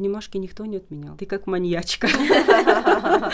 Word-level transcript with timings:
обнимашки 0.00 0.38
никто 0.38 0.64
не 0.64 0.78
отменял. 0.78 1.16
Ты 1.16 1.26
как 1.26 1.46
маньячка. 1.46 2.08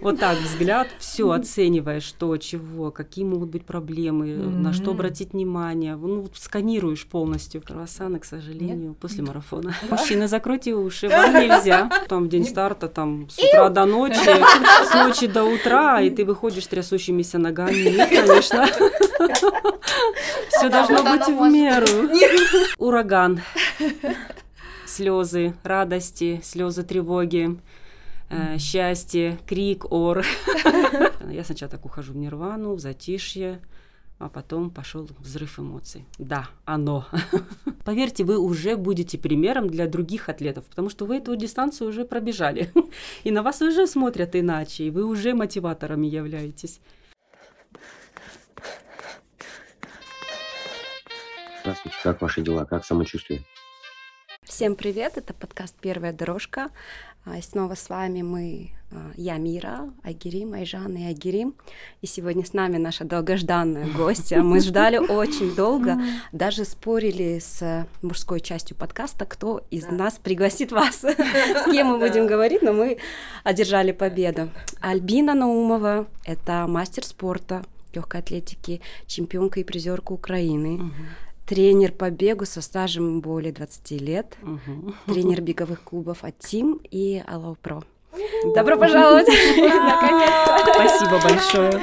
Вот 0.00 0.20
так 0.20 0.38
взгляд, 0.38 0.88
все 0.98 1.30
оцениваешь, 1.30 2.04
что, 2.04 2.36
чего, 2.36 2.90
какие 2.90 3.24
могут 3.24 3.48
быть 3.48 3.64
проблемы, 3.64 4.26
на 4.36 4.72
что 4.72 4.92
обратить 4.92 5.32
внимание. 5.32 5.96
Ну, 5.96 6.28
сканируешь 6.34 7.06
полностью. 7.06 7.60
Круассаны, 7.60 8.20
к 8.20 8.24
сожалению, 8.24 8.94
после 8.94 9.24
марафона. 9.24 9.74
Мужчины, 9.90 10.28
закройте 10.28 10.74
уши, 10.74 11.08
вам 11.08 11.34
нельзя. 11.34 11.90
Там 12.08 12.28
день 12.28 12.44
старта, 12.44 12.88
там 12.88 13.28
с 13.28 13.38
утра 13.38 13.70
до 13.70 13.86
ночи, 13.86 14.30
с 14.84 14.94
ночи 14.94 15.26
до 15.26 15.44
утра, 15.44 16.00
и 16.00 16.10
ты 16.10 16.24
выходишь 16.24 16.66
трясущимися 16.66 17.38
ногами. 17.38 17.96
Нет, 17.96 18.08
конечно. 18.08 18.66
Все 20.50 20.68
должно 20.68 21.02
быть 21.02 21.26
в 21.26 21.50
меру. 21.50 22.08
Ураган. 22.78 23.40
Слезы 24.88 25.54
радости, 25.64 26.40
слезы 26.42 26.82
тревоги, 26.82 27.60
э, 28.30 28.56
счастье, 28.56 29.38
крик, 29.46 29.92
ор. 29.92 30.24
Я 31.30 31.44
сначала 31.44 31.70
так 31.70 31.84
ухожу 31.84 32.14
в 32.14 32.16
нирвану, 32.16 32.72
в 32.72 32.80
затишье, 32.80 33.60
а 34.18 34.30
потом 34.30 34.70
пошел 34.70 35.06
взрыв 35.18 35.58
эмоций. 35.58 36.06
Да, 36.16 36.48
оно. 36.64 37.06
Поверьте, 37.84 38.24
вы 38.24 38.38
уже 38.38 38.78
будете 38.78 39.18
примером 39.18 39.68
для 39.68 39.86
других 39.86 40.30
атлетов, 40.30 40.64
потому 40.64 40.88
что 40.88 41.04
вы 41.04 41.18
эту 41.18 41.36
дистанцию 41.36 41.90
уже 41.90 42.06
пробежали, 42.06 42.72
и 43.24 43.30
на 43.30 43.42
вас 43.42 43.60
уже 43.60 43.86
смотрят 43.86 44.34
иначе, 44.36 44.84
и 44.84 44.90
вы 44.90 45.04
уже 45.04 45.34
мотиваторами 45.34 46.06
являетесь. 46.06 46.80
Здравствуйте, 51.60 51.98
как 52.02 52.22
ваши 52.22 52.40
дела, 52.40 52.64
как 52.64 52.86
самочувствие? 52.86 53.44
Всем 54.48 54.76
привет, 54.76 55.18
это 55.18 55.34
подкаст 55.34 55.74
«Первая 55.78 56.10
дорожка». 56.10 56.70
А, 57.26 57.36
и 57.36 57.42
снова 57.42 57.74
с 57.74 57.90
вами 57.90 58.22
мы, 58.22 58.70
а, 58.90 59.12
я 59.14 59.36
Мира, 59.36 59.90
Айгерим, 60.02 60.54
Айжан 60.54 60.96
и 60.96 61.04
Айгерим. 61.04 61.54
И 62.00 62.06
сегодня 62.06 62.46
с 62.46 62.54
нами 62.54 62.78
наша 62.78 63.04
долгожданная 63.04 63.86
гостья. 63.92 64.40
Мы 64.40 64.60
ждали 64.60 64.96
очень 65.12 65.54
долго, 65.54 66.00
даже 66.32 66.64
спорили 66.64 67.40
с 67.40 67.86
мужской 68.00 68.40
частью 68.40 68.74
подкаста, 68.74 69.26
кто 69.26 69.66
из 69.70 69.84
да. 69.84 69.92
нас 69.92 70.14
пригласит 70.14 70.72
вас, 70.72 70.96
с 71.04 71.64
кем 71.70 71.88
мы 71.88 71.98
будем 71.98 72.26
говорить, 72.26 72.62
но 72.62 72.72
мы 72.72 72.96
одержали 73.44 73.92
победу. 73.92 74.48
Альбина 74.80 75.34
Наумова— 75.34 76.08
это 76.24 76.66
мастер 76.66 77.04
спорта, 77.04 77.64
легкой 77.92 78.22
атлетики, 78.22 78.80
чемпионка 79.06 79.60
и 79.60 79.64
призерка 79.64 80.12
Украины 80.12 80.90
тренер 81.48 81.92
по 81.92 82.10
бегу 82.10 82.44
со 82.44 82.60
стажем 82.60 83.20
более 83.20 83.52
20 83.52 83.90
лет, 84.02 84.36
угу. 84.42 84.92
тренер 85.06 85.40
беговых 85.40 85.82
клубов 85.82 86.22
«Атим» 86.22 86.78
и 86.90 87.22
«Алло 87.26 87.56
Про». 87.60 87.82
Добро 88.54 88.76
пожаловать! 88.76 89.26
Наконец-то! 89.26 90.72
Спасибо 90.74 91.20
большое. 91.22 91.82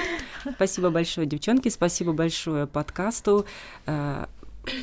Спасибо 0.55 0.89
большое, 0.91 1.25
девчонки, 1.25 1.69
спасибо 1.69 2.13
большое 2.13 2.67
подкасту. 2.67 3.45
Э, 3.87 4.25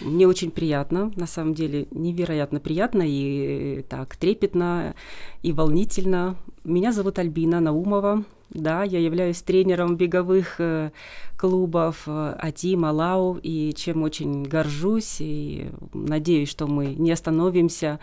мне 0.02 0.26
очень 0.26 0.50
приятно, 0.50 1.12
на 1.14 1.28
самом 1.28 1.54
деле 1.54 1.86
невероятно 1.92 2.58
приятно 2.58 3.04
и 3.06 3.82
так 3.88 4.16
трепетно 4.16 4.96
и 5.42 5.52
волнительно. 5.52 6.36
Меня 6.64 6.92
зовут 6.92 7.20
Альбина 7.20 7.60
Наумова, 7.60 8.24
да, 8.54 8.82
я 8.84 8.98
являюсь 8.98 9.42
тренером 9.42 9.96
беговых 9.96 10.56
э, 10.58 10.90
клубов 11.36 12.04
э, 12.06 12.36
АТИ, 12.38 12.76
Малау, 12.76 13.38
и 13.42 13.72
чем 13.74 14.02
очень 14.02 14.44
горжусь, 14.44 15.16
и 15.20 15.70
надеюсь, 15.92 16.48
что 16.48 16.66
мы 16.66 16.94
не 16.94 17.12
остановимся 17.12 17.98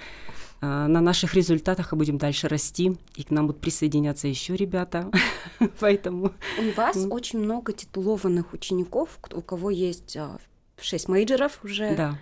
э, 0.62 0.66
на 0.66 1.02
наших 1.02 1.36
результатах, 1.36 1.94
а 1.94 1.96
будем 1.96 2.18
дальше 2.18 2.48
расти, 2.48 2.98
и 3.16 3.24
к 3.24 3.32
нам 3.32 3.48
будут 3.48 3.62
присоединяться 3.62 4.28
еще 4.28 4.56
ребята, 4.56 5.12
поэтому... 5.80 6.34
У 6.58 6.76
вас 6.76 6.98
очень 7.10 7.40
много 7.40 7.74
титулованных 7.74 8.54
учеников, 8.54 9.20
у 9.32 9.42
кого 9.42 9.70
есть 9.70 10.18
шесть 10.80 11.08
мейджеров 11.08 11.60
уже. 11.64 11.96
Да. 11.96 12.18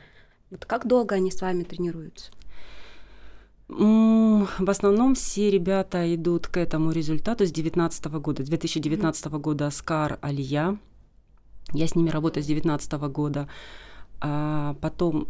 Вот 0.49 0.65
как 0.65 0.87
долго 0.87 1.15
они 1.15 1.31
с 1.31 1.41
вами 1.41 1.63
тренируются? 1.63 2.31
В 3.69 4.69
основном 4.69 5.15
все 5.15 5.51
ребята 5.51 6.13
идут 6.15 6.47
к 6.47 6.57
этому 6.57 6.91
результату 6.91 7.45
с 7.45 7.51
2019 7.51 8.05
года. 8.05 8.43
2019 8.43 9.25
mm-hmm. 9.25 9.39
года 9.39 9.69
Скар 9.71 10.19
Алия. 10.21 10.77
Я 11.73 11.87
с 11.87 11.95
ними 11.95 12.09
работаю 12.09 12.43
с 12.43 12.47
2019 12.47 12.93
года. 13.11 13.49
А 14.21 14.75
потом 14.79 15.27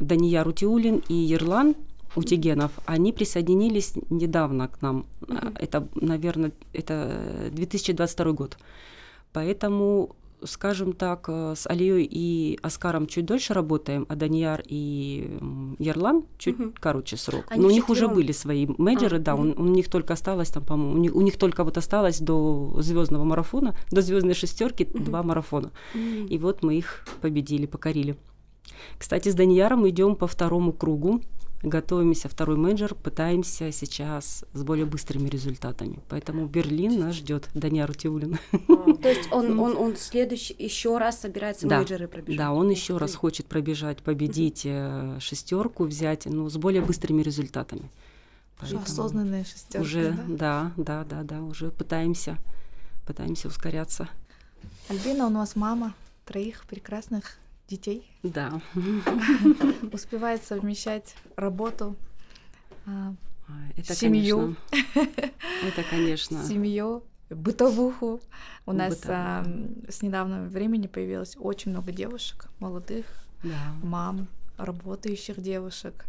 Дания 0.00 0.42
Рутиулин 0.42 1.02
и 1.08 1.14
Ерлан 1.14 1.76
Утигенов, 2.16 2.72
они 2.84 3.12
присоединились 3.12 3.92
недавно 4.10 4.66
к 4.66 4.82
нам. 4.82 5.06
Mm-hmm. 5.20 5.58
Это, 5.60 5.88
наверное, 5.94 6.52
это 6.72 7.50
2022 7.52 8.32
год. 8.32 8.58
Поэтому 9.32 10.16
скажем 10.44 10.92
так, 10.92 11.26
э, 11.28 11.54
с 11.56 11.66
Алией 11.66 12.08
и 12.10 12.58
Оскаром 12.62 13.06
чуть 13.06 13.26
дольше 13.26 13.54
работаем, 13.54 14.06
а 14.08 14.16
Данияр 14.16 14.62
и 14.64 15.38
Ярлан 15.78 16.24
чуть 16.38 16.58
угу. 16.58 16.72
короче 16.78 17.16
срок. 17.16 17.44
Они 17.48 17.62
Но 17.62 17.68
у 17.68 17.70
них 17.70 17.88
уже 17.88 18.08
были 18.08 18.32
свои 18.32 18.66
менеджеры, 18.66 19.18
а, 19.18 19.20
да, 19.20 19.34
угу. 19.34 19.54
у, 19.56 19.62
у 19.62 19.66
них 19.66 19.88
только 19.88 20.14
осталось 20.14 20.50
там, 20.50 20.64
по-моему, 20.64 20.94
у 20.94 20.98
них, 20.98 21.14
у 21.14 21.20
них 21.20 21.36
только 21.36 21.64
вот 21.64 21.76
осталось 21.78 22.20
до 22.20 22.76
звездного 22.80 23.24
марафона, 23.24 23.74
до 23.90 24.02
звездной 24.02 24.34
шестерки 24.34 24.84
угу. 24.84 25.04
два 25.04 25.22
марафона. 25.22 25.72
Угу. 25.94 26.26
И 26.28 26.38
вот 26.38 26.62
мы 26.62 26.76
их 26.76 27.04
победили, 27.20 27.66
покорили. 27.66 28.16
Кстати, 28.98 29.28
с 29.28 29.34
Данияром 29.34 29.88
идем 29.88 30.14
по 30.14 30.26
второму 30.26 30.72
кругу 30.72 31.20
готовимся, 31.62 32.28
второй 32.28 32.56
менеджер, 32.56 32.94
пытаемся 32.94 33.72
сейчас 33.72 34.44
с 34.52 34.62
более 34.62 34.86
быстрыми 34.86 35.28
результатами. 35.28 36.00
Поэтому 36.08 36.46
Берлин 36.46 37.00
нас 37.00 37.16
ждет, 37.16 37.48
Даниар 37.54 37.90
Утиулин. 37.90 38.38
А, 38.52 38.94
то 38.94 39.08
есть 39.08 39.30
он, 39.32 39.58
он, 39.58 39.76
он 39.76 39.96
следующий 39.96 40.54
еще 40.58 40.98
раз 40.98 41.20
собирается 41.20 41.66
да, 41.66 41.78
менеджеры 41.78 42.08
пробежать? 42.08 42.38
Да, 42.38 42.52
он 42.52 42.70
еще 42.70 42.96
раз 42.96 43.14
хочет 43.14 43.46
пробежать, 43.46 44.02
победить 44.02 44.62
э, 44.64 45.18
шестерку, 45.20 45.84
взять, 45.84 46.26
но 46.26 46.44
ну, 46.44 46.50
с 46.50 46.56
более 46.56 46.82
быстрыми 46.82 47.22
результатами. 47.22 47.90
Поэтому 48.58 48.82
осознанная 48.82 49.44
шестерка. 49.44 49.80
Уже, 49.80 50.12
да? 50.28 50.72
да, 50.76 51.04
да, 51.04 51.04
да, 51.04 51.22
да, 51.22 51.42
уже 51.42 51.70
пытаемся, 51.70 52.36
пытаемся 53.06 53.48
ускоряться. 53.48 54.08
Альбина, 54.88 55.26
у 55.26 55.30
нас 55.30 55.54
мама 55.54 55.94
троих 56.24 56.64
прекрасных 56.66 57.38
детей. 57.68 58.10
Да. 58.22 58.60
Успевает 59.92 60.42
совмещать 60.44 61.14
работу, 61.36 61.96
а, 62.86 63.14
это, 63.76 63.94
семью. 63.94 64.56
Конечно. 64.70 65.10
Это, 65.66 65.82
конечно. 65.90 66.44
Семью, 66.44 67.02
бытовуху. 67.30 68.20
У 68.66 68.72
нас 68.72 69.00
а, 69.06 69.44
с 69.88 70.02
недавнего 70.02 70.44
времени 70.44 70.86
появилось 70.86 71.36
очень 71.38 71.72
много 71.72 71.92
девушек, 71.92 72.46
молодых, 72.58 73.06
да. 73.42 73.74
мам, 73.82 74.26
работающих 74.56 75.40
девушек. 75.40 76.04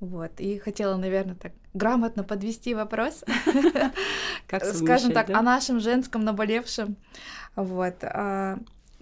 Вот. 0.00 0.32
И 0.40 0.58
хотела, 0.58 0.96
наверное, 0.96 1.36
так 1.36 1.52
грамотно 1.74 2.24
подвести 2.24 2.74
вопрос, 2.74 3.24
как 4.48 4.64
скажем 4.64 5.12
так, 5.12 5.30
о 5.30 5.42
нашем 5.42 5.80
женском 5.80 6.24
наболевшем. 6.24 6.96
Вот. 7.54 8.02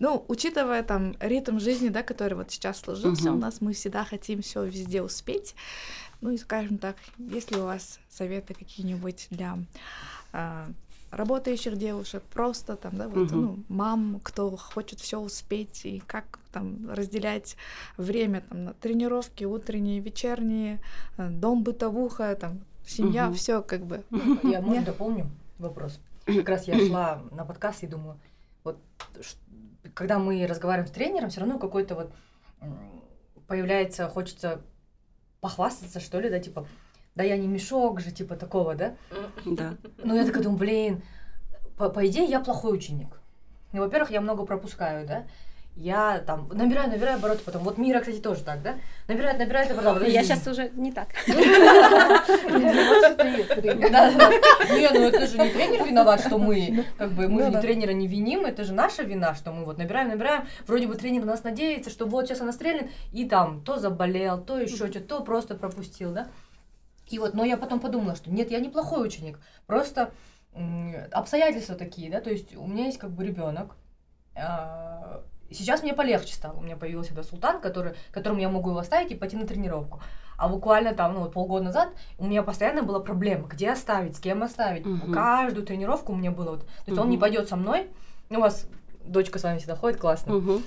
А, 0.01 0.03
ну, 0.03 0.25
учитывая 0.29 0.83
там 0.83 1.15
ритм 1.21 1.59
жизни, 1.59 1.89
да, 1.89 2.03
который 2.03 2.35
вот 2.35 2.51
сейчас 2.51 2.81
сложился 2.81 3.31
угу. 3.31 3.37
у 3.37 3.41
нас, 3.41 3.61
мы 3.61 3.73
всегда 3.73 4.05
хотим 4.05 4.43
все 4.43 4.65
везде 4.65 5.03
успеть. 5.03 5.55
Ну 6.21 6.31
и 6.31 6.39
скажем 6.39 6.79
так, 6.79 6.97
если 7.19 7.59
у 7.59 7.65
вас 7.65 7.99
советы 8.09 8.55
какие-нибудь 8.55 9.29
для 9.31 9.59
э, 10.33 10.67
работающих 11.11 11.77
девушек, 11.77 12.23
просто 12.33 12.77
там, 12.77 12.97
да, 12.97 13.09
вот, 13.09 13.33
угу. 13.33 13.41
ну, 13.41 13.59
мам, 13.69 14.21
кто 14.23 14.57
хочет 14.57 15.01
все 15.01 15.19
успеть 15.19 15.85
и 15.85 16.03
как 16.07 16.39
там 16.53 16.91
разделять 16.91 17.57
время 17.97 18.43
там 18.43 18.65
на 18.65 18.75
тренировки 18.75 19.45
утренние, 19.45 20.01
вечерние, 20.01 20.81
э, 21.17 21.29
дом, 21.31 21.63
бытовуха, 21.63 22.35
там 22.37 22.61
семья, 22.87 23.29
угу. 23.29 23.35
все 23.35 23.63
как 23.63 23.87
бы. 23.87 24.03
Я 24.43 24.61
можно 24.61 24.85
дополню 24.85 25.31
вопрос. 25.59 26.01
Как 26.27 26.49
раз 26.49 26.69
я 26.69 26.79
шла 26.87 27.23
на 27.33 27.45
подкаст 27.45 27.83
и 27.83 27.87
думаю, 27.87 28.17
вот 28.63 28.79
когда 29.95 30.19
мы 30.19 30.47
разговариваем 30.47 30.89
с 30.89 30.93
тренером, 30.93 31.31
все 31.31 31.41
равно 31.41 31.59
какой-то 31.59 31.95
вот 31.95 32.13
появляется, 33.47 34.09
хочется 34.09 34.61
похвастаться, 35.41 36.01
что 36.01 36.21
ли, 36.21 36.31
да, 36.31 36.39
типа, 36.39 36.67
да 37.15 37.25
я 37.25 37.37
не 37.37 37.49
мешок 37.49 38.01
же, 38.01 38.13
типа 38.13 38.37
такого, 38.37 38.75
да? 38.75 38.97
Да. 39.45 39.77
Ну 39.99 40.15
я 40.15 40.25
такая 40.25 40.43
думаю, 40.43 40.59
блин, 40.59 41.03
по, 41.77 41.89
по 41.89 42.07
идее 42.07 42.25
я 42.25 42.41
плохой 42.41 42.75
ученик. 42.75 43.21
Ну, 43.73 43.81
во-первых, 43.81 44.11
я 44.11 44.21
много 44.21 44.45
пропускаю, 44.45 45.07
да? 45.07 45.27
Я 45.77 46.19
там 46.19 46.49
набираю, 46.53 46.91
набираю 46.91 47.17
обороты 47.17 47.43
потом. 47.45 47.63
Вот 47.63 47.79
Мира, 47.79 48.01
кстати, 48.01 48.19
тоже 48.19 48.43
так, 48.43 48.63
да? 48.63 48.77
Набирает, 49.09 49.39
набирает 49.39 49.71
обороты. 49.71 50.11
Я 50.11 50.23
сейчас 50.23 50.47
уже 50.47 50.71
не 50.71 50.93
так. 50.93 51.09
Не, 54.71 54.91
ну 54.91 55.01
это 55.07 55.27
же 55.27 55.39
не 55.39 55.49
тренер 55.51 55.85
виноват, 55.87 56.21
что 56.21 56.39
мы, 56.39 56.85
как 56.99 57.13
бы, 57.13 57.29
мы 57.29 57.45
же 57.45 57.51
ну 57.51 57.61
тренера 57.61 57.93
не 57.93 58.07
виним, 58.07 58.45
это 58.45 58.65
же 58.65 58.73
наша 58.73 59.03
вина, 59.03 59.35
что 59.35 59.53
мы 59.53 59.65
вот 59.65 59.79
набираем, 59.79 60.09
набираем, 60.09 60.47
вроде 60.67 60.87
бы 60.87 60.95
тренер 60.97 61.25
нас 61.25 61.45
надеется, 61.45 61.91
что 61.91 62.07
вот 62.07 62.27
сейчас 62.27 62.41
она 62.41 62.53
стрельнет, 62.53 62.91
и 63.13 63.25
там 63.25 63.63
то 63.63 63.79
заболел, 63.79 64.39
то 64.43 64.59
еще 64.59 64.77
что-то, 64.77 65.01
то 65.01 65.21
просто 65.21 65.55
пропустил, 65.55 66.13
да? 66.13 66.29
И 67.09 67.19
вот, 67.19 67.35
но 67.35 67.45
я 67.45 67.57
потом 67.57 67.81
подумала, 67.81 68.15
что 68.17 68.31
нет, 68.31 68.51
я 68.51 68.61
неплохой 68.61 69.07
ученик, 69.07 69.39
просто 69.67 70.13
обстоятельства 71.13 71.75
такие, 71.75 72.11
да, 72.11 72.21
то 72.21 72.31
есть 72.31 72.57
у 72.57 72.67
меня 72.67 72.87
есть 72.87 72.99
как 72.99 73.11
бы 73.11 73.25
ребенок. 73.25 73.77
Сейчас 75.51 75.83
мне 75.83 75.95
полегче 75.95 76.35
стало. 76.35 76.57
У 76.59 76.63
меня 76.63 76.77
появился 76.77 77.13
этот 77.13 77.27
султан, 77.27 77.61
который, 77.61 77.95
которому 78.13 78.41
я 78.41 78.49
могу 78.49 78.71
его 78.71 78.79
оставить 78.79 79.11
и 79.11 79.15
пойти 79.15 79.37
на 79.37 79.47
тренировку. 79.47 80.01
А 80.37 80.49
буквально 80.49 80.95
там, 80.95 81.15
ну 81.15 81.21
вот 81.21 81.33
полгода 81.33 81.65
назад 81.65 81.91
у 82.19 82.27
меня 82.27 82.43
постоянно 82.43 82.83
была 82.83 83.01
проблема, 83.01 83.47
где 83.47 83.71
оставить, 83.71 84.17
с 84.17 84.21
кем 84.21 84.43
оставить. 84.43 84.87
Угу. 84.87 85.13
Каждую 85.13 85.67
тренировку 85.67 86.13
у 86.13 86.17
меня 86.17 86.31
было 86.31 86.53
вот. 86.53 86.61
То 86.61 86.85
есть 86.87 86.99
угу. 86.99 87.03
он 87.03 87.11
не 87.11 87.19
пойдет 87.19 87.49
со 87.49 87.57
мной. 87.57 87.89
У 88.31 88.41
вас 88.41 88.67
дочка 89.05 89.39
с 89.39 89.43
вами 89.43 89.59
всегда 89.59 89.77
ходит, 89.77 90.01
классно. 90.01 90.37
Угу. 90.37 90.63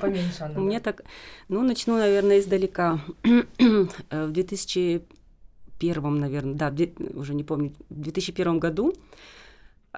Поменьше 0.00 0.42
она. 0.42 0.54
У 0.60 0.64
меня 0.64 0.80
так, 0.80 1.02
ну, 1.48 1.62
начну, 1.62 1.96
наверное, 1.96 2.40
издалека. 2.40 3.00
В 4.10 4.30
2001, 4.30 6.20
наверное, 6.20 6.54
да, 6.54 6.74
уже 7.14 7.34
не 7.34 7.44
помню, 7.44 7.72
в 7.88 8.00
2001 8.00 8.58
году 8.58 8.92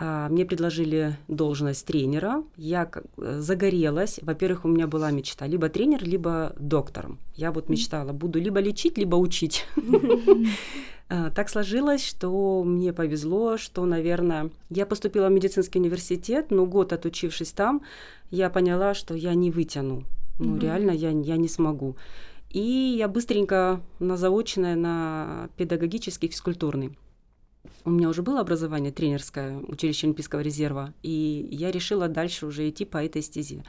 мне 0.00 0.44
предложили 0.44 1.16
должность 1.26 1.86
тренера. 1.86 2.44
Я 2.56 2.88
загорелась. 3.16 4.20
Во-первых, 4.22 4.64
у 4.64 4.68
меня 4.68 4.86
была 4.86 5.10
мечта 5.10 5.46
либо 5.46 5.68
тренер, 5.68 6.04
либо 6.04 6.52
доктором. 6.58 7.18
Я 7.34 7.50
вот 7.50 7.68
мечтала, 7.68 8.12
буду 8.12 8.40
либо 8.40 8.60
лечить, 8.60 8.98
либо 8.98 9.16
учить. 9.16 9.66
А, 11.10 11.30
так 11.30 11.48
сложилось, 11.48 12.04
что 12.04 12.62
мне 12.64 12.92
повезло, 12.92 13.56
что, 13.56 13.86
наверное, 13.86 14.50
я 14.68 14.84
поступила 14.84 15.28
в 15.28 15.32
медицинский 15.32 15.78
университет, 15.78 16.50
но 16.50 16.66
год 16.66 16.92
отучившись 16.92 17.52
там, 17.52 17.80
я 18.30 18.50
поняла, 18.50 18.92
что 18.92 19.14
я 19.14 19.32
не 19.32 19.50
вытяну. 19.50 20.04
Ну, 20.38 20.58
реально, 20.58 20.90
я, 20.90 21.08
я 21.10 21.38
не 21.38 21.48
смогу. 21.48 21.96
И 22.50 22.60
я 22.60 23.08
быстренько 23.08 23.80
на 23.98 24.18
заочное, 24.18 24.76
на 24.76 25.48
педагогический, 25.56 26.28
физкультурный 26.28 26.96
у 27.84 27.90
меня 27.90 28.08
уже 28.08 28.22
было 28.22 28.40
образование 28.40 28.92
тренерское, 28.92 29.58
училище 29.58 30.06
Олимпийского 30.06 30.40
резерва, 30.40 30.92
и 31.02 31.48
я 31.50 31.70
решила 31.70 32.08
дальше 32.08 32.46
уже 32.46 32.68
идти 32.68 32.84
по 32.84 33.02
этой 33.02 33.22
стезе. 33.22 33.64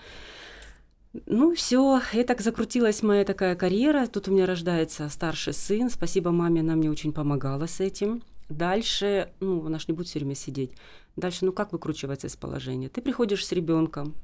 Ну, 1.25 1.55
все, 1.55 2.01
и 2.13 2.23
так 2.23 2.41
закрутилась 2.41 3.01
моя 3.01 3.25
такая 3.25 3.55
карьера. 3.55 4.05
Тут 4.05 4.27
у 4.27 4.31
меня 4.31 4.45
рождается 4.45 5.09
старший 5.09 5.53
сын. 5.53 5.89
Спасибо 5.89 6.31
маме, 6.31 6.61
она 6.61 6.75
мне 6.75 6.91
очень 6.91 7.13
помогала 7.13 7.65
с 7.65 7.79
этим. 7.79 8.21
Дальше, 8.47 9.31
ну, 9.39 9.65
она 9.65 9.79
ж 9.79 9.87
не 9.87 9.93
будет 9.93 10.07
все 10.07 10.19
время 10.19 10.35
сидеть. 10.35 10.71
Дальше, 11.15 11.45
ну 11.45 11.51
как 11.51 11.71
выкручиваться 11.71 12.27
из 12.27 12.35
положения? 12.35 12.89
Ты 12.89 13.01
приходишь 13.01 13.45
с 13.45 13.51
ребенком, 13.51 14.15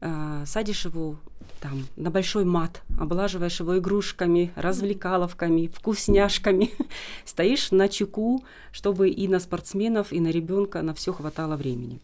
э, 0.00 0.44
садишь 0.46 0.84
его 0.84 1.18
там 1.60 1.86
на 1.96 2.10
большой 2.10 2.44
мат, 2.44 2.82
облаживаешь 2.98 3.60
его 3.60 3.78
игрушками, 3.78 4.52
развлекаловками, 4.56 5.66
вкусняшками, 5.68 6.70
стоишь 7.24 7.70
на 7.70 7.88
чеку, 7.88 8.44
чтобы 8.72 9.10
и 9.10 9.28
на 9.28 9.40
спортсменов, 9.40 10.12
и 10.12 10.20
на 10.20 10.28
ребенка 10.28 10.82
на 10.82 10.94
все 10.94 11.12
хватало 11.12 11.56
времени. 11.56 12.00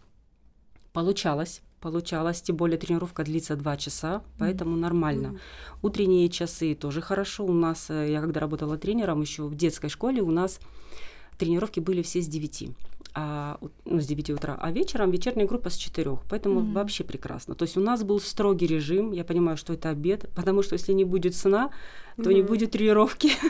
Получалось, 0.92 1.62
получалось, 1.80 2.42
тем 2.42 2.56
более 2.56 2.78
тренировка 2.78 3.24
длится 3.24 3.56
два 3.56 3.76
часа, 3.76 4.22
поэтому 4.38 4.76
mm-hmm. 4.76 4.80
нормально. 4.80 5.26
Mm-hmm. 5.26 5.78
Утренние 5.82 6.28
часы 6.28 6.74
тоже 6.74 7.00
хорошо. 7.00 7.44
У 7.44 7.52
нас, 7.52 7.90
э, 7.90 8.12
я 8.12 8.20
когда 8.20 8.40
работала 8.40 8.76
тренером 8.76 9.20
еще 9.20 9.44
в 9.44 9.54
детской 9.54 9.88
школе, 9.88 10.22
у 10.22 10.30
нас 10.30 10.60
тренировки 11.38 11.80
были 11.80 12.02
все 12.02 12.22
с 12.22 12.28
9 12.28 12.70
а, 13.18 13.58
ну, 13.86 13.98
с 13.98 14.06
9 14.06 14.30
утра, 14.30 14.58
а 14.60 14.70
вечером 14.70 15.10
вечерняя 15.10 15.46
группа 15.46 15.70
с 15.70 15.76
4. 15.76 16.18
Поэтому 16.28 16.60
mm-hmm. 16.60 16.72
вообще 16.74 17.02
прекрасно. 17.02 17.54
То 17.54 17.64
есть 17.64 17.78
у 17.78 17.80
нас 17.80 18.04
был 18.04 18.20
строгий 18.20 18.66
режим, 18.66 19.12
я 19.12 19.24
понимаю, 19.24 19.56
что 19.56 19.72
это 19.72 19.88
обед, 19.88 20.28
потому 20.34 20.62
что 20.62 20.74
если 20.74 20.92
не 20.92 21.04
будет 21.04 21.34
сна, 21.34 21.70
то 22.16 22.24
mm-hmm. 22.24 22.34
не 22.34 22.42
будет 22.42 22.70
тренировки. 22.72 23.32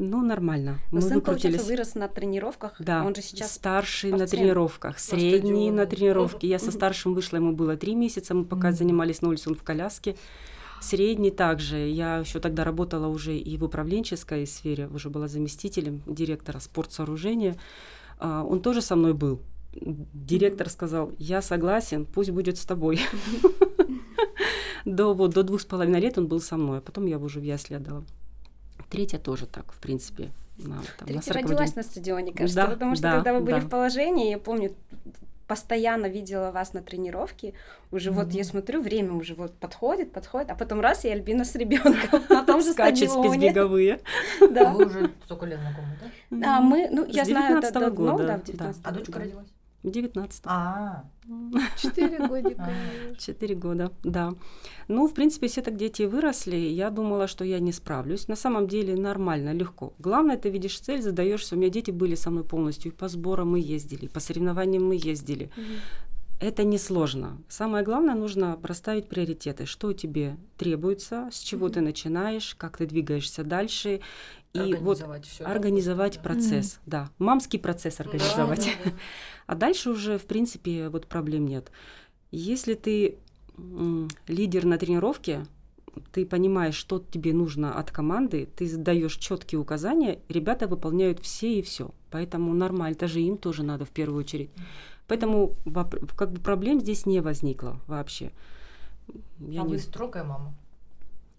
Ну, 0.00 0.22
нормально. 0.22 0.78
Но 0.92 1.00
Мы 1.00 1.02
сын, 1.02 1.14
выкрутились. 1.14 1.64
вырос 1.64 1.96
на 1.96 2.06
тренировках. 2.06 2.76
Да, 2.78 3.04
он 3.04 3.16
же 3.16 3.20
сейчас 3.20 3.52
старший 3.52 4.12
на 4.12 4.28
тренировках, 4.28 5.00
средний 5.00 5.72
на 5.72 5.86
тренировке. 5.86 6.46
Я 6.46 6.60
со 6.60 6.70
старшим 6.70 7.14
вышла, 7.14 7.38
ему 7.38 7.52
было 7.52 7.76
три 7.76 7.96
месяца, 7.96 8.32
мы 8.32 8.44
пока 8.44 8.70
занимались 8.70 9.22
на 9.22 9.28
улице, 9.28 9.48
он 9.48 9.56
в 9.56 9.64
коляске. 9.64 10.14
Средний 10.80 11.32
также. 11.32 11.88
Я 11.88 12.18
еще 12.18 12.38
тогда 12.38 12.62
работала 12.62 13.08
уже 13.08 13.36
и 13.36 13.56
в 13.56 13.64
управленческой 13.64 14.46
сфере, 14.46 14.86
уже 14.86 15.10
была 15.10 15.26
заместителем 15.26 16.00
директора 16.06 16.60
спортсооружения. 16.60 17.56
А, 18.18 18.44
он 18.44 18.60
тоже 18.60 18.82
со 18.82 18.96
мной 18.96 19.14
был. 19.14 19.40
Директор 19.72 20.68
сказал, 20.68 21.12
я 21.18 21.40
согласен, 21.42 22.04
пусть 22.04 22.30
будет 22.30 22.58
с 22.58 22.64
тобой. 22.64 23.00
До, 24.84 25.12
вот, 25.12 25.32
до 25.32 25.42
двух 25.42 25.60
с 25.60 25.64
половиной 25.66 26.00
лет 26.00 26.16
он 26.16 26.28
был 26.28 26.40
со 26.40 26.56
мной, 26.56 26.78
а 26.78 26.80
потом 26.80 27.04
я 27.06 27.16
его 27.16 27.26
уже 27.26 27.40
в 27.40 27.42
ясли 27.42 27.74
отдала. 27.74 28.04
Третья 28.88 29.18
тоже 29.18 29.46
так, 29.46 29.70
в 29.72 29.80
принципе. 29.80 30.30
На, 30.56 30.76
там, 30.98 31.08
Третья 31.08 31.34
на 31.34 31.40
родилась 31.40 31.76
на 31.76 31.82
стадионе, 31.82 32.32
кажется, 32.32 32.62
да, 32.62 32.66
потому 32.68 32.94
что 32.94 33.02
да, 33.02 33.14
когда 33.16 33.34
вы 33.34 33.40
были 33.40 33.56
да. 33.56 33.60
в 33.60 33.68
положении, 33.68 34.30
я 34.30 34.38
помню, 34.38 34.74
постоянно 35.48 36.06
видела 36.06 36.52
вас 36.52 36.74
на 36.74 36.82
тренировке, 36.82 37.54
уже 37.90 38.10
mm-hmm. 38.10 38.12
вот 38.12 38.32
я 38.32 38.44
смотрю, 38.44 38.82
время 38.82 39.14
уже 39.14 39.34
вот 39.34 39.54
подходит, 39.58 40.12
подходит, 40.12 40.50
а 40.50 40.54
потом 40.54 40.80
раз, 40.80 41.04
и 41.04 41.08
Альбина 41.08 41.44
с 41.44 41.54
ребенком 41.56 42.22
на 42.28 42.44
том 42.46 42.60
же 42.60 42.72
Скачет 42.72 43.10
спецбеговые. 43.10 44.00
Да. 44.50 44.72
Вы 44.72 44.84
уже 44.84 45.10
сколько 45.24 45.46
лет 45.46 45.58
знакомы, 45.58 45.98
да? 46.00 46.36
Да, 46.38 46.60
мы, 46.60 46.88
ну, 46.90 47.06
я 47.06 47.24
знаю, 47.24 47.58
это 47.58 47.80
давно, 47.80 48.18
да, 48.18 48.38
в 48.38 48.44
19 48.44 48.82
А 48.84 48.92
дочка 48.92 49.18
родилась? 49.18 49.48
В 49.84 49.90
девятнадцатом. 49.90 50.52
А, 50.52 51.04
четыре 51.76 52.18
годика. 52.28 52.68
Четыре 53.16 53.54
года, 53.54 53.92
да. 54.02 54.34
Ну, 54.88 55.06
в 55.06 55.14
принципе, 55.14 55.46
все 55.46 55.62
так 55.62 55.76
дети 55.76 56.02
выросли. 56.02 56.56
Я 56.56 56.90
думала, 56.90 57.28
что 57.28 57.44
я 57.44 57.60
не 57.60 57.72
справлюсь. 57.72 58.26
На 58.28 58.36
самом 58.36 58.66
деле 58.66 58.96
нормально, 58.96 59.52
легко. 59.52 59.92
Главное, 60.00 60.36
ты 60.36 60.50
видишь 60.50 60.80
цель, 60.80 61.00
задаешься. 61.00 61.54
У 61.54 61.58
меня 61.58 61.70
дети 61.70 61.92
были 61.92 62.16
со 62.16 62.30
мной 62.30 62.42
полностью. 62.42 62.90
И 62.90 62.94
по 62.94 63.08
сборам 63.08 63.52
мы 63.52 63.60
ездили, 63.60 64.06
и 64.06 64.08
по 64.08 64.18
соревнованиям 64.20 64.84
мы 64.84 64.96
ездили. 64.96 65.50
Это 66.40 66.62
несложно. 66.62 67.42
Самое 67.48 67.84
главное, 67.84 68.14
нужно 68.14 68.58
расставить 68.62 69.08
приоритеты. 69.08 69.66
Что 69.66 69.92
тебе 69.92 70.36
требуется, 70.56 71.28
с 71.32 71.40
чего 71.40 71.68
ты 71.68 71.80
начинаешь, 71.80 72.54
как 72.56 72.76
ты 72.76 72.86
двигаешься 72.86 73.42
дальше. 73.42 74.00
И 74.52 74.74
вот 74.74 74.98
всё, 75.26 75.44
организовать 75.44 76.16
да? 76.16 76.20
процесс, 76.22 76.74
mm 76.74 76.80
да, 76.86 77.10
мамский 77.18 77.58
процесс 77.58 78.00
организовать. 78.00 78.70
Да. 78.84 78.92
А 79.46 79.54
дальше 79.54 79.90
уже, 79.90 80.18
в 80.18 80.26
принципе, 80.26 80.90
вот 80.90 81.06
проблем 81.06 81.46
нет. 81.46 81.70
Если 82.30 82.74
ты 82.74 83.16
лидер 84.26 84.64
на 84.64 84.78
тренировке, 84.78 85.46
ты 86.12 86.24
понимаешь, 86.26 86.74
что 86.74 86.98
тебе 86.98 87.32
нужно 87.32 87.78
от 87.78 87.90
команды, 87.90 88.48
ты 88.56 88.76
даешь 88.76 89.16
четкие 89.16 89.60
указания, 89.60 90.20
ребята 90.28 90.66
выполняют 90.66 91.20
все 91.20 91.58
и 91.58 91.62
все. 91.62 91.92
Поэтому 92.10 92.54
нормально, 92.54 92.96
даже 92.98 93.20
им 93.20 93.36
тоже 93.36 93.62
надо 93.62 93.84
в 93.84 93.90
первую 93.90 94.20
очередь. 94.20 94.50
Поэтому 95.08 95.56
как 96.16 96.32
бы 96.32 96.40
проблем 96.40 96.80
здесь 96.80 97.06
не 97.06 97.20
возникло 97.20 97.80
вообще. 97.86 98.30
Я 99.40 99.62
а 99.62 99.64
не... 99.64 99.70
вы 99.70 99.78
строгая 99.78 100.22
мама? 100.22 100.54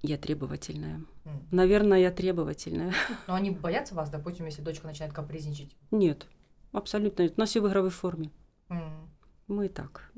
Я 0.01 0.17
требовательная. 0.17 1.01
Mm. 1.25 1.43
Наверное, 1.51 1.99
я 1.99 2.11
требовательная. 2.11 2.93
Но 3.27 3.35
они 3.35 3.51
боятся 3.51 3.93
вас, 3.95 4.09
допустим, 4.09 4.45
если 4.45 4.61
дочка 4.61 4.88
начинает 4.88 5.13
капризничать? 5.13 5.75
Нет. 5.91 6.25
Абсолютно 6.71 7.23
нет. 7.23 7.33
У 7.38 7.39
нас 7.39 7.49
все 7.49 7.61
в 7.61 7.67
игровой 7.67 7.91
форме. 7.91 8.31
Mm. 8.69 9.07
Мы 9.47 9.67
так. 9.69 10.11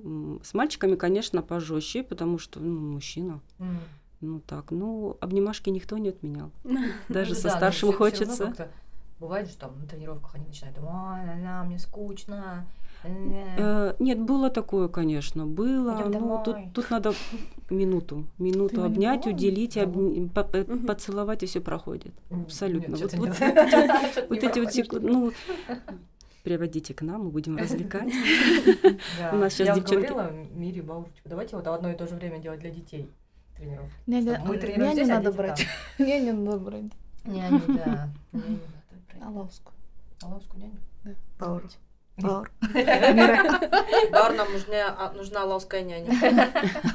С 0.44 0.54
мальчиками, 0.54 0.96
конечно, 0.96 1.42
пожестче, 1.42 2.04
потому 2.04 2.38
что 2.38 2.60
ну, 2.60 2.80
мужчина. 2.80 3.42
Mm. 3.60 3.78
Ну 4.22 4.40
так, 4.40 4.70
ну, 4.72 5.18
обнимашки 5.20 5.70
никто 5.72 5.98
не 5.98 6.10
отменял. 6.10 6.52
Даже 7.10 7.34
со 7.36 7.50
старшим 7.50 7.92
хочется. 7.92 8.54
Бывает, 9.20 9.50
что 9.50 9.60
там 9.62 9.80
на 9.80 9.88
тренировках 9.88 10.36
они 10.36 10.48
начинают, 10.48 10.78
ой, 10.80 11.66
мне 11.66 11.78
скучно, 11.78 12.66
Э, 13.04 13.96
нет, 14.00 14.20
было 14.20 14.50
такое, 14.50 14.88
конечно, 14.88 15.46
было. 15.46 16.04
Ну, 16.08 16.42
тут, 16.44 16.58
тут 16.74 16.90
надо 16.90 17.14
минуту, 17.70 18.26
минуту 18.38 18.84
обнять, 18.84 19.28
уделить, 19.28 19.78
поцеловать, 20.88 21.44
и 21.44 21.46
все 21.46 21.62
проходит. 21.62 22.14
Абсолютно. 22.30 22.98
вот, 22.98 23.14
вот, 23.14 23.30
вот 24.30 24.44
эти 24.44 24.60
вот 24.60 24.74
секунды. 24.74 25.08
Ну, 25.08 25.32
приводите 26.44 26.94
к 26.94 27.02
нам, 27.02 27.26
мы 27.26 27.30
будем 27.30 27.58
развлекать. 27.58 28.12
У 29.32 29.36
нас 29.36 29.54
сейчас 29.54 29.76
девчонки... 29.78 30.06
Я 30.06 30.14
говорила 30.14 30.32
Мире 30.54 30.82
Баурчику, 30.82 31.30
давайте 31.30 31.56
вот 31.56 31.68
одно 31.68 31.92
и 31.92 31.96
то 31.96 32.08
же 32.08 32.16
время 32.16 32.40
делать 32.40 32.60
для 32.60 32.72
детей 32.72 33.10
тренировки. 33.62 33.94
Не, 34.08 34.22
надо 35.06 35.32
брать. 35.32 35.68
Не, 36.00 36.20
не 36.20 36.32
надо 36.34 36.60
брать. 36.60 36.92
Няню, 37.26 37.62
да. 37.68 38.10
Няню. 38.32 38.60
Алавску. 39.22 39.72
Алавску 40.24 40.58
няню? 40.58 40.80
Да. 41.04 41.12
Баур. 41.40 41.64
Баур. 42.22 42.52
Баур, 44.12 44.34
нам 44.34 44.52
нужна, 44.52 45.12
нужна 45.16 45.46
лауская 45.46 45.82
няня. 45.84 46.12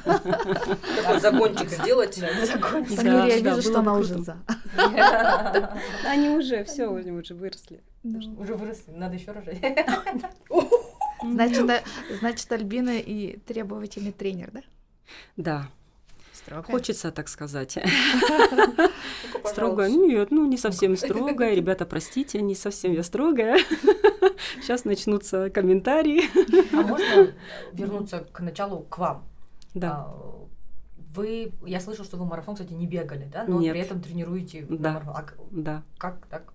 Такой 0.04 1.21
загончик 1.21 1.68
сделать. 1.71 2.14
Загончик. 2.14 3.02
Я 3.02 3.38
вижу, 3.38 3.62
что 3.62 3.78
она 3.80 3.95
уже 3.95 4.18
за. 4.18 4.37
Они 6.06 6.30
уже, 6.30 6.64
все, 6.64 6.95
они 6.95 7.12
уже 7.12 7.35
выросли. 7.35 7.83
Уже 8.38 8.54
выросли, 8.54 8.92
надо 8.92 9.16
еще 9.16 9.33
рожать. 9.33 9.59
Значит, 11.23 11.85
значит, 12.21 12.52
Альбина 12.52 12.99
и 12.99 13.38
требовательный 13.38 14.12
тренер, 14.12 14.50
да? 14.52 14.62
Да. 15.37 15.68
Строгая? 16.47 16.76
Хочется 16.76 17.11
так 17.11 17.26
сказать. 17.29 17.76
Строгая? 19.45 19.91
Нет, 19.91 20.31
ну 20.31 20.47
не 20.47 20.57
совсем 20.57 20.97
строгая. 20.97 21.57
Ребята, 21.57 21.87
простите, 21.87 22.41
не 22.41 22.55
совсем 22.55 22.93
я 22.93 23.03
строгая. 23.03 23.59
Сейчас 24.62 24.85
начнутся 24.85 25.50
комментарии. 25.50 26.23
А 26.73 26.83
можно 26.83 27.33
вернуться 27.73 28.21
к 28.33 28.38
началу 28.41 28.83
к 28.83 28.97
вам? 28.99 29.25
Да. 29.75 30.07
А, 30.07 30.47
вы, 31.17 31.53
я 31.65 31.81
слышала, 31.81 32.05
что 32.05 32.17
вы 32.17 32.26
марафон, 32.26 32.55
кстати, 32.55 32.73
не 32.75 32.87
бегали, 32.87 33.29
да? 33.33 33.45
Но 33.49 33.59
Нет. 33.59 33.73
при 33.73 33.81
этом 33.81 34.00
тренируете 34.00 34.67
да. 34.71 34.93
марафон. 34.93 35.17
А 35.17 35.26
да. 35.50 35.83
Как 35.99 36.26
так? 36.26 36.53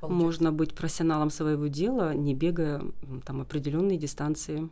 Получается? 0.00 0.24
Можно 0.26 0.52
быть 0.52 0.74
профессионалом 0.74 1.30
своего 1.30 1.68
дела, 1.68 2.12
не 2.12 2.34
бегая 2.34 2.82
там 3.24 3.40
определенные 3.40 3.96
дистанции. 3.96 4.68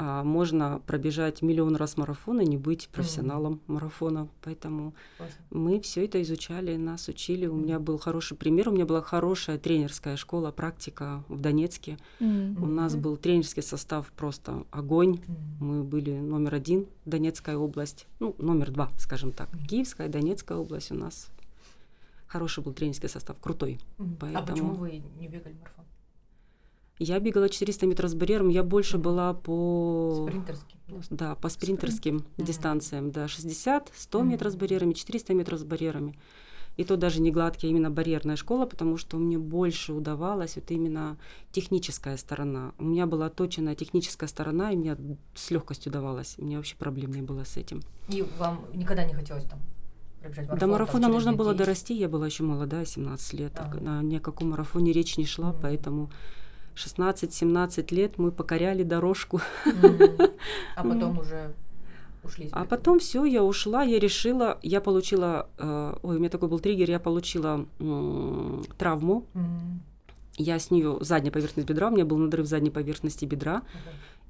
А 0.00 0.22
можно 0.22 0.80
пробежать 0.86 1.42
миллион 1.42 1.74
раз 1.74 1.96
марафон 1.96 2.40
и 2.40 2.46
не 2.46 2.56
быть 2.56 2.88
профессионалом 2.92 3.54
mm-hmm. 3.54 3.72
марафона. 3.72 4.28
Поэтому 4.42 4.94
Классно. 5.16 5.44
мы 5.50 5.80
все 5.80 6.04
это 6.04 6.22
изучали, 6.22 6.76
нас 6.76 7.08
учили. 7.08 7.46
У 7.46 7.56
меня 7.56 7.80
был 7.80 7.98
хороший 7.98 8.36
пример, 8.36 8.68
у 8.68 8.72
меня 8.72 8.86
была 8.86 9.02
хорошая 9.02 9.58
тренерская 9.58 10.16
школа, 10.16 10.52
практика 10.52 11.24
в 11.26 11.40
Донецке. 11.40 11.98
Mm-hmm. 12.20 12.62
У 12.62 12.66
нас 12.66 12.94
был 12.94 13.16
тренерский 13.16 13.64
состав 13.64 14.12
просто 14.12 14.62
огонь. 14.70 15.14
Mm-hmm. 15.14 15.64
Мы 15.64 15.82
были 15.82 16.12
номер 16.12 16.54
один 16.54 16.86
Донецкая 17.04 17.56
область, 17.56 18.06
ну 18.20 18.36
номер 18.38 18.70
два, 18.70 18.90
скажем 18.98 19.32
так, 19.32 19.50
mm-hmm. 19.50 19.66
Киевская, 19.66 20.06
Донецкая 20.06 20.58
область 20.58 20.92
у 20.92 20.94
нас 20.94 21.28
хороший 22.28 22.62
был 22.62 22.72
тренерский 22.72 23.08
состав, 23.08 23.36
крутой. 23.40 23.80
Mm-hmm. 23.98 24.16
Поэтому... 24.20 24.44
А 24.44 24.46
почему 24.46 24.74
вы 24.74 25.02
не 25.18 25.26
бегали 25.26 25.54
марафон? 25.54 25.77
Я 26.98 27.20
бегала 27.20 27.48
400 27.48 27.86
метров 27.86 28.10
с 28.10 28.14
барьером, 28.14 28.48
я 28.48 28.62
больше 28.62 28.98
была 28.98 29.34
по... 29.34 30.26
Спринтерским. 30.28 30.78
Да, 31.10 31.34
по 31.36 31.48
спринтерским 31.48 32.18
Спринт. 32.18 32.48
дистанциям, 32.48 33.10
да, 33.10 33.28
60, 33.28 33.92
100 33.94 34.22
метров 34.22 34.52
с 34.52 34.56
барьерами, 34.56 34.94
400 34.94 35.34
метров 35.34 35.60
с 35.60 35.64
барьерами. 35.64 36.18
И 36.76 36.84
то 36.84 36.96
даже 36.96 37.20
не 37.20 37.32
гладкий, 37.32 37.68
а 37.68 37.70
именно 37.70 37.90
барьерная 37.90 38.36
школа, 38.36 38.64
потому 38.64 38.96
что 38.96 39.16
мне 39.16 39.36
больше 39.36 39.92
удавалось 39.92 40.54
вот 40.54 40.70
именно 40.70 41.18
техническая 41.50 42.16
сторона. 42.16 42.72
У 42.78 42.84
меня 42.84 43.06
была 43.06 43.30
точенная 43.30 43.74
техническая 43.74 44.28
сторона, 44.28 44.70
и 44.70 44.76
мне 44.76 44.96
с 45.34 45.50
легкостью 45.50 45.90
давалось. 45.90 46.36
У 46.38 46.44
меня 46.44 46.56
вообще 46.56 46.76
проблем 46.76 47.12
не 47.12 47.22
было 47.22 47.42
с 47.44 47.56
этим. 47.56 47.82
И 48.08 48.24
вам 48.38 48.64
никогда 48.72 49.04
не 49.04 49.12
хотелось 49.12 49.44
там 49.44 49.58
пробежать 50.20 50.46
марафон? 50.46 50.58
До 50.58 50.66
марафона 50.72 51.08
нужно 51.08 51.32
было 51.32 51.52
дорасти, 51.52 51.94
я 51.94 52.08
была 52.08 52.26
еще 52.26 52.44
молодая, 52.44 52.84
17 52.84 53.32
лет. 53.34 53.52
А. 53.56 53.74
На 53.74 54.02
ни 54.02 54.16
о 54.16 54.20
каком 54.20 54.50
марафоне 54.50 54.92
речь 54.92 55.16
не 55.16 55.26
шла, 55.26 55.50
mm. 55.50 55.58
поэтому 55.60 56.10
16-17 56.78 57.94
лет 57.94 58.18
мы 58.18 58.30
покоряли 58.30 58.82
дорожку. 58.82 59.40
А 60.76 60.84
потом 60.84 61.18
уже 61.18 61.54
ушли. 62.22 62.48
А 62.52 62.64
потом 62.64 62.98
все, 62.98 63.24
я 63.24 63.42
ушла, 63.42 63.82
я 63.82 63.98
решила, 63.98 64.58
я 64.62 64.80
получила, 64.80 65.48
э, 65.58 65.94
ой, 66.02 66.16
у 66.16 66.18
меня 66.18 66.30
такой 66.30 66.48
был 66.48 66.60
триггер, 66.60 66.90
я 66.90 67.00
получила 67.00 67.66
травму. 68.78 69.26
Я 70.36 70.58
с 70.60 70.70
нее 70.70 70.98
задняя 71.00 71.32
поверхность 71.32 71.68
бедра, 71.68 71.88
у 71.88 71.90
меня 71.90 72.04
был 72.04 72.16
надрыв 72.16 72.46
задней 72.46 72.70
поверхности 72.70 73.24
бедра. 73.24 73.62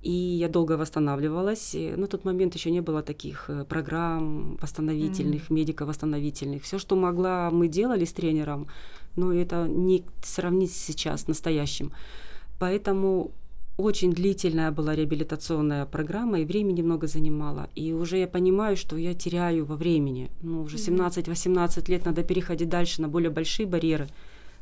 И 0.00 0.12
я 0.12 0.48
долго 0.48 0.76
восстанавливалась. 0.76 1.74
На 1.74 2.06
тот 2.06 2.24
момент 2.24 2.54
еще 2.54 2.70
не 2.70 2.80
было 2.80 3.02
таких 3.02 3.50
э, 3.50 3.64
программ 3.64 4.56
восстановительных, 4.62 5.50
mm-hmm. 5.50 5.54
медико-восстановительных. 5.54 6.62
Все, 6.62 6.78
что 6.78 6.94
могла, 6.94 7.50
мы 7.50 7.66
делали 7.66 8.04
с 8.04 8.12
тренером, 8.12 8.68
но 9.16 9.32
это 9.32 9.66
не 9.66 10.04
сравнить 10.22 10.72
сейчас 10.72 11.22
с 11.22 11.26
настоящим. 11.26 11.90
Поэтому 12.58 13.32
очень 13.78 14.12
длительная 14.12 14.72
была 14.72 14.96
реабилитационная 14.96 15.86
программа, 15.86 16.40
и 16.40 16.44
времени 16.44 16.82
много 16.82 17.06
занимала. 17.06 17.68
И 17.76 17.92
уже 17.92 18.18
я 18.18 18.26
понимаю, 18.26 18.76
что 18.76 18.96
я 18.96 19.14
теряю 19.14 19.64
во 19.64 19.76
времени. 19.76 20.30
Ну, 20.42 20.62
уже 20.62 20.78
17-18 20.78 21.88
лет 21.88 22.04
надо 22.04 22.24
переходить 22.24 22.68
дальше 22.68 23.00
на 23.00 23.08
более 23.08 23.30
большие 23.30 23.66
барьеры, 23.66 24.08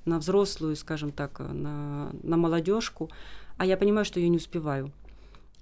на 0.04 0.18
взрослую, 0.18 0.76
скажем 0.76 1.12
так, 1.12 1.40
на, 1.40 2.10
на 2.22 2.36
молодежку. 2.36 3.10
А 3.56 3.64
я 3.64 3.78
понимаю, 3.78 4.04
что 4.04 4.20
я 4.20 4.28
не 4.28 4.36
успеваю. 4.36 4.92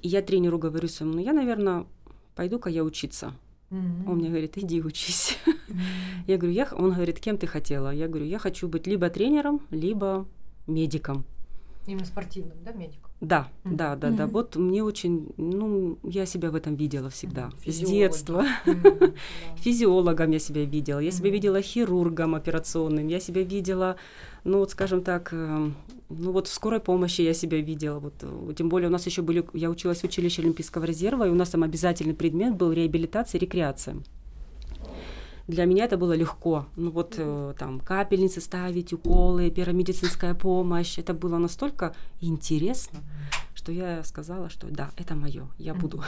И 0.03 0.09
я 0.09 0.21
тренеру 0.21 0.59
говорю 0.59 0.89
своему, 0.89 1.15
ну, 1.15 1.21
я, 1.21 1.33
наверное, 1.33 1.87
пойду-ка 2.35 2.71
я 2.71 2.83
учиться. 2.83 3.35
Mm-hmm. 3.71 4.11
Он 4.11 4.17
мне 4.17 4.29
говорит, 4.31 4.59
иди 4.59 4.83
учись. 4.83 5.39
Mm-hmm. 5.47 5.81
Я 6.27 6.37
говорю, 6.37 6.55
я... 6.55 6.69
он 6.73 6.93
говорит, 6.93 7.19
кем 7.19 7.39
ты 7.39 7.47
хотела? 7.47 7.91
Я 7.91 8.09
говорю, 8.09 8.27
я 8.27 8.39
хочу 8.39 8.69
быть 8.69 8.87
либо 8.87 9.09
тренером, 9.09 9.61
либо 9.71 10.27
медиком. 10.67 11.25
Именно 11.87 12.07
спортивным, 12.07 12.57
да, 12.65 12.73
медиком? 12.73 13.11
Да, 13.21 13.49
mm-hmm. 13.65 13.75
да, 13.75 13.97
да, 13.97 14.09
mm-hmm. 14.09 14.17
да. 14.17 14.27
Вот 14.27 14.57
мне 14.57 14.83
очень, 14.83 15.29
ну, 15.37 15.99
я 16.03 16.25
себя 16.25 16.51
в 16.51 16.55
этом 16.55 16.77
видела 16.77 17.11
всегда. 17.11 17.51
Mm-hmm. 17.51 17.71
С 17.71 17.79
детства. 17.81 18.47
Mm-hmm. 18.65 19.17
Физиологом 19.57 20.31
я 20.31 20.39
себя 20.39 20.65
видела. 20.65 20.99
Я 20.99 21.09
mm-hmm. 21.09 21.13
себя 21.13 21.31
видела 21.31 21.61
хирургом 21.61 22.35
операционным. 22.35 23.07
Я 23.07 23.21
себя 23.21 23.43
видела, 23.43 23.97
ну, 24.45 24.59
вот, 24.59 24.71
скажем 24.71 25.03
так, 25.03 25.29
э, 25.33 25.71
ну, 26.09 26.33
вот 26.33 26.49
в 26.49 26.53
скорой 26.53 26.81
помощи 26.81 27.21
я 27.21 27.35
себя 27.35 27.61
видела. 27.61 27.99
Вот, 27.99 28.15
э, 28.23 28.55
тем 28.57 28.71
более 28.71 28.89
у 28.89 28.93
нас 28.93 29.05
еще 29.05 29.21
были, 29.21 29.45
я 29.53 29.69
училась 29.69 30.01
в 30.01 30.05
училище 30.05 30.41
Олимпийского 30.41 30.85
резерва, 30.85 31.27
и 31.27 31.31
у 31.31 31.35
нас 31.35 31.51
там 31.51 31.63
обязательный 31.63 32.15
предмет 32.15 32.57
был 32.57 32.73
реабилитация 32.73 33.39
и 33.39 33.43
рекреация 33.43 33.97
для 35.47 35.65
меня 35.65 35.85
это 35.85 35.97
было 35.97 36.15
легко. 36.15 36.67
Ну 36.77 36.91
вот 36.91 37.15
э, 37.19 37.55
там 37.59 37.81
капельницы 37.81 38.41
ставить, 38.41 38.93
уколы, 38.93 39.51
пиромедицинская 39.51 40.35
помощь. 40.35 40.99
Это 40.99 41.15
было 41.15 41.39
настолько 41.39 41.95
интересно, 42.21 43.01
что 43.55 43.73
я 43.73 44.03
сказала, 44.05 44.49
что 44.49 44.69
да, 44.69 44.91
это 44.97 45.15
мое, 45.15 45.49
я 45.59 45.75
буду. 45.75 46.03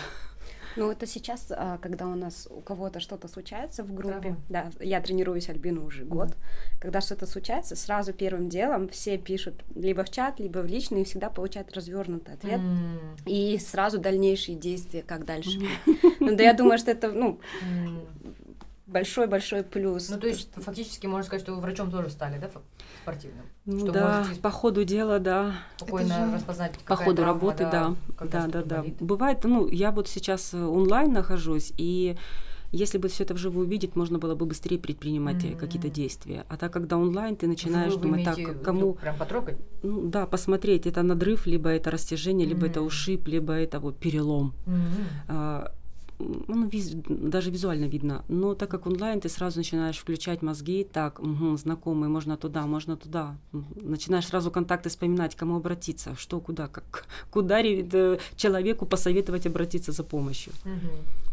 Ну, 0.76 0.90
это 0.90 1.06
сейчас, 1.06 1.46
а, 1.50 1.78
когда 1.78 2.06
у 2.06 2.14
нас 2.14 2.46
у 2.50 2.60
кого-то 2.60 3.00
что-то 3.00 3.28
случается 3.28 3.82
в 3.82 3.94
группе, 3.94 4.36
да, 4.48 4.70
да 4.78 4.84
я 4.84 5.00
тренируюсь 5.00 5.48
Альбину 5.48 5.84
уже 5.84 6.04
год, 6.04 6.28
mm 6.28 6.36
когда 6.78 7.00
что-то 7.00 7.26
случается, 7.26 7.74
сразу 7.74 8.12
первым 8.12 8.48
делом 8.48 8.88
все 8.88 9.16
пишут 9.18 9.64
либо 9.74 10.04
в 10.04 10.10
чат, 10.10 10.38
либо 10.38 10.58
в 10.58 10.66
личный, 10.66 11.02
и 11.02 11.04
всегда 11.04 11.30
получают 11.30 11.72
развернутый 11.72 12.34
ответ, 12.34 12.60
mm 12.60 13.22
и 13.26 13.58
сразу 13.58 13.98
дальнейшие 13.98 14.56
действия, 14.56 15.02
как 15.02 15.24
дальше. 15.24 15.58
mm 15.58 16.16
Ну, 16.20 16.36
да 16.36 16.42
я 16.42 16.52
думаю, 16.54 16.78
что 16.78 16.90
это, 16.90 17.12
ну, 17.12 17.40
большой-большой 18.86 19.62
плюс. 19.64 20.08
Ну, 20.08 20.18
то 20.18 20.26
есть, 20.26 20.52
что... 20.52 20.60
фактически 20.60 21.06
можно 21.06 21.24
сказать, 21.24 21.42
что 21.42 21.54
вы 21.54 21.60
врачом 21.60 21.90
тоже 21.90 22.10
стали, 22.10 22.38
да, 22.38 22.48
спортивным? 23.02 23.46
Ну, 23.64 23.80
что 23.80 23.92
да, 23.92 24.18
можете 24.18 24.40
по 24.40 24.50
ходу 24.50 24.84
дела, 24.84 25.18
да. 25.18 25.54
Спокойно 25.76 26.26
же... 26.26 26.34
распознать, 26.34 26.78
По 26.86 26.96
ходу 26.96 27.16
травма, 27.16 27.32
работы, 27.32 27.64
да. 27.64 27.94
Да, 28.20 28.46
да, 28.46 28.62
да. 28.62 28.78
Болит. 28.78 28.96
Бывает, 29.00 29.44
ну, 29.44 29.68
я 29.68 29.90
вот 29.90 30.08
сейчас 30.08 30.54
э, 30.54 30.64
онлайн 30.64 31.12
нахожусь, 31.12 31.72
и 31.76 32.16
если 32.72 32.98
бы 32.98 33.08
все 33.08 33.24
это 33.24 33.34
вживую 33.34 33.66
увидеть, 33.66 33.96
можно 33.96 34.18
было 34.18 34.34
бы 34.34 34.46
быстрее 34.46 34.78
предпринимать 34.78 35.36
mm-hmm. 35.36 35.56
какие-то 35.56 35.88
действия. 35.88 36.44
А 36.48 36.56
так, 36.56 36.72
когда 36.72 36.98
онлайн, 36.98 37.36
ты 37.36 37.46
начинаешь 37.46 37.94
вы 37.94 38.02
думать, 38.02 38.24
так, 38.24 38.62
кому... 38.62 38.94
Прям 38.94 39.16
потрогать? 39.16 39.56
Ну, 39.82 40.08
да, 40.08 40.26
посмотреть, 40.26 40.86
это 40.86 41.02
надрыв, 41.02 41.46
либо 41.46 41.70
это 41.70 41.90
растяжение, 41.90 42.46
mm-hmm. 42.46 42.50
либо 42.50 42.66
это 42.66 42.82
ушиб, 42.82 43.26
либо 43.28 43.52
это 43.52 43.80
вот 43.80 43.98
перелом. 43.98 44.54
Mm-hmm. 44.66 45.04
А, 45.28 45.72
ну, 46.18 46.66
виз, 46.68 46.92
даже 47.08 47.50
визуально 47.50 47.86
видно. 47.86 48.24
Но 48.28 48.54
так 48.54 48.70
как 48.70 48.86
онлайн, 48.86 49.20
ты 49.20 49.28
сразу 49.28 49.58
начинаешь 49.58 49.98
включать 49.98 50.42
мозги, 50.42 50.84
так, 50.84 51.20
угу, 51.20 51.56
знакомые, 51.56 52.08
можно 52.08 52.36
туда, 52.36 52.66
можно 52.66 52.96
туда. 52.96 53.36
Начинаешь 53.74 54.26
сразу 54.26 54.50
контакты 54.50 54.88
вспоминать, 54.88 55.34
кому 55.34 55.56
обратиться, 55.56 56.14
что, 56.16 56.40
куда, 56.40 56.68
как, 56.68 57.06
куда 57.30 57.60
э, 57.62 58.18
человеку 58.36 58.86
посоветовать 58.86 59.46
обратиться 59.46 59.92
за 59.92 60.04
помощью. 60.04 60.52
Угу. 60.64 61.25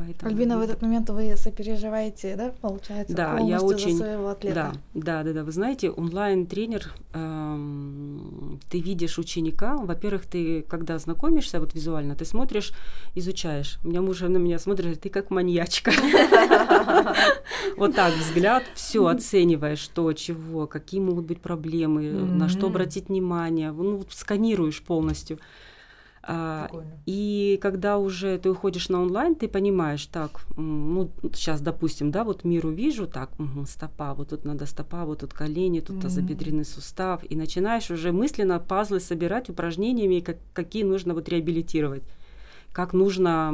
Поэтому... 0.00 0.30
Альбина, 0.30 0.58
в 0.58 0.62
этот 0.62 0.80
момент 0.80 1.10
вы 1.10 1.36
сопереживаете, 1.36 2.34
да, 2.34 2.54
получается, 2.62 3.14
да, 3.14 3.38
я 3.40 3.60
очень, 3.60 3.92
за 3.92 4.04
своего 4.04 4.28
атлета? 4.30 4.54
Да, 4.54 4.72
да, 4.94 5.22
да, 5.24 5.32
да. 5.34 5.44
Вы 5.44 5.52
знаете, 5.52 5.90
онлайн-тренер, 5.90 6.94
эм, 7.12 8.58
ты 8.70 8.80
видишь 8.80 9.18
ученика, 9.18 9.76
во-первых, 9.76 10.24
ты, 10.24 10.62
когда 10.62 10.98
знакомишься 10.98 11.60
вот 11.60 11.74
визуально, 11.74 12.16
ты 12.16 12.24
смотришь, 12.24 12.72
изучаешь. 13.14 13.78
У 13.84 13.88
меня 13.88 14.00
муж 14.00 14.20
на 14.20 14.38
меня 14.38 14.58
смотрит, 14.58 15.02
ты 15.02 15.10
как 15.10 15.30
маньячка. 15.30 15.92
Вот 17.76 17.94
так 17.94 18.14
взгляд, 18.14 18.62
все 18.74 19.06
оцениваешь, 19.06 19.78
что, 19.78 20.12
чего, 20.12 20.66
какие 20.66 21.00
могут 21.00 21.26
быть 21.26 21.40
проблемы, 21.40 22.10
на 22.10 22.48
что 22.48 22.66
обратить 22.66 23.08
внимание, 23.08 23.70
ну, 23.72 24.02
сканируешь 24.10 24.82
полностью. 24.82 25.38
А, 26.22 26.68
и 27.06 27.58
когда 27.62 27.98
уже 27.98 28.36
ты 28.38 28.50
уходишь 28.50 28.90
на 28.90 29.00
онлайн, 29.00 29.34
ты 29.34 29.48
понимаешь, 29.48 30.04
так, 30.06 30.42
ну, 30.56 31.10
сейчас, 31.32 31.62
допустим, 31.62 32.10
да, 32.10 32.24
вот 32.24 32.44
мир 32.44 32.66
увижу, 32.66 33.06
так, 33.06 33.30
угу, 33.40 33.64
стопа, 33.66 34.12
вот 34.14 34.28
тут 34.28 34.44
надо 34.44 34.66
стопа, 34.66 35.06
вот 35.06 35.20
тут 35.20 35.32
колени, 35.32 35.80
тут 35.80 35.96
mm-hmm. 35.96 36.02
тазобедренный 36.02 36.64
сустав, 36.66 37.22
и 37.28 37.34
начинаешь 37.36 37.90
уже 37.90 38.12
мысленно 38.12 38.58
пазлы 38.58 39.00
собирать 39.00 39.48
упражнениями, 39.48 40.20
как, 40.20 40.36
какие 40.52 40.82
нужно 40.82 41.14
вот 41.14 41.28
реабилитировать 41.28 42.02
как 42.72 42.92
нужно 42.92 43.52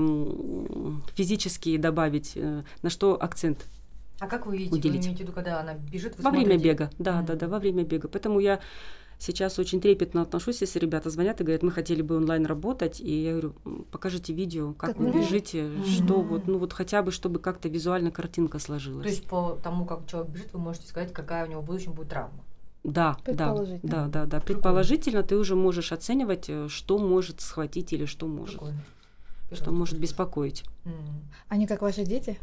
физически 1.15 1.79
добавить, 1.79 2.33
э, 2.35 2.65
на 2.83 2.91
что 2.91 3.17
акцент 3.19 3.65
а 4.19 4.29
как 4.29 4.47
вы 4.47 4.57
видите, 4.57 4.77
уделить. 4.77 5.01
вы 5.01 5.07
имеете 5.07 5.17
в 5.17 5.21
виду, 5.21 5.33
когда 5.33 5.61
она 5.61 5.75
бежит? 5.75 6.17
Вы 6.17 6.23
во 6.23 6.31
смотрите? 6.31 6.47
время 6.47 6.63
бега, 6.63 6.91
да, 6.99 7.21
mm-hmm. 7.21 7.27
да, 7.27 7.35
да, 7.35 7.49
во 7.49 7.59
время 7.59 7.85
бега. 7.85 8.09
Поэтому 8.09 8.41
я 8.41 8.61
Сейчас 9.19 9.59
очень 9.59 9.81
трепетно 9.81 10.23
отношусь, 10.23 10.61
если 10.61 10.79
ребята 10.79 11.09
звонят 11.09 11.41
и 11.41 11.45
говорят, 11.45 11.63
мы 11.63 11.71
хотели 11.71 12.03
бы 12.03 12.17
онлайн 12.17 12.45
работать, 12.45 13.01
и 13.01 13.23
я 13.23 13.31
говорю, 13.33 13.55
покажите 13.91 14.35
видео, 14.35 14.75
как, 14.75 14.91
как 14.91 14.99
вы 14.99 15.11
бежите, 15.11 15.61
mm-hmm. 15.61 15.87
что 15.87 16.21
вот, 16.21 16.47
ну 16.47 16.59
вот 16.59 16.75
хотя 16.75 17.03
бы, 17.03 17.11
чтобы 17.11 17.41
как-то 17.41 17.69
визуально 17.69 18.11
картинка 18.11 18.59
сложилась. 18.59 19.05
То 19.05 19.09
есть 19.09 19.27
по 19.27 19.59
тому, 19.63 19.87
как 19.87 20.07
человек 20.07 20.31
бежит, 20.31 20.53
вы 20.53 20.59
можете 20.59 20.87
сказать, 20.89 21.13
какая 21.15 21.47
у 21.47 21.51
него 21.51 21.63
в 21.63 21.65
будущем 21.65 21.93
будет 21.93 22.11
травма. 22.11 22.45
Да, 22.85 23.17
да, 23.27 23.57
да, 23.83 24.07
да, 24.07 24.27
да. 24.27 24.41
Предположительно, 24.41 25.23
ты 25.23 25.37
уже 25.37 25.57
можешь 25.57 25.93
оценивать, 25.93 26.49
э, 26.49 26.69
что 26.69 26.99
может 26.99 27.41
схватить 27.41 27.93
или 27.93 28.05
что 28.05 28.29
может, 28.29 28.61
Прикольно. 28.61 28.85
что 29.51 29.73
может 29.73 29.99
беспокоить. 29.99 30.63
Они 31.49 31.67
как 31.67 31.83
ваши 31.83 32.05
дети? 32.05 32.39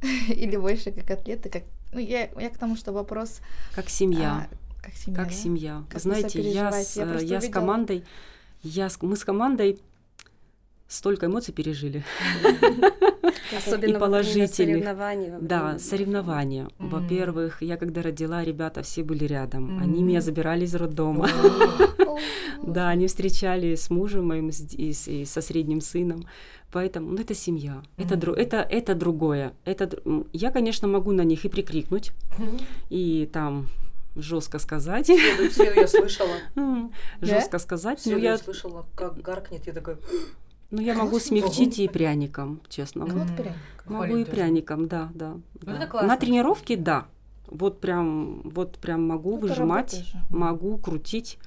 Или 0.28 0.56
больше 0.56 0.92
как 0.92 1.10
атлеты? 1.10 1.48
Как... 1.48 1.64
Ну, 1.92 1.98
я, 1.98 2.28
я 2.38 2.50
к 2.50 2.58
тому, 2.58 2.76
что 2.76 2.92
вопрос... 2.92 3.40
Как 3.74 3.88
семья. 3.88 4.48
А, 4.48 4.56
как 4.88 4.96
семья, 4.96 5.16
как 5.16 5.28
да? 5.28 5.34
семья. 5.34 5.84
Как 5.90 6.00
Знаете, 6.00 6.40
я 6.40 6.72
с, 6.72 6.96
я, 6.96 7.18
я 7.18 7.40
с 7.40 7.48
командой, 7.48 8.04
я 8.62 8.88
с, 8.88 9.00
мы 9.02 9.16
с 9.16 9.24
командой 9.24 9.78
столько 10.88 11.26
эмоций 11.26 11.54
пережили. 11.54 12.04
Особенно 13.56 13.96
и 13.96 13.98
положительных. 13.98 14.54
Соревнований. 14.54 15.32
Да, 15.40 15.78
соревнования. 15.78 16.64
Mm-hmm. 16.64 16.88
Во-первых, 16.88 17.62
я 17.62 17.76
когда 17.76 18.02
родила, 18.02 18.44
ребята 18.44 18.82
все 18.82 19.02
были 19.02 19.24
рядом. 19.24 19.70
Mm-hmm. 19.70 19.82
Они 19.82 20.02
меня 20.02 20.20
забирали 20.20 20.64
из 20.64 20.74
роддома. 20.74 21.28
Да, 22.60 22.88
они 22.88 23.06
встречали 23.06 23.76
с 23.76 23.88
мужем 23.88 24.26
моим 24.26 24.50
и, 24.50 24.92
со 25.24 25.40
средним 25.40 25.80
сыном. 25.80 26.26
Поэтому, 26.72 27.12
ну, 27.12 27.20
это 27.20 27.32
семья. 27.32 27.82
Это, 27.96 28.16
mm-hmm. 28.16 28.34
это, 28.34 28.56
это 28.56 28.94
другое. 28.94 29.52
Это, 29.64 29.88
я, 30.32 30.50
конечно, 30.50 30.88
могу 30.88 31.12
на 31.12 31.22
них 31.22 31.44
и 31.44 31.48
прикрикнуть, 31.48 32.10
и 32.90 33.30
там 33.32 33.68
жестко 34.18 34.58
сказать. 34.58 35.06
Все, 35.06 35.74
я 35.74 35.86
слышала. 35.86 36.36
Жестко 37.20 37.58
сказать. 37.58 38.00
Все, 38.00 38.16
я 38.16 38.36
слышала, 38.38 38.86
как 38.94 39.20
гаркнет, 39.20 39.66
я 39.66 39.72
такая... 39.72 39.98
Ну, 40.70 40.82
я 40.82 40.92
могу 40.92 41.18
смягчить 41.18 41.78
и 41.78 41.88
пряником, 41.88 42.60
честно. 42.68 43.06
Вот 43.06 43.26
Могу 43.86 44.16
и 44.16 44.24
пряником, 44.26 44.86
да, 44.86 45.08
да. 45.14 45.38
Ну, 45.62 45.72
На 46.02 46.18
тренировке, 46.18 46.76
да. 46.76 47.06
Вот 47.46 47.80
прям, 47.80 48.42
вот 48.44 48.76
прям 48.76 49.08
могу 49.08 49.30
ну, 49.30 49.38
выжимать, 49.38 50.12
могу 50.28 50.76
крутить. 50.76 51.38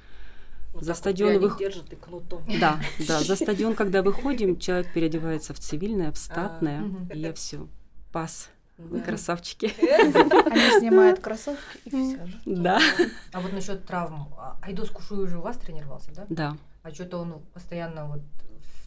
за 0.74 0.94
стадион 0.94 1.38
вы... 1.38 1.56
держит 1.56 1.92
и 1.92 1.94
кнутом. 1.94 2.42
Да, 2.60 2.80
да. 3.06 3.20
За 3.20 3.36
стадион, 3.36 3.76
когда 3.76 4.02
выходим, 4.02 4.58
человек 4.58 4.92
переодевается 4.92 5.54
в 5.54 5.60
цивильное, 5.60 6.10
в 6.10 6.18
статное, 6.18 6.82
и 7.14 7.20
я 7.20 7.32
все. 7.32 7.68
Пас. 8.10 8.50
Вы 8.88 9.00
красавчики. 9.00 9.72
Они 9.80 10.80
снимают 10.80 11.20
кроссовки 11.20 11.78
и 11.84 11.90
все. 11.90 12.28
Да. 12.44 12.80
А 13.32 13.40
вот 13.40 13.52
насчет 13.52 13.86
травм. 13.86 14.28
А 14.36 14.58
Айдос 14.62 14.90
Кушуй 14.90 15.24
уже 15.24 15.38
у 15.38 15.42
вас 15.42 15.56
тренировался, 15.56 16.12
да? 16.14 16.26
Да. 16.28 16.56
А 16.82 16.90
что-то 16.90 17.18
он 17.18 17.42
постоянно 17.54 18.06
вот 18.06 18.20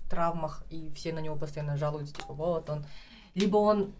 травмах, 0.09 0.63
и 0.69 0.91
все 0.95 1.13
на 1.13 1.19
него 1.19 1.35
постоянно 1.35 1.77
жалуются, 1.77 2.15
типа, 2.15 2.33
вот 2.33 2.69
он. 2.69 2.85
Либо 3.33 3.57
он 3.57 3.93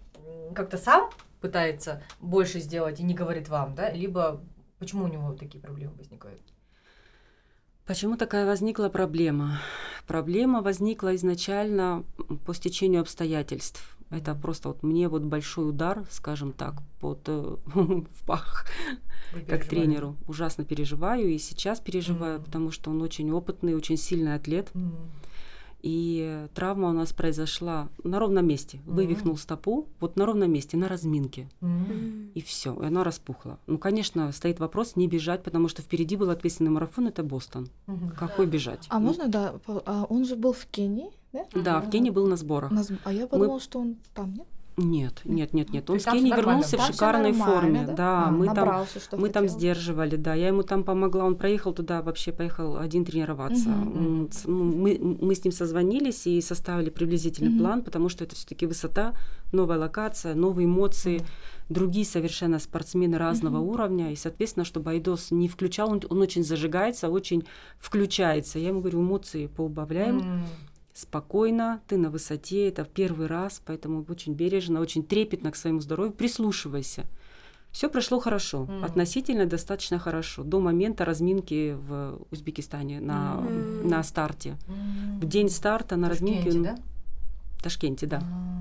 как-то 0.53 0.77
сам 0.77 1.09
пытается 1.41 2.01
больше 2.19 2.59
сделать 2.59 2.99
и 2.99 3.03
не 3.03 3.13
говорит 3.13 3.49
вам, 3.49 3.75
да, 3.75 3.91
либо 3.91 4.41
почему 4.79 5.05
у 5.05 5.07
него 5.07 5.33
такие 5.33 5.61
проблемы 5.61 5.93
возникают? 5.95 6.41
Почему 7.85 8.17
такая 8.17 8.45
возникла 8.45 8.89
проблема? 8.89 9.59
Проблема 10.07 10.61
возникла 10.61 11.15
изначально 11.15 12.03
по 12.45 12.53
стечению 12.53 13.01
обстоятельств. 13.01 13.94
Это 14.09 14.35
просто 14.35 14.69
вот 14.69 14.83
мне 14.83 15.09
вот 15.09 15.24
большой 15.24 15.69
удар, 15.69 16.05
скажем 16.09 16.51
так, 16.51 16.75
под 17.00 17.19
э, 17.27 17.55
в 17.65 18.25
пах, 18.25 18.65
как 19.47 19.65
тренеру. 19.65 20.15
Ужасно 20.27 20.63
переживаю 20.63 21.29
и 21.29 21.38
сейчас 21.38 21.79
переживаю, 21.79 22.39
mm-hmm. 22.39 22.45
потому 22.45 22.71
что 22.71 22.91
он 22.91 23.01
очень 23.01 23.31
опытный, 23.31 23.74
очень 23.74 23.97
сильный 23.97 24.35
атлет. 24.35 24.69
Mm-hmm. 24.74 25.25
И 25.81 26.47
травма 26.55 26.89
у 26.89 26.93
нас 26.93 27.13
произошла 27.13 27.89
на 28.03 28.17
ровном 28.19 28.47
месте. 28.47 28.77
Mm-hmm. 28.77 28.93
Вывихнул 28.93 29.38
стопу, 29.38 29.88
вот 30.00 30.15
на 30.15 30.25
ровном 30.25 30.51
месте, 30.51 30.77
на 30.77 30.88
разминке. 30.88 31.47
Mm-hmm. 31.62 32.31
И 32.33 32.41
все, 32.41 32.75
и 32.81 32.85
она 32.85 33.03
распухла. 33.03 33.59
Ну, 33.67 33.77
конечно, 33.77 34.31
стоит 34.31 34.59
вопрос 34.59 34.95
не 34.95 35.07
бежать, 35.07 35.43
потому 35.43 35.67
что 35.67 35.83
впереди 35.83 36.15
был 36.15 36.31
ответственный 36.31 36.71
марафон, 36.71 37.07
это 37.07 37.24
Бостон. 37.24 37.69
Mm-hmm. 37.85 38.15
Какой 38.17 38.47
бежать? 38.47 38.88
А 38.89 39.00
ну, 39.00 39.07
можно, 39.07 39.27
да, 39.27 39.55
а 39.68 40.05
он 40.09 40.25
же 40.25 40.35
был 40.35 40.53
в 40.53 40.65
Кении, 40.65 41.11
да? 41.53 41.61
Да, 41.61 41.81
в 41.81 41.89
Кении 41.89 42.09
был 42.09 42.27
на 42.27 42.37
сборах. 42.37 42.71
На 42.71 42.83
А 43.03 43.13
я 43.13 43.27
подумала, 43.27 43.55
Мы... 43.55 43.59
что 43.59 43.79
он 43.79 43.98
там, 44.13 44.33
нет? 44.33 44.48
Нет, 44.77 45.21
нет, 45.24 45.53
нет, 45.53 45.69
нет. 45.71 45.89
Он 45.89 46.00
с 46.00 46.03
Кении 46.03 46.35
вернулся 46.35 46.77
в 46.77 46.81
шикарной 46.81 47.31
форме. 47.31 47.85
Да, 47.87 47.93
да 47.93 48.25
а, 48.27 48.31
мы 48.31 48.53
там, 48.53 48.85
мы 49.13 49.29
там 49.29 49.48
сдерживали, 49.48 50.17
да. 50.17 50.33
Я 50.33 50.48
ему 50.48 50.63
там 50.63 50.83
помогла. 50.83 51.24
Он 51.24 51.35
проехал 51.35 51.74
туда, 51.74 52.01
вообще 52.01 52.33
поехал 52.33 52.77
один 52.77 53.05
тренироваться. 53.05 53.69
Угу. 53.69 54.51
Мы, 54.51 55.00
мы 55.00 55.33
с 55.33 55.43
ним 55.45 55.53
созвонились 55.53 56.27
и 56.27 56.41
составили 56.41 56.89
приблизительный 56.89 57.51
угу. 57.51 57.59
план, 57.59 57.83
потому 57.83 58.09
что 58.09 58.25
это 58.25 58.35
все-таки 58.35 58.65
высота, 58.65 59.13
новая 59.53 59.77
локация, 59.77 60.35
новые 60.35 60.65
эмоции. 60.65 61.17
Угу 61.17 61.25
другие 61.69 62.05
совершенно 62.05 62.59
спортсмены 62.59 63.17
разного 63.17 63.57
mm-hmm. 63.57 63.74
уровня, 63.74 64.11
и, 64.11 64.15
соответственно, 64.15 64.65
чтобы 64.65 64.91
Айдос 64.91 65.31
не 65.31 65.48
включал, 65.48 65.89
он, 65.89 66.01
он 66.09 66.21
очень 66.21 66.43
зажигается, 66.43 67.09
очень 67.09 67.45
включается. 67.79 68.59
Я 68.59 68.67
ему 68.67 68.81
говорю, 68.81 69.01
эмоции 69.01 69.48
поубавляем, 69.48 70.19
mm-hmm 70.19 70.75
спокойно, 70.96 71.81
ты 71.88 71.98
на 71.98 72.10
высоте, 72.10 72.70
это 72.70 72.86
в 72.86 72.90
первый 72.90 73.27
раз, 73.27 73.62
поэтому 73.66 74.05
очень 74.08 74.34
бережно, 74.34 74.79
очень 74.79 75.03
трепетно 75.03 75.51
к 75.51 75.58
своему 75.58 75.81
здоровью, 75.81 76.14
прислушивайся. 76.14 77.05
Все 77.72 77.90
прошло 77.90 78.22
хорошо, 78.22 78.64
mm. 78.64 78.86
относительно 78.86 79.46
достаточно 79.46 80.00
хорошо, 80.00 80.44
до 80.44 80.62
момента 80.62 81.03
разминки 81.03 81.74
в 81.74 82.22
Узбекистане 82.31 83.01
на, 83.01 83.36
mm. 83.42 83.88
на 83.88 84.01
старте. 84.03 84.58
Mm. 84.68 85.20
В 85.20 85.25
день 85.27 85.50
старта 85.50 85.98
на 85.98 86.08
разминке... 86.08 86.51
Да? 86.53 86.77
В 87.58 87.64
Ташкенте, 87.64 88.08
да. 88.08 88.22
А. 88.24 88.55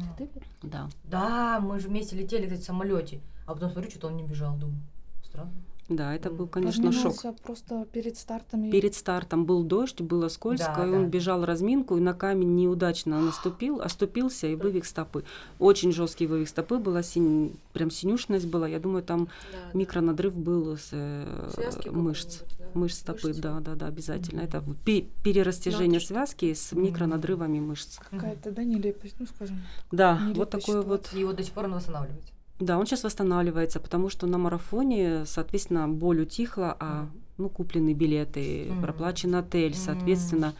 Да. 0.62 0.88
Да, 1.05 1.61
мы 1.61 1.79
же 1.79 1.88
вместе 1.88 2.16
летели 2.16 2.53
в 2.53 2.64
самолете, 2.64 3.20
а 3.47 3.55
потом 3.55 3.70
смотрю, 3.70 3.90
что 3.90 4.09
он 4.09 4.16
не 4.16 4.25
бежал, 4.25 4.57
думаю, 4.57 4.81
странно. 5.23 5.53
Да, 5.88 6.14
это 6.14 6.31
был, 6.31 6.47
конечно, 6.47 6.90
шок. 6.92 7.14
просто 7.42 7.87
перед 7.92 8.16
стартом. 8.16 8.70
Перед 8.70 8.94
стартом 8.94 9.44
был 9.44 9.62
дождь, 9.64 10.01
было 10.01 10.29
скользко, 10.29 10.75
да, 10.79 10.87
и 10.87 10.90
да. 10.90 10.97
он 10.97 11.11
бежал 11.11 11.44
разминку, 11.44 11.99
и 11.99 12.01
на 12.01 12.14
камень 12.14 12.55
неудачно 12.55 13.20
наступил, 13.20 13.83
оступился 13.83 14.47
и 14.47 14.55
вывих 14.55 14.87
стопы. 14.87 15.25
Очень 15.59 15.92
жесткий 15.92 16.27
вывих 16.27 16.49
стопы, 16.49 16.79
была 16.79 17.03
синь, 17.03 17.55
прям 17.75 17.90
синюшность 17.90 18.47
была. 18.47 18.66
Я 18.66 18.81
думаю, 18.81 19.03
там 19.03 19.29
да, 19.53 19.79
микронадрыв 19.79 20.35
был 20.35 20.79
с 20.79 20.88
э, 20.92 21.90
мышц, 21.90 22.40
да? 22.59 22.66
мышц 22.73 23.01
стопы, 23.01 23.29
Мышцы. 23.29 23.42
да, 23.42 23.61
да, 23.61 23.75
да, 23.75 23.87
обязательно. 23.87 24.40
Mm-hmm. 24.40 24.73
Это 24.85 25.23
перерастяжение 25.23 26.01
да, 26.01 26.07
связки 26.07 26.55
с 26.55 26.73
микронадрывами 26.73 27.61
мышц. 27.61 27.99
Какая-то, 27.99 28.53
да, 28.53 28.64
нелепость, 28.64 29.16
ну 29.18 29.27
скажем. 29.27 29.62
Да, 29.92 30.18
вот 30.35 30.49
такое 30.49 30.81
вот. 30.81 31.11
И 31.12 31.25
вот 31.25 31.37
до 31.37 31.42
сих 31.42 31.53
пор 31.53 31.66
он 31.66 31.75
восстанавливается. 31.75 32.33
Да, 32.60 32.78
он 32.78 32.86
сейчас 32.86 33.02
восстанавливается, 33.02 33.80
потому 33.80 34.08
что 34.08 34.26
на 34.26 34.38
марафоне, 34.38 35.26
соответственно, 35.26 35.88
боль 35.88 36.20
утихла, 36.20 36.76
а 36.78 37.10
ну, 37.36 37.48
куплены 37.48 37.94
билеты, 37.94 38.66
mm-hmm. 38.66 38.80
проплачен 38.80 39.34
отель, 39.34 39.74
соответственно, 39.74 40.54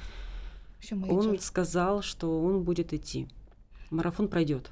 он 1.09 1.39
сказал, 1.39 2.03
что 2.03 2.43
он 2.43 2.63
будет 2.63 2.93
идти. 2.93 3.29
Марафон 3.91 4.29
пройдет. 4.29 4.71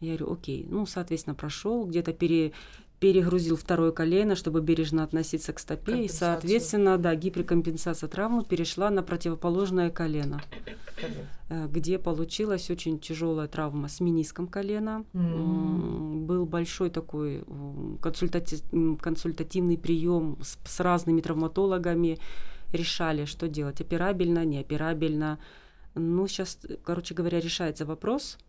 Я 0.00 0.16
говорю, 0.16 0.34
окей. 0.34 0.66
Ну, 0.68 0.86
соответственно, 0.86 1.34
прошел, 1.34 1.84
где-то 1.86 2.12
пере, 2.12 2.52
перегрузил 3.00 3.56
второе 3.56 3.92
колено, 3.92 4.36
чтобы 4.36 4.60
бережно 4.60 5.02
относиться 5.02 5.54
к 5.54 5.58
стопе, 5.58 6.04
и, 6.04 6.08
соответственно, 6.08 6.98
да, 6.98 7.14
гиперкомпенсация 7.14 8.08
травмы 8.08 8.44
перешла 8.44 8.90
на 8.90 9.02
противоположное 9.02 9.90
колено, 9.90 10.42
э, 11.48 11.66
где 11.68 11.98
получилась 11.98 12.70
очень 12.70 12.98
тяжелая 12.98 13.48
травма 13.48 13.88
с 13.88 14.00
мениском 14.00 14.46
колена. 14.46 15.06
Mm-hmm. 15.14 16.26
Был 16.26 16.44
большой 16.44 16.90
такой 16.90 17.42
консультати- 18.02 18.96
консультативный 18.98 19.78
прием 19.78 20.38
с, 20.42 20.58
с 20.62 20.80
разными 20.80 21.22
травматологами, 21.22 22.18
решали, 22.70 23.24
что 23.24 23.48
делать, 23.48 23.80
операбельно, 23.80 24.44
неоперабельно. 24.44 25.38
Ну, 25.94 26.28
сейчас, 26.28 26.58
короче 26.84 27.14
говоря, 27.14 27.40
решается 27.40 27.86
вопрос– 27.86 28.36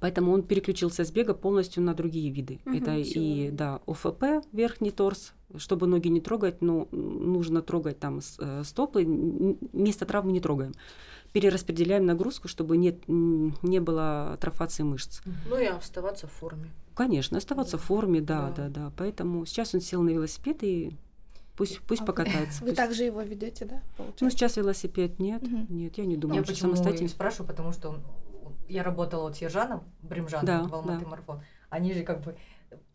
Поэтому 0.00 0.32
он 0.32 0.42
переключился 0.42 1.04
с 1.04 1.10
бега 1.10 1.34
полностью 1.34 1.82
на 1.82 1.94
другие 1.94 2.30
виды. 2.30 2.60
Угу, 2.66 2.76
Это 2.76 3.02
все. 3.02 3.20
и 3.20 3.50
да, 3.50 3.80
ОФП, 3.86 4.44
верхний 4.52 4.90
торс, 4.90 5.32
чтобы 5.56 5.86
ноги 5.86 6.08
не 6.08 6.20
трогать, 6.20 6.60
но 6.62 6.88
нужно 6.92 7.62
трогать 7.62 7.98
там 7.98 8.20
э, 8.38 8.62
стопы, 8.64 9.04
место 9.04 10.06
травмы 10.06 10.32
не 10.32 10.40
трогаем. 10.40 10.74
Перераспределяем 11.32 12.06
нагрузку, 12.06 12.48
чтобы 12.48 12.76
не, 12.76 12.98
не 13.06 13.80
было 13.80 14.32
атрофации 14.32 14.82
мышц. 14.82 15.20
Ну 15.48 15.58
и 15.58 15.66
оставаться 15.66 16.26
в 16.26 16.32
форме. 16.32 16.70
Конечно, 16.94 17.38
оставаться 17.38 17.76
да. 17.76 17.82
в 17.82 17.84
форме, 17.84 18.20
да, 18.20 18.50
да, 18.50 18.68
да, 18.68 18.68
да. 18.68 18.92
Поэтому 18.96 19.46
сейчас 19.46 19.74
он 19.74 19.80
сел 19.80 20.02
на 20.02 20.10
велосипед 20.10 20.62
и 20.62 20.96
пусть, 21.56 21.80
пусть 21.82 22.02
а 22.02 22.04
покатается. 22.04 22.60
Вы, 22.60 22.68
пусть. 22.68 22.76
также 22.76 23.04
его 23.04 23.20
ведете, 23.22 23.66
да? 23.66 23.82
Получается? 23.96 24.24
Ну, 24.24 24.30
сейчас 24.30 24.56
велосипед 24.56 25.18
нет. 25.18 25.42
Угу. 25.42 25.66
Нет, 25.68 25.98
я 25.98 26.06
не 26.06 26.16
думаю, 26.16 26.38
я 26.38 26.44
что 26.44 26.54
самостоятельно. 26.54 27.08
спрашиваю, 27.08 27.48
потому 27.48 27.72
что 27.72 27.90
он 27.90 28.00
я 28.68 28.82
работала 28.82 29.22
вот 29.22 29.36
с 29.36 29.40
Ержаном 29.40 29.84
Бримжаном 30.02 30.46
да, 30.46 30.62
в 30.62 30.74
Алматы 30.74 31.04
да. 31.04 31.10
марафон. 31.10 31.42
Они 31.70 31.92
же 31.92 32.02
как 32.02 32.22
бы 32.22 32.36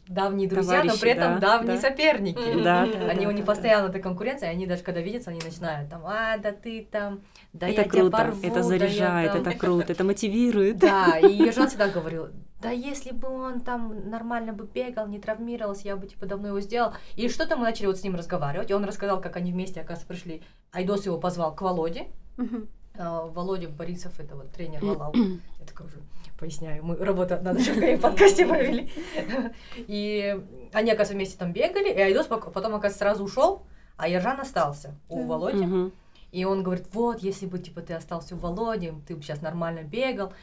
давние 0.07 0.49
друзья, 0.49 0.81
Товарищи, 0.81 0.93
но 0.93 0.99
при 0.99 1.11
этом 1.11 1.39
да, 1.39 1.39
давние 1.39 1.75
да. 1.75 1.81
соперники. 1.81 2.63
Да, 2.63 2.85
да, 2.85 3.09
они 3.09 3.25
да, 3.25 3.29
у 3.29 3.31
них 3.31 3.45
да, 3.45 3.51
постоянно 3.51 3.89
эта 3.89 3.99
конкуренция, 3.99 4.49
они 4.49 4.67
даже 4.67 4.83
когда 4.83 5.01
видятся, 5.01 5.31
они 5.31 5.39
начинают 5.43 5.89
там, 5.89 6.05
а, 6.05 6.37
да 6.37 6.51
ты 6.51 6.87
там, 6.91 7.21
да 7.53 7.67
это 7.67 7.81
я 7.81 7.87
круто, 7.87 8.07
тебя 8.07 8.17
порву, 8.17 8.39
это 8.47 8.63
заряжает, 8.63 9.31
да 9.31 9.39
это 9.39 9.57
круто, 9.57 9.91
это 9.91 10.03
мотивирует. 10.03 10.77
Да, 10.77 11.17
и 11.21 11.31
Ержан 11.31 11.67
всегда 11.69 11.87
говорил, 11.87 12.29
да 12.61 12.69
если 12.69 13.11
бы 13.11 13.29
он 13.29 13.61
там 13.61 14.09
нормально 14.09 14.53
бы 14.53 14.65
бегал, 14.65 15.07
не 15.07 15.19
травмировался, 15.19 15.87
я 15.87 15.95
бы 15.95 16.07
типа 16.07 16.25
давно 16.25 16.49
его 16.49 16.59
сделал. 16.59 16.93
И 17.15 17.27
что-то 17.29 17.55
мы 17.55 17.63
начали 17.63 17.87
вот 17.87 17.97
с 17.97 18.03
ним 18.03 18.15
разговаривать, 18.15 18.71
и 18.71 18.73
он 18.73 18.83
рассказал, 18.83 19.21
как 19.21 19.35
они 19.35 19.51
вместе, 19.51 19.81
оказывается, 19.81 20.07
пришли. 20.07 20.43
Айдос 20.71 21.05
его 21.05 21.17
позвал 21.19 21.55
к 21.55 21.61
Володе. 21.61 22.07
Uh, 22.95 23.33
Володя 23.33 23.69
Борисов, 23.69 24.19
это 24.19 24.35
вот 24.35 24.51
тренер 24.51 24.79
Валау. 24.85 25.15
Я 25.63 25.67
такая 25.67 25.87
уже 25.87 25.97
поясняю, 26.37 26.83
мы 26.83 26.97
работу 26.97 27.37
на 27.41 27.53
нашем 27.53 27.99
подкасте 27.99 28.45
провели. 28.45 28.91
И 29.75 30.37
они, 30.73 30.91
оказывается, 30.91 31.13
вместе 31.13 31.37
там 31.37 31.53
бегали, 31.53 31.89
и 31.89 31.99
Айдос 31.99 32.27
потом, 32.27 32.75
оказывается, 32.75 32.99
сразу 32.99 33.23
ушел, 33.23 33.65
а 33.95 34.09
Ержан 34.09 34.39
остался 34.39 34.95
у 35.09 35.23
Володи. 35.25 35.91
И 36.31 36.45
он 36.45 36.63
говорит, 36.63 36.87
вот, 36.91 37.19
если 37.19 37.45
бы, 37.45 37.59
типа, 37.59 37.81
ты 37.81 37.93
остался 37.93 38.35
у 38.35 38.39
Володи, 38.39 38.91
ты 39.07 39.15
бы 39.15 39.21
сейчас 39.21 39.41
нормально 39.41 39.83
бегал. 39.83 40.33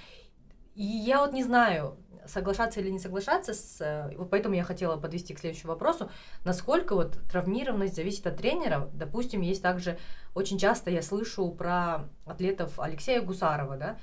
И 0.74 0.85
я 0.85 1.20
вот 1.20 1.33
не 1.33 1.42
знаю, 1.44 1.98
соглашаться 2.26 2.80
или 2.80 2.90
не 2.90 2.98
соглашаться 2.98 3.54
с... 3.54 3.80
Э, 3.80 4.16
вот 4.16 4.30
поэтому 4.30 4.54
я 4.54 4.64
хотела 4.64 4.96
подвести 4.96 5.35
к 5.35 5.40
следующему 5.40 5.72
вопросу. 5.72 6.11
Насколько 6.44 6.94
вот 6.94 7.18
травмированность 7.30 7.96
зависит 7.96 8.26
от 8.26 8.37
тренера? 8.37 8.88
Допустим, 8.94 9.40
есть 9.40 9.62
также... 9.62 9.98
Очень 10.35 10.59
часто 10.59 10.90
я 10.90 11.02
слышу 11.02 11.50
про 11.50 12.09
атлетов 12.24 12.78
Алексея 12.78 13.20
Гусарова, 13.20 13.76
да, 13.76 13.98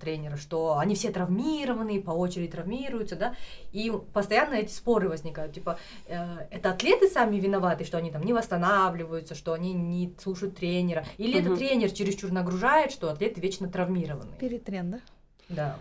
тренера, 0.00 0.36
что 0.36 0.78
они 0.78 0.94
все 0.94 1.10
травмированные, 1.10 2.00
по 2.00 2.10
очереди 2.10 2.50
травмируются, 2.50 3.16
да, 3.16 3.34
и 3.72 3.92
постоянно 4.12 4.54
эти 4.54 4.72
споры 4.72 5.08
возникают, 5.08 5.54
типа, 5.54 5.78
э, 6.06 6.46
это 6.50 6.70
атлеты 6.70 7.08
сами 7.08 7.36
виноваты, 7.36 7.84
что 7.84 7.98
они 7.98 8.10
там 8.10 8.22
не 8.22 8.32
восстанавливаются, 8.32 9.34
что 9.34 9.52
они 9.52 9.72
не 9.72 10.14
слушают 10.18 10.56
тренера, 10.56 11.04
или 11.18 11.38
угу. 11.40 11.48
это 11.48 11.56
тренер 11.56 11.90
чересчур 11.90 12.30
нагружает, 12.30 12.92
что 12.92 13.10
атлеты 13.10 13.40
вечно 13.40 13.68
травмированные? 13.68 14.38
Перетрен, 14.38 14.90
да? 14.90 15.00
Да. 15.48 15.78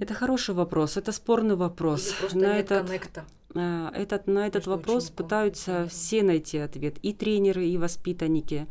Это 0.00 0.12
хороший 0.12 0.54
вопрос, 0.54 0.96
это 0.96 1.12
спорный 1.12 1.56
вопрос. 1.56 2.14
на 2.34 2.58
этот, 2.58 2.90
а, 3.54 3.90
этот, 3.94 4.26
на 4.26 4.46
этот 4.46 4.66
вопрос 4.66 5.04
учеников. 5.04 5.16
пытаются 5.16 5.86
все 5.88 6.22
найти 6.22 6.58
ответ, 6.58 6.98
и 7.02 7.14
тренеры, 7.14 7.66
и 7.66 7.78
воспитанники. 7.78 8.66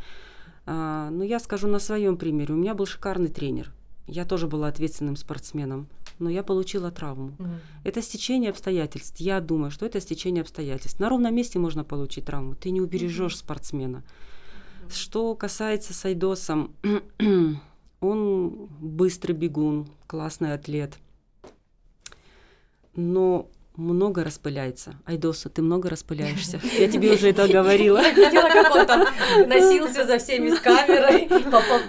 А, 0.67 1.09
но 1.09 1.23
я 1.23 1.39
скажу 1.39 1.67
на 1.67 1.79
своем 1.79 2.17
примере. 2.17 2.53
У 2.53 2.57
меня 2.57 2.75
был 2.75 2.85
шикарный 2.85 3.29
тренер. 3.29 3.71
Я 4.07 4.25
тоже 4.25 4.47
была 4.47 4.67
ответственным 4.67 5.15
спортсменом, 5.15 5.87
но 6.17 6.29
я 6.29 6.41
получила 6.41 6.91
травму. 6.91 7.33
Mm. 7.37 7.57
Это 7.83 8.01
стечение 8.01 8.49
обстоятельств. 8.51 9.19
Я 9.19 9.41
думаю, 9.41 9.69
что 9.69 9.85
это 9.85 9.99
стечение 9.99 10.41
обстоятельств. 10.41 10.99
На 10.99 11.09
ровном 11.09 11.35
месте 11.35 11.59
можно 11.59 11.83
получить 11.83 12.25
травму. 12.25 12.55
Ты 12.55 12.71
не 12.71 12.81
убережешь 12.81 13.33
mm-hmm. 13.33 13.39
спортсмена. 13.39 13.97
Mm-hmm. 13.97 14.93
Что 14.93 15.35
касается 15.35 15.93
с 15.93 16.05
Айдосом, 16.05 16.73
Он 17.99 18.67
быстрый 18.79 19.33
бегун, 19.33 19.87
классный 20.05 20.53
атлет. 20.53 20.97
Но 22.95 23.49
много 23.77 24.23
распыляется. 24.23 24.95
Айдоса, 25.05 25.49
ты 25.49 25.61
много 25.61 25.89
распыляешься. 25.89 26.59
Я 26.79 26.89
тебе 26.89 27.13
уже 27.13 27.29
это 27.29 27.47
говорила. 27.47 27.99
Я 27.99 28.11
видела, 28.11 28.49
как 28.49 28.75
он 28.75 28.85
там 28.85 29.05
носился 29.47 30.05
за 30.05 30.17
всеми 30.17 30.49
с 30.49 30.59
камерой, 30.59 31.29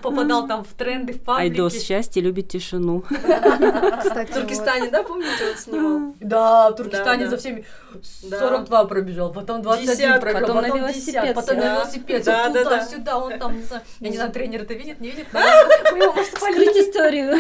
попадал 0.03 0.46
там 0.46 0.64
в 0.64 0.72
тренды, 0.74 1.14
в 1.14 1.22
паблики. 1.22 1.51
Айдос, 1.51 1.83
счастье 1.83 2.22
любит 2.22 2.48
тишину. 2.48 3.03
Кстати, 3.09 4.31
в 4.31 4.35
Туркестане, 4.35 4.90
да, 4.90 5.03
помните, 5.03 5.51
он 5.51 5.57
снимал? 5.57 6.14
Да, 6.20 6.70
в 6.70 6.77
Туркестане 6.77 7.29
за 7.29 7.38
всеми 7.38 7.64
42 8.03 8.85
пробежал, 8.85 9.33
потом 9.33 9.62
21 9.62 10.20
пробежал, 10.20 10.40
потом 10.40 10.62
на 10.62 10.77
велосипед, 10.77 11.35
потом 11.35 11.57
на 11.57 11.74
велосипед, 11.74 12.24
туда-сюда, 12.24 13.18
он 13.18 13.38
там, 13.38 13.57
не 13.57 13.62
знаю, 13.62 13.83
я 14.01 14.09
не 14.11 14.16
знаю, 14.16 14.33
тренер 14.33 14.62
это 14.62 14.74
видит, 14.74 15.01
не 15.01 15.11
видит, 15.11 15.27
мы 15.33 15.98
его, 15.98 16.12
может, 16.12 16.29
Скрыть 16.38 16.77
историю. 16.77 17.38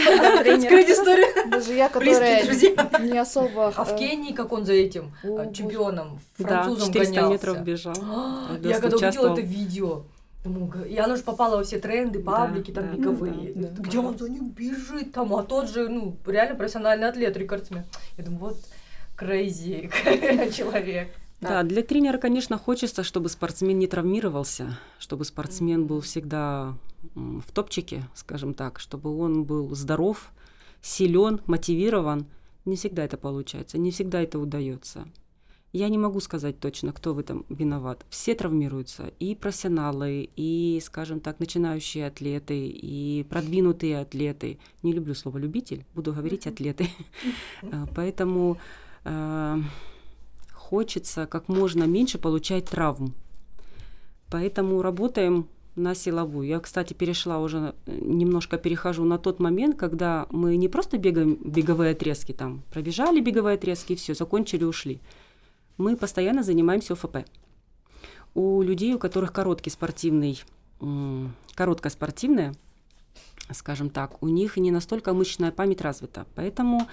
Скрыть 0.60 0.90
историю. 0.90 1.26
Даже 1.50 1.74
я, 1.74 1.88
которая 1.88 2.42
не 3.00 3.18
особо... 3.18 3.72
А 3.76 3.84
в 3.84 3.92
э, 3.92 3.98
Кении 3.98 4.32
как 4.38 4.52
он 4.52 4.64
за 4.64 4.74
этим 4.74 5.12
О, 5.24 5.52
чемпионом, 5.52 6.20
французом 6.34 6.92
да, 6.92 7.00
400 7.00 7.14
гонялся. 7.14 7.32
метров 7.32 7.64
бежал. 7.64 7.94
Я 8.62 8.80
когда 8.80 8.96
увидела 8.96 9.32
это 9.32 9.40
видео, 9.40 10.04
и 10.88 10.96
оно 10.96 11.16
же 11.16 11.24
попало 11.24 11.56
во 11.56 11.64
все 11.64 11.80
тренды, 11.80 12.20
паблики 12.20 12.70
да, 12.70 12.82
там 12.82 13.02
да. 13.02 13.10
Да, 13.10 13.68
да, 13.68 13.82
Где 13.82 14.00
да. 14.00 14.06
он 14.06 14.16
за 14.16 14.28
ним 14.28 14.50
бежит 14.50 15.12
там, 15.12 15.34
а 15.34 15.42
тот 15.42 15.68
же, 15.68 15.88
ну, 15.88 16.16
реально 16.24 16.54
профессиональный 16.54 17.08
атлет, 17.08 17.36
рекордсмен. 17.36 17.84
Я 18.16 18.24
думаю, 18.24 18.40
вот 18.40 18.58
крейзи 19.16 19.90
человек. 20.56 21.08
Да, 21.40 21.64
для 21.64 21.82
тренера, 21.82 22.18
конечно, 22.18 22.58
хочется, 22.58 23.02
чтобы 23.02 23.28
спортсмен 23.28 23.76
не 23.78 23.88
травмировался, 23.88 24.78
чтобы 25.00 25.24
спортсмен 25.24 25.86
был 25.86 26.00
всегда 26.00 26.74
в 27.14 27.52
топчике, 27.52 28.04
скажем 28.14 28.54
так, 28.54 28.78
чтобы 28.78 29.16
он 29.18 29.44
был 29.44 29.74
здоров, 29.74 30.30
силен, 30.80 31.40
мотивирован. 31.46 32.26
Не 32.68 32.76
всегда 32.76 33.04
это 33.04 33.16
получается, 33.16 33.78
не 33.78 33.90
всегда 33.90 34.20
это 34.20 34.38
удается. 34.38 35.08
Я 35.72 35.88
не 35.88 35.96
могу 35.96 36.20
сказать 36.20 36.60
точно, 36.60 36.92
кто 36.92 37.14
в 37.14 37.18
этом 37.18 37.46
виноват. 37.48 38.04
Все 38.10 38.34
травмируются, 38.34 39.10
и 39.18 39.34
профессионалы, 39.34 40.28
и, 40.36 40.78
скажем 40.84 41.20
так, 41.20 41.40
начинающие 41.40 42.06
атлеты, 42.06 42.68
и 42.68 43.24
продвинутые 43.30 44.00
атлеты. 44.00 44.58
Не 44.82 44.92
люблю 44.92 45.14
слово 45.14 45.38
любитель, 45.38 45.86
буду 45.94 46.12
говорить 46.12 46.46
атлеты. 46.46 46.88
А, 47.62 47.86
поэтому 47.94 48.58
а, 49.04 49.58
хочется 50.52 51.26
как 51.26 51.48
можно 51.48 51.84
меньше 51.84 52.18
получать 52.18 52.66
травм. 52.66 53.14
Поэтому 54.30 54.82
работаем 54.82 55.48
на 55.78 55.94
силовую. 55.94 56.46
Я, 56.46 56.60
кстати, 56.60 56.92
перешла 56.94 57.38
уже, 57.38 57.74
э, 57.86 57.98
немножко 58.00 58.58
перехожу 58.58 59.04
на 59.04 59.18
тот 59.18 59.40
момент, 59.40 59.76
когда 59.78 60.26
мы 60.30 60.56
не 60.56 60.68
просто 60.68 60.98
бегаем 60.98 61.36
беговые 61.36 61.92
отрезки, 61.92 62.32
там, 62.32 62.62
пробежали 62.70 63.20
беговые 63.20 63.54
отрезки, 63.54 63.94
все, 63.94 64.14
закончили, 64.14 64.64
ушли. 64.64 65.00
Мы 65.76 65.96
постоянно 65.96 66.42
занимаемся 66.42 66.94
ОФП. 66.94 67.18
У 68.34 68.62
людей, 68.62 68.94
у 68.94 68.98
которых 68.98 69.32
короткий 69.32 69.70
спортивный, 69.70 70.42
короткоспортивная, 71.54 72.54
скажем 73.52 73.90
так, 73.90 74.22
у 74.22 74.28
них 74.28 74.56
не 74.56 74.70
настолько 74.70 75.14
мышечная 75.14 75.52
память 75.52 75.80
развита. 75.80 76.26
Поэтому 76.34 76.86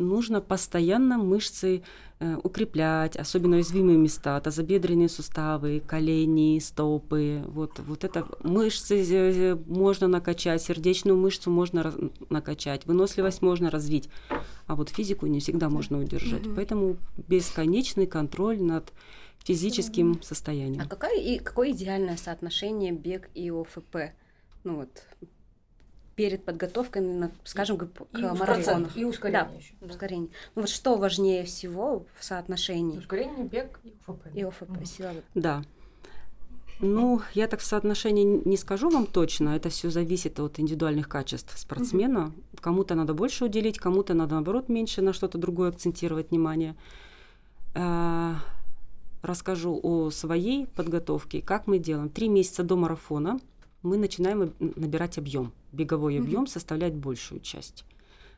нужно 0.00 0.40
постоянно 0.40 1.18
мышцы 1.18 1.82
э, 2.18 2.36
укреплять, 2.42 3.16
особенно 3.16 3.56
уязвимые 3.56 3.98
места, 3.98 4.40
тазобедренные 4.40 5.08
суставы, 5.08 5.82
колени, 5.86 6.58
стопы. 6.58 7.42
Вот, 7.46 7.78
вот 7.80 8.04
это 8.04 8.26
мышцы 8.42 9.02
э, 9.02 9.54
можно 9.66 10.08
накачать, 10.08 10.62
сердечную 10.62 11.16
мышцу 11.16 11.50
можно 11.50 11.92
накачать, 12.28 12.86
выносливость 12.86 13.42
можно 13.42 13.70
развить, 13.70 14.08
а 14.66 14.74
вот 14.74 14.88
физику 14.88 15.26
не 15.26 15.40
всегда 15.40 15.68
можно 15.68 15.98
удержать. 15.98 16.42
Mm-hmm. 16.42 16.54
Поэтому 16.56 16.96
бесконечный 17.28 18.06
контроль 18.06 18.60
над 18.60 18.92
физическим 19.44 20.12
mm-hmm. 20.12 20.24
состоянием. 20.24 20.82
А 20.84 20.88
какое, 20.88 21.18
и, 21.18 21.38
какое 21.38 21.70
идеальное 21.70 22.16
соотношение 22.16 22.92
бег 22.92 23.30
и 23.34 23.50
ОФП? 23.50 24.12
Ну 24.64 24.76
вот 24.76 24.90
перед 26.20 26.44
подготовкой, 26.44 27.00
на, 27.00 27.30
скажем, 27.44 27.78
к, 27.78 27.86
к 27.86 28.18
и 28.18 28.20
марафону. 28.20 28.88
И 28.94 29.04
ускорение 29.04 29.48
да, 29.50 29.56
еще. 29.56 29.72
Да. 29.80 29.86
Ускорение. 29.86 30.28
Ну 30.54 30.60
вот 30.60 30.68
что 30.68 30.96
важнее 30.98 31.44
всего 31.44 32.04
в 32.18 32.22
соотношении? 32.22 32.98
Ускорение, 32.98 33.46
бег 33.46 33.80
и 33.82 33.94
ОФП. 34.06 34.26
И 34.34 34.42
ОФП, 34.42 34.62
mm. 34.64 34.84
сила. 34.84 35.14
Да. 35.34 35.62
Ну, 36.80 37.22
я 37.32 37.46
так 37.46 37.60
в 37.60 37.64
соотношении 37.64 38.42
не 38.46 38.58
скажу 38.58 38.90
вам 38.90 39.06
точно, 39.06 39.56
это 39.56 39.70
все 39.70 39.88
зависит 39.88 40.38
от 40.40 40.60
индивидуальных 40.60 41.08
качеств 41.08 41.58
спортсмена. 41.58 42.34
Кому-то 42.60 42.94
надо 42.94 43.14
больше 43.14 43.46
уделить, 43.46 43.78
кому-то 43.78 44.12
надо, 44.12 44.34
наоборот, 44.34 44.68
меньше 44.68 45.00
на 45.00 45.14
что-то 45.14 45.38
другое 45.38 45.70
акцентировать 45.70 46.32
внимание. 46.32 46.76
А, 47.74 48.36
расскажу 49.22 49.80
о 49.82 50.10
своей 50.10 50.66
подготовке, 50.66 51.40
как 51.40 51.66
мы 51.66 51.78
делаем. 51.78 52.10
Три 52.10 52.28
месяца 52.28 52.62
до 52.62 52.76
марафона 52.76 53.40
мы 53.82 53.96
начинаем 53.96 54.52
набирать 54.58 55.18
объем. 55.18 55.52
Беговой 55.72 56.18
объем 56.18 56.44
mm-hmm. 56.44 56.52
составляет 56.52 56.94
большую 56.94 57.40
часть. 57.40 57.84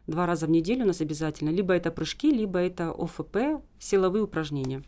Два 0.06 0.26
раза 0.26 0.46
в 0.46 0.50
неделю 0.50 0.84
у 0.84 0.86
нас 0.88 1.00
обязательно. 1.00 1.50
Либо 1.50 1.74
это 1.74 1.90
прыжки, 1.90 2.30
либо 2.30 2.58
это 2.58 2.90
ОФП, 2.90 3.62
силовые 3.78 4.24
упражнения. 4.24 4.82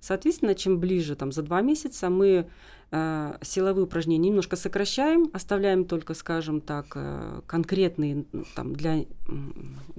Соответственно, 0.00 0.54
чем 0.54 0.78
ближе, 0.78 1.14
там, 1.14 1.30
за 1.30 1.42
два 1.42 1.60
месяца 1.60 2.08
мы 2.08 2.48
э, 2.90 3.38
силовые 3.42 3.84
упражнения 3.84 4.30
немножко 4.30 4.56
сокращаем, 4.56 5.28
оставляем 5.34 5.84
только, 5.84 6.14
скажем 6.14 6.62
так, 6.62 6.86
э, 6.94 7.42
конкретные, 7.46 8.24
там, 8.54 8.74
для, 8.74 9.04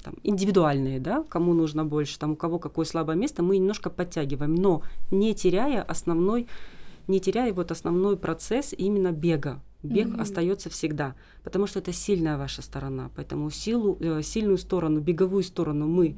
там, 0.04 0.16
индивидуальные, 0.24 1.00
да, 1.00 1.24
кому 1.30 1.54
нужно 1.54 1.86
больше, 1.86 2.18
там, 2.18 2.32
у 2.32 2.36
кого 2.36 2.58
какое 2.58 2.86
слабое 2.86 3.16
место, 3.16 3.44
мы 3.44 3.58
немножко 3.58 3.92
подтягиваем, 3.92 4.56
но 4.56 4.82
не 5.12 5.36
теряя 5.36 5.84
основной 5.84 6.48
не 7.12 7.20
теряя 7.20 7.54
вот 7.54 7.72
основной 7.72 8.18
процесс 8.18 8.74
именно 8.76 9.12
бега. 9.12 9.62
Бег 9.84 10.08
mm-hmm. 10.08 10.22
остается 10.22 10.70
всегда, 10.70 11.16
потому 11.44 11.68
что 11.68 11.80
это 11.80 11.92
сильная 11.92 12.38
ваша 12.38 12.62
сторона. 12.62 13.10
Поэтому 13.16 13.50
силу, 13.50 13.98
э, 14.00 14.22
сильную 14.22 14.58
сторону, 14.58 15.00
беговую 15.00 15.44
сторону 15.44 15.88
мы 15.88 16.18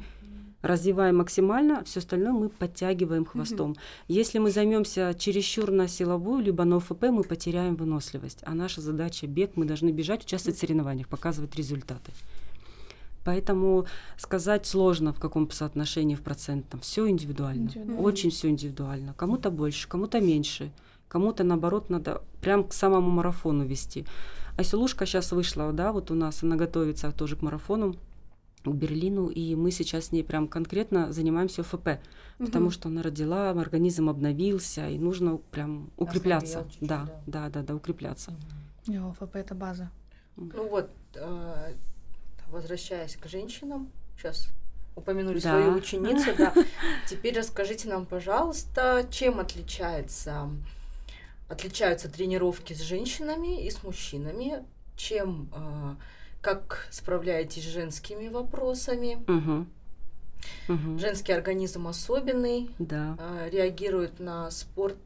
развиваем 0.62 1.17
максимально, 1.17 1.84
все 1.84 1.99
остальное 1.99 2.32
мы 2.32 2.49
подтягиваем 2.49 3.25
хвостом. 3.25 3.71
Угу. 3.71 3.79
Если 4.08 4.39
мы 4.39 4.49
займемся 4.49 5.13
чересчур 5.17 5.71
на 5.71 5.88
силовую, 5.88 6.43
либо 6.43 6.63
на 6.63 6.77
ОФП, 6.77 7.03
мы 7.12 7.23
потеряем 7.23 7.75
выносливость. 7.75 8.39
А 8.43 8.56
наша 8.56 8.82
задача 8.82 9.27
бег, 9.27 9.51
мы 9.56 9.65
должны 9.65 9.91
бежать, 9.91 10.23
участвовать 10.23 10.58
в 10.58 10.62
соревнованиях, 10.62 11.08
показывать 11.08 11.56
результаты. 11.56 12.12
Поэтому 13.23 13.86
сказать 14.17 14.65
сложно 14.65 15.13
в 15.13 15.19
каком 15.19 15.49
соотношении 15.49 16.15
в 16.15 16.21
процентном. 16.21 16.81
Все 16.81 17.07
индивидуально. 17.07 17.63
индивидуально. 17.63 18.01
Очень 18.01 18.29
все 18.31 18.49
индивидуально. 18.49 19.13
Кому-то 19.13 19.49
больше, 19.49 19.88
кому-то 19.88 20.19
меньше. 20.19 20.71
Кому-то, 21.07 21.43
наоборот, 21.43 21.89
надо 21.89 22.21
прям 22.41 22.63
к 22.63 22.73
самому 22.73 23.09
марафону 23.09 23.65
вести. 23.65 24.05
Айсулушка 24.57 25.05
сейчас 25.05 25.31
вышла, 25.31 25.71
да, 25.71 25.91
вот 25.91 26.12
у 26.12 26.15
нас 26.15 26.43
она 26.43 26.55
готовится 26.55 27.12
тоже 27.12 27.36
к 27.36 27.41
марафону 27.41 27.95
к 28.63 28.73
Берлину, 28.73 29.27
и 29.27 29.55
мы 29.55 29.71
сейчас 29.71 30.05
с 30.05 30.12
ней 30.12 30.23
прям 30.23 30.47
конкретно 30.47 31.12
занимаемся 31.12 31.63
ФП, 31.63 31.88
угу. 32.39 32.45
потому 32.45 32.69
что 32.69 32.88
она 32.88 33.01
родила, 33.01 33.49
организм 33.49 34.09
обновился, 34.09 34.88
и 34.88 34.97
нужно 34.97 35.38
прям 35.51 35.89
укрепляться. 35.97 36.65
да, 36.79 37.09
да, 37.25 37.45
да, 37.45 37.49
да, 37.49 37.63
да, 37.63 37.75
укрепляться. 37.75 38.33
Угу. 38.88 39.15
ФП 39.19 39.36
это 39.36 39.55
база. 39.55 39.91
Ну 40.36 40.69
вот, 40.69 40.89
э, 41.15 41.73
возвращаясь 42.53 43.17
к 43.17 43.27
женщинам, 43.27 43.91
сейчас 44.17 44.47
упомянули 44.95 45.39
да. 45.39 45.49
свою 45.49 45.73
ученицу, 45.73 46.31
да. 46.37 46.53
Теперь 47.09 47.37
расскажите 47.37 47.89
нам, 47.89 48.05
пожалуйста, 48.05 49.05
чем 49.11 49.39
отличается 49.39 50.49
отличаются 51.49 52.09
тренировки 52.09 52.73
с 52.73 52.81
женщинами 52.81 53.65
и 53.65 53.69
с 53.69 53.83
мужчинами, 53.83 54.63
чем 54.95 55.49
э, 55.53 55.95
как 56.41 56.87
справляетесь 56.91 57.63
с 57.63 57.67
женскими 57.67 58.27
вопросами. 58.27 59.23
Угу. 59.27 59.65
Угу. 60.73 60.99
Женский 60.99 61.31
организм 61.31 61.87
особенный, 61.87 62.69
да. 62.79 63.15
э, 63.19 63.49
реагирует 63.49 64.19
на 64.19 64.51
спорт, 64.51 64.97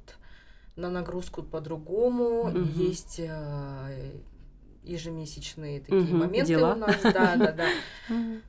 на 0.76 0.90
нагрузку 0.90 1.44
по-другому. 1.44 2.48
Угу. 2.48 2.60
Есть 2.76 3.20
э, 3.20 4.12
ежемесячные 4.88 5.82
такие 5.82 6.02
угу. 6.02 6.16
моменты 6.18 6.48
Дела. 6.48 6.74
у 6.74 6.76
нас. 6.78 7.02
Да, 7.02 7.36
да, 7.36 7.52
да. 7.52 7.70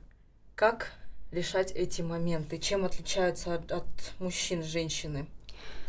Как 0.55 0.93
решать 1.31 1.71
эти 1.71 2.01
моменты? 2.01 2.57
Чем 2.57 2.85
отличаются 2.85 3.55
от, 3.55 3.71
от 3.71 3.85
мужчин 4.19 4.63
женщины? 4.63 5.27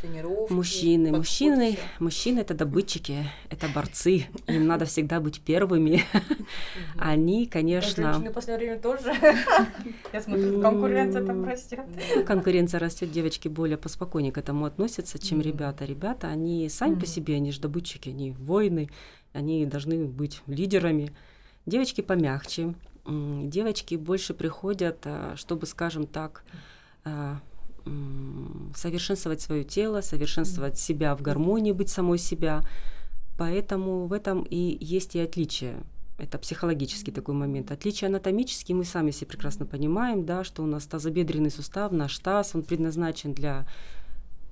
тренировки. 0.01 0.53
Мужчины, 0.53 1.11
мужчины, 1.11 1.79
мужчины 1.99 2.41
это 2.41 2.55
добытчики, 2.55 3.31
это 3.51 3.69
борцы, 3.69 4.27
им 4.47 4.67
надо 4.67 4.85
всегда 4.85 5.21
быть 5.21 5.41
первыми. 5.41 6.03
Они, 6.99 7.47
конечно. 7.47 8.13
Женщины 8.13 8.31
в 8.31 8.35
последнее 8.35 8.71
время 8.71 8.83
тоже. 8.83 9.15
Я 10.13 10.21
смотрю, 10.21 10.61
конкуренция 10.61 11.25
там 11.25 11.45
растет. 11.45 11.81
Конкуренция 12.27 12.81
растет, 12.81 13.13
девочки 13.13 13.49
более 13.49 13.77
поспокойнее 13.77 14.33
к 14.33 14.39
этому 14.39 14.65
относятся, 14.65 15.19
чем 15.19 15.41
ребята. 15.41 15.85
Ребята, 15.85 16.29
они 16.29 16.69
сами 16.69 16.99
по 16.99 17.07
себе, 17.07 17.37
они 17.37 17.53
же 17.53 17.61
добытчики, 17.61 18.09
они 18.09 18.33
воины, 18.33 18.89
они 19.33 19.67
должны 19.67 20.07
быть 20.07 20.43
лидерами. 20.47 21.13
Девочки 21.67 22.01
помягче, 22.01 22.75
девочки 23.07 23.95
больше 23.95 24.35
приходят, 24.35 24.99
а, 25.05 25.35
чтобы, 25.37 25.67
скажем 25.67 26.07
так, 26.07 26.45
а, 27.05 27.41
совершенствовать 28.75 29.41
свое 29.41 29.65
тело, 29.65 30.01
совершенствовать 30.01 30.79
себя 30.79 31.17
в 31.17 31.23
гармонии, 31.23 31.73
быть 31.73 31.89
самой 31.89 32.19
себя. 32.19 32.63
Поэтому 33.39 34.07
в 34.07 34.13
этом 34.13 34.43
и 34.43 34.77
есть 34.81 35.17
и 35.17 35.21
отличие. 35.21 35.83
Это 36.19 36.37
психологический 36.37 37.11
такой 37.11 37.35
момент. 37.35 37.71
Отличие 37.71 38.09
анатомический 38.09 38.75
мы 38.75 38.85
сами 38.85 39.11
все 39.11 39.25
прекрасно 39.25 39.65
понимаем, 39.65 40.27
да, 40.27 40.45
что 40.45 40.63
у 40.63 40.67
нас 40.67 40.85
тазобедренный 40.87 41.51
сустав, 41.51 41.93
наш 41.93 42.19
таз, 42.19 42.55
он 42.55 42.63
предназначен 42.63 43.33
для 43.33 43.67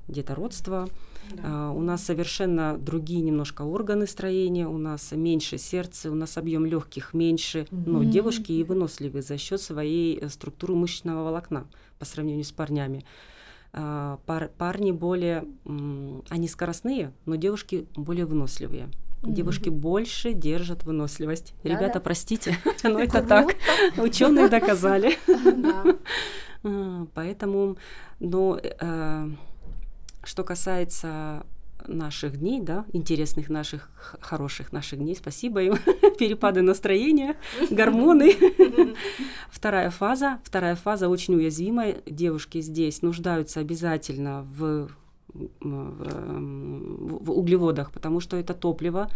детородства. 0.09 0.89
Да. 1.31 1.43
А, 1.45 1.71
у 1.73 1.81
нас 1.81 2.05
совершенно 2.05 2.77
другие 2.79 3.21
немножко 3.21 3.63
органы 3.63 4.07
строения, 4.07 4.67
у 4.67 4.79
нас 4.79 5.13
меньше 5.13 5.59
сердца, 5.59 6.11
у 6.11 6.15
нас 6.15 6.37
объем 6.39 6.65
легких 6.65 7.15
меньше, 7.15 7.61
mm-hmm. 7.61 7.83
но 7.87 8.05
девушки 8.05 8.53
и 8.53 8.65
выносливы 8.65 9.23
за 9.23 9.37
счет 9.37 9.61
своей 9.61 10.19
э, 10.19 10.29
структуры 10.29 10.75
мышечного 10.75 11.25
волокна 11.25 11.67
по 11.99 12.05
сравнению 12.05 12.45
с 12.45 12.53
парнями. 12.53 13.05
А, 13.73 14.19
пар, 14.27 14.51
парни 14.57 14.93
более, 14.93 15.45
они 15.65 16.49
скоростные, 16.49 17.13
но 17.27 17.37
девушки 17.37 17.87
более 17.95 18.25
выносливые. 18.25 18.89
Девушки 19.23 19.69
больше 19.69 20.33
держат 20.33 20.85
выносливость. 20.85 21.53
Да, 21.65 21.71
Ребята, 21.71 21.95
да. 21.95 22.01
простите, 22.01 22.57
но 22.85 23.01
это 23.01 23.23
так. 23.23 23.57
Ученые 23.97 24.49
доказали. 24.49 25.19
А, 26.65 27.07
поэтому, 27.15 27.77
но 28.19 28.59
э, 28.61 29.29
что 30.23 30.45
касается 30.45 31.45
наших 31.87 32.39
дней, 32.39 32.61
да, 32.61 32.85
интересных 32.93 33.49
наших, 33.49 33.91
хороших 34.21 34.73
наших 34.73 34.99
дней, 34.99 35.15
спасибо 35.15 35.63
им, 35.63 35.75
перепады 36.19 36.63
настроения, 36.63 37.37
гормоны. 37.71 38.35
Вторая 39.51 39.91
фаза, 39.91 40.41
вторая 40.45 40.77
фаза 40.77 41.09
очень 41.09 41.35
уязвимая. 41.35 41.97
Девушки 42.07 42.61
здесь 42.61 43.03
нуждаются 43.03 43.61
обязательно 43.61 44.43
в, 44.43 44.89
в, 45.35 45.49
в 45.61 47.31
углеводах, 47.31 47.93
потому 47.93 48.21
что 48.21 48.37
это 48.37 48.55
топливо 48.55 49.09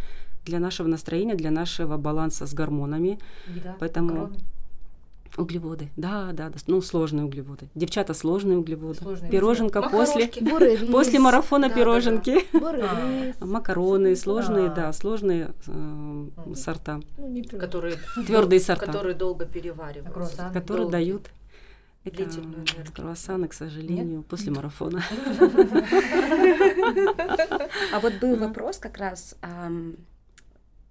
для 0.45 0.59
нашего 0.59 0.89
настроения, 0.89 1.35
для 1.35 1.51
нашего 1.51 1.97
баланса 1.97 2.47
с 2.47 2.55
гормонами. 2.55 3.19
Еда, 3.49 3.77
Поэтому 3.79 4.09
макароны. 4.09 4.39
Углеводы, 5.37 5.91
да, 5.97 6.31
да, 6.33 6.51
да, 6.51 6.59
ну 6.67 6.83
сложные 6.83 7.25
углеводы. 7.25 7.69
Девчата 7.75 8.13
сложные 8.13 8.59
углеводы. 8.59 8.99
Сложные 8.99 9.31
Пироженка 9.31 9.81
после, 9.81 10.27
после 10.93 11.19
марафона 11.19 11.69
да, 11.69 11.75
пироженки. 11.75 12.45
Да, 12.53 12.73
да. 12.73 13.47
Макароны 13.47 14.15
сложные, 14.15 14.69
да, 14.69 14.75
да 14.75 14.93
сложные 14.93 15.55
э, 15.67 16.27
сорта. 16.55 17.01
Ну, 17.17 17.43
которые 17.59 17.97
твердые 18.27 18.61
сорта. 18.61 18.85
Которые 18.85 19.15
долго 19.15 19.47
перевариваются. 19.47 20.51
Которые 20.53 20.91
долгие. 20.91 20.93
дают 20.93 21.31
это 22.05 22.29
круассаны, 22.95 23.49
к 23.49 23.55
сожалению, 23.55 24.19
Нет? 24.19 24.27
после 24.27 24.53
марафона. 24.53 25.03
А 27.93 28.01
вот 28.01 28.15
был 28.15 28.37
вопрос 28.37 28.79
как 28.79 28.99
раз 28.99 29.37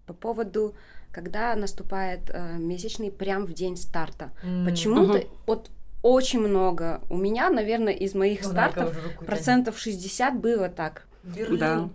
по 0.06 0.14
поводу 0.14 0.74
когда 1.12 1.56
наступает 1.56 2.30
э, 2.30 2.58
месячный 2.58 3.12
прям 3.12 3.46
в 3.46 3.54
день 3.54 3.78
старта. 3.78 4.32
Mm. 4.44 4.66
Почему-то 4.66 5.18
uh-huh. 5.20 5.30
вот 5.46 5.70
очень 6.02 6.40
много. 6.40 7.02
У 7.10 7.18
меня, 7.18 7.50
наверное, 7.50 7.94
из 7.94 8.16
моих 8.16 8.44
ну, 8.44 8.50
стартов 8.50 8.98
процентов 9.26 9.78
60 9.78 10.40
было 10.40 10.70
так. 10.70 11.06
Берлин. 11.24 11.60
Да. 11.60 11.90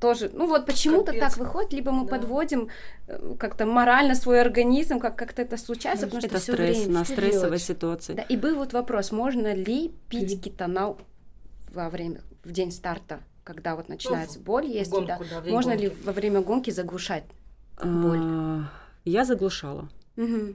Тоже, 0.00 0.30
ну 0.34 0.48
вот 0.48 0.66
почему-то 0.66 1.12
так 1.12 1.36
выходит, 1.36 1.72
либо 1.72 1.92
мы 1.92 2.04
да. 2.04 2.16
подводим 2.16 2.68
э, 3.06 3.34
как-то 3.38 3.66
морально 3.66 4.16
свой 4.16 4.40
организм, 4.40 4.98
как 4.98 5.16
как-то 5.16 5.42
это 5.42 5.56
случается, 5.56 6.06
потому 6.06 6.18
это 6.24 6.38
что 6.38 6.52
стресс, 6.52 6.76
все 6.76 6.82
время 6.86 6.98
на 6.98 7.04
стрессовой 7.04 7.58
ситуации. 7.60 8.14
Да, 8.14 8.22
и 8.22 8.36
был 8.36 8.56
вот 8.56 8.72
вопрос, 8.72 9.12
можно 9.12 9.54
ли 9.54 9.92
пить 10.08 10.42
кетонал 10.42 10.98
во 11.72 11.88
время 11.88 12.20
в 12.42 12.50
день 12.50 12.72
старта, 12.72 13.20
когда 13.44 13.76
вот 13.76 13.88
начинается 13.88 14.38
ну, 14.38 14.44
боль, 14.44 14.66
если 14.66 14.90
гонку, 14.90 15.06
да, 15.30 15.40
да 15.40 15.50
можно 15.50 15.76
гонки. 15.76 15.82
ли 15.84 15.92
во 16.04 16.12
время 16.12 16.40
гонки 16.40 16.70
заглушать 16.70 17.24
боль? 17.82 18.18
А, 18.20 18.70
я 19.04 19.24
заглушала. 19.24 19.88
Угу. 20.16 20.54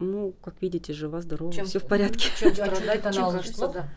Ну, 0.00 0.32
как 0.42 0.54
видите, 0.60 0.92
жива, 0.92 1.20
здорова, 1.20 1.50
все 1.50 1.80
в 1.80 1.84
порядке. 1.84 2.28
Чем 2.38 2.54
страдает 2.54 3.04
она 3.04 3.42
да? 3.72 3.88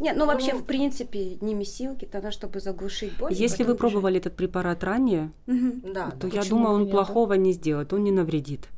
Нет, 0.00 0.16
ну 0.16 0.24
вообще, 0.24 0.54
ну, 0.54 0.60
в 0.60 0.64
принципе, 0.64 1.36
не 1.42 1.54
месилки, 1.54 2.06
тогда, 2.06 2.30
чтобы 2.30 2.60
заглушить 2.60 3.12
боль. 3.18 3.32
Если 3.34 3.64
вы 3.64 3.74
пробовали 3.74 4.18
этот 4.18 4.34
препарат 4.34 4.82
ранее, 4.84 5.30
угу. 5.46 5.92
да, 5.92 6.10
то 6.12 6.26
я 6.26 6.42
думаю, 6.42 6.74
он 6.74 6.90
плохого 6.90 7.34
не 7.34 7.52
сделает, 7.52 7.92
он 7.92 8.04
не 8.04 8.12
навредит. 8.12 8.68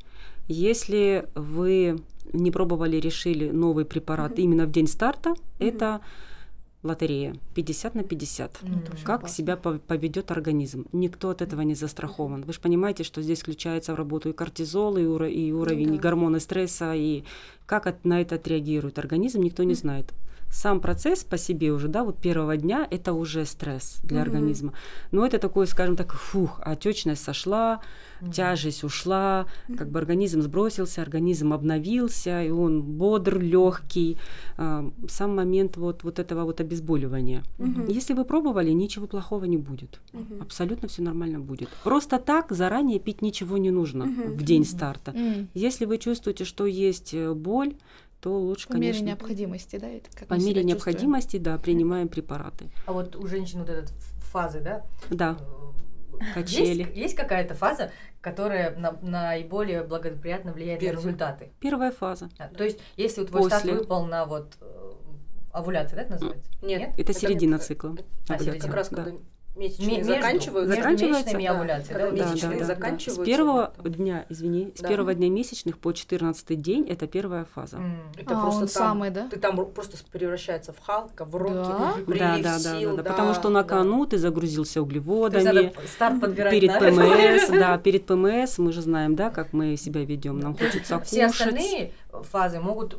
Если 0.49 1.29
вы 1.37 2.01
не 2.33 2.51
пробовали, 2.51 2.97
решили 2.97 3.51
новый 3.51 3.85
препарат 3.85 4.33
угу. 4.33 4.41
именно 4.41 4.67
в 4.67 4.73
день 4.73 4.89
старта, 4.89 5.31
угу. 5.31 5.39
это 5.61 6.01
лотерея 6.83 7.35
50 7.55 7.95
на 7.95 8.03
50. 8.03 8.63
Mm, 8.63 9.05
как 9.05 9.29
себя 9.29 9.57
поведет 9.57 10.31
организм. 10.31 10.87
Никто 10.93 11.31
от 11.31 11.43
этого 11.43 11.61
не 11.63 11.75
застрахован. 11.75 12.43
Вы 12.43 12.53
же 12.53 12.61
понимаете, 12.61 13.05
что 13.05 13.23
здесь 13.23 13.41
включается 13.41 13.93
в 13.93 13.97
работу 13.97 14.31
и 14.31 14.33
кортизол, 14.33 14.97
и, 14.97 15.03
уро- 15.03 15.31
и 15.31 15.53
уровень 15.53 15.89
ну, 15.89 15.93
да. 15.93 15.97
и 15.97 15.99
гормоны 15.99 16.41
стресса, 16.41 16.95
и 16.95 17.25
как 17.67 17.87
от, 17.87 18.05
на 18.05 18.21
это 18.21 18.37
отреагирует 18.37 18.99
организм, 18.99 19.43
никто 19.43 19.63
не 19.63 19.75
знает 19.75 20.13
сам 20.51 20.81
процесс 20.81 21.25
по 21.25 21.39
себе 21.39 21.73
уже, 21.73 21.89
да, 21.89 22.03
вот 22.03 22.19
первого 22.19 22.57
дня, 22.57 22.87
это 22.91 23.13
уже 23.13 23.47
стресс 23.47 24.01
для 24.03 24.19
mm-hmm. 24.19 24.23
организма. 24.23 24.73
Но 25.13 25.25
это 25.25 25.39
такой, 25.39 25.67
скажем 25.67 25.97
так, 25.97 26.13
фух, 26.13 26.61
отечность 26.65 27.23
сошла, 27.23 27.81
mm-hmm. 28.21 28.33
тяжесть 28.33 28.85
ушла, 28.85 29.47
mm-hmm. 29.69 29.77
как 29.77 29.91
бы 29.91 29.99
организм 29.99 30.43
сбросился, 30.43 31.03
организм 31.03 31.53
обновился, 31.53 32.43
и 32.43 32.51
он 32.51 32.83
бодр, 32.83 33.39
легкий. 33.39 34.19
А, 34.57 34.91
сам 35.09 35.37
момент 35.37 35.77
вот, 35.77 36.03
вот 36.03 36.19
этого 36.19 36.45
вот 36.45 36.61
обезболивания. 36.61 37.45
Mm-hmm. 37.59 37.93
Если 37.93 38.15
вы 38.15 38.25
пробовали, 38.25 38.71
ничего 38.71 39.07
плохого 39.07 39.45
не 39.45 39.57
будет. 39.57 40.01
Mm-hmm. 40.13 40.43
Абсолютно 40.43 40.89
все 40.89 41.03
нормально 41.03 41.39
будет. 41.39 41.69
Просто 41.85 42.19
так 42.19 42.51
заранее 42.51 42.99
пить 42.99 43.23
ничего 43.23 43.57
не 43.57 43.71
нужно 43.71 44.03
mm-hmm. 44.03 44.35
в 44.35 44.43
день 44.43 44.65
старта. 44.65 45.13
Mm-hmm. 45.13 45.47
Если 45.55 45.85
вы 45.85 45.99
чувствуете, 45.99 46.45
что 46.45 46.67
есть 46.67 47.15
э, 47.15 47.33
боль, 47.35 47.75
то 48.21 48.39
лучше, 48.39 48.69
По 48.69 48.75
мере 48.75 48.89
конечно, 48.93 49.07
необходимости, 49.07 49.77
да? 49.79 49.89
Это 49.89 50.11
как 50.15 50.29
по 50.29 50.35
мере 50.35 50.45
чувствуем. 50.47 50.67
необходимости, 50.67 51.37
да, 51.39 51.59
принимаем 51.59 52.09
препараты. 52.09 52.71
А 52.87 52.93
вот 52.93 53.17
у 53.17 53.27
женщин 53.27 53.61
вот 53.61 53.69
этот 53.71 53.91
фазы, 54.31 54.61
да? 54.61 54.85
Да, 55.11 55.39
э, 56.21 56.35
качели. 56.35 56.81
Есть, 56.83 56.97
есть 56.97 57.15
какая-то 57.17 57.55
фаза, 57.55 57.91
которая 58.21 58.77
на- 58.77 58.99
наиболее 59.01 59.83
благоприятно 59.85 60.53
влияет 60.53 60.81
Первая. 60.81 60.97
на 60.97 61.01
результаты? 61.01 61.53
Первая 61.61 61.91
фаза. 61.93 62.29
А, 62.39 62.49
То 62.49 62.65
есть, 62.65 62.79
если 62.97 63.25
твой 63.25 63.45
старт 63.45 63.63
После. 63.63 63.79
выпал 63.79 64.05
на 64.07 64.27
вот 64.27 64.57
э, 64.61 64.93
овуляция, 65.53 65.97
да, 65.97 66.03
это 66.03 66.13
называется? 66.13 66.51
Нет, 66.63 66.93
Это 66.99 67.13
середина 67.15 67.57
мне- 67.57 67.65
цикла. 67.65 67.91
А, 68.29 68.35
овуляции, 68.35 68.45
середина. 68.45 68.67
Как 68.67 68.75
раз 68.77 68.89
да. 68.91 68.97
когда 69.05 69.19
месячные 69.57 69.99
Между- 69.99 70.13
заканчиваются. 70.13 71.39
и 71.39 71.45
да. 71.45 71.51
овуляцией, 71.53 71.89
Когда 71.95 72.11
да? 72.11 72.17
Да, 72.17 72.25
месячные 72.31 72.41
да, 72.41 72.49
да, 72.51 72.59
да. 72.59 72.65
заканчиваются. 72.75 73.23
С 73.23 73.27
первого 73.27 73.73
вот, 73.79 73.93
дня, 73.93 74.27
извини, 74.29 74.73
с 74.77 74.81
Да. 74.81 74.89
первого 74.89 75.15
дня 75.15 75.29
месячных 75.29 75.79
по 75.79 75.93
14 75.93 76.55
день 76.55 76.87
это 76.89 77.07
первая 77.07 77.45
фаза. 77.45 77.77
М. 77.79 78.01
Это 78.17 78.39
а, 78.39 78.41
просто 78.43 78.61
он 78.63 78.69
там, 78.69 78.69
самый, 78.69 79.11
да? 79.11 79.29
Ты 79.29 79.39
там 79.39 79.57
просто 79.67 79.97
превращается 80.11 80.73
в 80.73 80.79
Халка, 80.79 81.25
в 81.25 81.35
Рокки, 81.35 81.55
Да? 81.55 81.95
прилив 82.07 82.19
Да, 82.19 82.37
да, 82.39 82.59
да, 82.63 82.79
сил, 82.81 82.97
да, 82.97 83.03
да, 83.03 83.11
потому 83.11 83.35
что 83.35 83.49
на 83.49 83.63
да. 83.63 83.69
кону 83.69 84.07
ты 84.07 84.19
загрузился 84.19 84.75
То 84.75 84.81
есть 84.81 84.87
углеводами. 84.87 85.45
надо 85.45 85.73
старт 85.87 86.21
подбирать 86.21 86.53
Перед 86.53 86.79
ПМС, 86.79 87.49
да, 87.59 87.79
перед 87.79 88.07
ПМС 88.07 88.59
мы 88.59 88.73
же 88.73 88.83
знаем, 88.83 89.17
да, 89.17 89.31
как 89.31 89.53
мы 89.53 89.77
себя 89.77 90.05
ведем. 90.05 90.39
Нам 90.39 90.57
хочется 90.57 91.01
Все 91.01 91.27
кушать. 91.27 91.41
остальные 91.41 91.93
фазы 92.13 92.61
могут 92.61 92.97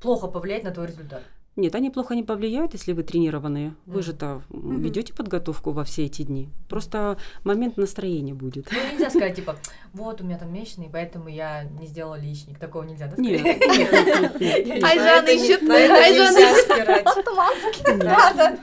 плохо 0.00 0.26
повлиять 0.26 0.64
на 0.64 0.70
твой 0.72 0.88
результат. 0.88 1.22
Нет, 1.56 1.74
они 1.74 1.88
плохо 1.90 2.14
не 2.14 2.22
повлияют, 2.22 2.74
если 2.74 2.92
вы 2.92 3.02
тренированные. 3.02 3.74
Вы 3.86 3.94
Мгм. 3.94 4.02
же-то 4.02 4.42
ведете 4.50 5.14
подготовку 5.14 5.70
во 5.72 5.84
все 5.84 6.04
эти 6.04 6.20
дни. 6.22 6.50
Просто 6.68 7.16
момент 7.44 7.78
настроения 7.78 8.34
будет. 8.34 8.68
Ну, 8.70 8.78
нельзя 8.92 9.08
сказать, 9.08 9.36
типа, 9.36 9.56
вот 9.94 10.20
у 10.20 10.24
меня 10.24 10.36
там 10.36 10.52
месячные, 10.52 10.90
поэтому 10.92 11.28
я 11.28 11.64
не 11.64 11.86
сделала 11.86 12.18
личник. 12.20 12.58
Такого 12.58 12.82
нельзя, 12.82 13.06
да? 13.06 13.14
Нет. 13.16 13.40
Айжан 14.84 15.26
ищет, 15.28 15.62
Айжан 15.68 16.36
ищет. 16.36 17.96
Да, 18.04 18.32
да. 18.34 18.58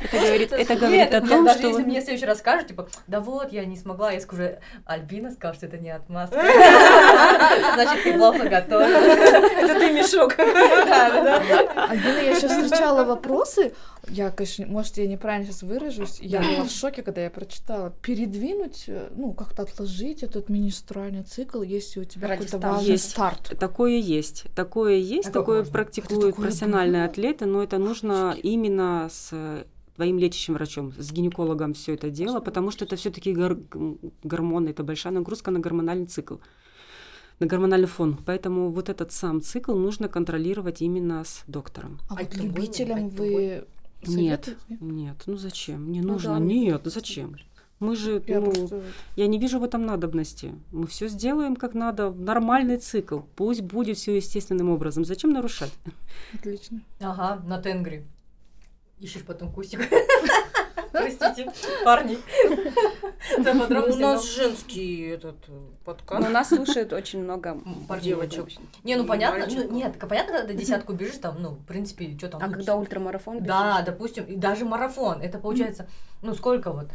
Это 0.00 0.18
говорит, 0.18 0.52
это 0.52 0.72
Нет, 0.72 0.80
говорит 0.80 1.14
о 1.14 1.16
я 1.16 1.20
том, 1.20 1.44
даже 1.44 1.58
что 1.58 1.68
если 1.68 1.82
мне 1.82 2.00
в 2.00 2.04
следующий 2.04 2.26
раз 2.26 2.38
скажут, 2.38 2.68
типа, 2.68 2.88
да 3.06 3.20
вот, 3.20 3.52
я 3.52 3.64
не 3.64 3.76
смогла, 3.76 4.12
я 4.12 4.20
скажу, 4.20 4.44
Альбина 4.86 5.30
сказала, 5.32 5.54
что 5.54 5.66
это 5.66 5.78
не 5.78 5.90
отмазка. 5.90 6.36
Значит, 7.74 8.04
ты 8.04 8.12
плохо 8.14 8.48
готовила. 8.48 8.96
Это 8.96 9.78
ты 9.78 9.92
мешок. 9.92 10.38
Альбина, 10.38 12.18
я 12.20 12.34
сейчас 12.34 12.52
встречала 12.52 13.04
вопросы, 13.04 13.74
я, 14.10 14.30
конечно, 14.30 14.66
может, 14.66 14.96
я 14.98 15.06
неправильно 15.06 15.46
сейчас 15.46 15.62
выражусь, 15.62 16.18
я 16.20 16.40
была 16.40 16.64
в 16.64 16.70
шоке, 16.70 17.02
когда 17.02 17.22
я 17.22 17.30
прочитала. 17.30 17.90
Передвинуть, 18.02 18.84
э, 18.86 19.10
ну, 19.16 19.32
как-то 19.32 19.62
отложить 19.62 20.22
этот 20.22 20.48
менструальный 20.48 21.22
цикл, 21.22 21.62
если 21.62 22.00
у 22.00 22.04
тебя 22.04 22.28
какой-то 22.28 22.58
важный 22.58 22.92
Есть. 22.92 23.10
старт. 23.10 23.52
Такое 23.58 23.96
есть. 23.98 24.44
Такое 24.54 24.96
есть, 24.96 25.28
А 25.28 25.32
такое 25.32 25.58
можно? 25.58 25.72
практикуют 25.72 26.22
Это 26.24 26.30
такое 26.32 26.46
профессиональные 26.46 27.02
было? 27.02 27.10
атлеты, 27.10 27.46
но 27.46 27.62
это 27.62 27.78
нужно 27.78 28.36
именно 28.42 29.08
с 29.10 29.28
э, 29.32 29.64
твоим 29.96 30.18
лечащим 30.18 30.54
врачом, 30.54 30.92
с 30.96 31.10
гинекологом 31.12 31.74
все 31.74 31.94
это 31.94 32.08
дело, 32.10 32.40
потому 32.40 32.70
что 32.70 32.84
это 32.84 32.96
все-таки 32.96 33.32
гормоны, 34.22 34.68
это 34.70 34.82
большая 34.84 35.12
нагрузка 35.12 35.50
на 35.50 35.58
гормональный 35.60 36.06
цикл, 36.06 36.36
на 37.40 37.46
гормональный 37.46 37.88
фон. 37.88 38.16
Поэтому 38.24 38.70
вот 38.70 38.88
этот 38.88 39.12
сам 39.12 39.40
цикл 39.42 39.74
нужно 39.74 40.08
контролировать 40.08 40.82
именно 40.82 41.24
с 41.24 41.42
доктором. 41.46 41.98
А 42.08 42.14
А 42.14 42.22
вот 42.22 42.34
любителям 42.36 43.08
вы 43.08 43.66
Нет, 44.06 44.56
нет, 44.80 45.22
ну 45.26 45.36
зачем? 45.36 45.90
Не 45.90 46.00
Ну 46.00 46.14
нужно, 46.14 46.34
да, 46.34 46.38
нет, 46.38 46.82
зачем? 46.84 47.36
Мы 47.80 47.94
же, 47.94 48.22
Я 48.26 48.40
ну, 48.40 48.50
просто... 48.50 48.82
я 49.14 49.28
не 49.28 49.38
вижу 49.38 49.60
в 49.60 49.64
этом 49.64 49.86
надобности. 49.86 50.52
Мы 50.72 50.86
все 50.88 51.06
сделаем 51.08 51.54
как 51.54 51.74
надо, 51.74 52.10
в 52.10 52.20
нормальный 52.20 52.76
цикл. 52.76 53.20
Пусть 53.36 53.60
будет 53.60 53.96
все 53.96 54.16
естественным 54.16 54.70
образом. 54.70 55.04
Зачем 55.04 55.30
нарушать? 55.30 55.72
Отлично. 56.34 56.80
Ага, 57.00 57.40
на 57.46 57.62
тенгри. 57.62 58.04
Ищешь 58.98 59.22
потом 59.22 59.52
кустик. 59.52 59.80
Простите, 60.98 61.52
парни. 61.84 62.18
Ну, 63.38 63.84
У 63.92 63.96
нас 63.96 64.34
женский 64.34 65.08
этот 65.08 65.36
э, 65.48 65.52
подкаст. 65.84 66.28
нас 66.30 66.48
слушает 66.48 66.92
очень 66.92 67.22
много 67.22 67.58
Парней, 67.88 68.04
девочек. 68.12 68.46
Не, 68.84 68.96
ну 68.96 69.04
понятно, 69.04 69.46
ну 69.48 69.70
нет, 69.70 69.96
понятно, 70.00 70.38
когда 70.38 70.54
десятку 70.54 70.92
бежишь, 70.92 71.18
там, 71.18 71.36
ну, 71.40 71.50
в 71.50 71.64
принципе, 71.64 72.16
что 72.18 72.28
там. 72.28 72.42
А 72.42 72.46
ну, 72.46 72.52
когда 72.54 72.76
ультрамарафон 72.76 73.42
Да, 73.42 73.72
бежишь? 73.74 73.86
допустим, 73.86 74.24
и 74.24 74.36
даже 74.36 74.64
марафон, 74.64 75.20
это 75.20 75.38
получается, 75.38 75.88
ну 76.22 76.34
сколько 76.34 76.72
вот, 76.72 76.88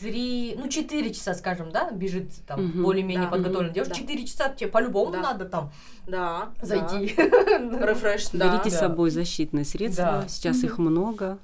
три, 0.00 0.54
ну 0.58 0.68
четыре 0.68 1.12
часа, 1.12 1.34
скажем, 1.34 1.70
да, 1.70 1.90
бежит 1.90 2.30
там 2.46 2.64
Мгм, 2.64 2.82
более-менее 2.82 3.24
да, 3.26 3.30
подготовленная 3.30 3.74
девушка, 3.74 3.94
да. 3.94 4.00
четыре 4.00 4.26
часа 4.26 4.48
тебе 4.50 4.70
по-любому 4.70 5.12
Да. 5.12 5.20
надо 5.20 5.44
там 5.44 5.70
Да. 6.06 6.50
зайти. 6.62 7.14
да. 7.16 7.22
Рефреш, 7.86 8.28
да. 8.32 8.48
Берите 8.52 8.70
с 8.70 8.74
Да. 8.74 8.78
собой 8.88 9.10
защитные 9.10 9.64
средства. 9.64 10.20
Да. 10.22 10.28
Сейчас 10.28 10.62
их 10.64 10.78
много. 10.78 11.38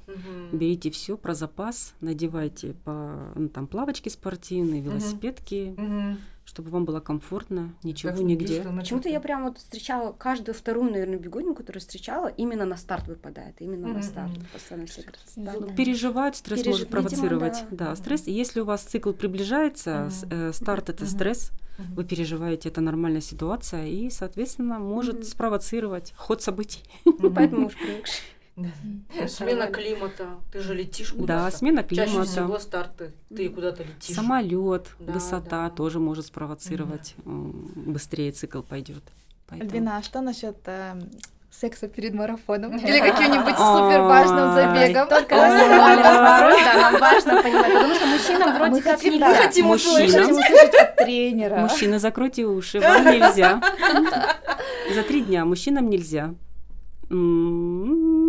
Берите 0.53 0.91
все 0.91 1.17
про 1.17 1.35
запас, 1.35 1.95
надевайте 2.01 2.75
по 2.85 3.33
ну, 3.35 3.49
там 3.49 3.67
плавочки 3.67 4.09
спортивные, 4.09 4.81
велосипедки. 4.81 5.77
Чтобы 6.45 6.71
вам 6.71 6.85
было 6.85 7.01
комфортно, 7.01 7.75
ничего 7.83 8.13
Так 8.13 8.21
нигде. 8.23 8.63
Почему-то 8.63 9.09
я 9.09 9.21
прям 9.21 9.45
вот 9.45 9.59
встречала 9.59 10.13
каждую 10.13 10.55
вторую, 10.55 10.91
наверное, 10.91 11.19
бегунью, 11.19 11.55
которую 11.55 11.81
встречала, 11.81 12.29
именно 12.29 12.65
на 12.65 12.77
старт 12.77 13.09
выпадает, 13.09 13.61
именно 13.61 13.87
Мгм, 13.89 13.97
на 13.97 14.03
старт. 14.03 14.31
Постоянно 14.53 14.87
все 14.87 15.01
старт. 15.03 15.19
да. 15.37 15.53
Переживают, 15.75 16.37
стресс 16.37 16.61
Переж- 16.61 16.67
может 16.67 16.81
видимо, 16.89 16.91
провоцировать. 17.03 17.65
да. 17.71 17.77
Да, 17.77 17.87
Мгм. 17.87 17.97
стресс. 17.97 18.27
И 18.29 18.33
Если 18.33 18.61
у 18.61 18.65
вас 18.65 18.83
цикл 18.83 19.13
приближается, 19.13 20.11
с- 20.11 20.27
э, 20.31 20.53
старт 20.53 20.91
это 20.91 21.05
Мгм. 21.05 21.13
стресс, 21.13 21.51
Мгм. 21.79 21.95
вы 21.95 22.05
переживаете, 22.05 22.69
это 22.69 22.81
нормальная 22.81 23.21
ситуация, 23.23 23.87
и, 23.87 24.11
соответственно, 24.11 24.79
может 24.79 25.15
Мгм. 25.17 25.25
спровоцировать 25.25 26.13
ход 26.17 26.43
событий. 26.43 26.83
Ну, 27.05 27.33
поэтому 27.33 27.67
уж 27.67 27.75
привыкшие. 27.75 28.23
Да. 28.57 28.69
Смена 29.29 29.67
климата. 29.67 30.29
Ты 30.53 30.61
же 30.61 30.75
летишь 30.75 31.11
куда-то. 31.13 31.45
Да, 31.45 31.51
смена 31.51 31.83
Чаще 31.83 32.05
климата. 32.07 32.31
всего 32.31 32.59
старты. 32.61 33.13
Ты 33.35 33.49
куда-то 33.49 33.83
летишь. 33.83 34.15
Самолет, 34.15 34.87
Да, 35.01 35.13
высота 35.13 35.65
да. 35.69 35.71
тоже 35.71 35.99
может 35.99 36.27
спровоцировать, 36.27 37.15
м, 37.25 37.73
быстрее 37.75 38.31
цикл 38.31 38.63
пойдет. 38.63 39.03
Альбина, 39.49 39.99
а 39.99 40.03
что 40.03 40.21
насчет 40.21 40.57
эм, 40.67 41.11
секса 41.51 41.89
перед 41.89 42.15
марафоном? 42.15 42.77
Или 42.79 43.01
каким-нибудь 43.01 43.57
супер 43.57 44.03
важным 44.03 44.55
забегом? 44.55 45.09
Только 45.09 45.35
да, 45.35 46.77
нам 46.93 47.01
важно 47.01 47.43
понимать, 47.43 47.73
потому 47.73 47.95
что 47.95 48.07
мужчинам 48.07 48.55
вроде 48.57 48.83
как 48.83 49.03
нельзя. 49.03 49.29
мы 49.29 49.35
хотим 49.35 49.71
услышать 49.71 50.75
от 50.75 50.97
тренера. 50.97 51.57
Мужчины, 51.57 51.99
закройте 51.99 52.45
уши, 52.47 52.79
вам 52.81 53.05
нельзя. 53.05 53.61
За 54.95 55.03
три 55.03 55.23
дня 55.23 55.45
мужчинам 55.45 55.91
нельзя. 55.91 56.35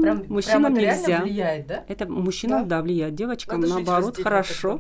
Прям, 0.01 0.19
прям 0.19 0.33
Мужчинам 0.33 0.73
это 0.73 0.81
реально 0.81 1.01
нельзя. 1.01 1.21
влияет, 1.23 1.67
да? 1.67 1.83
Это 1.87 2.05
мужчинам, 2.07 2.67
да, 2.67 2.81
влияет. 2.81 3.15
Девочкам, 3.15 3.61
Надо 3.61 3.73
наоборот, 3.73 4.17
хорошо. 4.21 4.79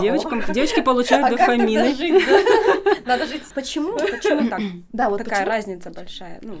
Девочкам, 0.00 0.42
девочки 0.52 0.80
получают 0.82 1.26
А 1.26 1.30
дофамины. 1.30 1.94
да? 1.94 2.94
Надо 3.06 3.26
жить 3.26 3.42
Почему? 3.54 3.92
Почему 3.98 4.48
так? 4.48 4.60
Да, 4.92 5.10
вот 5.10 5.18
Такая 5.24 5.44
разница 5.44 5.90
большая. 5.90 6.38
Ну, 6.42 6.56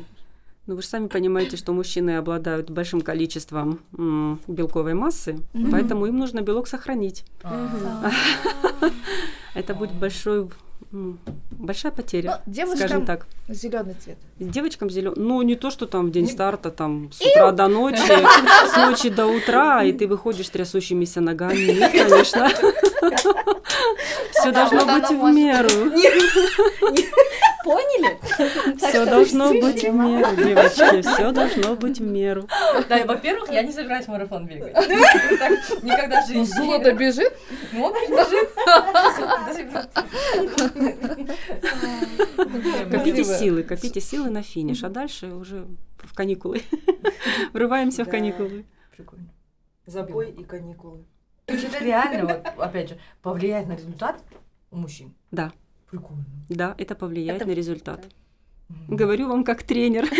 Ну, 0.66 0.76
вы 0.76 0.82
же 0.82 0.86
сами 0.88 1.08
понимаете, 1.08 1.56
что 1.56 1.72
мужчины 1.72 2.16
обладают 2.18 2.70
большим 2.70 3.00
количеством 3.00 3.80
м, 3.98 4.38
белковой 4.46 4.94
массы, 4.94 5.38
Мгм. 5.54 5.70
поэтому 5.72 6.06
им 6.06 6.18
нужно 6.18 6.40
белок 6.42 6.68
сохранить. 6.68 7.24
А. 7.42 8.10
Это 9.54 9.74
будет 9.74 9.92
большой, 9.92 10.48
большая 11.52 11.90
потеря, 11.92 12.40
Ну, 12.46 12.52
девушкам 12.52 12.78
скажем 12.78 13.06
так. 13.06 13.26
зеленый 13.48 13.94
цвет. 13.94 14.18
Девочкам 14.38 14.90
зеленый, 14.90 15.16
ну 15.18 15.40
не 15.42 15.54
то, 15.56 15.70
что 15.70 15.86
там 15.86 16.06
в 16.08 16.10
день 16.10 16.28
старта, 16.28 16.70
там 16.70 17.10
с 17.12 17.20
утра 17.20 17.50
до 17.52 17.68
ночи, 17.68 17.96
с 18.72 18.76
ночи 18.76 19.08
до 19.08 19.26
утра, 19.26 19.82
и 19.84 19.92
ты 19.92 20.06
выходишь 20.06 20.48
трясущимися 20.50 21.20
ногами. 21.20 21.72
Нет, 21.78 21.92
конечно. 21.92 22.48
Все 24.32 24.50
должно 24.52 24.84
быть 24.94 25.08
в 25.10 25.32
меру. 25.32 25.68
поняли? 27.64 28.18
Все 28.76 29.04
должно 29.06 29.52
быть 29.54 29.82
в 29.84 29.92
меру, 29.94 30.36
девочки. 30.36 31.00
Все 31.02 31.30
должно 31.30 31.76
быть 31.76 31.98
в 32.00 32.02
меру. 32.02 32.48
Да, 32.88 32.98
и, 32.98 33.04
во-первых, 33.06 33.50
я 33.52 33.62
не 33.62 33.72
собираюсь 33.72 34.08
марафон 34.08 34.46
бегать. 34.46 34.74
Никогда 35.82 36.22
в 36.22 36.28
Ну, 36.30 36.44
жизни. 36.44 36.56
золото 36.56 36.92
бежит. 36.92 37.32
Ну, 37.72 37.92
бежит. 37.92 38.50
Копите 42.90 43.24
силы, 43.24 43.62
копите 43.62 44.00
силы 44.00 44.30
на 44.30 44.42
финиш, 44.42 44.84
а 44.84 44.88
дальше 44.88 45.28
уже 45.34 45.66
в 45.98 46.14
каникулы. 46.14 46.62
Врываемся 47.52 48.04
в 48.04 48.08
каникулы. 48.08 48.64
Прикольно. 48.96 49.28
Забой 49.86 50.30
и 50.30 50.44
каникулы. 50.44 51.04
То 51.46 51.54
есть 51.54 51.64
это 51.66 51.84
реально, 51.84 52.26
вот, 52.26 52.46
опять 52.64 52.90
же, 52.90 52.98
повлияет 53.20 53.66
на 53.66 53.72
результат 53.72 54.22
у 54.70 54.76
мужчин? 54.76 55.14
Да. 55.30 55.52
Прикольно. 55.90 56.24
Да, 56.48 56.74
это 56.78 56.94
повлияет 56.94 57.42
Это- 57.42 57.50
на 57.50 57.54
результат. 57.54 58.04
Говорю 58.88 59.28
вам 59.28 59.44
как 59.44 59.62
тренер. 59.64 60.04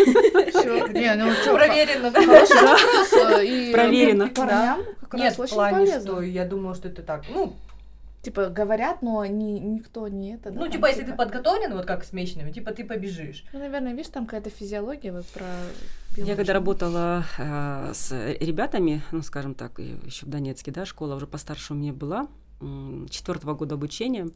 Не, 0.93 1.15
ну 1.15 1.31
Проверено, 1.55 2.11
да? 2.11 2.21
Хороший 2.21 2.61
вопрос, 2.61 3.13
э, 3.13 3.71
Проверено. 3.71 4.27
парням 4.29 4.83
как 5.01 5.13
Нет, 5.19 5.29
раз 5.29 5.37
в 5.37 5.41
очень 5.41 5.53
плане, 5.55 5.77
полезно. 5.77 6.01
что 6.01 6.21
я 6.21 6.45
думала, 6.45 6.75
что 6.75 6.87
это 6.87 7.01
так, 7.01 7.23
ну, 7.29 7.53
Типа 8.23 8.47
говорят, 8.47 9.01
но 9.01 9.25
ни, 9.25 9.59
никто 9.59 10.07
не 10.07 10.35
это. 10.35 10.49
да, 10.49 10.55
Ну, 10.55 10.61
там, 10.61 10.71
типа, 10.71 10.85
если 10.85 11.03
ты 11.03 11.13
подготовлен, 11.13 11.73
вот 11.73 11.85
как 11.85 12.05
с 12.05 12.13
мечными, 12.13 12.51
типа, 12.53 12.71
ты 12.71 12.85
побежишь. 12.85 13.43
Ну, 13.51 13.59
наверное, 13.59 13.91
видишь, 13.91 14.07
там 14.07 14.25
какая-то 14.25 14.49
физиология 14.49 15.11
вот 15.11 15.25
про... 15.25 15.45
Я 16.15 16.37
когда 16.37 16.53
работала 16.53 17.25
э, 17.37 17.91
с 17.93 18.13
ребятами, 18.39 19.01
ну, 19.11 19.21
скажем 19.23 19.55
так, 19.55 19.77
еще 19.77 20.25
в 20.25 20.29
Донецке, 20.29 20.71
да, 20.71 20.85
школа 20.85 21.15
уже 21.15 21.27
постарше 21.27 21.73
у 21.73 21.75
меня 21.75 21.91
была, 21.91 22.29
четвертого 23.09 23.55
года 23.55 23.75
обучения. 23.75 24.29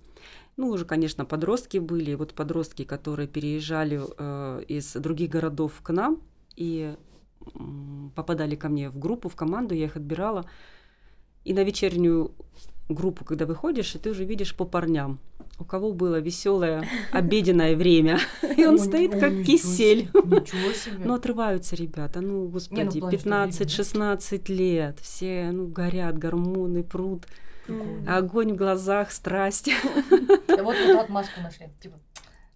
Ну, 0.58 0.68
уже, 0.68 0.84
конечно, 0.84 1.24
подростки 1.24 1.78
были. 1.78 2.16
Вот 2.16 2.34
подростки, 2.34 2.84
которые 2.84 3.30
переезжали 3.30 4.02
э, 4.18 4.64
из 4.68 4.94
других 4.96 5.30
городов 5.30 5.80
к 5.82 5.94
нам 5.94 6.22
и 6.58 6.94
м, 7.56 8.12
попадали 8.16 8.56
ко 8.56 8.68
мне 8.68 8.90
в 8.90 8.98
группу, 9.00 9.30
в 9.30 9.36
команду, 9.38 9.76
я 9.76 9.86
их 9.86 9.96
отбирала. 9.96 10.44
И 11.46 11.54
на 11.54 11.64
вечернюю 11.64 12.34
группу, 12.94 13.26
когда 13.26 13.46
выходишь, 13.46 13.96
и 13.96 14.00
ты 14.00 14.12
уже 14.12 14.24
видишь 14.24 14.56
по 14.56 14.66
парням, 14.66 15.20
у 15.60 15.64
кого 15.64 15.92
было 15.92 16.20
веселое 16.20 16.88
обеденное 17.12 17.76
время, 17.76 18.20
и 18.56 18.66
он 18.66 18.80
стоит 18.80 19.12
как 19.12 19.44
кисель. 19.44 20.10
себе, 20.10 20.40
Ничего 20.40 20.72
себе. 20.74 21.06
Ну, 21.06 21.14
отрываются 21.14 21.76
ребята, 21.76 22.22
ну, 22.22 22.48
господи, 22.48 23.00
плане, 23.00 23.00
что 23.00 23.10
видно, 23.10 23.48
15-16 23.48 24.52
лет, 24.52 25.00
все, 25.00 25.50
ну, 25.52 25.68
горят, 25.68 26.18
гормоны 26.18 26.84
прут, 26.84 27.26
огонь 28.08 28.54
в 28.54 28.56
глазах, 28.56 29.12
страсть. 29.12 29.70
Да 30.48 30.64
Вот 30.64 30.76
эту 30.76 31.00
отмазку 31.00 31.40
нашли. 31.42 31.68
Типа, 31.80 32.00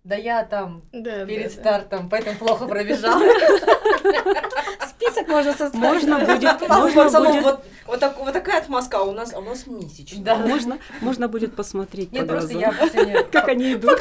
да 0.04 0.16
я 0.16 0.44
там 0.44 0.82
перед 0.92 1.52
стартом, 1.52 2.10
поэтому 2.10 2.38
плохо 2.38 2.68
пробежала. 2.68 3.22
Список 4.90 5.28
можно 5.28 5.52
составить. 5.52 5.76
Можно 5.76 6.20
будет, 6.20 6.62
можно 6.70 7.22
будет, 7.22 7.44
вот, 7.44 7.66
вот, 7.86 8.00
так- 8.00 8.18
вот 8.20 8.34
такая 8.34 8.60
отмазка, 8.62 8.98
а 8.98 9.02
у 9.02 9.12
нас, 9.12 9.34
а 9.34 9.40
у 9.40 9.42
нас 9.42 9.68
месячная. 9.68 10.24
Да. 10.24 10.36
можно, 10.36 10.78
можно 11.02 11.28
будет 11.28 11.56
посмотреть 11.56 12.10
по 12.12 12.16
Нет, 12.16 12.28
просто 12.28 12.54
глазам, 12.54 12.72
я 12.72 12.78
последнее... 12.78 13.24
как 13.32 13.48
они 13.48 13.74
идут. 13.74 13.98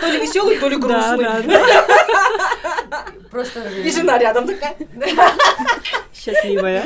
То 0.00 0.06
ли 0.08 0.20
веселый, 0.20 0.58
то 0.58 0.68
ли 0.68 0.76
грустный. 0.76 1.24
да, 1.24 1.42
да. 1.42 3.04
Просто... 3.30 3.68
И 3.68 3.90
жена 3.90 4.18
рядом 4.18 4.46
такая. 4.46 4.76
Счастливая. 6.14 6.84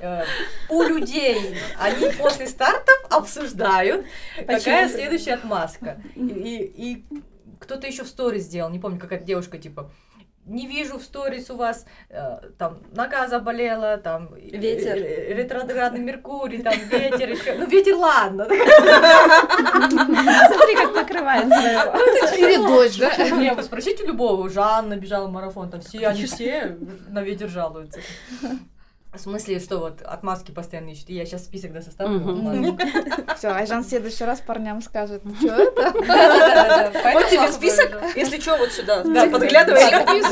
Э, 0.00 0.24
У 0.68 0.82
людей 0.82 1.56
они 1.78 2.10
после 2.12 2.46
стартов 2.46 2.94
обсуждают, 3.10 4.06
какая 4.46 4.88
следующая 4.88 5.34
отмазка. 5.34 6.00
И 6.16 7.04
кто-то 7.60 7.86
еще 7.86 8.02
в 8.02 8.08
сторис 8.08 8.44
сделал, 8.44 8.70
не 8.70 8.80
помню, 8.80 8.98
какая 8.98 9.20
девушка, 9.20 9.58
типа, 9.58 9.90
не 10.46 10.66
вижу 10.66 10.98
в 10.98 11.02
сторис 11.02 11.50
у 11.50 11.56
вас, 11.56 11.86
э, 12.08 12.38
там, 12.58 12.78
нога 12.92 13.28
заболела, 13.28 13.96
там, 13.96 14.34
э, 14.34 14.56
Ветер. 14.56 14.96
э, 14.96 15.34
ретроградный 15.34 16.00
Меркурий, 16.04 16.62
там, 16.62 16.74
ветер 16.90 17.30
еще. 17.30 17.54
Ну, 17.54 17.66
ветер, 17.66 17.94
ладно. 17.96 18.44
Смотри, 18.46 18.66
как 20.76 20.94
покрывается. 20.94 22.36
Или 22.36 22.56
дождь, 22.56 22.98
да? 22.98 23.16
Не, 23.30 23.54
вы 23.54 23.62
спросите 23.62 24.04
любого, 24.04 24.48
Жанна 24.48 24.96
бежала 24.96 25.28
марафон, 25.28 25.70
там 25.70 25.80
все, 25.80 26.08
они 26.08 26.24
все 26.24 26.76
на 27.08 27.22
ветер 27.22 27.48
жалуются. 27.48 28.00
В 29.12 29.18
смысле, 29.18 29.60
что 29.60 29.78
вот 29.78 30.00
отмазки 30.00 30.52
постоянно 30.52 30.90
ищут. 30.90 31.10
Я 31.10 31.26
сейчас 31.26 31.44
список 31.44 31.72
да 31.72 31.82
составлю. 31.82 32.78
Все, 33.36 33.48
Айжан 33.48 33.84
в 33.84 33.86
следующий 33.86 34.24
раз 34.24 34.40
парням 34.40 34.80
скажет, 34.80 35.22
что 35.38 35.54
это? 35.54 36.92
Вот 37.12 37.28
тебе 37.28 37.52
список, 37.52 38.02
если 38.16 38.40
что, 38.40 38.56
вот 38.56 38.72
сюда. 38.72 39.04
Да, 39.04 39.28
подглядывай. 39.28 40.22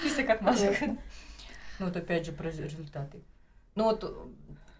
Список 0.00 0.30
отмазок. 0.30 0.76
Ну 1.78 1.86
вот 1.86 1.96
опять 1.96 2.24
же 2.24 2.32
про 2.32 2.50
результаты. 2.50 3.20
Ну 3.74 3.84
вот 3.84 4.32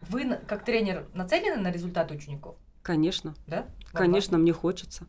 вы 0.08 0.38
как 0.46 0.64
тренер 0.64 1.06
нацелены 1.14 1.56
на 1.56 1.70
результаты 1.70 2.14
учеников, 2.14 2.56
Конечно, 2.82 3.34
да? 3.46 3.66
конечно, 3.92 4.38
мне 4.38 4.52
хочется. 4.52 5.04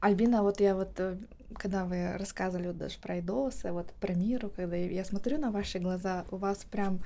Альбина, 0.00 0.42
вот 0.42 0.60
я 0.60 0.74
вот, 0.74 0.98
э, 0.98 1.16
когда 1.58 1.84
вы 1.84 2.16
рассказывали 2.18 2.68
вот 2.68 2.78
даже 2.78 2.98
про 2.98 3.14
Айдоса, 3.14 3.72
вот 3.72 3.86
про 4.00 4.14
Миру, 4.14 4.50
когда 4.54 4.76
я, 4.76 5.04
смотрю 5.04 5.38
на 5.38 5.50
ваши 5.50 5.78
глаза, 5.78 6.24
у 6.30 6.36
вас 6.36 6.64
прям 6.70 7.00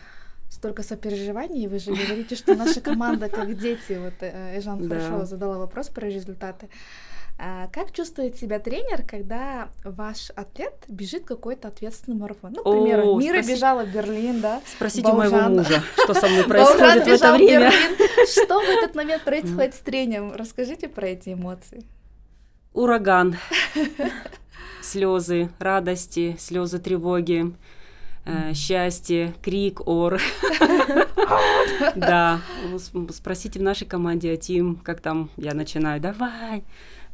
столько 0.49 0.83
сопереживаний, 0.83 1.65
и 1.65 1.69
вы 1.69 1.79
же 1.79 1.91
говорите, 1.93 2.37
что 2.37 2.55
наша 2.55 2.81
команда 2.81 3.29
как 3.29 3.59
дети. 3.59 3.99
Вот 4.03 4.15
э, 4.21 4.59
Эжан 4.59 4.89
Да. 4.89 4.99
хорошо 5.01 5.25
задала 5.27 5.59
вопрос 5.59 5.89
про 5.89 6.07
результаты. 6.09 6.69
А 7.39 7.69
как 7.71 7.93
чувствует 7.93 8.37
себя 8.39 8.59
тренер, 8.61 9.05
когда 9.07 9.69
ваш 9.85 10.31
атлет 10.31 10.73
бежит 10.89 11.27
какой-то 11.27 11.69
ответственный 11.69 12.17
марафон? 12.17 12.53
Ну, 12.57 12.63
к 12.63 12.71
примеру, 12.71 13.15
О, 13.15 13.19
Мира 13.21 13.43
спаси- 13.43 13.53
бежала 13.55 13.85
в 13.85 13.93
Берлин, 13.93 14.41
да? 14.41 14.63
Спросите 14.65 15.07
у 15.09 15.15
моего 15.17 15.33
Баужан. 15.37 15.57
мужа, 15.57 15.83
что 16.03 16.15
со 16.15 16.29
мной 16.29 16.45
Баужан 16.49 16.79
происходит 16.79 17.05
в 17.07 17.13
это 17.13 17.33
время. 17.35 17.71
Что 18.27 18.61
в 18.61 18.65
этот 18.65 18.95
момент 18.95 19.23
происходит 19.25 19.75
с 19.75 19.79
тренером? 19.81 20.33
Расскажите 20.33 20.89
про 20.89 21.09
эти 21.09 21.35
эмоции. 21.35 21.83
Ураган, 22.77 23.37
слезы 24.83 25.49
радости, 25.59 26.37
слезы 26.39 26.79
тревоги, 26.79 27.55
э, 28.27 28.53
счастье, 28.53 29.35
крик, 29.43 29.89
ор. 29.89 30.21
Да, 31.97 32.41
ну, 32.71 33.09
спросите 33.09 33.61
в 33.61 33.63
нашей 33.63 33.87
команде 33.87 34.31
о 34.31 34.37
Тим, 34.37 34.77
как 34.77 35.01
там 35.01 35.31
я 35.39 35.55
начинаю, 35.55 36.03
давай. 36.03 36.65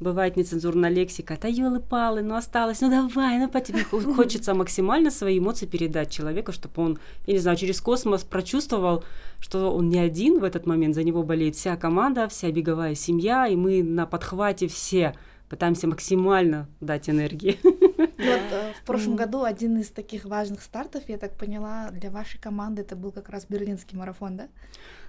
Бывает 0.01 0.37
нецензурная 0.37 0.91
лексика, 0.91 1.39
да 1.41 1.47
елы-палы, 1.47 2.23
ну 2.23 2.35
осталось, 2.35 2.81
ну 2.81 2.91
давай, 2.91 3.39
ну 3.39 3.49
по 3.49 3.61
тебе 3.61 3.85
Хо- 3.85 4.01
хочется 4.01 4.55
максимально 4.55 5.13
свои 5.13 5.39
эмоции 5.39 5.67
передать 5.67 6.11
человеку, 6.11 6.51
чтобы 6.51 6.83
он, 6.83 6.99
я 7.29 7.35
не 7.35 7.39
знаю, 7.39 7.57
через 7.57 7.81
космос 7.81 8.25
прочувствовал, 8.25 9.05
что 9.39 9.73
он 9.73 9.91
не 9.91 10.01
один 10.01 10.41
в 10.41 10.45
этот 10.45 10.67
момент, 10.67 10.97
за 10.97 11.05
него 11.05 11.23
болеет 11.23 11.55
вся 11.55 11.77
команда, 11.77 12.29
вся 12.29 12.51
беговая 12.51 12.97
семья, 12.97 13.47
и 13.47 13.55
мы 13.55 13.85
на 13.85 14.07
подхвате 14.07 14.67
все 14.67 15.15
пытаемся 15.53 15.87
максимально 15.87 16.67
дать 16.81 17.11
энергии. 17.11 17.59
Вот 17.63 18.43
э, 18.53 18.73
в 18.81 18.87
прошлом 18.87 19.17
году 19.17 19.43
один 19.43 19.77
из 19.77 19.91
таких 19.91 20.25
важных 20.25 20.63
стартов, 20.63 21.03
я 21.09 21.19
так 21.19 21.37
поняла, 21.37 21.91
для 21.91 22.11
вашей 22.11 22.39
команды 22.39 22.81
это 22.81 22.97
был 22.97 23.13
как 23.13 23.29
раз 23.29 23.45
берлинский 23.47 23.99
марафон, 23.99 24.39
да? 24.39 24.49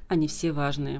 Они 0.10 0.28
все 0.28 0.52
важные. 0.52 1.00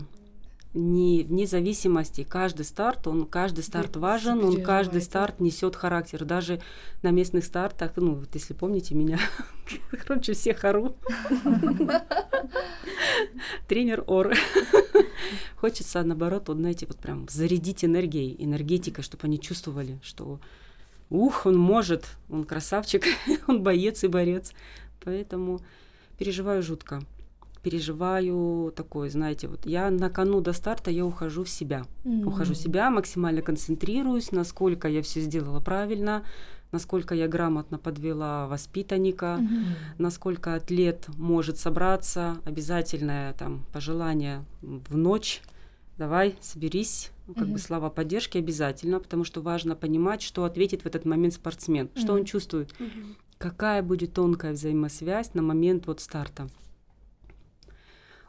Не, 0.74 1.24
вне 1.24 1.46
зависимости, 1.46 2.24
каждый 2.24 2.66
старт, 2.66 3.06
он 3.06 3.28
каждый 3.28 3.64
старт 3.64 3.96
важен, 3.96 4.44
он 4.44 4.64
каждый 4.64 5.02
старт 5.02 5.40
несет 5.40 5.76
характер. 5.76 6.26
Даже 6.26 6.62
на 7.04 7.12
местных 7.12 7.46
стартах, 7.46 7.92
ну, 7.96 8.16
вот 8.16 8.34
если 8.34 8.56
помните 8.56 8.96
меня, 8.96 9.20
короче, 10.08 10.34
всех 10.34 10.64
ору. 10.64 10.96
Тренер 13.68 14.04
Ор. 14.08 14.34
Хочется, 15.58 16.02
наоборот, 16.02 16.48
вот, 16.48 16.58
знаете, 16.58 16.88
вот 16.88 16.98
прям 16.98 17.28
зарядить 17.30 17.86
энергией, 17.86 18.36
энергетикой, 18.44 19.04
чтобы 19.04 19.28
они 19.28 19.40
чувствовали, 19.40 20.00
что 20.02 20.40
ух, 21.12 21.46
он 21.46 21.56
может, 21.56 22.06
он 22.32 22.46
красавчик, 22.46 23.04
он 23.48 23.62
боец 23.62 24.04
и 24.04 24.08
борец. 24.08 24.54
Поэтому 25.04 25.62
переживаю 26.18 26.64
жутко. 26.64 27.04
Переживаю 27.64 28.74
такое, 28.76 29.10
знаете, 29.10 29.48
вот 29.48 29.66
я 29.66 29.90
на 29.90 30.10
кону 30.10 30.42
до 30.42 30.52
старта, 30.52 30.92
я 30.92 31.06
ухожу 31.06 31.46
в 31.46 31.50
себя. 31.50 31.86
Ухожу 32.26 32.54
в 32.54 32.58
себя, 32.58 32.90
максимально 32.90 33.42
концентрируюсь, 33.42 34.32
насколько 34.34 34.90
я 34.90 35.02
все 35.02 35.22
сделала 35.22 35.62
правильно, 35.62 36.24
насколько 36.74 37.16
я 37.16 37.28
грамотно 37.30 37.78
подвела 37.78 38.48
воспитанника, 38.48 39.38
Мгм. 39.38 39.64
насколько 39.98 40.56
атлет 40.56 41.08
может 41.18 41.58
собраться, 41.58 42.38
обязательное 42.44 43.32
там 43.34 43.64
пожелание 43.72 44.44
в 44.62 44.98
ночь. 44.98 45.42
Давай, 45.98 46.36
соберись, 46.42 47.12
как 47.38 47.48
бы 47.48 47.54
Мгм. 47.54 47.60
слова 47.60 47.90
поддержки 47.90 48.38
обязательно, 48.38 49.00
потому 49.00 49.24
что 49.24 49.42
важно 49.42 49.76
понимать, 49.76 50.22
что 50.22 50.44
ответит 50.44 50.82
в 50.82 50.86
этот 50.86 51.06
момент 51.06 51.34
спортсмен, 51.36 51.90
что 51.96 52.14
он 52.14 52.26
чувствует, 52.26 52.74
какая 53.38 53.82
будет 53.84 54.14
тонкая 54.14 54.52
взаимосвязь 54.54 55.34
на 55.34 55.42
момент 55.42 55.88
вот 55.88 56.02
старта. 56.02 56.50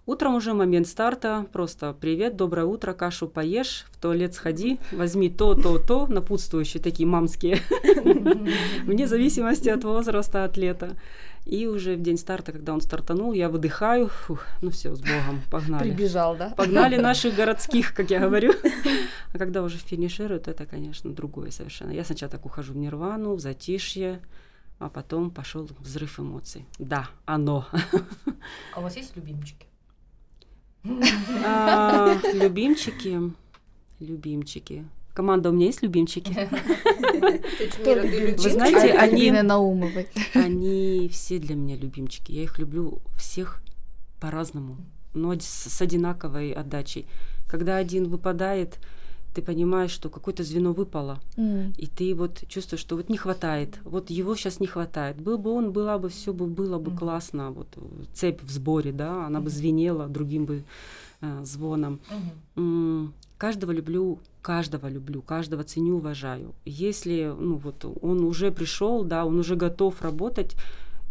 Утром 0.07 0.35
уже 0.35 0.53
момент 0.53 0.87
старта, 0.87 1.47
просто 1.51 1.97
привет, 1.99 2.37
доброе 2.37 2.67
утро, 2.67 2.93
кашу 2.93 3.27
поешь, 3.27 3.87
в 3.91 3.97
туалет 3.97 4.35
сходи, 4.35 4.79
возьми 4.93 5.31
то, 5.31 5.55
то, 5.55 5.79
то, 5.79 6.07
напутствующие 6.07 6.83
такие 6.83 7.07
мамские, 7.07 7.61
вне 8.85 9.07
зависимости 9.07 9.71
от 9.71 9.83
возраста 9.83 10.45
атлета. 10.45 10.99
И 11.47 11.67
уже 11.67 11.97
в 11.97 12.03
день 12.03 12.19
старта, 12.19 12.53
когда 12.53 12.75
он 12.75 12.83
стартанул, 12.83 13.33
я 13.33 13.49
выдыхаю, 13.49 14.09
фух, 14.09 14.45
ну 14.61 14.69
все, 14.69 14.95
с 14.95 15.01
Богом, 15.01 15.41
погнали. 15.51 15.91
Прибежал, 15.91 16.37
да? 16.37 16.51
Погнали 16.51 16.97
наших 16.97 17.35
городских, 17.37 17.95
как 17.95 18.11
я 18.11 18.21
говорю. 18.21 18.53
А 19.33 19.39
когда 19.39 19.63
уже 19.63 19.79
финишируют, 19.79 20.49
это, 20.49 20.67
конечно, 20.67 21.11
другое 21.13 21.51
совершенно. 21.51 21.93
Я 21.93 22.05
сначала 22.05 22.31
так 22.31 22.45
ухожу 22.45 22.75
в 22.75 22.77
нирвану, 22.77 23.35
в 23.35 23.41
затишье, 23.41 24.21
а 24.79 24.91
потом 24.91 25.31
пошел 25.31 25.67
взрыв 25.79 26.21
эмоций. 26.21 26.67
Да, 26.79 27.09
оно. 27.25 27.67
А 28.75 28.81
у 28.81 28.83
вас 28.83 28.97
есть 28.97 29.17
любимчики? 29.17 29.67
А, 31.45 32.17
Любимчики, 32.35 33.21
любимчики. 34.01 34.85
Команда 35.15 35.51
у 35.51 35.53
меня 35.53 35.67
есть 35.67 35.83
любимчики. 35.83 36.49
Вы 37.85 38.51
знаете, 38.51 38.93
они- 38.93 39.31
Наумовой. 39.31 40.09
Они 40.35 41.09
все 41.13 41.39
для 41.39 41.55
меня 41.55 41.77
любимчики. 41.77 42.33
Я 42.33 42.43
их 42.43 42.59
люблю 42.59 42.99
всех 43.17 43.61
по-разному. 44.21 44.77
но 45.17 45.33
с 45.39 45.81
одинаковой 45.81 46.51
отдачей. 46.51 47.07
Когда 47.49 47.77
один 47.77 48.09
выпадает, 48.09 48.79
ты 49.35 49.43
понимаешь, 49.43 49.91
что 49.91 50.09
какое-то 50.09 50.45
звено 50.45 50.73
выпало, 50.73 51.19
М. 51.37 51.73
и 51.77 51.87
ты 51.87 52.15
вот 52.15 52.45
чувствуешь, 52.49 52.81
что 52.81 52.97
вот 52.97 53.09
не 53.09 53.17
хватает, 53.17 53.79
вот 53.85 54.11
его 54.11 54.37
сейчас 54.37 54.61
не 54.61 54.67
хватает. 54.67 55.21
Был 55.21 55.39
бы 55.39 55.51
он, 55.51 55.73
была 55.73 55.99
бы 55.99 56.09
все 56.09 56.33
бы 56.33 56.47
было 56.47 56.79
бы 56.79 56.91
Мгм. 56.91 56.99
классно, 56.99 57.51
вот 57.51 57.69
цепь 58.15 58.43
в 58.43 58.51
сборе, 58.51 58.93
да, 58.93 59.27
она 59.27 59.41
бы 59.41 59.47
Мгм. 59.47 59.57
звенела 59.57 60.07
другим 60.09 60.45
бы 60.47 60.65
э, 61.21 61.45
звоном. 61.45 62.01
М, 62.57 63.13
Каждого 63.37 63.73
люблю, 63.73 64.19
каждого 64.43 64.89
люблю, 64.89 65.21
каждого 65.21 65.65
ценю, 65.65 65.97
уважаю. 65.97 66.55
Если, 66.65 67.35
ну 67.39 67.57
вот, 67.57 67.85
он 68.03 68.25
уже 68.25 68.51
пришел, 68.53 69.05
да, 69.05 69.27
он 69.27 69.39
уже 69.39 69.57
готов 69.57 70.01
работать, 70.03 70.57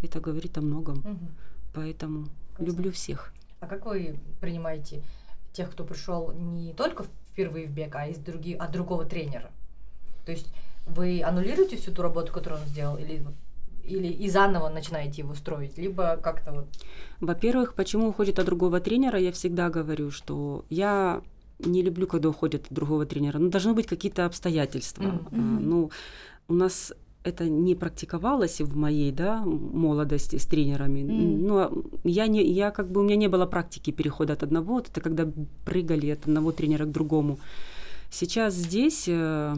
это 0.01 0.19
говорит 0.21 0.57
о 0.57 0.61
многом. 0.61 0.95
Мгм. 0.99 1.29
Поэтому 1.73 2.23
Классно. 2.55 2.65
люблю 2.65 2.91
всех. 2.91 3.33
А 3.59 3.67
как 3.67 3.85
вы 3.85 4.15
принимаете 4.39 5.03
тех, 5.51 5.69
кто 5.71 5.83
пришел 5.83 6.31
не 6.31 6.73
только 6.73 7.05
впервые 7.33 7.67
в 7.67 7.71
бег, 7.71 7.95
а 7.95 8.07
из 8.07 8.17
других, 8.17 8.59
от 8.61 8.71
другого 8.71 9.05
тренера? 9.05 9.51
То 10.25 10.31
есть 10.31 10.47
вы 10.85 11.21
аннулируете 11.21 11.75
всю 11.77 11.91
ту 11.91 12.01
работу, 12.01 12.31
которую 12.31 12.61
он 12.61 12.67
сделал, 12.67 12.97
или 12.97 13.23
или 13.83 14.07
и 14.07 14.29
заново 14.29 14.69
начинаете 14.69 15.23
его 15.23 15.35
строить, 15.35 15.77
либо 15.77 16.17
как-то 16.23 16.51
вот. 16.51 16.67
Во-первых, 17.19 17.73
почему 17.73 18.07
уходит 18.07 18.39
от 18.39 18.45
другого 18.45 18.79
тренера, 18.79 19.19
я 19.19 19.31
всегда 19.33 19.69
говорю, 19.69 20.09
что 20.09 20.63
я 20.69 21.21
не 21.59 21.81
люблю, 21.81 22.07
когда 22.07 22.29
уходят 22.29 22.65
от 22.65 22.73
другого 22.73 23.05
тренера. 23.05 23.39
Ну, 23.39 23.49
должны 23.49 23.73
быть 23.73 23.87
какие-то 23.87 24.25
обстоятельства. 24.25 25.03
А, 25.05 25.35
Ну, 25.35 25.91
у 26.47 26.53
нас 26.53 26.93
это 27.23 27.45
не 27.45 27.75
практиковалось 27.75 28.61
в 28.61 28.75
моей 28.75 29.11
да, 29.11 29.43
молодости 29.45 30.37
с 30.37 30.45
тренерами. 30.45 31.01
Ну, 31.01 31.57
а 31.57 31.71
я, 32.03 32.27
не, 32.27 32.43
я 32.43 32.71
как 32.71 32.91
бы, 32.91 33.01
у 33.01 33.03
меня 33.03 33.15
не 33.15 33.29
было 33.29 33.45
практики 33.45 33.91
перехода 33.91 34.33
от 34.33 34.43
одного, 34.43 34.73
вот 34.73 34.89
это 34.89 35.01
когда 35.01 35.27
прыгали 35.65 36.09
от 36.09 36.27
одного 36.27 36.51
тренера 36.51 36.85
к 36.85 36.91
другому. 36.91 37.39
Сейчас 38.11 38.53
здесь, 38.53 39.05
э, 39.07 39.55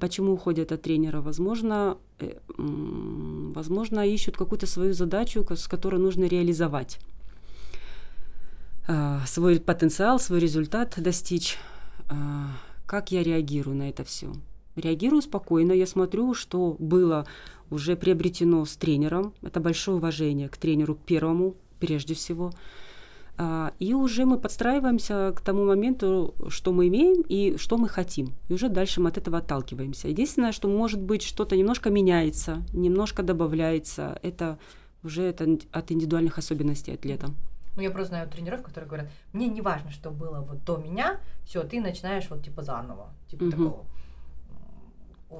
почему 0.00 0.32
уходят 0.32 0.72
от 0.72 0.82
тренера? 0.82 1.20
Возможно, 1.20 1.96
э, 2.18 2.34
возможно, 2.58 4.06
ищут 4.06 4.36
какую-то 4.36 4.66
свою 4.66 4.92
задачу, 4.92 5.46
с 5.48 5.68
которой 5.68 6.00
нужно 6.00 6.24
реализовать 6.24 6.98
а, 8.88 9.20
свой 9.26 9.58
потенциал, 9.60 10.18
свой 10.18 10.40
результат 10.40 10.94
достичь. 10.96 11.58
Как 12.86 13.10
я 13.10 13.22
реагирую 13.22 13.76
на 13.76 13.88
это 13.88 14.04
все? 14.04 14.32
Реагирую 14.76 15.22
спокойно, 15.22 15.72
я 15.72 15.86
смотрю, 15.86 16.34
что 16.34 16.76
было 16.78 17.26
уже 17.70 17.96
приобретено 17.96 18.64
с 18.64 18.76
тренером. 18.76 19.32
Это 19.42 19.58
большое 19.60 19.96
уважение 19.96 20.48
к 20.48 20.56
тренеру, 20.56 20.94
к 20.94 21.00
первому, 21.00 21.54
прежде 21.80 22.14
всего. 22.14 22.52
А, 23.38 23.72
И 23.78 23.92
уже 23.94 24.24
мы 24.24 24.38
подстраиваемся 24.38 25.32
к 25.36 25.40
тому 25.40 25.64
моменту, 25.66 26.34
что 26.48 26.72
мы 26.72 26.88
имеем 26.88 27.22
и 27.28 27.56
что 27.58 27.76
мы 27.76 27.88
хотим. 27.88 28.32
И 28.48 28.54
уже 28.54 28.68
дальше 28.68 29.00
мы 29.00 29.08
от 29.08 29.18
этого 29.18 29.38
отталкиваемся. 29.38 30.08
Единственное, 30.08 30.52
что 30.52 30.68
может 30.68 31.00
быть 31.00 31.22
что-то 31.22 31.56
немножко 31.56 31.90
меняется, 31.90 32.62
немножко 32.72 33.22
добавляется, 33.22 34.18
это 34.22 34.58
уже 35.02 35.22
это 35.22 35.58
от 35.72 35.92
индивидуальных 35.92 36.38
особенностей 36.38 36.92
атлета. 36.94 37.28
Ну, 37.76 37.82
я 37.82 37.90
просто 37.90 38.08
знаю 38.08 38.28
тренеров, 38.30 38.62
которые 38.62 38.88
говорят, 38.88 39.10
мне 39.34 39.48
не 39.48 39.60
важно, 39.60 39.90
что 39.90 40.10
было 40.10 40.40
вот 40.40 40.64
до 40.64 40.78
меня, 40.78 41.20
все, 41.44 41.62
ты 41.62 41.80
начинаешь 41.80 42.24
вот 42.30 42.42
типа 42.42 42.62
заново, 42.62 43.10
типа 43.30 43.44
Мгм. 43.44 43.50
такого. 43.52 43.84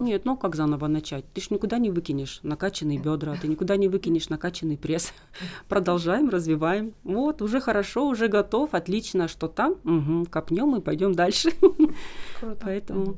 Нет, 0.01 0.25
ну 0.25 0.37
как 0.37 0.57
заново 0.57 0.89
начать? 0.89 1.25
Ты 1.33 1.41
ж 1.41 1.51
никуда 1.51 1.79
не 1.79 1.91
выкинешь 1.91 2.41
накачанные 2.43 2.99
бедра, 2.99 3.37
ты 3.41 3.49
никуда 3.49 3.77
не 3.77 3.89
выкинешь 3.89 4.29
накачанный 4.29 4.77
пресс. 4.77 5.13
Продолжаем, 5.69 6.29
развиваем. 6.29 6.95
Вот, 7.05 7.41
уже 7.41 7.61
хорошо, 7.61 8.09
уже 8.09 8.29
готов, 8.29 8.75
отлично, 8.75 9.29
что 9.29 9.49
там? 9.49 9.77
Угу, 9.85 10.27
копнем 10.31 10.77
и 10.77 10.81
пойдем 10.81 11.15
дальше. 11.15 11.51
Круто. 12.41 12.59
Поэтому 12.63 13.17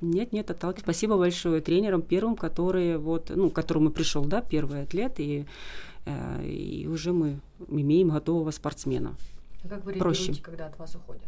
нет, 0.00 0.32
нет, 0.32 0.50
отталкиваюсь. 0.50 0.84
Спасибо 0.84 1.16
большое 1.16 1.60
тренерам 1.60 2.02
первым, 2.02 2.36
которые 2.36 2.98
вот, 2.98 3.30
ну, 3.34 3.50
к 3.50 3.54
которому 3.54 3.90
пришел, 3.90 4.24
да, 4.24 4.40
первый 4.42 4.82
атлет, 4.82 5.18
и, 5.18 5.46
э, 6.04 6.46
и 6.46 6.86
уже 6.86 7.12
мы 7.12 7.40
имеем 7.68 8.10
готового 8.10 8.50
спортсмена. 8.50 9.16
А 9.64 9.68
как 9.68 9.84
вы 9.84 9.94
проще. 9.94 10.26
реагируете, 10.26 10.42
когда 10.42 10.66
от 10.66 10.78
вас 10.78 10.94
уходят? 10.94 11.22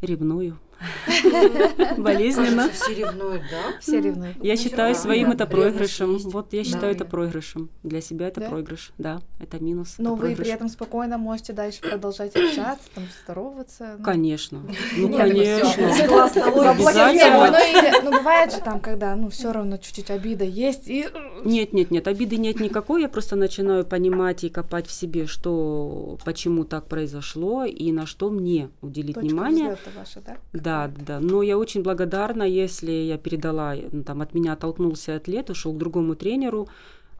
Ревную. 0.00 0.58
Болезненно. 1.98 2.70
Все 2.70 2.94
ревнуют, 2.94 3.42
да? 3.50 3.78
Все 3.80 4.00
ревнуют. 4.00 4.36
Я 4.42 4.54
Ну, 4.54 4.60
считаю 4.60 4.94
своим 4.94 5.30
это 5.32 5.46
проигрышем. 5.46 6.18
Вот 6.18 6.52
я 6.52 6.64
считаю 6.64 6.94
это 6.94 7.04
проигрышем. 7.04 7.70
Для 7.82 8.00
себя 8.00 8.28
это 8.28 8.40
проигрыш. 8.40 8.92
Да, 8.98 9.20
это 9.40 9.62
минус. 9.62 9.96
Но 9.98 10.14
вы 10.14 10.34
при 10.36 10.48
этом 10.48 10.68
спокойно 10.68 11.18
можете 11.18 11.52
дальше 11.52 11.80
продолжать 11.80 12.36
общаться, 12.36 12.88
там, 12.94 13.04
здороваться. 13.24 13.96
ну. 13.98 14.04
Конечно. 14.04 14.62
Ну, 14.96 15.16
конечно. 15.16 15.68
логика. 15.78 16.70
Обязательно. 16.70 18.00
Ну, 18.02 18.10
ну, 18.10 18.18
бывает 18.18 18.52
же 18.52 18.58
там, 18.58 18.80
когда, 18.80 19.14
ну, 19.16 19.28
все 19.30 19.52
равно 19.52 19.76
чуть-чуть 19.76 20.10
обида 20.10 20.44
есть, 20.44 20.88
и 20.88 21.06
Нет, 21.44 21.72
нет, 21.72 21.90
нет, 21.90 22.08
обиды 22.08 22.36
нет 22.36 22.60
никакой. 22.60 23.02
Я 23.02 23.08
просто 23.08 23.36
начинаю 23.36 23.84
понимать 23.84 24.44
и 24.44 24.48
копать 24.48 24.86
в 24.86 24.92
себе, 24.92 25.26
что, 25.26 26.18
почему 26.24 26.64
так 26.64 26.86
произошло 26.86 27.64
и 27.64 27.92
на 27.92 28.06
что 28.06 28.30
мне 28.30 28.70
уделить 28.80 29.16
внимание. 29.16 29.76
да? 30.52 30.67
Да, 30.68 30.88
да. 30.88 31.18
Но 31.20 31.42
я 31.42 31.56
очень 31.56 31.82
благодарна, 31.82 32.42
если 32.42 32.90
я 32.92 33.16
передала, 33.16 33.74
ну, 33.92 34.04
там, 34.04 34.20
от 34.20 34.34
меня 34.34 34.52
оттолкнулся 34.52 35.16
атлет, 35.16 35.48
ушел 35.48 35.72
к 35.72 35.78
другому 35.78 36.14
тренеру. 36.14 36.68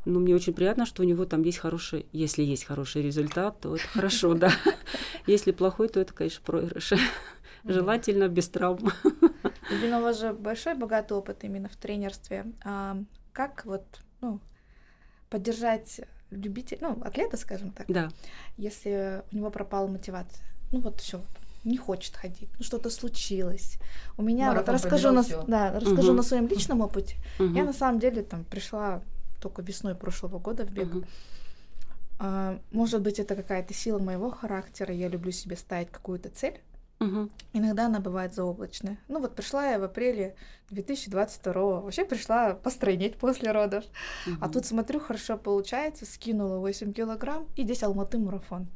Ну, 0.04 0.20
мне 0.20 0.34
очень 0.34 0.52
приятно, 0.52 0.84
что 0.84 1.02
у 1.02 1.06
него 1.06 1.24
там 1.24 1.42
есть 1.42 1.58
хороший, 1.58 2.04
если 2.12 2.42
есть 2.42 2.64
хороший 2.64 3.02
результат, 3.02 3.60
то 3.60 3.74
это 3.74 3.88
хорошо, 3.88 4.34
да. 4.34 4.50
Если 5.26 5.52
плохой, 5.52 5.88
то 5.88 6.00
это, 6.00 6.12
конечно, 6.12 6.42
проигрыш. 6.44 6.92
Желательно 7.64 8.28
без 8.28 8.48
травм. 8.48 8.90
Ирина, 9.70 9.98
у 9.98 10.02
вас 10.02 10.20
же 10.20 10.32
большой 10.32 10.74
богатый 10.74 11.14
опыт 11.14 11.44
именно 11.44 11.68
в 11.68 11.76
тренерстве. 11.76 12.44
А 12.64 12.96
как 13.32 13.64
вот, 13.64 13.84
ну, 14.20 14.40
поддержать 15.30 16.00
любителя, 16.30 16.78
ну, 16.82 17.02
атлета, 17.02 17.36
скажем 17.36 17.70
так, 17.72 17.86
Да. 17.88 18.10
если 18.58 19.22
у 19.32 19.36
него 19.36 19.50
пропала 19.50 19.86
мотивация? 19.88 20.44
Ну, 20.70 20.80
вот 20.80 21.00
все, 21.00 21.22
не 21.64 21.76
хочет 21.76 22.16
ходить, 22.16 22.48
ну, 22.58 22.64
что-то 22.64 22.90
случилось. 22.90 23.78
У 24.16 24.22
меня, 24.22 24.46
вот 24.48 24.54
Марафон 24.66 24.74
расскажу, 24.74 24.90
пробежал, 24.90 25.14
на, 25.14 25.22
всё. 25.22 25.42
да, 25.46 25.72
расскажу 25.80 26.08
Мгм. 26.08 26.16
на 26.16 26.22
своем 26.22 26.46
личном 26.48 26.80
опыте. 26.80 27.16
Мгм. 27.38 27.54
Я 27.54 27.64
на 27.64 27.72
самом 27.72 27.98
деле 28.00 28.22
там 28.22 28.44
пришла 28.44 29.02
только 29.40 29.62
весной 29.62 29.94
прошлого 29.94 30.38
года 30.38 30.64
в 30.64 30.70
бег. 30.70 30.88
Мгм. 30.88 31.04
А, 32.20 32.58
может 32.72 33.00
быть, 33.02 33.18
это 33.20 33.36
какая-то 33.36 33.72
сила 33.74 33.98
моего 33.98 34.30
характера. 34.30 34.92
Я 34.92 35.08
люблю 35.08 35.30
себе 35.30 35.56
ставить 35.56 35.90
какую-то 35.90 36.30
цель. 36.30 36.60
Мгм. 36.98 37.30
Иногда 37.52 37.86
она 37.86 38.00
бывает 38.00 38.34
заоблачная. 38.34 38.98
Ну 39.06 39.20
вот 39.20 39.36
пришла 39.36 39.70
я 39.70 39.78
в 39.78 39.84
апреле 39.84 40.34
2022 40.70 41.80
Вообще 41.80 42.04
пришла 42.04 42.54
постройнеть 42.54 43.16
после 43.18 43.52
родов. 43.52 43.84
А 44.26 44.30
Мгм. 44.30 44.50
тут 44.50 44.66
смотрю, 44.66 44.98
хорошо 44.98 45.36
получается. 45.38 46.06
Скинула 46.06 46.58
8 46.58 46.92
килограмм 46.92 47.46
и 47.54 47.62
здесь 47.62 47.84
Алматы 47.84 48.18
марафон. 48.18 48.66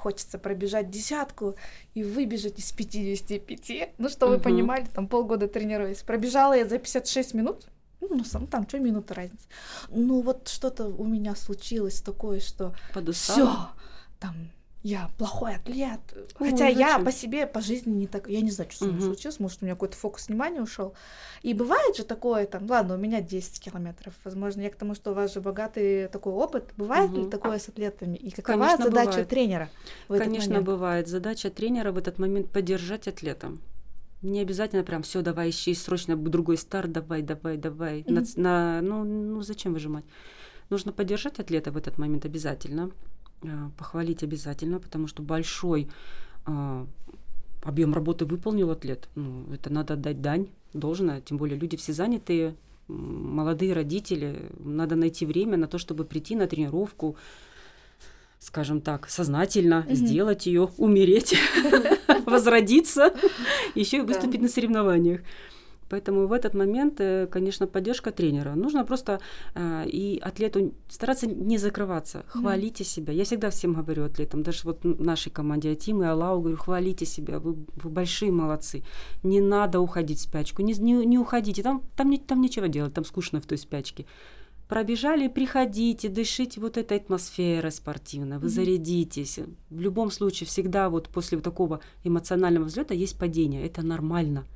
Хочется 0.00 0.38
пробежать 0.38 0.90
десятку 0.90 1.56
и 1.92 2.02
выбежать 2.02 2.58
из 2.58 2.72
55. 2.72 3.92
Ну, 3.98 4.08
что 4.08 4.28
вы 4.28 4.36
Мгм. 4.36 4.42
понимали, 4.42 4.86
там 4.94 5.06
полгода 5.08 5.46
тренируюсь. 5.46 5.98
Пробежала 5.98 6.54
я 6.54 6.66
за 6.66 6.78
56 6.78 7.34
минут. 7.34 7.66
Ну, 8.00 8.08
ну, 8.10 8.24
сам 8.24 8.46
там, 8.46 8.66
что 8.66 8.78
минута 8.78 9.12
разница. 9.12 9.44
Ну, 9.90 10.22
вот 10.22 10.48
что-то 10.48 10.86
у 10.86 11.04
меня 11.04 11.34
случилось 11.36 12.00
такое, 12.00 12.40
что 12.40 12.74
Подустала? 12.94 13.36
все, 13.38 13.68
там, 14.18 14.34
я 14.82 15.10
плохой 15.18 15.56
атлет. 15.56 16.00
Ой, 16.38 16.50
Хотя 16.50 16.66
я 16.68 16.88
зачем? 16.90 17.04
по 17.04 17.12
себе, 17.12 17.46
по 17.46 17.60
жизни 17.60 17.92
не 17.92 18.06
так... 18.06 18.28
Я 18.28 18.40
не 18.40 18.50
знаю, 18.50 18.70
что 18.70 18.78
со 18.80 18.84
мной 18.86 18.98
Мгм. 19.00 19.06
случилось. 19.08 19.38
Может, 19.40 19.62
у 19.62 19.64
меня 19.66 19.74
какой-то 19.74 19.96
фокус 19.96 20.28
внимания 20.28 20.62
ушел. 20.62 20.94
И 21.42 21.52
бывает 21.52 21.96
же 21.96 22.04
такое, 22.04 22.46
там, 22.46 22.66
ладно, 22.68 22.94
у 22.94 22.98
меня 22.98 23.20
10 23.20 23.60
километров. 23.60 24.14
Возможно, 24.24 24.62
я 24.62 24.70
к 24.70 24.76
тому, 24.76 24.94
что 24.94 25.10
у 25.10 25.14
вас 25.14 25.34
же 25.34 25.40
богатый 25.40 26.08
такой 26.08 26.32
опыт. 26.32 26.70
Бывает 26.78 27.10
ли 27.12 27.20
Мгм. 27.22 27.30
такое 27.30 27.58
с 27.58 27.68
атлетами? 27.68 28.16
И 28.16 28.30
какова 28.30 28.56
Конечно, 28.64 28.84
задача 28.84 29.10
бывает. 29.10 29.28
тренера 29.28 29.68
в 30.08 30.12
этот 30.14 30.24
Конечно, 30.26 30.50
момент? 30.50 30.66
бывает. 30.66 31.08
Задача 31.08 31.50
тренера 31.50 31.92
в 31.92 31.98
этот 31.98 32.18
момент 32.18 32.50
поддержать 32.50 33.06
атлета. 33.06 33.52
Не 34.22 34.40
обязательно 34.40 34.82
прям 34.82 35.02
все, 35.02 35.22
давай 35.22 35.50
ищи 35.50 35.74
срочно 35.74 36.16
другой 36.16 36.56
старт, 36.58 36.92
давай, 36.92 37.22
давай, 37.22 37.56
давай. 37.56 38.04
На 38.06 38.20
Мгм. 38.20 38.24
ц- 38.24 38.40
на- 38.40 38.80
ну, 38.82 39.04
ну 39.04 39.42
зачем 39.42 39.72
выжимать? 39.74 40.04
Нужно 40.70 40.92
поддержать 40.92 41.38
атлета 41.38 41.70
в 41.70 41.76
этот 41.76 41.98
момент 41.98 42.24
обязательно, 42.24 42.90
похвалить 43.76 44.22
обязательно, 44.22 44.78
потому 44.78 45.06
что 45.06 45.22
большой 45.22 45.88
а, 46.46 46.86
объем 47.62 47.94
работы 47.94 48.24
выполнил 48.24 48.70
атлет. 48.70 49.08
Ну, 49.14 49.44
это 49.52 49.72
надо 49.72 49.94
отдать 49.94 50.20
дань, 50.20 50.48
должно, 50.72 51.20
тем 51.20 51.36
более 51.36 51.58
люди 51.58 51.76
все 51.76 51.92
занятые, 51.92 52.54
молодые 52.88 53.72
родители, 53.72 54.50
надо 54.58 54.96
найти 54.96 55.24
время 55.26 55.56
на 55.56 55.66
то, 55.66 55.78
чтобы 55.78 56.04
прийти 56.04 56.36
на 56.36 56.46
тренировку, 56.46 57.16
скажем 58.38 58.80
так, 58.80 59.08
сознательно 59.08 59.84
Мгм. 59.86 59.94
сделать 59.94 60.46
ее, 60.46 60.70
умереть, 60.78 61.36
возродиться, 62.26 63.14
еще 63.74 63.98
и 63.98 64.02
выступить 64.02 64.40
на 64.40 64.48
соревнованиях. 64.48 65.20
Поэтому 65.90 66.26
в 66.28 66.32
этот 66.32 66.54
момент, 66.54 67.00
э, 67.00 67.26
конечно, 67.26 67.66
поддержка 67.66 68.12
тренера. 68.12 68.54
Нужно 68.54 68.84
просто 68.84 69.20
э, 69.54 69.84
и 69.86 70.18
атлету 70.22 70.72
стараться 70.88 71.26
не 71.26 71.58
закрываться, 71.58 72.24
хвалите 72.28 72.84
себя. 72.84 73.12
Я 73.12 73.24
всегда 73.24 73.50
всем 73.50 73.74
говорю 73.74 74.04
атлетам, 74.04 74.42
даже 74.42 74.60
вот 74.64 74.84
нашей 74.84 75.32
команде 75.32 75.72
Атим 75.72 76.02
и 76.02 76.06
Аллау, 76.06 76.40
говорю, 76.40 76.56
хвалите 76.56 77.06
себя, 77.06 77.38
вы, 77.38 77.56
вы 77.82 77.90
большие 77.90 78.30
молодцы. 78.30 78.82
Не 79.24 79.40
надо 79.40 79.80
уходить 79.80 80.18
в 80.18 80.22
спячку, 80.22 80.62
не, 80.62 80.74
не, 80.74 81.06
не 81.06 81.18
уходите, 81.18 81.62
там, 81.62 81.82
там, 81.96 82.10
не, 82.10 82.18
там 82.18 82.40
нечего 82.40 82.68
делать, 82.68 82.94
там 82.94 83.04
скучно 83.04 83.40
в 83.40 83.46
той 83.46 83.58
спячке 83.58 84.06
пробежали, 84.68 85.26
приходите, 85.26 86.08
дышите 86.08 86.60
вот 86.60 86.76
этой 86.76 86.98
атмосферой 86.98 87.72
спортивной, 87.72 88.38
вы 88.38 88.46
mm-hmm. 88.46 88.50
зарядитесь. 88.50 89.40
В 89.68 89.80
любом 89.80 90.12
случае, 90.12 90.46
всегда 90.46 90.88
вот 90.88 91.08
после 91.08 91.38
вот 91.38 91.44
такого 91.44 91.80
эмоционального 92.04 92.66
взлета 92.66 92.94
есть 92.94 93.18
падение, 93.18 93.66
это 93.66 93.82
нормально. 93.82 94.46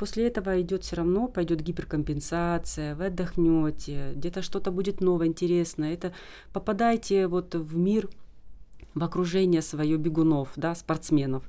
После 0.00 0.28
этого 0.28 0.58
идет 0.62 0.82
все 0.82 0.96
равно, 0.96 1.28
пойдет 1.28 1.60
гиперкомпенсация, 1.60 2.94
вы 2.94 3.06
отдохнете, 3.06 4.12
где-то 4.14 4.40
что-то 4.40 4.70
будет 4.70 5.02
новое, 5.02 5.26
интересное. 5.26 5.92
Это 5.92 6.14
попадайте 6.54 7.26
вот 7.26 7.54
в 7.54 7.76
мир, 7.76 8.08
в 8.94 9.04
окружение 9.04 9.60
свое 9.60 9.98
бегунов, 9.98 10.52
да, 10.56 10.74
спортсменов. 10.74 11.42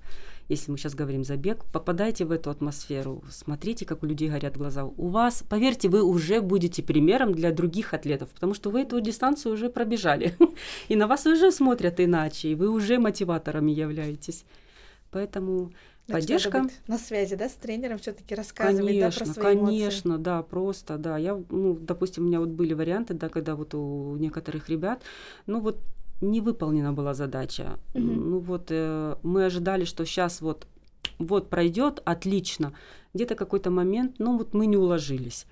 Если 0.49 0.69
мы 0.69 0.77
сейчас 0.77 0.95
говорим 0.95 1.23
забег, 1.23 1.63
попадайте 1.71 2.25
в 2.25 2.31
эту 2.33 2.49
атмосферу, 2.49 3.23
смотрите, 3.29 3.85
как 3.85 4.03
у 4.03 4.05
людей 4.05 4.29
горят 4.29 4.57
глаза. 4.57 4.83
У 4.83 5.07
вас, 5.07 5.45
поверьте, 5.47 5.87
вы 5.87 6.03
уже 6.03 6.41
будете 6.41 6.83
примером 6.83 7.33
для 7.33 7.53
других 7.53 7.93
атлетов, 7.93 8.31
потому 8.31 8.53
что 8.53 8.69
вы 8.69 8.81
эту 8.81 8.99
дистанцию 8.99 9.53
уже 9.53 9.69
пробежали, 9.69 10.35
и 10.89 10.97
на 10.97 11.07
вас 11.07 11.25
уже 11.25 11.53
смотрят 11.53 12.01
иначе, 12.01 12.49
и 12.49 12.55
вы 12.55 12.67
уже 12.67 12.99
мотиваторами 12.99 13.71
являетесь. 13.71 14.43
Поэтому 15.09 15.71
поддержка. 16.11 16.67
на 16.87 16.97
связи, 16.97 17.35
да, 17.35 17.49
с 17.49 17.53
тренером 17.53 17.99
все-таки 17.99 18.35
рассказывать, 18.35 18.85
конечно, 18.85 19.09
да, 19.09 19.25
про 19.25 19.33
свои 19.33 19.55
конечно, 19.55 20.09
эмоции. 20.09 20.23
да, 20.23 20.43
просто, 20.43 20.97
да. 20.97 21.17
Я, 21.17 21.41
ну, 21.49 21.73
допустим, 21.73 22.23
у 22.23 22.27
меня 22.27 22.39
вот 22.39 22.49
были 22.49 22.73
варианты, 22.73 23.13
да, 23.13 23.29
когда 23.29 23.55
вот 23.55 23.73
у 23.73 24.15
некоторых 24.17 24.69
ребят, 24.69 25.01
ну 25.45 25.59
вот 25.59 25.79
не 26.21 26.41
выполнена 26.41 26.93
была 26.93 27.13
задача. 27.13 27.79
Угу. 27.93 28.03
Ну 28.03 28.39
вот 28.39 28.67
э, 28.69 29.15
мы 29.23 29.45
ожидали, 29.45 29.85
что 29.85 30.05
сейчас 30.05 30.41
вот 30.41 30.67
вот 31.19 31.49
пройдет, 31.49 32.01
отлично. 32.05 32.73
Где-то 33.13 33.35
какой-то 33.35 33.71
момент, 33.71 34.15
ну 34.19 34.37
вот 34.37 34.53
мы 34.53 34.65
не 34.65 34.77
уложились. 34.77 35.45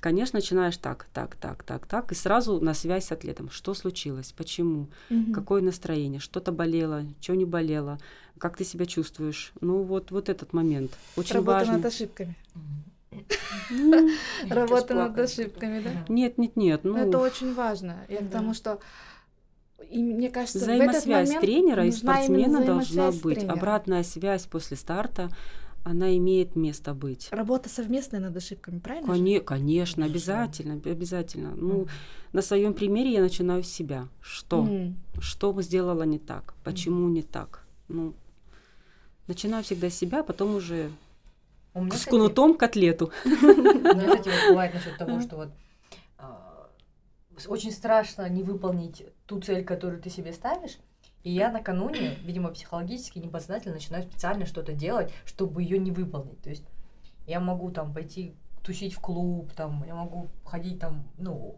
Конечно, 0.00 0.38
начинаешь 0.38 0.76
так, 0.76 1.08
так, 1.12 1.34
так, 1.34 1.64
так, 1.64 1.86
так, 1.86 2.12
и 2.12 2.14
сразу 2.14 2.60
на 2.60 2.72
связь 2.72 3.06
с 3.06 3.12
атлетом. 3.12 3.50
Что 3.50 3.74
случилось? 3.74 4.32
Почему? 4.32 4.86
Угу. 5.10 5.32
Какое 5.32 5.60
настроение? 5.60 6.20
Что-то 6.20 6.52
болело? 6.52 7.02
Что 7.20 7.34
не 7.34 7.44
болело? 7.44 7.98
Как 8.38 8.56
ты 8.56 8.64
себя 8.64 8.86
чувствуешь? 8.86 9.52
Ну 9.60 9.82
вот, 9.82 10.10
вот 10.10 10.28
этот 10.28 10.52
момент 10.52 10.92
очень 11.16 11.36
Работа 11.36 11.58
важный. 11.58 11.76
над 11.76 11.86
ошибками. 11.86 12.36
Работа 14.48 14.94
над 14.94 15.18
ошибками, 15.18 15.80
да? 15.80 15.90
Нет, 16.08 16.38
нет, 16.38 16.56
нет. 16.56 16.84
Ну 16.84 16.96
это 16.96 17.18
очень 17.18 17.54
важно. 17.54 17.98
Я 18.08 18.18
к 18.18 18.30
тому, 18.30 18.54
что 18.54 18.80
и 19.90 20.02
мне 20.02 20.28
кажется, 20.28 20.58
взаимосвязь 20.58 21.30
тренера 21.40 21.86
и 21.86 21.92
спортсмена 21.92 22.64
должна 22.64 23.10
быть. 23.12 23.44
Обратная 23.44 24.02
связь 24.02 24.46
после 24.46 24.76
старта 24.76 25.30
она 25.84 26.14
имеет 26.16 26.56
место 26.56 26.92
быть. 26.92 27.28
Работа 27.30 27.68
совместная 27.68 28.20
над 28.20 28.36
ошибками, 28.36 28.78
правильно? 28.78 29.06
Коне- 29.06 29.40
конечно, 29.40 30.04
обязательно, 30.04 30.74
обязательно. 30.74 31.54
Ну, 31.56 31.82
mm. 31.82 31.88
на 32.32 32.42
своем 32.42 32.74
примере 32.74 33.12
я 33.12 33.20
начинаю 33.20 33.62
с 33.62 33.68
себя. 33.68 34.08
Что? 34.20 34.64
Mm. 34.64 34.94
Что 35.18 35.58
сделала 35.62 36.02
не 36.02 36.18
так? 36.18 36.54
Почему 36.62 37.08
mm. 37.08 37.12
не 37.12 37.22
так? 37.22 37.64
Ну, 37.88 38.14
начинаю 39.28 39.62
всегда 39.62 39.90
с 39.90 39.94
себя, 39.94 40.22
потом 40.22 40.56
уже 40.56 40.90
У 41.74 41.82
меня, 41.82 41.96
с 41.96 42.04
кнутом 42.04 42.54
к 42.54 42.60
котлету. 42.60 43.12
Ну, 43.24 44.14
кстати, 44.16 44.28
вот 44.28 44.48
бывает 44.48 44.74
насчет 44.74 44.96
того, 44.96 45.20
что 45.20 45.36
вот 45.36 45.48
а, 46.18 46.68
очень 47.46 47.72
страшно 47.72 48.28
не 48.28 48.42
выполнить 48.42 49.04
ту 49.26 49.40
цель, 49.40 49.64
которую 49.64 50.02
ты 50.02 50.10
себе 50.10 50.32
ставишь, 50.32 50.78
и 51.22 51.30
я 51.30 51.50
накануне, 51.50 52.16
видимо, 52.22 52.50
психологически, 52.50 53.18
неподсознательно 53.18 53.74
начинаю 53.74 54.04
специально 54.04 54.46
что-то 54.46 54.72
делать, 54.72 55.12
чтобы 55.24 55.62
ее 55.62 55.78
не 55.78 55.90
выполнить. 55.90 56.40
То 56.40 56.50
есть 56.50 56.64
я 57.26 57.40
могу 57.40 57.70
там 57.70 57.92
пойти 57.92 58.34
тусить 58.62 58.94
в 58.94 59.00
клуб, 59.00 59.52
там, 59.54 59.84
я 59.86 59.94
могу 59.94 60.30
ходить 60.44 60.78
там, 60.78 61.06
ну, 61.18 61.56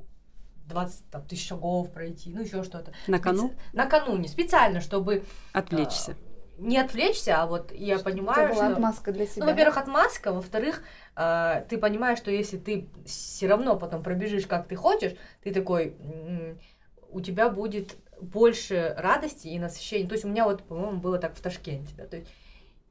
20 0.67 1.11
там, 1.11 1.25
тысяч 1.25 1.49
шагов 1.49 1.91
пройти, 1.93 2.33
ну, 2.33 2.43
еще 2.43 2.63
что-то. 2.63 2.93
Накануне? 3.07 3.49
Специ... 3.51 3.63
Накануне, 3.73 4.29
специально, 4.29 4.81
чтобы... 4.81 5.25
Отвлечься. 5.53 6.13
Э, 6.13 6.30
не 6.61 6.79
отвлечься, 6.79 7.43
а 7.43 7.47
вот 7.47 7.73
я 7.73 7.97
что 7.97 8.05
понимаю, 8.05 8.55
что... 8.55 8.67
отмазка 8.67 9.13
для 9.13 9.27
себя. 9.27 9.45
Ну, 9.45 9.51
во-первых, 9.51 9.79
отмазка, 9.79 10.33
во-вторых, 10.33 10.83
э, 11.17 11.65
ты 11.69 11.79
понимаешь, 11.79 12.19
что 12.19 12.31
если 12.31 12.59
ты 12.59 12.89
все 13.07 13.49
равно 13.49 13.77
потом 13.77 14.03
пробежишь, 14.03 14.47
как 14.47 14.69
ты 14.69 14.77
хочешь, 14.77 15.15
ты 15.43 15.53
такой, 15.53 15.97
у 17.11 17.21
тебя 17.21 17.49
будет 17.49 17.97
больше 18.21 18.95
радости 18.99 19.49
и 19.49 19.59
насыщения. 19.59 20.07
То 20.07 20.15
есть 20.15 20.25
у 20.25 20.29
меня 20.29 20.45
вот, 20.45 20.63
по-моему, 20.63 21.01
было 21.01 21.19
так 21.19 21.35
в 21.35 21.41
Ташкенте, 21.41 21.95
да, 21.97 22.07
то 22.07 22.19
есть 22.19 22.31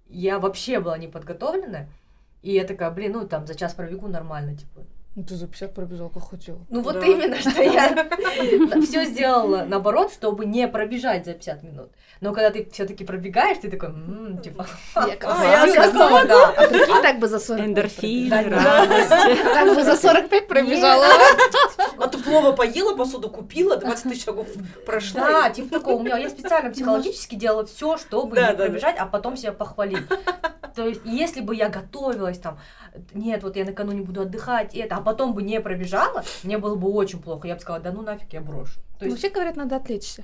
я 0.07 0.39
вообще 0.39 0.80
была 0.80 0.97
не 0.97 1.07
подготовлена, 1.07 1.88
и 2.41 2.51
я 2.51 2.65
такая, 2.65 2.89
блин, 2.89 3.13
ну 3.13 3.28
там 3.28 3.45
за 3.45 3.53
час 3.53 3.74
пробегу 3.74 4.07
нормально, 4.07 4.57
типа, 4.57 4.82
ну, 5.20 5.26
ты 5.26 5.36
за 5.36 5.47
50 5.47 5.74
пробежал, 5.74 6.09
как 6.09 6.30
хотела. 6.30 6.59
Ну, 6.70 6.82
вот 6.82 6.97
да. 6.97 7.05
именно, 7.05 7.36
что 7.38 7.61
я 7.61 8.07
все 8.84 9.03
сделала 9.03 9.65
наоборот, 9.67 10.13
чтобы 10.13 10.45
не 10.45 10.65
пробежать 10.65 11.26
за 11.26 11.34
50 11.34 11.63
минут. 11.63 11.89
Но 12.22 12.34
когда 12.34 12.51
ты 12.51 12.70
все-таки 12.72 13.03
пробегаешь, 13.03 13.57
ты 13.57 13.70
такой, 13.70 13.89
типа, 14.41 14.65
я 14.95 15.15
готова, 15.88 16.26
да. 16.26 16.53
А 16.55 16.67
прикинь, 16.67 17.01
так 17.01 17.20
бы 17.20 17.28
за 17.28 17.39
40 17.39 17.65
Эндорфин, 17.65 18.32
радость. 18.32 19.09
Так 19.09 19.76
бы 19.76 19.84
за 19.84 19.97
45 19.97 20.47
пробежала. 20.47 21.05
А 21.97 22.07
ты 22.07 22.17
плохо 22.17 22.53
поела, 22.53 22.95
посуду 22.95 23.30
купила, 23.30 23.76
20 23.76 24.03
тысяч 24.03 24.24
шагов 24.24 24.47
прошла. 24.86 25.43
Да, 25.43 25.49
типа 25.49 25.80
такого. 25.80 25.95
У 25.95 26.03
меня 26.03 26.17
я 26.17 26.30
специально 26.30 26.70
психологически 26.72 27.36
делала 27.36 27.65
все, 27.65 27.97
чтобы 27.97 28.38
не 28.38 28.53
пробежать, 28.53 28.95
а 28.97 29.05
потом 29.05 29.36
себя 29.36 29.51
похвалить. 29.51 30.07
То 30.76 30.88
есть, 30.88 31.01
если 31.03 31.41
бы 31.41 31.55
я 31.55 31.67
готовилась 31.67 32.39
там, 32.39 32.57
нет, 33.13 33.43
вот 33.43 33.55
я 33.55 33.65
накануне 33.65 34.01
буду 34.01 34.22
отдыхать, 34.22 34.76
это, 34.76 34.95
а 34.97 35.01
потом 35.10 35.34
бы 35.34 35.41
не 35.41 35.60
пробежала, 35.60 36.24
мне 36.43 36.60
было 36.60 36.76
бы 36.76 36.88
очень 36.91 37.20
плохо. 37.20 37.47
Я 37.47 37.55
бы 37.55 37.62
сказала, 37.62 37.84
да 37.84 37.91
ну 37.91 38.03
нафиг, 38.03 38.32
я 38.32 38.41
брошу. 38.41 38.80
То 38.99 39.05
есть... 39.05 39.16
Вообще 39.16 39.34
говорят, 39.34 39.55
надо 39.55 39.76
отвлечься. 39.76 40.24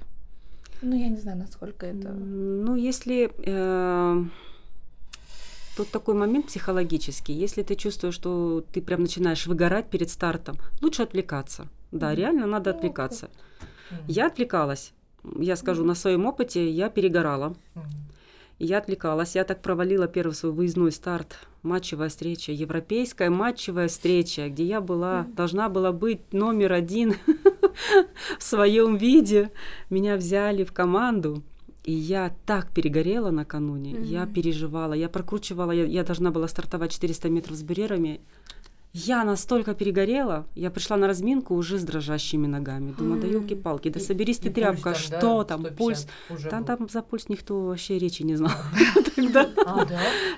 Ну, 0.83 0.95
я 0.95 1.09
не 1.09 1.17
знаю, 1.17 1.37
насколько 1.39 1.87
это... 1.87 2.09
Ну, 2.09 2.75
если... 2.75 3.31
Э, 3.45 4.23
тут 5.75 5.89
такой 5.89 6.13
момент 6.13 6.45
психологический. 6.47 7.33
Если 7.33 7.63
ты 7.63 7.75
чувствуешь, 7.75 8.13
что 8.13 8.63
ты 8.73 8.81
прям 8.81 9.01
начинаешь 9.01 9.47
выгорать 9.47 9.89
перед 9.89 10.11
стартом, 10.11 10.57
лучше 10.81 11.01
отвлекаться. 11.01 11.67
Да, 11.91 12.11
mm-hmm. 12.11 12.15
реально 12.15 12.45
надо 12.45 12.71
ну, 12.71 12.77
отвлекаться. 12.77 13.25
Mm-hmm. 13.25 14.03
Я 14.07 14.27
отвлекалась. 14.27 14.93
Я 15.39 15.55
скажу, 15.55 15.81
mm-hmm. 15.81 15.87
на 15.87 15.95
своем 15.95 16.25
опыте 16.27 16.69
я 16.69 16.89
перегорала. 16.89 17.55
Mm-hmm. 17.73 18.04
Я 18.57 18.77
отвлекалась, 18.77 19.35
я 19.35 19.43
так 19.43 19.61
провалила 19.61 20.07
первый 20.07 20.33
свой 20.33 20.53
выездной 20.53 20.91
старт, 20.93 21.39
матчевая 21.61 22.07
встреча, 22.07 22.53
европейская 22.53 23.29
матчевая 23.29 23.89
встреча, 23.89 24.47
где 24.47 24.63
я 24.63 24.79
была, 24.79 25.27
должна 25.35 25.67
была 25.67 25.91
быть 25.91 26.31
номер 26.31 26.71
один 26.71 27.15
в 28.39 28.43
своем 28.43 28.95
виде. 28.95 29.51
Меня 29.89 30.15
взяли 30.15 30.63
в 30.63 30.71
команду. 30.71 31.43
И 31.83 31.91
я 31.91 32.33
так 32.47 32.71
перегорела 32.73 33.29
накануне, 33.29 33.91
mm-hmm. 33.91 34.05
я 34.05 34.25
переживала, 34.25 34.93
я 34.93 35.07
прокручивала, 35.07 35.69
я, 35.69 35.85
я 35.85 36.03
должна 36.03 36.31
была 36.31 36.47
стартовать 36.47 36.91
400 36.91 37.29
метров 37.29 37.57
с 37.57 37.61
барьерами. 37.61 38.21
Я 38.97 39.25
настолько 39.25 39.75
перегорела, 39.75 40.47
я 40.55 40.71
пришла 40.71 40.95
на 40.95 41.07
разминку 41.07 41.53
уже 41.53 41.77
с 41.77 41.83
дрожащими 41.83 42.47
ногами. 42.47 42.93
Думаю, 42.97 43.19
да 43.19 43.27
елки-палки, 43.27 43.89
да 43.89 43.99
соберись 43.99 44.37
ты 44.37 44.49
тряпка, 44.49 44.93
там, 44.93 44.95
что 44.95 45.19
да, 45.19 45.43
там, 45.43 45.65
пульс. 45.75 46.07
Там, 46.49 46.63
там 46.63 46.87
за 46.87 47.01
пульс 47.01 47.27
никто 47.27 47.65
вообще 47.65 47.99
речи 47.99 48.23
не 48.23 48.37
знал 48.37 48.53
тогда. 49.15 49.49
А, 49.65 49.85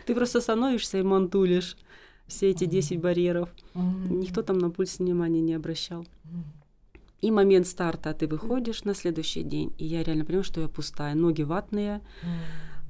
ты 0.07 0.15
просто 0.15 0.41
становишься 0.41 0.97
и 0.97 1.03
мантулишь 1.03 1.77
все 2.25 2.49
эти 2.49 2.65
10 2.65 2.99
барьеров. 2.99 3.49
Никто 3.75 4.41
там 4.41 4.57
на 4.57 4.71
пульс 4.71 4.97
внимания 4.97 5.41
не 5.41 5.53
обращал. 5.53 6.07
И 7.21 7.29
момент 7.29 7.67
старта, 7.67 8.11
ты 8.15 8.25
выходишь 8.25 8.85
на 8.85 8.95
следующий 8.95 9.43
день, 9.43 9.71
и 9.77 9.85
я 9.85 10.01
реально 10.01 10.25
понимаю, 10.25 10.43
что 10.43 10.61
я 10.61 10.67
пустая, 10.67 11.13
ноги 11.13 11.43
ватные. 11.43 12.01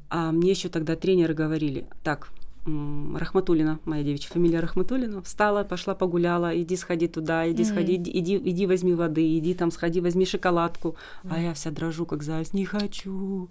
А 0.09 0.31
мне 0.31 0.51
еще 0.51 0.69
тогда 0.69 0.95
тренеры 0.95 1.33
говорили, 1.33 1.85
так, 2.05 2.29
Рахматулина, 2.67 3.79
моя 3.85 4.03
девичья 4.03 4.29
фамилия 4.29 4.59
Рахматулина, 4.59 5.21
встала, 5.21 5.63
пошла 5.63 5.95
погуляла, 5.95 6.59
иди 6.61 6.75
сходи 6.75 7.07
туда, 7.07 7.49
иди 7.49 7.63
mm. 7.63 7.65
сходи, 7.65 7.95
иди, 7.95 8.35
иди 8.37 8.65
возьми 8.65 8.93
воды, 8.93 9.37
иди 9.37 9.53
там 9.53 9.71
сходи, 9.71 10.01
возьми 10.01 10.25
шоколадку. 10.25 10.97
Mm. 11.23 11.29
А 11.31 11.39
я 11.39 11.53
вся 11.53 11.71
дрожу, 11.71 12.05
как 12.05 12.23
заяц, 12.23 12.53
не 12.53 12.65
хочу. 12.65 13.49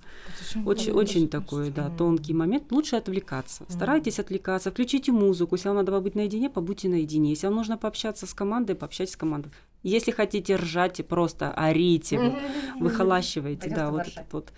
Очень, 0.65 0.93
очень 0.93 1.29
такой, 1.29 1.71
да, 1.71 1.91
тонкий 1.91 2.35
момент. 2.35 2.71
Лучше 2.71 2.97
отвлекаться. 2.97 3.65
Mm. 3.65 3.73
Старайтесь 3.73 4.19
отвлекаться, 4.19 4.71
включите 4.71 5.13
музыку. 5.13 5.55
Если 5.55 5.69
вам 5.69 5.79
надо 5.79 5.93
побыть 5.93 6.15
наедине, 6.15 6.51
побудьте 6.51 6.89
наедине. 6.89 7.31
Если 7.31 7.47
вам 7.47 7.57
нужно 7.57 7.79
пообщаться 7.79 8.27
с 8.27 8.35
командой, 8.35 8.75
пообщайтесь 8.75 9.15
с 9.15 9.17
командой. 9.17 9.51
Если 9.83 10.11
хотите 10.11 10.57
ржать, 10.57 11.07
просто 11.07 11.53
орите, 11.53 12.19
вы, 12.19 12.35
выхолащиваете, 12.81 13.71
да, 13.71 13.91
вот 13.91 14.09
этот 14.09 14.33
вот. 14.33 14.53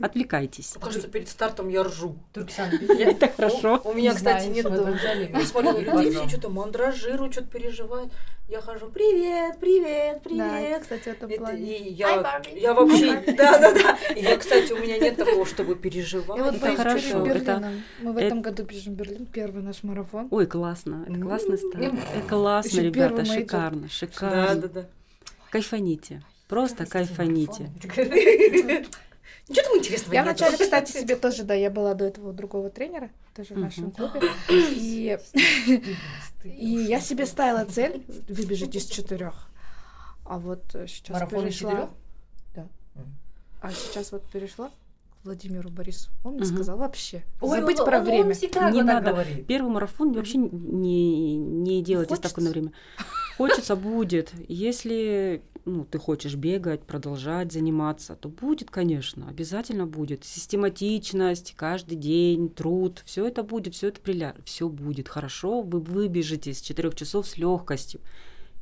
Отвлекайтесь. 0.00 0.74
Кажется, 0.80 1.08
перед 1.08 1.28
стартом 1.28 1.68
я 1.68 1.84
ржу. 1.84 2.16
Это 2.34 3.28
хорошо. 3.28 3.80
У 3.84 3.94
меня, 3.94 4.14
кстати, 4.14 4.48
нет... 4.48 4.66
Я 5.34 5.46
смотрю, 5.46 5.80
людей 5.80 6.10
все 6.10 6.28
что-то 6.28 6.50
мандражируют, 6.50 7.32
что-то 7.32 7.48
переживают. 7.48 8.12
Я 8.46 8.60
хожу, 8.60 8.88
привет, 8.90 9.58
привет, 9.58 10.20
Да, 10.22 10.28
привет. 10.28 10.82
кстати, 10.82 11.04
в 11.04 11.06
этом 11.08 11.30
Это- 11.30 11.52
Hi, 11.52 11.88
я, 11.88 12.42
я 12.54 12.74
вообще, 12.74 13.22
да, 13.32 13.58
да, 13.58 13.72
да. 13.72 13.96
И 14.14 14.22
я, 14.22 14.36
кстати, 14.36 14.70
у 14.72 14.78
меня 14.78 14.98
нет 14.98 15.16
такого, 15.16 15.46
чтобы 15.46 15.76
переживать. 15.76 16.36
Я 16.36 16.44
вот 16.44 16.54
Это 16.56 16.62
боюсь 16.66 16.76
хорошо, 16.76 17.26
это- 17.26 17.38
Берлином. 17.38 17.82
Мы 18.02 18.12
в 18.12 18.16
это- 18.18 18.26
этом 18.26 18.42
году 18.42 18.64
бежим 18.64 18.94
Берлин, 18.94 19.24
первый 19.26 19.62
наш 19.62 19.82
марафон. 19.82 20.28
Ой, 20.30 20.46
классно, 20.46 21.06
это 21.08 21.18
классный 21.18 21.56
старт. 21.56 21.84
М. 21.84 21.96
Э, 22.14 22.28
Классно, 22.28 22.80
ребята, 22.80 23.14
major. 23.16 23.34
шикарно, 23.34 23.80
Да, 23.82 23.88
шикарно. 23.88 24.54
да, 24.56 24.68
да. 24.68 24.86
Кайфаните, 25.50 26.22
просто 26.46 26.84
кайфаните. 26.84 27.70
Ничего 29.48 29.64
там 29.68 29.78
интересного 29.78 30.14
Я 30.14 30.22
нет. 30.24 30.30
вначале, 30.38 30.56
кстати, 30.58 30.92
себе 31.00 31.16
тоже, 31.16 31.42
да, 31.44 31.54
я 31.54 31.70
была 31.70 31.94
до 31.94 32.04
этого 32.06 32.30
у 32.30 32.32
другого 32.32 32.70
тренера, 32.70 33.10
тоже 33.34 33.54
в 33.54 33.58
нашем 33.58 33.90
клубе. 33.90 34.20
И, 34.50 35.18
и 36.44 36.66
я 36.88 37.00
себе 37.00 37.26
ставила 37.26 37.64
цель 37.64 38.02
выбежать 38.28 38.74
из 38.76 38.86
четырех. 38.86 39.48
А 40.24 40.38
вот 40.38 40.62
сейчас 40.72 41.10
Марафон 41.14 41.40
из 41.46 41.54
перешла. 41.54 41.70
четырёх? 41.70 41.90
Да. 42.54 42.66
А 43.60 43.70
сейчас 43.72 44.12
вот 44.12 44.24
перешла 44.30 44.68
к 44.68 44.72
Владимиру 45.24 45.68
Борису. 45.70 46.10
Он 46.22 46.34
мне 46.34 46.44
сказал 46.46 46.78
вообще 46.78 47.22
Ой, 47.40 47.60
забыть 47.60 47.78
он- 47.80 47.86
про 47.86 47.98
он- 47.98 48.04
время. 48.04 48.34
Он 48.56 48.72
Не 48.72 48.82
надо. 48.82 49.10
говорит. 49.12 49.46
Первый 49.46 49.70
марафон 49.70 50.12
вообще 50.12 50.38
не, 50.38 51.36
не 51.36 51.82
делайте 51.82 52.10
Хочется? 52.10 52.28
ставку 52.28 52.40
на 52.42 52.50
время. 52.50 52.72
Хочется, 53.36 53.74
будет. 53.76 54.32
Если 54.48 55.42
ну, 55.64 55.84
ты 55.84 55.98
хочешь 55.98 56.34
бегать, 56.34 56.82
продолжать 56.82 57.52
заниматься, 57.52 58.16
то 58.16 58.28
будет, 58.28 58.70
конечно, 58.70 59.28
обязательно 59.28 59.86
будет. 59.86 60.24
Систематичность, 60.24 61.54
каждый 61.56 61.96
день, 61.96 62.48
труд, 62.50 63.02
все 63.04 63.26
это 63.26 63.42
будет, 63.42 63.74
все 63.74 63.88
это 63.88 64.00
приля... 64.00 64.34
все 64.44 64.68
будет 64.68 65.08
хорошо. 65.08 65.62
Вы 65.62 65.80
выбежите 65.80 66.52
с 66.52 66.60
четырех 66.60 66.94
часов 66.94 67.26
с 67.26 67.36
легкостью. 67.38 68.00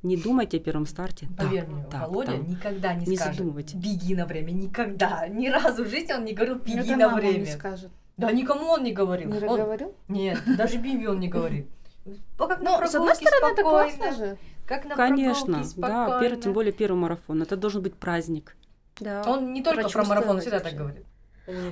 Не 0.03 0.17
думайте 0.17 0.57
о 0.57 0.61
первом 0.61 0.87
старте. 0.87 1.29
Поверь 1.39 1.67
мне, 1.67 1.85
так, 1.91 2.09
Володя 2.09 2.33
там. 2.33 2.49
никогда 2.49 2.95
не, 2.95 3.07
Не 3.07 3.17
скажет 3.17 3.37
задумывайте. 3.37 3.77
«беги 3.77 4.15
на 4.17 4.27
время», 4.27 4.51
никогда. 4.51 5.29
Ни 5.29 5.49
разу 5.49 5.85
в 5.85 5.89
жизни 5.89 6.13
он 6.13 6.25
не 6.25 6.33
говорил 6.33 6.57
«беги 6.57 6.79
Это 6.79 6.97
на 6.97 7.09
мама 7.09 7.23
не 7.23 7.31
время». 7.31 7.47
скажет. 7.47 7.91
Да 8.17 8.31
никому 8.33 8.67
он 8.67 8.83
не 8.83 8.93
говорил. 8.93 9.31
Не 9.31 9.39
Он- 9.47 9.57
говорил? 9.57 9.95
Нет, 10.09 10.41
даже 10.57 10.79
Биби 10.79 11.07
он 11.07 11.21
не 11.21 11.29
говорит. 11.29 11.67
Как 12.39 12.61
на 12.61 12.81
Ну, 12.81 12.87
с 12.87 12.95
одной 12.95 13.15
стороны, 13.15 13.53
это 13.53 13.63
классно 13.63 14.13
же. 14.13 14.39
Как 14.73 14.87
на 14.87 14.97
Конечно, 14.97 15.59
прогулке 15.59 15.75
да, 15.77 16.19
первый, 16.19 16.41
тем 16.41 16.53
более 16.55 16.73
первый 16.73 16.97
марафон. 16.97 17.43
Это 17.43 17.59
должен 17.59 17.83
быть 17.83 17.95
праздник. 17.95 18.57
Да. 18.99 19.23
Он 19.27 19.53
не 19.53 19.63
только 19.63 19.87
про 19.91 20.03
марафон, 20.03 20.37
он 20.37 20.41
всегда 20.41 20.61
так 20.61 20.73
говорит. 20.73 21.05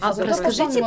А 0.02 0.12
расскажите, 0.12 0.84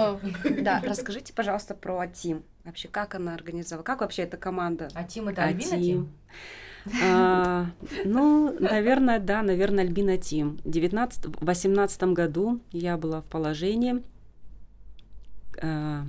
да, 0.62 0.80
расскажите, 0.86 1.34
пожалуйста, 1.34 1.74
про 1.74 2.06
Тим. 2.06 2.44
Вообще, 2.66 2.88
как 2.88 3.16
она 3.16 3.34
организовала? 3.34 3.84
Как 3.84 4.02
вообще 4.02 4.22
эта 4.22 4.38
команда? 4.38 4.90
А 4.94 5.04
Тим 5.06 5.30
это 5.30 5.42
А 5.42 5.46
Альбина 5.46 5.72
Тим? 5.72 5.82
Тим? 6.86 7.02
А, 7.04 7.66
ну, 8.06 8.56
наверное, 8.60 9.20
да, 9.20 9.42
наверное, 9.42 9.84
Альбина 9.84 10.20
Тим. 10.20 10.60
В 10.64 10.70
2018 10.70 12.04
году 12.04 12.60
я 12.72 12.96
была 12.96 13.22
в 13.22 13.26
положении. 13.26 14.04
А, 15.64 16.04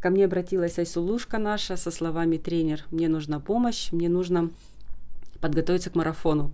Ко 0.00 0.08
мне 0.10 0.24
обратилась 0.24 0.78
Айсулушка 0.78 1.38
наша 1.38 1.76
со 1.76 1.90
словами 1.90 2.36
«Тренер, 2.36 2.84
мне 2.92 3.08
нужна 3.08 3.40
помощь, 3.40 3.90
мне 3.90 4.08
нужно 4.08 4.50
подготовиться 5.40 5.90
к 5.90 5.94
марафону». 5.94 6.52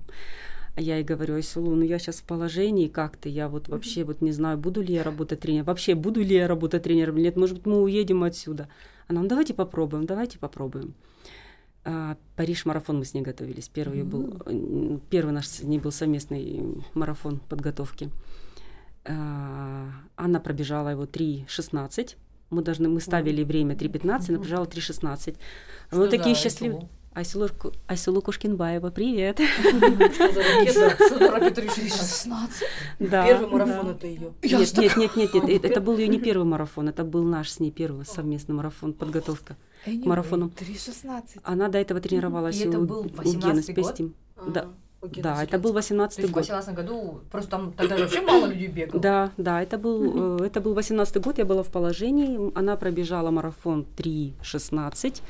А 0.76 0.80
я 0.80 0.96
ей 0.96 1.04
говорю, 1.04 1.36
Айсулу, 1.36 1.74
ну 1.76 1.82
я 1.82 2.00
сейчас 2.00 2.16
в 2.16 2.24
положении, 2.24 2.88
как 2.88 3.16
ты? 3.16 3.28
Я 3.28 3.48
вот 3.48 3.68
вообще 3.68 4.02
вот 4.02 4.20
не 4.20 4.32
знаю, 4.32 4.58
буду 4.58 4.82
ли 4.82 4.94
я 4.94 5.04
работать 5.04 5.38
тренером. 5.40 5.66
Вообще, 5.66 5.94
буду 5.94 6.20
ли 6.20 6.34
я 6.34 6.48
работать 6.48 6.82
тренером 6.82 7.16
нет? 7.16 7.36
Может 7.36 7.58
быть, 7.58 7.66
мы 7.66 7.80
уедем 7.80 8.24
отсюда. 8.24 8.68
Она, 9.06 9.22
ну 9.22 9.28
давайте 9.28 9.54
попробуем, 9.54 10.04
давайте 10.04 10.38
попробуем. 10.38 10.94
А, 11.84 12.16
Париж-марафон 12.34 12.98
мы 12.98 13.04
с 13.04 13.14
ней 13.14 13.22
готовились. 13.22 13.68
Первый, 13.68 13.98
её 13.98 14.04
был, 14.04 14.42
м, 14.46 15.00
первый 15.10 15.32
наш 15.32 15.46
с 15.46 15.62
ней 15.62 15.78
был 15.78 15.92
совместный 15.92 16.82
марафон 16.94 17.38
подготовки. 17.48 18.10
А, 19.04 19.90
Она 20.16 20.40
пробежала 20.40 20.88
его 20.88 21.04
3.16. 21.04 22.16
Мы 22.50 22.62
должны, 22.62 22.88
мы 22.88 23.00
ставили 23.00 23.44
время 23.44 23.76
3.15, 23.76 24.30
она 24.30 24.38
пробежала 24.38 24.64
3.16. 24.64 25.36
Что 25.88 25.96
Мы 25.96 26.08
такие 26.08 26.34
счастливые. 26.34 26.88
Айсулу? 27.14 27.44
Айсулу, 27.44 27.48
Ку- 27.58 27.72
Айсулу 27.86 28.20
Кушкинбаева, 28.22 28.90
привет. 28.90 29.38
Что 29.38 30.32
за 30.32 30.42
ракета? 30.42 30.90
Что 31.06 31.18
за 31.18 31.30
ракета 31.30 31.60
решили? 31.60 31.88
16. 31.88 32.62
Да, 32.98 33.26
Первый 33.26 33.48
марафон 33.48 33.86
да. 33.86 33.92
это 33.92 34.06
ее. 34.06 34.32
Нет, 34.42 34.76
нет, 34.76 34.96
нет, 34.96 35.16
нет, 35.16 35.34
нет, 35.44 35.64
это- 35.64 35.80
был 35.80 35.96
ее 35.98 36.08
не 36.08 36.18
первый 36.28 36.44
марафон, 36.44 36.88
это 36.88 37.04
был 37.04 37.22
наш 37.22 37.50
с 37.50 37.60
ней 37.60 37.70
первый 37.70 38.04
совместный 38.04 38.54
марафон, 38.54 38.92
подготовка 38.92 39.56
к 39.84 39.88
марафону. 40.06 40.50
3.16. 40.58 41.40
Она 41.44 41.68
до 41.68 41.78
этого 41.78 42.00
тренировалась 42.00 42.56
И 42.60 42.64
это 42.68 42.78
у, 42.80 42.84
был 42.84 43.00
у 43.00 43.04
Гены 43.04 43.60
18-й 43.60 43.74
год? 43.74 43.84
Спестим. 43.86 44.14
Да, 44.48 44.66
окей, 45.00 45.22
да, 45.22 45.36
то 45.36 45.42
это 45.42 45.58
был 45.58 45.70
То 45.70 45.74
18 45.76 46.18
есть 46.18 46.30
в 46.30 46.32
год. 46.32 46.42
18 46.42 46.74
году 46.74 47.20
просто 47.30 47.50
там 47.50 47.72
тогда 47.74 47.96
вообще 47.96 48.22
мало 48.22 48.46
людей 48.46 48.68
бегало. 48.68 49.00
Да, 49.00 49.30
да, 49.36 49.62
это 49.62 49.78
был, 49.78 50.40
э, 50.40 50.46
это 50.46 50.60
был 50.60 50.74
18 50.74 51.22
год, 51.22 51.38
я 51.38 51.44
была 51.44 51.62
в 51.62 51.70
положении, 51.70 52.50
она 52.58 52.76
пробежала 52.76 53.30
марафон 53.30 53.86
3.16. 53.96 55.22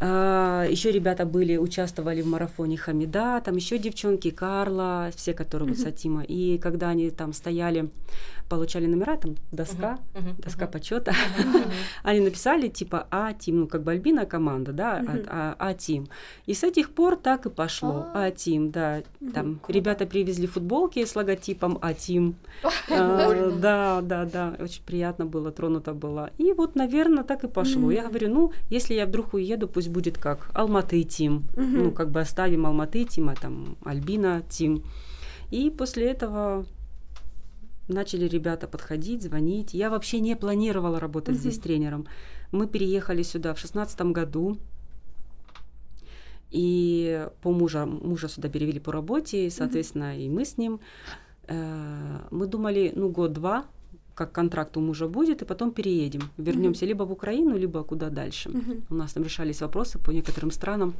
еще 0.00 0.92
ребята 0.92 1.26
были, 1.26 1.56
участвовали 1.56 2.22
в 2.22 2.26
марафоне 2.26 2.76
Хамида, 2.76 3.42
там 3.44 3.56
еще 3.56 3.78
девчонки, 3.78 4.30
Карла, 4.30 5.10
все, 5.16 5.32
которые 5.34 5.70
вот 5.70 5.78
Сатима. 5.78 6.22
И 6.22 6.58
когда 6.58 6.90
они 6.90 7.10
там 7.10 7.32
стояли, 7.32 7.90
получали 8.48 8.86
номера, 8.86 9.16
там 9.16 9.34
доска, 9.52 9.98
Мгм, 10.14 10.36
доска 10.38 10.64
мгм. 10.64 10.72
почета, 10.72 11.12
они 12.02 12.20
написали 12.20 12.68
типа 12.68 13.06
А-тим, 13.10 13.60
ну 13.60 13.66
как 13.66 13.82
бы 13.82 13.92
Альбина 13.92 14.26
команда, 14.26 14.72
да, 14.72 15.04
а- 15.06 15.24
а- 15.28 15.56
А-тим. 15.58 16.08
И 16.46 16.54
с 16.54 16.62
этих 16.64 16.90
пор 16.90 17.16
так 17.16 17.46
и 17.46 17.50
пошло, 17.50 18.06
А. 18.14 18.26
А-тим, 18.26 18.70
да. 18.70 19.02
Там 19.34 19.60
ребята 19.68 20.06
привезли 20.06 20.46
футболки 20.46 21.04
с 21.04 21.14
логотипом 21.16 21.78
А-тим. 21.82 22.36
А, 22.90 23.28
Прикольно. 23.28 23.56
Да, 23.60 24.00
да, 24.02 24.24
да, 24.24 24.56
очень 24.58 24.82
приятно 24.82 25.26
было, 25.26 25.50
тронуто 25.52 25.92
было. 25.92 26.30
И 26.38 26.52
вот, 26.52 26.74
наверное, 26.74 27.24
так 27.24 27.44
и 27.44 27.48
пошло. 27.48 27.90
Я 27.90 28.06
говорю, 28.08 28.28
ну, 28.30 28.52
если 28.70 28.94
я 28.94 29.06
вдруг 29.06 29.34
уеду, 29.34 29.68
пусть 29.68 29.88
будет 29.88 30.18
как 30.18 30.50
Алматы 30.54 31.02
Тим. 31.02 31.44
Ну, 31.56 31.90
как 31.92 32.10
бы 32.10 32.20
оставим 32.20 32.66
Алматы 32.66 33.04
Тима, 33.04 33.34
там, 33.34 33.76
Альбина 33.84 34.42
Тим. 34.48 34.82
И 35.50 35.70
после 35.70 36.10
этого 36.10 36.64
начали 37.88 38.28
ребята 38.28 38.66
подходить, 38.68 39.22
звонить. 39.22 39.74
Я 39.74 39.90
вообще 39.90 40.20
не 40.20 40.36
планировала 40.36 41.00
работать 41.00 41.34
Мгм. 41.34 41.40
здесь 41.40 41.58
тренером. 41.58 42.06
Мы 42.52 42.66
переехали 42.66 43.22
сюда 43.22 43.52
в 43.54 43.58
шестнадцатом 43.58 44.12
году. 44.12 44.58
И 46.50 47.26
по 47.42 47.50
мужа, 47.52 47.84
мужа 47.86 48.28
сюда 48.28 48.48
перевели 48.48 48.80
по 48.80 48.92
работе, 48.92 49.46
и, 49.46 49.50
соответственно, 49.50 50.18
и 50.18 50.28
мы 50.28 50.44
с 50.44 50.56
ним. 50.58 50.80
Э, 51.46 52.18
Мы 52.30 52.46
думали, 52.46 52.92
ну, 52.96 53.08
год-два, 53.10 53.64
как 54.14 54.32
контракт 54.32 54.76
у 54.76 54.80
мужа 54.80 55.08
будет, 55.08 55.42
и 55.42 55.44
потом 55.44 55.70
переедем. 55.72 56.22
Вернемся 56.38 56.86
либо 56.86 57.04
в 57.04 57.12
Украину, 57.12 57.56
либо 57.56 57.82
куда 57.84 58.10
дальше. 58.10 58.48
Мгм. 58.50 58.84
У 58.90 58.94
нас 58.94 59.12
там 59.12 59.24
решались 59.24 59.60
вопросы 59.60 59.98
по 59.98 60.10
некоторым 60.10 60.50
странам. 60.50 60.94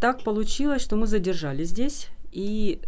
Так 0.00 0.22
получилось, 0.24 0.82
что 0.82 0.96
мы 0.96 1.06
задержались 1.06 1.68
здесь. 1.70 2.08
И, 2.32 2.80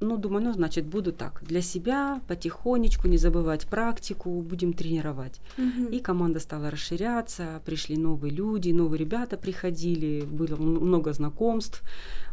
ну, 0.00 0.16
думаю, 0.16 0.44
ну, 0.44 0.52
значит, 0.52 0.86
буду 0.86 1.12
так. 1.12 1.42
Для 1.42 1.60
себя 1.60 2.20
потихонечку, 2.28 3.08
не 3.08 3.18
забывать 3.18 3.66
практику, 3.66 4.30
будем 4.42 4.72
тренировать. 4.72 5.40
Мгм. 5.56 5.86
И 5.86 5.98
команда 5.98 6.40
стала 6.40 6.70
расширяться, 6.70 7.60
пришли 7.64 7.96
новые 7.96 8.32
люди, 8.32 8.70
новые 8.70 9.00
ребята 9.00 9.36
приходили, 9.36 10.24
было 10.24 10.56
много 10.56 11.12
знакомств. 11.12 11.82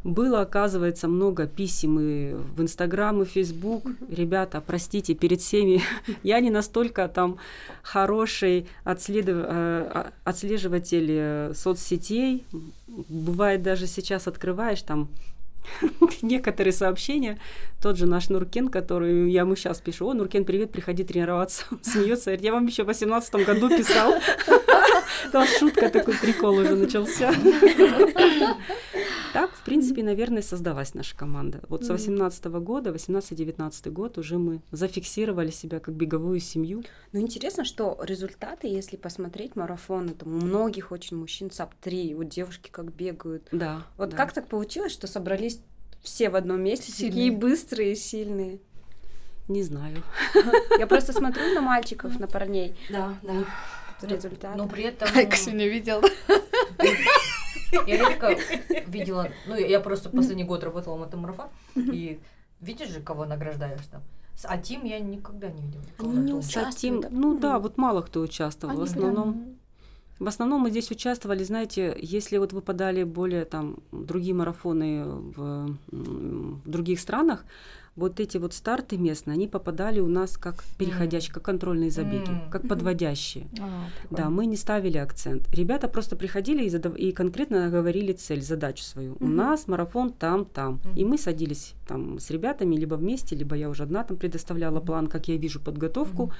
Было, 0.04 0.42
оказывается, 0.42 1.08
много 1.08 1.48
писем 1.48 2.00
и 2.00 2.34
в 2.34 2.62
Инстаграм, 2.62 3.22
и 3.22 3.26
в 3.26 3.30
Фейсбук. 3.30 3.84
Ребята, 4.10 4.62
простите, 4.66 5.16
перед 5.16 5.42
всеми 5.42 5.82
я 6.24 6.40
не 6.42 6.52
настолько 6.52 7.08
там 7.08 7.38
хороший 7.82 8.68
отследов- 8.84 9.46
э, 9.48 9.90
а- 9.94 10.12
отслеживатель 10.24 11.08
э, 11.10 11.54
соцсетей. 11.56 12.46
Бывает, 13.10 13.64
даже 13.64 13.88
сейчас 13.88 14.28
открываешь 14.28 14.84
там 14.84 15.10
некоторые 16.22 16.74
сообщения. 16.74 17.40
Тот 17.82 17.98
же 17.98 18.06
наш 18.06 18.30
Нуркен, 18.30 18.70
который 18.70 19.32
я 19.32 19.42
ему 19.42 19.56
сейчас 19.56 19.80
пишу, 19.80 20.10
о, 20.10 20.14
Нуркен, 20.14 20.46
привет, 20.46 20.72
приходи 20.72 21.04
тренироваться. 21.04 21.66
Он 21.72 21.80
Смеется, 21.84 22.26
говорит, 22.26 22.44
я 22.44 22.52
вам 22.52 22.66
еще 22.66 22.84
в 22.84 22.88
2018 22.88 23.36
году 23.46 23.70
писал. 23.70 24.14
Там 25.32 25.46
шутка, 25.48 25.90
такой 25.90 26.16
прикол 26.16 26.58
уже 26.58 26.76
начался. 26.76 27.34
Так, 29.36 29.54
в 29.54 29.64
принципе, 29.64 30.02
наверное, 30.02 30.42
создалась 30.42 30.94
наша 30.94 31.14
команда. 31.14 31.60
Вот 31.68 31.84
с 31.84 31.90
18 31.90 32.46
года, 32.46 32.92
18-19 32.92 33.92
год 33.92 34.18
уже 34.18 34.38
мы 34.38 34.62
зафиксировали 34.72 35.50
себя 35.50 35.82
как 35.82 35.94
беговую 35.94 36.40
семью. 36.40 36.84
Ну, 37.12 37.20
интересно, 37.20 37.66
что 37.66 38.00
результаты, 38.02 38.68
если 38.68 38.96
посмотреть 38.96 39.58
марафоны, 39.58 40.14
там 40.14 40.36
у 40.36 40.40
многих 40.40 40.94
очень 40.94 41.18
мужчин 41.18 41.50
sub 41.50 41.89
3, 41.89 42.16
вот 42.16 42.30
девушки 42.30 42.70
как 42.72 42.94
бегают. 42.94 43.50
Да. 43.52 43.84
Вот 43.98 44.12
да. 44.12 44.16
как 44.16 44.32
так 44.32 44.48
получилось, 44.48 44.94
что 44.94 45.06
собрались 45.06 45.55
все 46.06 46.30
в 46.30 46.36
одном 46.36 46.62
месте, 46.62 46.92
Сильные. 46.92 47.12
такие 47.12 47.32
быстрые, 47.32 47.96
сильные. 47.96 48.60
Не 49.48 49.64
знаю. 49.64 50.02
Я 50.80 50.88
просто 50.88 51.14
смотрю 51.14 51.54
на 51.54 51.62
мальчиков, 51.62 52.18
на 52.20 52.28
парней. 52.28 52.76
Да, 52.90 53.16
да. 53.22 53.44
Результат. 54.02 54.56
Но 54.56 54.68
при 54.68 54.84
этом... 54.86 55.08
не 55.58 55.68
видел. 55.68 56.02
Я 57.88 57.98
редко 57.98 58.38
видела, 58.88 59.30
ну, 59.48 59.56
я 59.56 59.80
просто 59.82 60.10
последний 60.10 60.46
год 60.46 60.64
работала 60.64 60.96
в 60.96 61.00
мотомарафон, 61.00 61.48
и 61.76 62.22
видишь 62.62 62.90
же, 62.90 63.02
кого 63.02 63.26
награждаешь 63.26 63.86
там. 63.92 64.02
С 64.36 64.46
Атим 64.46 64.86
я 64.86 65.00
никогда 65.00 65.50
не 65.50 65.62
видела. 65.62 65.84
Они 65.98 66.14
на 66.14 66.20
не 66.20 66.32
том. 66.32 66.40
участвуют. 66.40 67.08
Ну 67.12 67.38
да, 67.38 67.60
вот 67.60 67.78
мало 67.78 68.02
кто 68.02 68.22
участвовал. 68.22 68.76
В 68.76 68.78
Они 68.78 68.90
основном, 68.90 69.55
в 70.20 70.28
основном 70.28 70.62
мы 70.62 70.70
здесь 70.70 70.92
участвовали, 70.92 71.44
знаете, 71.44 71.98
если 72.02 72.38
вот 72.38 72.54
выпадали 72.54 73.04
более 73.04 73.46
там 73.46 73.78
другие 73.92 74.34
марафоны 74.34 75.04
в, 75.04 75.78
в 75.92 76.70
других 76.70 77.00
странах, 77.00 77.46
вот 77.96 78.20
эти 78.20 78.38
вот 78.38 78.54
старты 78.54 78.98
местные, 78.98 79.36
они 79.36 79.48
попадали 79.48 80.02
у 80.02 80.08
нас 80.08 80.38
как 80.38 80.64
переходящие, 80.78 81.34
как 81.34 81.44
контрольные 81.44 81.90
забеги, 81.92 82.30
как 82.52 82.68
подводящие. 82.68 83.48
А, 83.62 83.86
Да, 84.10 84.30
мы 84.30 84.46
не 84.48 84.58
ставили 84.58 84.98
акцент. 84.98 85.48
Ребята 85.54 85.88
просто 85.88 86.18
приходили 86.18 86.66
и, 86.66 86.70
задав- 86.70 86.98
и 86.98 87.14
конкретно 87.14 87.70
говорили 87.70 88.12
цель, 88.12 88.42
задачу 88.42 88.84
свою. 88.84 89.16
У 89.22 89.28
нас 89.28 89.68
марафон 89.68 90.12
там, 90.12 90.44
там. 90.44 90.82
И 90.98 91.06
мы 91.06 91.18
садились 91.18 91.74
там 91.88 92.20
с 92.20 92.30
ребятами 92.32 92.76
либо 92.76 92.96
вместе, 92.96 93.34
либо 93.36 93.56
я 93.56 93.70
уже 93.70 93.84
одна 93.84 94.04
там 94.04 94.18
предоставляла 94.18 94.82
план, 94.82 95.08
как 95.08 95.30
я 95.30 95.38
вижу 95.38 95.62
подготовку. 95.62 96.34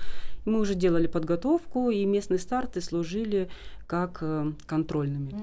И 0.46 0.50
мы 0.50 0.60
уже 0.60 0.76
делали 0.76 1.08
подготовку, 1.08 1.90
и 1.90 2.06
местные 2.06 2.40
старты 2.40 2.82
служили 2.82 3.48
как 3.88 4.18
э, 4.22 4.52
контрольными 4.66 5.34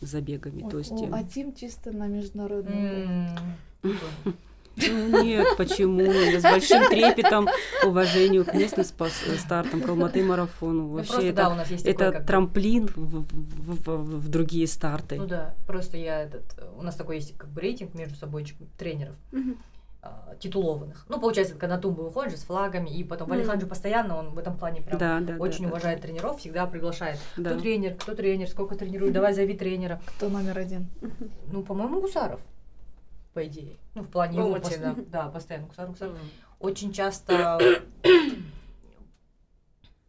забегами. 0.00 0.68
То 0.68 0.78
есть, 0.78 0.90
О, 0.92 1.04
э, 1.06 1.10
а 1.12 1.22
Тим 1.22 1.54
чисто 1.54 1.92
на 1.92 2.08
международном. 2.08 2.74
М. 2.74 3.28
ну, 4.90 5.22
нет, 5.22 5.46
почему? 5.56 6.02
Я 6.02 6.40
с 6.40 6.42
большим 6.42 6.88
трепетом, 6.88 7.48
уважением 7.84 8.44
к 8.44 8.54
местным 8.54 8.84
стартам, 9.38 9.80
к 9.82 9.88
Алматы 9.88 10.22
марафону. 10.22 10.82
Ну, 10.82 10.88
Вообще 10.88 11.12
просто, 11.12 11.26
это, 11.28 11.36
да, 11.36 11.48
у 11.50 11.54
нас 11.54 11.70
есть 11.70 11.84
такой, 11.84 11.94
это 11.94 12.12
как 12.12 12.20
бы- 12.22 12.26
трамплин 12.26 12.86
в, 12.86 13.24
в- 13.24 13.84
в- 13.86 14.18
в 14.20 14.28
другие 14.28 14.66
старты. 14.66 15.16
Ну 15.16 15.26
да, 15.26 15.54
просто 15.66 15.96
я 15.96 16.22
этот, 16.22 16.44
у 16.76 16.82
нас 16.82 16.94
такой 16.96 17.16
есть 17.16 17.36
как 17.36 17.50
бы 17.50 17.60
рейтинг 17.60 17.94
между 17.94 18.16
собой 18.16 18.46
тренеров 18.78 19.14
а, 20.02 20.34
титулованных. 20.40 21.04
Ну, 21.10 21.20
получается, 21.20 21.54
когда 21.54 21.76
на 21.76 21.80
тумбу 21.82 22.02
выходишь 22.04 22.38
с 22.38 22.44
флагами, 22.44 22.88
и 22.88 23.04
потом 23.04 23.28
Мгм. 23.28 23.36
Валихан 23.36 23.60
же 23.60 23.66
постоянно, 23.66 24.16
он 24.16 24.30
в 24.30 24.38
этом 24.38 24.56
плане 24.56 24.80
прям 24.80 24.98
Да, 24.98 25.20
да, 25.20 25.34
очень 25.38 25.64
да, 25.64 25.64
да. 25.64 25.70
уважает 25.72 26.00
тренеров, 26.00 26.38
всегда 26.38 26.64
приглашает. 26.66 27.18
Да. 27.36 27.50
Кто 27.50 27.60
тренер, 27.60 27.94
кто 27.96 28.14
тренер, 28.14 28.48
сколько 28.48 28.76
тренирует, 28.76 29.12
давай 29.12 29.34
зови 29.34 29.54
тренера. 29.54 30.00
Кто 30.16 30.30
номер 30.30 30.56
один? 30.58 30.86
Ну, 31.52 31.62
по-моему, 31.62 32.00
Гусаров, 32.00 32.40
по 33.32 33.46
идее. 33.46 33.76
Ну, 33.94 34.02
в 34.02 34.08
плане 34.08 34.32
В 34.32 34.36
его, 34.36 34.46
Алмате, 34.54 34.76
пос- 34.76 34.80
да. 35.10 35.24
да, 35.24 35.28
постоянно 35.30 35.66
Гусаров, 35.66 35.90
Гусаров. 35.90 36.18
Очень 36.58 36.92
часто... 36.92 37.60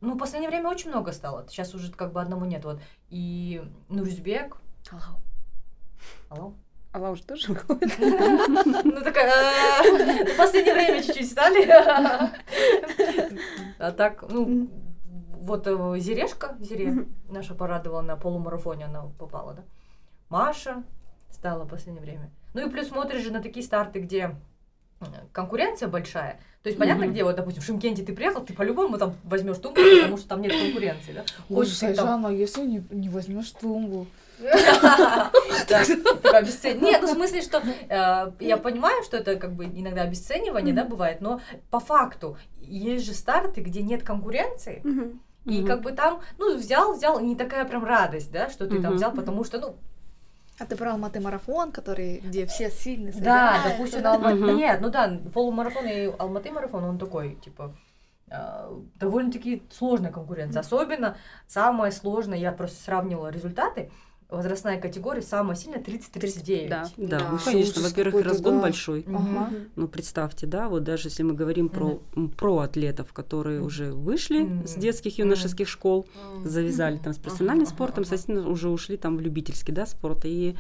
Ну, 0.04 0.16
в 0.16 0.18
последнее 0.18 0.50
время 0.50 0.68
очень 0.68 0.90
много 0.90 1.12
стало. 1.12 1.46
Сейчас 1.48 1.76
уже 1.76 1.92
как 1.92 2.12
бы 2.12 2.20
одного 2.22 2.44
нет. 2.48 2.66
Вот. 2.66 2.82
И 3.10 3.62
Нуризбек. 3.88 4.58
Алло. 6.30 6.56
Алла 6.92 7.10
уже 7.12 7.24
тоже 7.24 7.48
выходит. 7.54 7.92
Ну, 8.00 9.02
такая... 9.04 9.84
В 10.26 10.38
последнее 10.38 10.74
время 10.74 11.04
чуть-чуть 11.04 11.30
стали. 11.30 11.70
А 13.78 13.92
так, 13.92 14.26
ну, 14.28 14.70
вот 15.42 15.68
э, 15.68 16.00
Зерешка, 16.00 16.56
Зире 16.60 17.08
наша 17.30 17.54
порадовала 17.56 18.02
на 18.02 18.16
полумарафоне, 18.16 18.86
она 18.86 19.04
попала, 19.18 19.54
да. 19.54 19.64
Маша 20.30 20.84
стала 21.30 21.64
в 21.64 21.70
последнее 21.70 22.04
время. 22.04 22.32
Ну 22.54 22.68
и 22.68 22.70
плюс 22.70 22.88
смотришь 22.88 23.22
же 23.22 23.32
на 23.32 23.42
такие 23.42 23.66
старты, 23.66 24.00
где 24.00 24.36
э, 25.02 25.06
конкуренция 25.32 25.88
большая. 25.88 26.40
То 26.64 26.70
есть 26.70 26.78
понятно, 26.78 27.06
Мгм. 27.06 27.14
где 27.14 27.24
вот, 27.24 27.36
допустим, 27.36 27.62
в 27.64 27.66
Шимкенте 27.66 28.04
ты 28.04 28.14
приехал, 28.14 28.42
ты 28.44 28.54
по-любому 28.54 28.98
там 28.98 29.16
возьмешь 29.24 29.58
тумбу, 29.58 29.80
потому 30.02 30.18
что 30.18 30.28
там 30.30 30.42
нет 30.42 30.54
конкуренции, 30.56 31.14
да. 31.14 31.22
Ой, 31.50 31.56
Хочешь 31.58 31.80
там 31.80 31.96
Сайжан, 31.96 32.26
а 32.26 32.32
если 32.32 32.66
не, 32.66 32.84
не 32.92 33.10
возьмешь 33.10 33.50
тумбу? 33.52 34.08
Обесцен- 36.34 36.82
Нет, 36.82 37.02
ну 37.02 37.08
в 37.08 37.12
смысле, 37.12 37.42
что 37.42 37.62
э, 37.90 38.32
я 38.40 38.58
понимаю, 38.58 39.04
что 39.04 39.18
это 39.18 39.36
как 39.36 39.54
бы 39.54 39.66
иногда 39.66 40.02
обесценивание, 40.04 40.74
да, 40.74 40.84
бывает, 40.86 41.22
но 41.22 41.42
по 41.70 41.80
факту 41.80 42.38
есть 42.60 43.06
же 43.06 43.14
старты, 43.14 43.62
где 43.62 43.82
нет 43.82 44.04
конкуренции, 44.04 44.84
и 45.46 45.64
как 45.64 45.82
бы 45.82 45.92
там, 45.92 46.22
ну, 46.38 46.56
взял, 46.58 46.94
взял, 46.96 47.20
не 47.20 47.36
такая 47.36 47.66
прям 47.66 47.84
радость, 47.84 48.32
да, 48.32 48.50
что 48.50 48.68
ты 48.68 48.82
там 48.82 48.96
взял, 48.96 49.12
потому 49.12 49.44
что, 49.44 49.60
ну, 49.60 49.76
А 50.60 50.66
ты 50.66 50.76
про 50.76 50.92
Алматы 50.92 51.20
марафон, 51.20 51.72
который, 51.72 52.20
где 52.20 52.46
все 52.46 52.70
сильные 52.70 53.14
да, 53.14 53.62
допустим, 53.64 54.02
на 54.04 54.14
Алматы, 54.14 54.54
нет, 54.54 54.80
ну 54.82 54.90
да, 54.90 55.20
полумарафон 55.34 55.86
и 55.86 56.12
Алматы 56.20 56.52
марафон, 56.52 56.84
он 56.84 57.00
такой, 57.00 57.36
типа, 57.36 57.76
э, 58.30 58.82
довольно-таки 58.96 59.64
сложная 59.72 60.12
конкуренция. 60.12 60.60
Особенно 60.60 61.18
самое 61.48 61.92
сложное, 61.92 62.38
я 62.38 62.52
просто 62.52 62.84
сравнивала 62.84 63.30
результаты, 63.30 63.92
возрастная 64.32 64.80
категория 64.80 65.22
самая 65.22 65.56
сильная 65.56 65.82
30-39. 65.82 66.70
Да. 66.70 66.90
Да, 66.98 67.08
Да. 67.20 67.30
ну, 67.34 67.38
конечно, 67.44 67.82
Ужас 67.82 67.92
во-первых, 67.92 68.26
разгон 68.26 68.56
да. 68.56 68.62
большой. 68.62 69.06
Ага. 69.08 69.54
Ну, 69.76 69.88
представьте, 69.88 70.48
да, 70.48 70.70
вот 70.70 70.84
даже 70.84 71.10
если 71.10 71.24
мы 71.24 71.34
говорим 71.34 71.70
про, 71.70 72.02
м, 72.16 72.30
про 72.30 72.60
атлетов, 72.60 73.14
которые 73.14 73.60
Мгм. 73.60 73.68
уже 73.68 73.92
вышли 73.94 74.40
Мгм. 74.44 74.68
с 74.68 74.76
детских 74.76 75.20
юношеских 75.20 75.68
школ, 75.68 76.08
завязали 76.44 76.98
там 76.98 77.14
с 77.14 77.18
профессиональным 77.18 77.66
Ага, 77.68 77.76
спортом, 77.76 78.02
ага. 78.04 78.06
соответственно, 78.06 78.50
уже 78.50 78.70
ушли 78.70 78.98
там 78.98 79.18
в 79.18 79.22
любительский, 79.22 79.72
да, 79.74 79.86
спорт. 79.86 80.22
И 80.24 80.56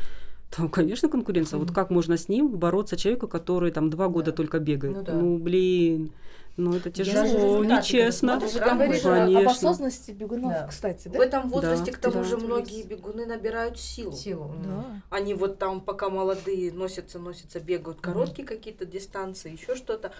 там, 0.55 0.69
конечно, 0.69 1.09
конкуренция. 1.09 1.57
Вот 1.59 1.71
как 1.71 1.89
можно 1.89 2.17
с 2.17 2.27
ним 2.29 2.49
бороться 2.49 2.97
человеку, 2.97 3.27
который 3.27 3.71
там 3.71 3.89
два 3.89 4.07
года 4.09 4.31
Да. 4.31 4.37
только 4.37 4.59
бегает? 4.59 4.95
Ну 4.97 5.01
да. 5.03 5.13
Ну, 5.13 5.37
блин, 5.37 6.11
ну 6.57 6.75
это 6.75 6.91
тяжело, 6.91 7.63
нечестно. 7.63 8.39
Ты 8.39 8.59
говоришь 8.59 8.99
там 9.01 9.35
Об 9.37 9.47
осознанности 9.47 10.11
бегунов, 10.11 10.51
Да. 10.51 10.67
кстати, 10.67 11.07
В 11.07 11.13
да? 11.13 11.23
этом 11.25 11.49
возрасте, 11.49 11.91
Да, 11.91 11.97
к 11.97 12.01
тому 12.01 12.15
да. 12.15 12.23
же, 12.25 12.37
многие 12.37 12.83
бегуны 12.83 13.25
набирают 13.25 13.79
силу. 13.79 14.11
силу. 14.11 14.53
Да. 14.63 15.01
Они 15.09 15.33
вот 15.33 15.57
там, 15.57 15.79
пока 15.79 16.09
молодые, 16.09 16.71
носятся, 16.73 17.17
носятся, 17.19 17.59
бегают 17.61 18.01
короткие 18.01 18.45
какие-то 18.45 18.85
дистанции, 18.85 19.53
еще 19.53 19.75
что-то. 19.75 20.11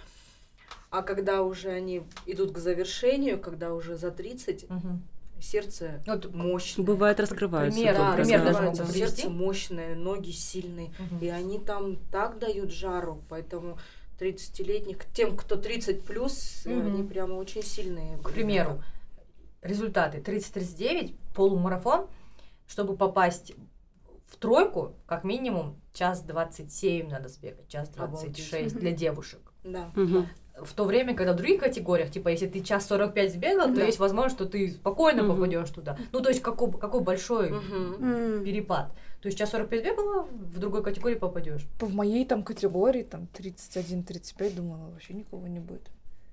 А 0.90 1.04
когда 1.04 1.44
уже 1.44 1.70
они 1.70 2.04
идут 2.26 2.52
к 2.54 2.58
завершению, 2.58 3.40
когда 3.40 3.74
уже 3.74 3.98
за 3.98 4.12
30, 4.12 4.70
Мгм. 4.70 5.02
Сердце 5.42 6.02
Вот 6.06 6.34
мощное. 6.34 6.86
Бывает, 6.86 7.20
раскрываются. 7.20 7.78
пример, 7.80 7.96
да, 7.98 8.14
пример 8.14 8.40
да. 8.40 8.46
даже 8.46 8.60
раскрывается, 8.60 8.84
могу 8.84 8.94
сердце 8.94 9.30
мощное, 9.30 9.96
ноги 9.96 10.32
сильные. 10.32 10.94
Мгм. 11.00 11.20
И 11.20 11.28
они 11.28 11.60
там 11.60 11.98
так 12.12 12.40
дают 12.40 12.72
жару, 12.72 13.22
поэтому 13.30 13.78
30-летних, 14.20 14.98
тем, 15.14 15.36
кто 15.36 15.56
30 15.56 16.04
плюс, 16.04 16.64
Мгм. 16.66 16.86
они 16.88 17.04
прямо 17.04 17.34
очень 17.34 17.64
сильные. 17.64 18.18
К 18.20 18.32
примеру, 18.32 18.84
результаты 19.62 20.20
30-39, 20.22 21.16
полумарафон, 21.34 22.08
чтобы 22.68 22.96
попасть 22.96 23.54
в 24.28 24.38
тройку, 24.38 24.94
как 25.08 25.24
минимум 25.24 25.76
час 25.94 26.22
27 26.22 27.10
надо 27.10 27.30
сбегать, 27.30 27.68
час 27.68 27.90
26 27.90 28.54
Обалдеть. 28.54 28.80
для 28.80 28.92
девушек. 28.92 29.40
Да. 29.64 29.92
Мгм. 29.96 30.28
В 30.64 30.74
то 30.74 30.84
время, 30.86 31.16
когда 31.16 31.34
в 31.34 31.36
других 31.36 31.60
категориях, 31.60 32.12
типа, 32.12 32.30
если 32.30 32.48
ты 32.48 32.62
час 32.62 32.86
45 32.88 33.34
сбегал, 33.34 33.68
то 33.70 33.76
Да. 33.76 33.86
есть 33.86 34.00
возможность, 34.00 34.36
что 34.36 34.46
ты 34.46 34.70
спокойно 34.70 35.24
Мгм. 35.24 35.36
попадешь 35.36 35.70
туда. 35.70 35.98
Ну, 36.12 36.20
то 36.22 36.30
есть 36.30 36.42
какой, 36.42 36.72
какой 36.72 37.02
большой. 37.02 37.50
М. 37.50 38.44
перепад. 38.44 38.92
То 39.22 39.28
есть 39.28 39.38
час 39.38 39.52
45 39.52 39.84
бегала, 39.84 40.24
в 40.24 40.58
другой 40.60 40.84
категории 40.84 41.16
попадешь. 41.16 41.68
В 41.80 41.94
моей 41.94 42.26
там 42.26 42.42
категории, 42.44 43.04
там 43.04 43.28
31-35, 43.34 44.56
думала, 44.56 44.90
вообще 44.90 45.14
никого 45.14 45.48
не 45.48 45.60
будет. 45.60 45.90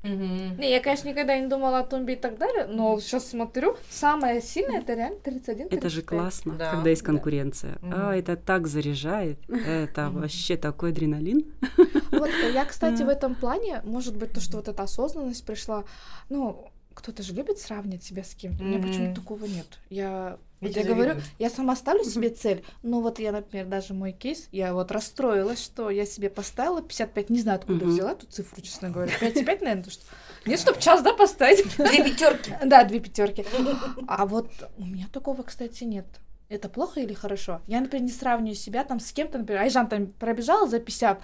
Не, 0.09 0.71
я, 0.71 0.81
конечно, 0.81 1.09
никогда 1.09 1.39
не 1.39 1.47
думала 1.47 1.81
о 1.81 1.85
тумбе 1.85 2.15
и 2.15 2.17
так 2.17 2.39
далее, 2.39 2.67
но 2.67 2.99
сейчас 3.01 3.29
смотрю, 3.29 3.77
самое 3.91 4.41
сильное 4.41 4.81
это 4.81 4.95
реально 4.95 5.19
31 5.21 5.67
Это 5.67 5.89
же 5.89 6.03
35. 6.03 6.07
классно, 6.07 6.55
Да, 6.55 6.71
когда 6.73 6.91
есть 6.91 7.03
да. 7.03 7.07
конкуренция. 7.07 7.79
Мгм. 7.83 7.93
А, 7.95 8.17
это 8.17 8.37
так 8.37 8.67
заряжает. 8.67 9.39
Это 9.49 10.11
вообще 10.11 10.57
такой 10.57 10.91
адреналин. 10.91 11.45
Вот 12.11 12.31
э, 12.31 12.53
я, 12.53 12.65
кстати, 12.65 13.03
в 13.03 13.09
этом 13.09 13.35
плане, 13.35 13.81
может 13.85 14.17
быть, 14.17 14.33
то, 14.33 14.41
что 14.41 14.57
вот 14.57 14.69
эта 14.69 14.83
осознанность 14.83 15.45
пришла, 15.45 15.85
ну, 16.29 16.71
кто-то 16.99 17.23
же 17.23 17.33
любит 17.33 17.59
сравнивать 17.59 18.03
себя 18.03 18.25
с 18.25 18.35
кем-то. 18.35 18.65
У 18.65 18.67
меня 18.67 18.81
почему-то 18.81 19.21
такого 19.21 19.45
нет. 19.45 19.67
Я, 19.89 20.39
вот 20.61 20.73
я 20.77 20.83
говорю, 20.85 21.15
я 21.39 21.49
сама 21.49 21.77
ставлю 21.77 22.03
себе 22.05 22.29
цель, 22.31 22.65
но 22.83 23.01
вот 23.01 23.21
я, 23.21 23.31
например, 23.31 23.67
даже 23.67 23.95
мой 23.95 24.11
кейс, 24.13 24.49
я 24.51 24.75
вот 24.75 24.91
расстроилась, 24.91 25.63
что 25.63 25.91
я 25.91 26.05
себе 26.05 26.29
поставила 26.29 26.83
55, 26.83 27.31
не 27.31 27.41
знаю, 27.41 27.59
откуда 27.61 27.85
Мгм. 27.85 27.95
взяла 27.95 28.13
эту 28.13 28.27
цифру, 28.27 28.61
честно 28.63 28.91
говоря. 28.91 29.13
5,5, 29.21 29.45
наверное, 29.61 29.85
то 29.85 29.91
что... 29.91 30.03
Нет, 30.45 30.59
чтобы 30.61 30.81
час, 30.81 31.03
да, 31.03 31.15
поставить? 31.15 31.65
Две 31.77 32.03
пятерки. 32.05 32.53
Да, 32.65 32.85
две 32.85 32.99
пятерки. 33.01 33.45
А 34.09 34.27
вот 34.27 34.51
у 34.77 34.85
меня 34.85 35.07
такого, 35.13 35.43
кстати, 35.43 35.85
нет. 35.85 36.07
Это 36.49 36.69
плохо 36.69 37.01
или 37.01 37.13
хорошо? 37.13 37.61
Я, 37.67 37.81
например, 37.81 38.05
не 38.07 38.13
сравниваю 38.13 38.57
себя 38.57 38.83
там 38.83 38.99
с 39.01 39.13
кем-то, 39.13 39.39
например, 39.39 39.63
Айжан 39.63 39.87
там 39.89 40.07
пробежала 40.07 40.67
за 40.67 40.81
50, 40.81 41.21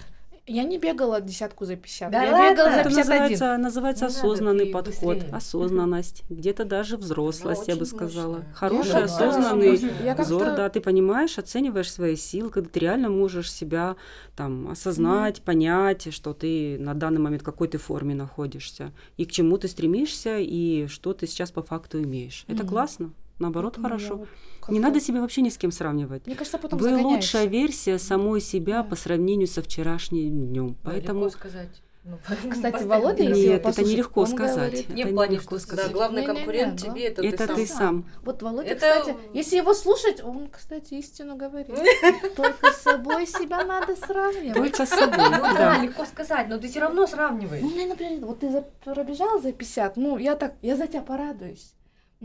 Я 0.47 0.65
не 0.65 0.77
бегала 0.79 1.23
десятку 1.23 1.65
за 1.65 1.77
50. 1.77 2.11
Да 2.11 2.23
я 2.23 2.33
ладно? 2.33 2.51
бегала 2.51 2.71
за 2.71 2.81
Это 2.81 2.89
51. 2.91 2.97
называется, 3.15 3.57
называется 3.57 4.05
Не 4.05 4.09
надо, 4.13 4.19
осознанный 4.27 4.65
ты 4.67 4.73
подход, 4.73 5.17
быстрее. 5.17 5.35
осознанность, 5.35 6.25
где-то 6.29 6.65
даже 6.67 6.97
взрослость, 6.99 7.67
я 7.69 7.77
бы 7.77 7.87
сказала. 7.87 8.37
мощная. 8.37 8.55
Хороший, 8.55 8.89
Я 8.91 9.05
осознанный 9.05 9.77
Я 10.05 10.15
взор, 10.15 10.55
да, 10.55 10.69
ты 10.69 10.83
понимаешь, 10.83 11.39
оцениваешь 11.39 11.91
свои 11.91 12.17
силы, 12.17 12.51
когда 12.51 12.69
ты 12.69 12.81
реально 12.81 13.09
можешь 13.09 13.51
себя 13.51 13.97
там 14.37 14.69
осознать, 14.69 15.41
понять, 15.41 16.13
что 16.13 16.35
ты 16.35 16.77
на 16.79 16.93
данный 16.93 17.21
момент 17.21 17.41
в 17.41 17.45
какой 17.47 17.69
ты 17.69 17.79
форме 17.79 18.15
находишься, 18.15 18.93
и 19.17 19.25
к 19.25 19.33
чему 19.33 19.57
ты 19.57 19.67
стремишься, 19.69 20.39
и 20.39 20.89
что 20.89 21.15
ты 21.15 21.27
сейчас 21.27 21.53
по 21.53 21.63
факту 21.63 22.03
имеешь. 22.03 22.45
Это 22.49 22.65
Мгм. 22.65 22.69
классно, 22.69 23.13
наоборот, 23.39 23.75
Ну, 23.77 23.83
я 23.83 23.89
хорошо. 23.89 24.17
вот 24.17 24.29
Не 24.69 24.81
надо 24.81 25.01
себя 25.01 25.21
вообще 25.21 25.43
ни 25.43 25.49
с 25.51 25.59
кем 25.59 25.71
сравнивать. 25.73 26.27
Мне 26.27 26.37
кажется, 26.37 26.59
потом 26.59 26.79
Вы 26.79 26.91
загоняешься. 26.91 27.15
лучшая 27.39 27.47
версия 27.47 27.99
самой 27.99 28.41
себя 28.41 28.83
Да. 28.83 28.89
по 28.91 28.97
сравнению 28.97 29.47
со 29.49 29.63
вчерашним 29.63 30.47
днем. 30.49 30.77
Поэтому 30.83 31.25
Легко 31.27 31.39
сказать. 31.39 31.83
Ну, 32.07 32.19
Кстати, 32.51 32.83
Володя, 32.85 33.23
если 33.23 33.47
нет, 33.49 33.65
это 33.65 33.83
нелегко 33.83 34.27
сказать. 34.27 34.57
говорит- 34.57 34.89
Не 34.91 35.03
это 35.05 35.11
в 35.11 35.15
плане, 35.15 35.33
нелегко 35.37 35.59
что- 35.59 35.69
Да, 35.69 35.73
сказать. 35.77 35.93
главный 35.93 36.21
Не-не-не, 36.21 36.37
конкурент 36.37 36.81
да. 36.83 36.87
тебе 36.91 37.05
это, 37.07 37.23
Это 37.23 37.47
ты 37.49 37.55
ты 37.55 37.67
сам. 37.67 37.79
сам. 37.79 38.05
Вот 38.25 38.43
Володя, 38.43 38.69
Это- 38.69 39.01
кстати, 39.01 39.17
если 39.33 39.57
его 39.57 39.73
слушать, 39.73 40.23
он, 40.23 40.49
кстати, 40.51 40.95
истину 40.95 41.37
говорит. 41.37 41.69
Только 42.37 42.73
с 42.73 42.83
собой 42.83 43.27
себя 43.27 43.65
надо 43.65 43.97
сравнивать. 43.97 44.53
Только 44.55 44.85
с 44.85 44.91
собой, 44.91 45.17
Ну 45.31 45.31
да, 45.31 45.53
да. 45.55 45.79
легко 45.83 46.05
сказать, 46.05 46.49
но 46.49 46.59
ты 46.59 46.69
все 46.69 46.81
равно 46.81 47.07
сравниваешь. 47.07 47.63
Ну, 47.63 47.89
например, 47.89 48.21
вот 48.27 48.41
ты 48.41 48.63
пробежал 48.85 49.41
за 49.41 49.53
50, 49.53 49.97
ну, 49.97 50.19
я 50.19 50.35
так, 50.37 50.55
я 50.61 50.77
за 50.77 50.87
тебя 50.87 51.01
порадуюсь. 51.01 51.73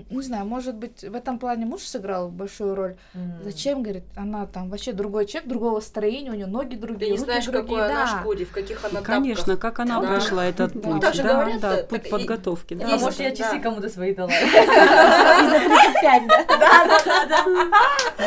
Не 0.09 0.21
знаю, 0.21 0.45
может 0.45 0.75
быть, 0.75 1.01
в 1.03 1.15
этом 1.15 1.39
плане 1.39 1.65
муж 1.65 1.81
сыграл 1.81 2.29
большую 2.29 2.75
роль. 2.75 2.95
М. 3.13 3.33
Зачем, 3.43 3.83
говорит, 3.83 4.03
она 4.15 4.45
там 4.45 4.69
вообще 4.69 4.91
другой 4.93 5.25
человек, 5.25 5.49
другого 5.49 5.79
строения, 5.79 6.31
у 6.31 6.35
нее 6.35 6.45
ноги 6.47 6.75
другие, 6.75 6.99
Ты 6.99 7.05
не 7.05 7.11
руки 7.17 7.23
знаешь, 7.25 7.45
другие, 7.45 7.63
какой 7.63 7.85
она 7.91 8.05
да. 8.05 8.19
шкуре, 8.19 8.45
в 8.45 8.51
каких 8.51 8.83
она 8.85 9.01
Конечно, 9.01 9.53
тапках. 9.55 9.59
как 9.61 9.79
она 9.79 10.01
Да. 10.01 10.07
прошла 10.07 10.45
этот 10.45 10.73
Да. 10.73 10.79
путь. 10.79 10.93
Ну, 10.93 10.99
так 10.99 11.13
же 11.13 11.23
да, 11.23 11.33
говорят, 11.33 11.59
да, 11.61 11.73
э, 11.79 11.83
путь 11.83 11.89
так 12.03 12.07
и- 12.07 12.09
подготовки. 12.09 12.73
да. 12.73 12.85
А 12.93 12.97
может, 12.97 13.19
я 13.19 13.31
часы 13.31 13.55
да. 13.55 13.59
кому-то 13.59 13.89
свои 13.89 14.13
дала? 14.13 14.29
И 14.31 15.49
за 15.49 15.59
35, 15.59 16.27
да? 16.47 17.45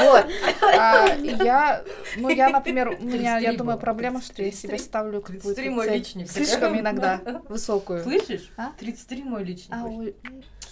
Вот. 0.05 0.27
А, 0.75 1.07
я, 1.16 1.83
ну, 2.16 2.29
я, 2.31 2.49
например, 2.49 2.97
у 3.01 3.05
меня, 3.05 3.35
я 3.39 3.51
33 3.51 3.57
думаю, 3.57 3.79
проблема, 3.79 4.20
что 4.23 4.43
я 4.43 4.49
33. 4.51 4.68
себе 4.68 4.79
ставлю 4.79 5.20
какую-то 5.20 5.45
33 5.45 5.70
мой 5.70 5.87
цель 5.87 5.99
личник. 5.99 6.31
слишком 6.31 6.79
иногда 6.79 7.20
высокую. 7.49 8.03
Слышишь? 8.03 8.51
А? 8.57 8.70
33 8.79 9.23
мой 9.25 9.45
личник. 9.45 9.75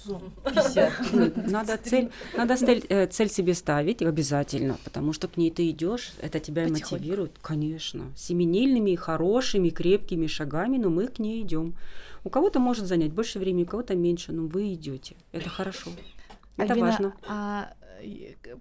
Зон. 0.05 0.23
50. 0.45 1.37
Надо 1.51 1.77
цель, 1.77 2.11
надо 2.37 2.57
цель, 2.57 2.85
э, 2.89 3.07
цель 3.07 3.29
себе 3.29 3.55
ставить 3.55 4.03
обязательно, 4.03 4.79
потому 4.85 5.13
что 5.13 5.29
к 5.29 5.37
ней 5.37 5.51
ты 5.51 5.69
идешь, 5.71 6.13
это 6.21 6.41
тебя 6.41 6.69
мотивирует, 6.69 7.33
конечно. 7.43 8.05
Семимильными, 8.17 8.95
хорошими, 8.95 9.69
крепкими 9.71 10.27
шагами, 10.27 10.79
но 10.79 10.91
мы 10.91 11.09
к 11.09 11.19
ней 11.19 11.43
идем. 11.43 11.75
У 12.25 12.31
кого-то 12.31 12.61
может 12.61 12.87
занять 12.87 13.13
больше 13.13 13.39
времени, 13.39 13.65
у 13.65 13.67
кого-то 13.67 13.95
меньше, 13.95 14.33
но 14.33 14.47
вы 14.47 14.73
идете. 14.75 15.17
Это 15.33 15.49
хорошо. 15.49 15.91
Это 16.57 16.75
Альбина, 16.75 16.91
важно. 16.91 17.15
а, 17.27 17.73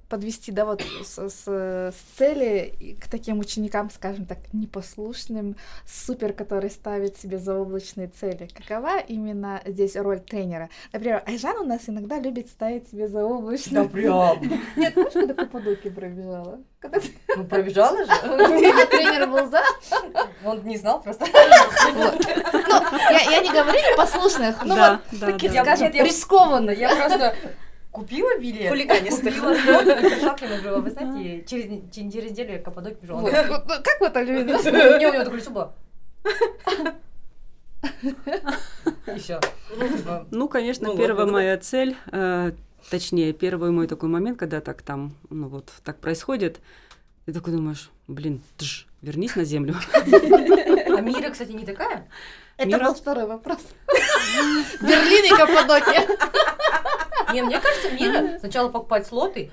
подвести, 0.10 0.52
да, 0.52 0.66
вот 0.66 0.82
с, 1.04 1.18
с- 1.30 1.48
с 1.48 1.96
цели 2.18 2.98
к 3.02 3.08
таким 3.10 3.40
ученикам, 3.40 3.90
скажем 3.90 4.26
так, 4.26 4.38
непослушным, 4.54 5.56
супер, 5.86 6.34
которые 6.34 6.72
ставят 6.72 7.18
себе 7.18 7.38
заоблачные 7.38 8.08
цели. 8.08 8.48
Какова 8.54 9.00
именно 9.00 9.62
здесь 9.66 9.96
роль 9.96 10.20
тренера? 10.20 10.70
Например, 10.94 11.24
Айжан 11.26 11.58
у 11.58 11.64
нас 11.64 11.82
иногда 11.88 12.20
любит 12.20 12.48
ставить 12.50 12.90
себе 12.90 13.08
Да 13.08 13.20
заоблачные 13.20 13.90
прям. 13.90 14.42
Нет, 14.76 14.94
помнишь, 14.94 15.14
когда 15.14 15.34
Каппадокию 15.34 15.94
пробежала? 15.94 16.60
Когда 16.80 17.00
ты- 17.00 17.10
Ну, 17.36 17.44
пробежала 17.46 17.98
же. 17.98 18.12
тренер 18.88 19.28
был 19.28 19.50
за? 19.50 19.62
Он 20.46 20.64
не 20.64 20.78
знал 20.78 21.02
просто. 21.02 21.26
Ну, 21.94 22.02
я, 23.12 23.40
не 23.42 23.50
говорю 23.50 23.80
непослушных, 23.92 24.64
ну 24.64 24.76
да, 24.76 25.02
вот 25.12 25.20
да, 25.20 25.26
таких, 25.28 25.54
да. 25.54 25.64
скажем, 25.64 25.92
рискованных. 25.94 26.78
Я 26.78 26.96
просто 26.96 27.36
купила 27.92 28.38
билет. 28.40 28.70
Хулиганистых. 28.70 29.36
Купила 29.36 29.56
слот, 29.56 29.88
и 29.88 30.10
пришла 30.10 30.34
к 30.36 30.42
нему 30.42 30.54
и 30.56 30.58
говорила, 30.60 30.82
вы 30.82 30.90
знаете, 30.92 31.46
через, 31.46 31.94
через 31.94 32.32
неделю 32.32 32.54
я 32.54 32.60
Каппадокию 32.60 33.02
бежала. 33.02 33.30
Как 33.30 34.00
вы 34.00 34.08
это 34.08 34.22
любите? 34.22 34.72
Не, 34.72 35.08
у 35.08 35.14
него 35.14 35.24
такое 35.24 35.40
лицо 35.40 35.52
было. 35.52 35.74
И 39.08 39.20
все. 39.20 39.40
Ну, 40.32 40.48
конечно, 40.48 40.88
Ну, 40.88 40.98
первая 40.98 41.26
моя 41.26 41.58
цель, 41.58 41.96
э, 42.12 42.52
точнее, 42.90 43.34
первый 43.34 43.72
мой 43.72 43.88
такой 43.88 44.10
момент, 44.10 44.38
когда 44.38 44.62
так 44.62 44.82
там, 44.82 45.16
ну 45.30 45.48
вот, 45.48 45.72
так 45.84 46.00
происходит, 46.00 46.60
ты 47.26 47.34
такой 47.34 47.54
думаешь, 47.54 47.90
блин, 48.08 48.42
тш, 48.58 48.88
вернись 49.02 49.36
на 49.36 49.44
землю. 49.44 49.76
А 49.94 51.02
Мира, 51.02 51.30
кстати, 51.30 51.52
не 51.52 51.66
такая? 51.66 52.08
Это 52.58 52.68
Мира? 52.68 52.86
был 52.86 52.94
второй 52.94 53.26
вопрос. 53.26 53.60
Берлин 54.82 55.26
и 55.26 55.30
Каппадокия. 55.30 56.08
Не, 57.34 57.42
мне 57.44 57.60
кажется, 57.60 57.92
Мира 57.92 58.40
сначала 58.40 58.70
покупать 58.70 59.06
слоты, 59.08 59.52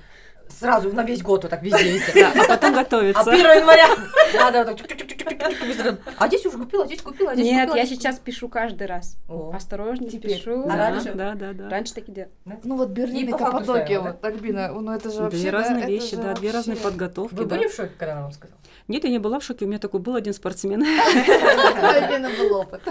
сразу 0.49 0.93
на 0.93 1.03
весь 1.03 1.21
год 1.21 1.43
вот 1.43 1.49
так 1.49 1.61
везде. 1.61 1.99
Да, 2.15 2.31
а 2.43 2.47
потом 2.47 2.73
А 2.73 2.83
готовиться. 2.83 3.21
1 3.31 3.33
января 3.45 3.87
надо 4.33 4.65
вот 4.71 4.87
так 4.87 5.59
быстро. 5.61 5.97
А 6.17 6.27
здесь 6.27 6.45
уже 6.45 6.57
купила, 6.57 6.85
здесь 6.85 7.01
купила, 7.01 7.31
а 7.31 7.33
здесь 7.35 7.45
Нет, 7.47 7.61
купила. 7.67 7.75
я 7.77 7.85
здесь 7.85 7.99
сейчас 7.99 8.19
пишу 8.19 8.47
каждый 8.49 8.87
раз. 8.87 9.17
О. 9.27 9.51
Осторожнее 9.53 10.09
Теперь. 10.09 10.37
пишу. 10.39 10.63
А 10.63 10.67
Да, 10.67 10.89
раньше? 10.89 11.13
да, 11.13 11.33
да, 11.35 11.53
да. 11.53 11.69
Раньше 11.69 11.93
так 11.93 12.07
и 12.07 12.11
делал. 12.11 12.29
Ну 12.63 12.77
вот 12.77 12.89
Берлин 12.89 13.27
И 13.27 13.31
Каппадокия, 13.31 13.99
вот, 13.99 14.23
Альбина, 14.23 14.69
ну 14.73 14.91
это 14.93 15.11
же 15.11 15.21
вообще... 15.21 15.39
Две 15.41 15.49
разные 15.51 15.85
вещи, 15.85 16.15
да, 16.15 16.33
две 16.33 16.51
разные 16.51 16.77
подготовки. 16.77 17.35
Вы 17.35 17.45
были 17.45 17.67
в 17.67 17.73
шоке, 17.75 17.91
когда 17.97 18.13
она 18.13 18.21
вам 18.23 18.31
сказала? 18.31 18.57
Нет, 18.87 19.03
я 19.03 19.09
не 19.09 19.19
была 19.19 19.39
в 19.39 19.43
шоке, 19.43 19.65
у 19.65 19.67
меня 19.67 19.79
такой 19.79 19.99
был 19.99 20.15
один 20.15 20.33
спортсмен. 20.33 20.81
У 20.81 21.85
Альбины 21.85 22.29
был 22.37 22.55
опыт. 22.57 22.81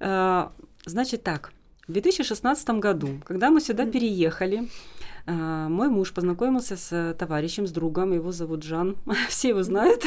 А, 0.00 0.52
Значит 0.86 1.22
так, 1.22 1.52
в 1.86 1.92
2016 1.92 2.68
году, 2.80 3.08
когда 3.24 3.50
мы 3.50 3.60
сюда 3.60 3.86
переехали, 3.86 4.68
а, 5.26 5.68
мой 5.68 5.88
муж 5.88 6.12
познакомился 6.12 6.76
с 6.76 6.92
э, 6.92 7.14
товарищем, 7.14 7.66
с 7.66 7.70
другом, 7.70 8.12
его 8.12 8.30
зовут 8.30 8.62
Жан, 8.62 8.96
все 9.28 9.50
его 9.50 9.62
знают. 9.62 10.04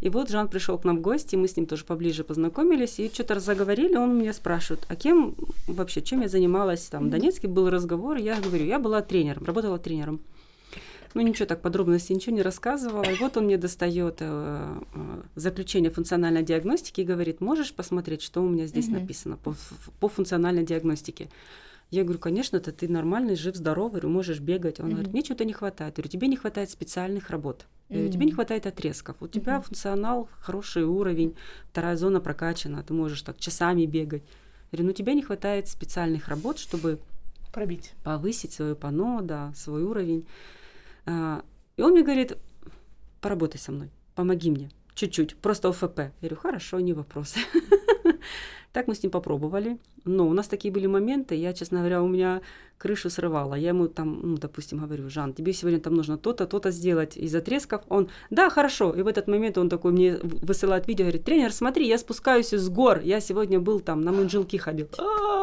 И 0.00 0.08
вот 0.08 0.30
Жан 0.30 0.48
пришел 0.48 0.78
к 0.78 0.84
нам 0.84 0.98
в 0.98 1.00
гости, 1.02 1.36
мы 1.36 1.46
с 1.46 1.56
ним 1.56 1.66
тоже 1.66 1.84
поближе 1.84 2.24
познакомились, 2.24 2.98
и 2.98 3.10
что-то 3.12 3.38
заговорили, 3.38 3.96
он 3.96 4.18
меня 4.18 4.32
спрашивает, 4.32 4.86
а 4.88 4.96
кем 4.96 5.36
вообще, 5.66 6.00
чем 6.00 6.22
я 6.22 6.28
занималась 6.28 6.84
там, 6.86 7.08
в 7.08 7.10
Донецке 7.10 7.48
был 7.48 7.68
разговор, 7.68 8.16
я 8.16 8.40
говорю, 8.40 8.64
я 8.64 8.78
была 8.78 9.02
тренером, 9.02 9.44
работала 9.44 9.78
тренером. 9.78 10.20
Ну, 11.14 11.22
ничего 11.22 11.46
так 11.46 11.60
подробностей 11.60 12.14
ничего 12.14 12.36
не 12.36 12.42
рассказывала. 12.42 13.10
И 13.10 13.16
вот 13.16 13.36
он 13.36 13.46
мне 13.46 13.56
достает 13.56 14.18
э, 14.20 14.80
э, 14.94 15.22
заключение 15.34 15.90
функциональной 15.90 16.42
диагностики 16.42 17.00
и 17.00 17.04
говорит, 17.04 17.40
можешь 17.40 17.72
посмотреть, 17.74 18.22
что 18.22 18.42
у 18.42 18.48
меня 18.48 18.66
здесь 18.66 18.86
Мгм. 18.86 19.00
написано 19.00 19.36
по, 19.36 19.54
по 19.98 20.08
функциональной 20.08 20.64
диагностике. 20.64 21.28
Я 21.90 22.04
говорю, 22.04 22.20
конечно, 22.20 22.58
это 22.58 22.70
ты 22.70 22.88
нормальный, 22.88 23.34
жив, 23.34 23.56
здоров, 23.56 23.90
говорю, 23.90 24.08
можешь 24.08 24.38
бегать. 24.38 24.78
Он 24.78 24.86
Мгм. 24.86 24.94
говорит, 24.94 25.12
мне 25.12 25.24
что-то 25.24 25.44
не 25.44 25.52
хватает. 25.52 25.94
Я 25.98 26.02
говорю, 26.02 26.10
тебе 26.10 26.28
не 26.28 26.36
хватает 26.36 26.70
специальных 26.70 27.30
работ. 27.30 27.66
Я 27.88 27.96
говорю, 27.96 28.12
тебе 28.12 28.26
не 28.26 28.32
хватает 28.32 28.66
отрезков. 28.66 29.16
У 29.20 29.26
тебя 29.26 29.54
Мгм. 29.54 29.62
функционал, 29.62 30.28
хороший 30.38 30.84
уровень, 30.84 31.34
вторая 31.72 31.96
зона 31.96 32.20
прокачана, 32.20 32.84
ты 32.84 32.94
можешь 32.94 33.22
так 33.22 33.40
часами 33.40 33.84
бегать. 33.86 34.22
Я 34.70 34.76
говорю, 34.76 34.86
ну 34.86 34.92
тебе 34.92 35.14
не 35.14 35.22
хватает 35.22 35.66
специальных 35.66 36.28
работ, 36.28 36.60
чтобы 36.60 37.00
Пробить. 37.52 37.94
повысить 38.04 38.52
свое 38.52 38.76
пано, 38.76 39.22
да, 39.22 39.52
свой 39.56 39.82
уровень. 39.82 40.24
А, 41.06 41.42
И 41.76 41.82
он 41.82 41.92
мне 41.92 42.02
говорит, 42.02 42.36
поработай 43.20 43.60
со 43.60 43.72
мной, 43.72 43.90
помоги 44.14 44.50
мне, 44.50 44.70
чуть-чуть, 44.94 45.36
просто 45.36 45.68
ОФП. 45.68 45.98
Я 45.98 46.12
говорю, 46.20 46.36
хорошо, 46.36 46.80
не 46.80 46.92
вопрос. 46.92 47.34
Так 48.72 48.86
мы 48.86 48.94
с 48.94 49.02
ним 49.02 49.10
попробовали. 49.10 49.78
Но 50.04 50.28
у 50.28 50.32
нас 50.32 50.46
такие 50.46 50.72
были 50.72 50.86
моменты, 50.86 51.34
я, 51.34 51.52
честно 51.52 51.78
говоря, 51.78 52.02
у 52.02 52.08
меня 52.08 52.40
крышу 52.78 53.10
срывала. 53.10 53.54
Я 53.54 53.70
ему 53.70 53.88
там, 53.88 54.20
ну, 54.22 54.36
допустим, 54.36 54.78
говорю, 54.78 55.10
Жан, 55.10 55.34
тебе 55.34 55.52
сегодня 55.52 55.80
там 55.80 55.94
нужно 55.94 56.16
то-то, 56.16 56.46
то-то 56.46 56.70
сделать 56.70 57.16
из 57.16 57.34
отрезков. 57.34 57.82
Он, 57.88 58.08
да, 58.30 58.48
хорошо. 58.48 58.92
И 58.92 59.02
в 59.02 59.08
этот 59.08 59.28
момент 59.28 59.58
он 59.58 59.68
такой 59.68 59.92
мне 59.92 60.18
высылает 60.22 60.88
видео, 60.88 61.04
говорит, 61.04 61.24
тренер, 61.24 61.52
смотри, 61.52 61.86
я 61.88 61.98
спускаюсь 61.98 62.54
из 62.54 62.68
гор. 62.68 63.00
Я 63.00 63.20
сегодня 63.20 63.58
был 63.60 63.80
там, 63.80 64.02
на 64.02 64.12
Мунжилки 64.12 64.56
ходил. 64.56 64.88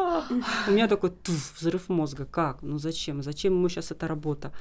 А! 0.08 0.24
У 0.66 0.72
меня 0.72 0.88
такой 0.88 1.12
взрыв 1.60 1.88
мозга. 1.88 2.24
Как? 2.24 2.62
Ну 2.62 2.78
зачем? 2.78 3.22
Зачем 3.22 3.52
ему 3.52 3.68
сейчас 3.68 3.92
эта 3.92 4.08
работа? 4.08 4.52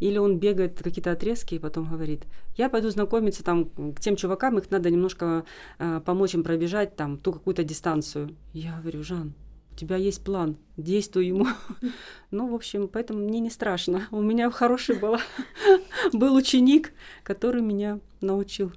Или 0.00 0.18
он 0.18 0.38
бегает 0.38 0.80
какие-то 0.82 1.12
отрезки 1.12 1.54
и 1.54 1.58
потом 1.58 1.88
говорит, 1.88 2.24
я 2.56 2.68
пойду 2.68 2.90
знакомиться 2.90 3.42
там 3.42 3.66
к 3.94 4.00
тем 4.00 4.16
чувакам, 4.16 4.58
их 4.58 4.70
надо 4.70 4.90
немножко 4.90 5.44
э, 5.78 6.00
помочь 6.04 6.34
им 6.34 6.42
пробежать 6.42 6.96
там 6.96 7.18
ту 7.18 7.32
какую-то 7.32 7.64
дистанцию. 7.64 8.34
Я 8.52 8.78
говорю, 8.80 9.02
Жан, 9.02 9.34
у 9.72 9.76
тебя 9.76 9.96
есть 9.96 10.24
план, 10.24 10.56
действуй 10.76 11.26
ему. 11.26 11.46
Ну, 12.30 12.48
в 12.50 12.54
общем, 12.54 12.88
поэтому 12.88 13.20
мне 13.20 13.40
не 13.40 13.50
страшно. 13.50 14.08
У 14.10 14.20
меня 14.20 14.50
хороший 14.50 14.98
был, 14.98 15.16
был 16.12 16.34
ученик, 16.34 16.92
который 17.22 17.62
меня 17.62 18.00
научил 18.20 18.72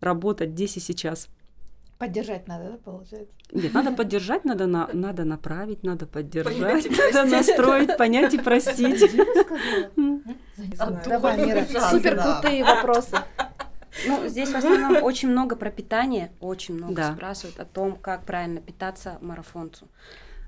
работать 0.00 0.50
здесь 0.50 0.76
и 0.76 0.80
сейчас. 0.80 1.28
Поддержать 1.98 2.48
надо, 2.48 2.70
да, 2.72 2.76
получается? 2.84 3.32
Нет, 3.52 3.72
надо 3.72 3.92
поддержать, 3.92 4.44
надо, 4.44 4.66
на, 4.66 4.88
надо 4.92 5.24
направить, 5.24 5.82
надо 5.84 6.06
поддержать, 6.06 6.86
надо 7.14 7.30
настроить, 7.30 7.96
понять 7.96 8.34
и 8.34 8.38
простить. 8.38 9.02
М. 9.96 10.22
А 10.78 10.90
Давай, 11.06 11.46
Мира, 11.46 11.64
супер 11.90 12.20
крутые 12.20 12.64
вопросы. 12.64 13.16
Ну, 14.08 14.26
здесь 14.28 14.50
в 14.50 14.56
основном 14.56 15.02
очень 15.04 15.28
много 15.30 15.54
про 15.54 15.70
питание, 15.70 16.32
очень 16.40 16.74
много 16.74 16.94
Да. 16.94 17.12
спрашивают 17.14 17.60
о 17.60 17.64
том, 17.64 17.96
как 17.96 18.24
правильно 18.24 18.60
питаться 18.60 19.18
марафонцу. 19.20 19.86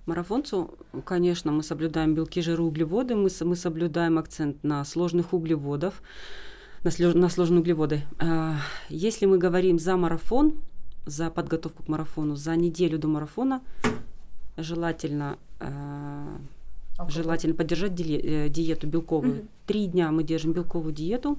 Марафонцу, 0.05 0.77
конечно, 1.05 1.53
мы 1.53 1.63
соблюдаем 1.63 2.15
белки, 2.15 2.41
жиры, 2.43 2.63
углеводы, 2.63 3.15
мы, 3.15 3.31
с- 3.31 3.45
мы 3.45 3.55
соблюдаем 3.57 4.19
акцент 4.19 4.63
на 4.65 4.85
сложных 4.85 5.33
углеводов, 5.33 6.03
на, 6.83 6.89
слё- 6.91 7.17
на 7.17 7.29
сложные 7.29 7.61
углеводы. 7.61 8.03
А, 8.19 8.55
Если 8.89 9.27
мы 9.27 9.39
говорим 9.39 9.79
за 9.79 9.97
марафон, 9.97 10.55
за 11.07 11.31
подготовку 11.31 11.83
к 11.85 11.89
марафону, 11.89 12.37
за 12.37 12.57
неделю 12.57 12.99
до 12.99 13.09
марафона, 13.09 13.63
желательно, 14.57 15.39
Алкоголь. 16.99 17.13
желательно 17.23 17.55
поддержать 17.55 17.99
э, 18.01 18.49
диету 18.49 18.87
белковую. 18.87 19.47
Три 19.67 19.87
дня 19.87 20.11
мы 20.11 20.25
держим 20.25 20.53
белковую 20.53 20.93
диету. 20.93 21.39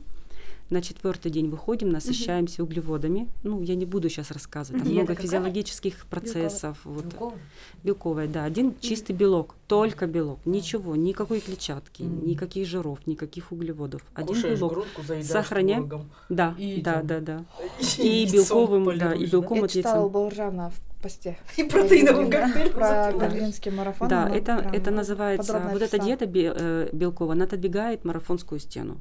На 0.69 0.81
четвертый 0.81 1.31
день 1.31 1.49
выходим, 1.49 1.89
насыщаемся 1.89 2.61
углеводами. 2.61 3.29
Ну, 3.43 3.61
я 3.61 3.75
не 3.75 3.85
буду 3.85 4.09
сейчас 4.09 4.31
рассказывать. 4.31 4.81
Там 4.81 4.89
Диета 4.91 5.03
много 5.03 5.13
какая? 5.15 5.23
физиологических 5.27 6.05
процессов. 6.07 6.77
Вот, 6.83 7.05
Белковый? 7.05 7.39
Белковая, 7.83 8.27
да. 8.27 8.43
Один 8.43 8.75
чистый 8.81 9.13
белок, 9.13 9.55
только 9.67 10.07
белок. 10.07 10.39
Ничего, 10.43 10.97
никакой 10.97 11.39
клетчатки, 11.39 12.03
Мгм. 12.03 12.27
никаких 12.27 12.67
жиров, 12.67 12.99
никаких 13.07 13.53
углеводов. 13.53 14.01
Один 14.13 14.27
Кушаешь 14.27 14.59
белок. 14.59 14.73
грудку, 14.73 15.03
заедаешь 15.03 15.31
Сохраняем. 15.31 16.09
Да, 16.27 16.53
И 16.57 16.81
да, 16.81 17.01
да, 17.01 17.21
да. 17.21 17.45
И 17.97 18.23
И 18.25 18.29
белковым, 18.33 18.97
да, 18.97 19.13
и 19.13 19.25
белком 19.25 19.59
Я 19.59 19.63
от 19.65 19.71
яйца. 19.71 20.05
Бауржана 20.09 20.71
в 20.71 21.01
посте. 21.01 21.37
И 21.55 21.63
протеиновым 21.63 22.29
Да, 22.29 22.41
коктейлем 22.41 22.73
Про 22.73 23.11
берлинский 23.13 23.71
марафон. 23.71 24.09
Да, 24.09 24.27
это, 24.29 24.69
это 24.73 24.91
называется, 24.91 25.61
вот 25.71 25.81
эта 25.81 25.97
диета 25.97 26.25
э, 26.25 26.89
белковая, 26.91 27.35
она 27.37 27.45
отодвигает 27.45 28.03
марафонскую 28.03 28.59
стену. 28.59 28.97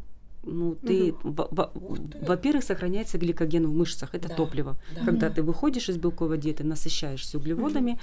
Ну, 0.47 0.76
ты, 0.76 1.14
во- 1.22 1.49
ты. 1.66 2.24
во-первых, 2.24 2.64
сохраняется 2.64 3.18
гликоген 3.18 3.66
в 3.66 3.74
мышцах, 3.74 4.14
это 4.14 4.28
Да, 4.28 4.34
топливо. 4.34 4.76
да. 4.94 5.05
Когда 5.05 5.28
ты 5.30 5.42
выходишь 5.42 5.88
из 5.88 5.97
белковой 5.97 6.38
диеты, 6.38 6.64
насыщаешься 6.64 7.38
углеводами, 7.38 7.99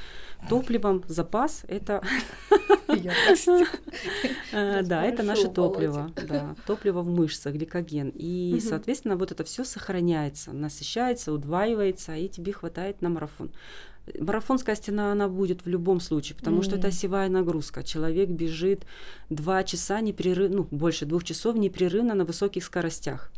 топливом, 0.49 1.03
запас, 1.07 1.63
это. 1.67 2.01
Э, 4.51 4.81
Да, 4.83 5.03
это 5.03 5.23
наше 5.23 5.47
топливо, 5.49 6.11
да, 6.27 6.55
топливо 6.67 7.01
в 7.01 7.07
мышцах, 7.09 7.53
гликоген. 7.53 8.11
И, 8.13 8.59
соответственно, 8.61 9.15
вот 9.15 9.31
это 9.31 9.43
все 9.43 9.63
сохраняется, 9.63 10.51
насыщается, 10.53 11.31
удваивается, 11.33 12.15
и 12.15 12.27
тебе 12.27 12.53
хватает 12.53 13.01
на 13.01 13.09
марафон. 13.09 13.51
Марафонская 14.19 14.75
стена, 14.75 15.11
она 15.11 15.29
будет 15.29 15.65
в 15.65 15.69
любом 15.69 15.99
случае, 15.99 16.35
потому 16.35 16.61
что 16.61 16.75
это 16.75 16.89
осевая 16.89 17.29
нагрузка. 17.29 17.83
Человек 17.83 18.29
бежит 18.29 18.85
два 19.29 19.63
часа 19.63 20.01
непрерывно, 20.01 20.57
ну, 20.57 20.67
больше 20.71 21.05
двух 21.05 21.23
часов 21.23 21.55
непрерывно 21.55 22.13
на 22.13 22.25
высоких 22.25 22.63
скоростях. 22.63 23.31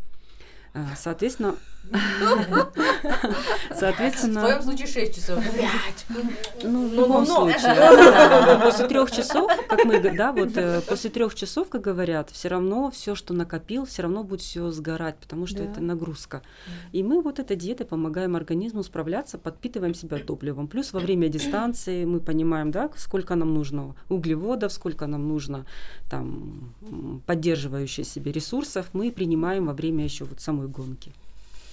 А, 0.75 0.95
Соответственно, 0.95 1.55
В 1.91 3.75
соответственно, 3.75 4.41
твоем 4.41 4.61
случае 4.63 4.87
6 4.87 5.15
часов. 5.15 5.43
ну, 6.63 6.87
в 6.87 6.93
Ну, 6.93 7.03
любом 7.03 7.09
ну, 7.11 7.19
ну. 7.19 7.25
случае. 7.25 7.75
да, 7.75 8.45
да, 8.45 8.59
После 8.65 8.87
трех 8.87 9.11
часов, 9.11 9.51
как 9.67 9.85
мы, 9.85 9.99
да, 9.99 10.31
вот 10.31 10.57
э, 10.57 10.81
после 10.81 11.09
трех 11.09 11.35
часов, 11.35 11.69
как 11.69 11.81
говорят, 11.81 12.29
все 12.31 12.47
равно 12.49 12.89
все, 12.89 13.13
что 13.15 13.33
накопил, 13.33 13.85
все 13.85 14.01
равно 14.01 14.23
будет 14.23 14.41
все 14.41 14.71
сгорать, 14.71 15.15
потому 15.17 15.45
что 15.45 15.61
это 15.63 15.79
нагрузка. 15.81 16.41
И 16.91 17.03
мы 17.03 17.21
вот 17.21 17.39
этой 17.39 17.55
диетой 17.55 17.85
помогаем 17.85 18.35
организму 18.35 18.83
справляться, 18.83 19.37
подпитываем 19.37 19.93
себя 19.93 20.17
топливом. 20.17 20.67
Плюс 20.67 20.91
во 20.93 20.99
время 20.99 21.27
дистанции 21.29 22.05
мы 22.05 22.19
понимаем, 22.19 22.71
да, 22.71 22.89
сколько 22.97 23.35
нам 23.35 23.53
нужно 23.53 23.95
углеводов, 24.09 24.71
сколько 24.73 25.05
нам 25.07 25.27
нужно 25.27 25.65
там 26.09 26.73
м, 26.81 27.21
поддерживающих 27.25 28.05
себе 28.07 28.31
ресурсов, 28.31 28.87
мы 28.93 29.11
принимаем 29.11 29.67
во 29.67 29.73
время 29.73 30.03
еще 30.03 30.25
вот 30.25 30.39
самой 30.41 30.64
гонки. 30.67 31.11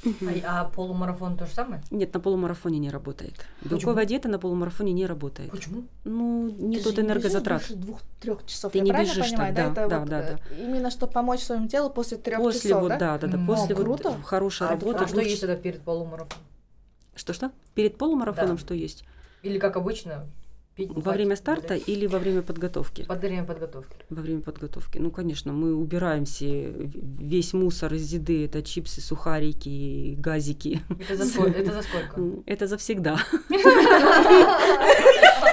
А, 0.04 0.62
а 0.62 0.64
полумарафон 0.64 1.36
то 1.36 1.46
же 1.46 1.52
самое? 1.52 1.80
Нет, 1.92 2.12
на 2.12 2.18
полумарафоне 2.18 2.80
не 2.80 2.90
работает. 2.90 3.34
Белковая 3.62 4.04
диета 4.04 4.28
на 4.28 4.40
полумарафоне 4.40 4.92
не 4.92 5.06
работает. 5.06 5.50
Почему? 5.52 5.84
Ну, 6.04 6.50
не 6.50 6.78
Ты 6.78 6.82
тот 6.84 6.96
же 6.96 7.02
не 7.02 7.08
энергозатрат. 7.08 7.60
больше 7.60 7.76
двух-трех 7.76 8.44
часов. 8.46 8.72
Ты 8.72 8.78
я 8.78 8.84
не 8.84 8.90
бежишь 8.90 9.30
понимаю, 9.30 9.54
так, 9.54 9.74
да, 9.74 9.82
Это 9.82 9.88
да, 9.88 9.98
вот, 10.00 10.08
да, 10.08 10.20
э, 10.22 10.36
Именно 10.58 10.90
что 10.90 11.06
помочь 11.06 11.40
своему 11.40 11.68
телу 11.68 11.88
после 11.88 12.18
трех 12.18 12.38
После 12.40 12.70
часов, 12.70 12.82
вот, 12.82 12.88
да? 12.88 12.98
да, 12.98 13.18
да, 13.18 13.28
да, 13.28 13.46
после 13.46 13.74
о, 13.76 13.78
вот 13.78 13.84
круто. 13.84 14.22
хорошей 14.24 14.66
А, 14.66 14.70
работы. 14.70 15.04
а 15.04 15.06
что 15.06 15.20
есть 15.20 15.40
тогда 15.40 15.54
перед 15.54 15.82
полумарафоном? 15.82 16.42
Что-что? 17.14 17.52
Перед 17.74 17.96
полумарафоном 17.96 18.56
Да. 18.56 18.60
что 18.60 18.74
есть? 18.74 19.04
Или 19.42 19.60
как 19.60 19.76
обычно? 19.76 20.26
Пить, 20.74 20.90
Во 20.94 21.12
время 21.12 21.36
старта 21.36 21.68
гулять? 21.74 21.88
или 21.88 22.06
во 22.06 22.18
время 22.18 22.40
подготовки? 22.40 23.04
Под 23.04 23.20
время 23.20 23.44
подготовки. 23.44 23.94
Во 24.08 24.22
время 24.22 24.40
подготовки. 24.40 24.96
Ну, 24.98 25.10
конечно, 25.10 25.52
мы 25.52 25.74
убираем 25.74 26.24
все, 26.24 26.72
весь 27.20 27.52
мусор 27.52 27.92
из 27.92 28.10
еды. 28.10 28.46
Это 28.46 28.62
чипсы, 28.62 29.02
сухарики, 29.02 30.14
газики. 30.18 30.80
Это 30.98 31.16
за 31.16 31.26
сколько? 31.26 31.58
Это 31.60 31.72
за 31.74 31.82
сколько? 31.82 32.20
М, 32.20 32.42
Это 32.46 32.66
завсегда. 32.66 33.18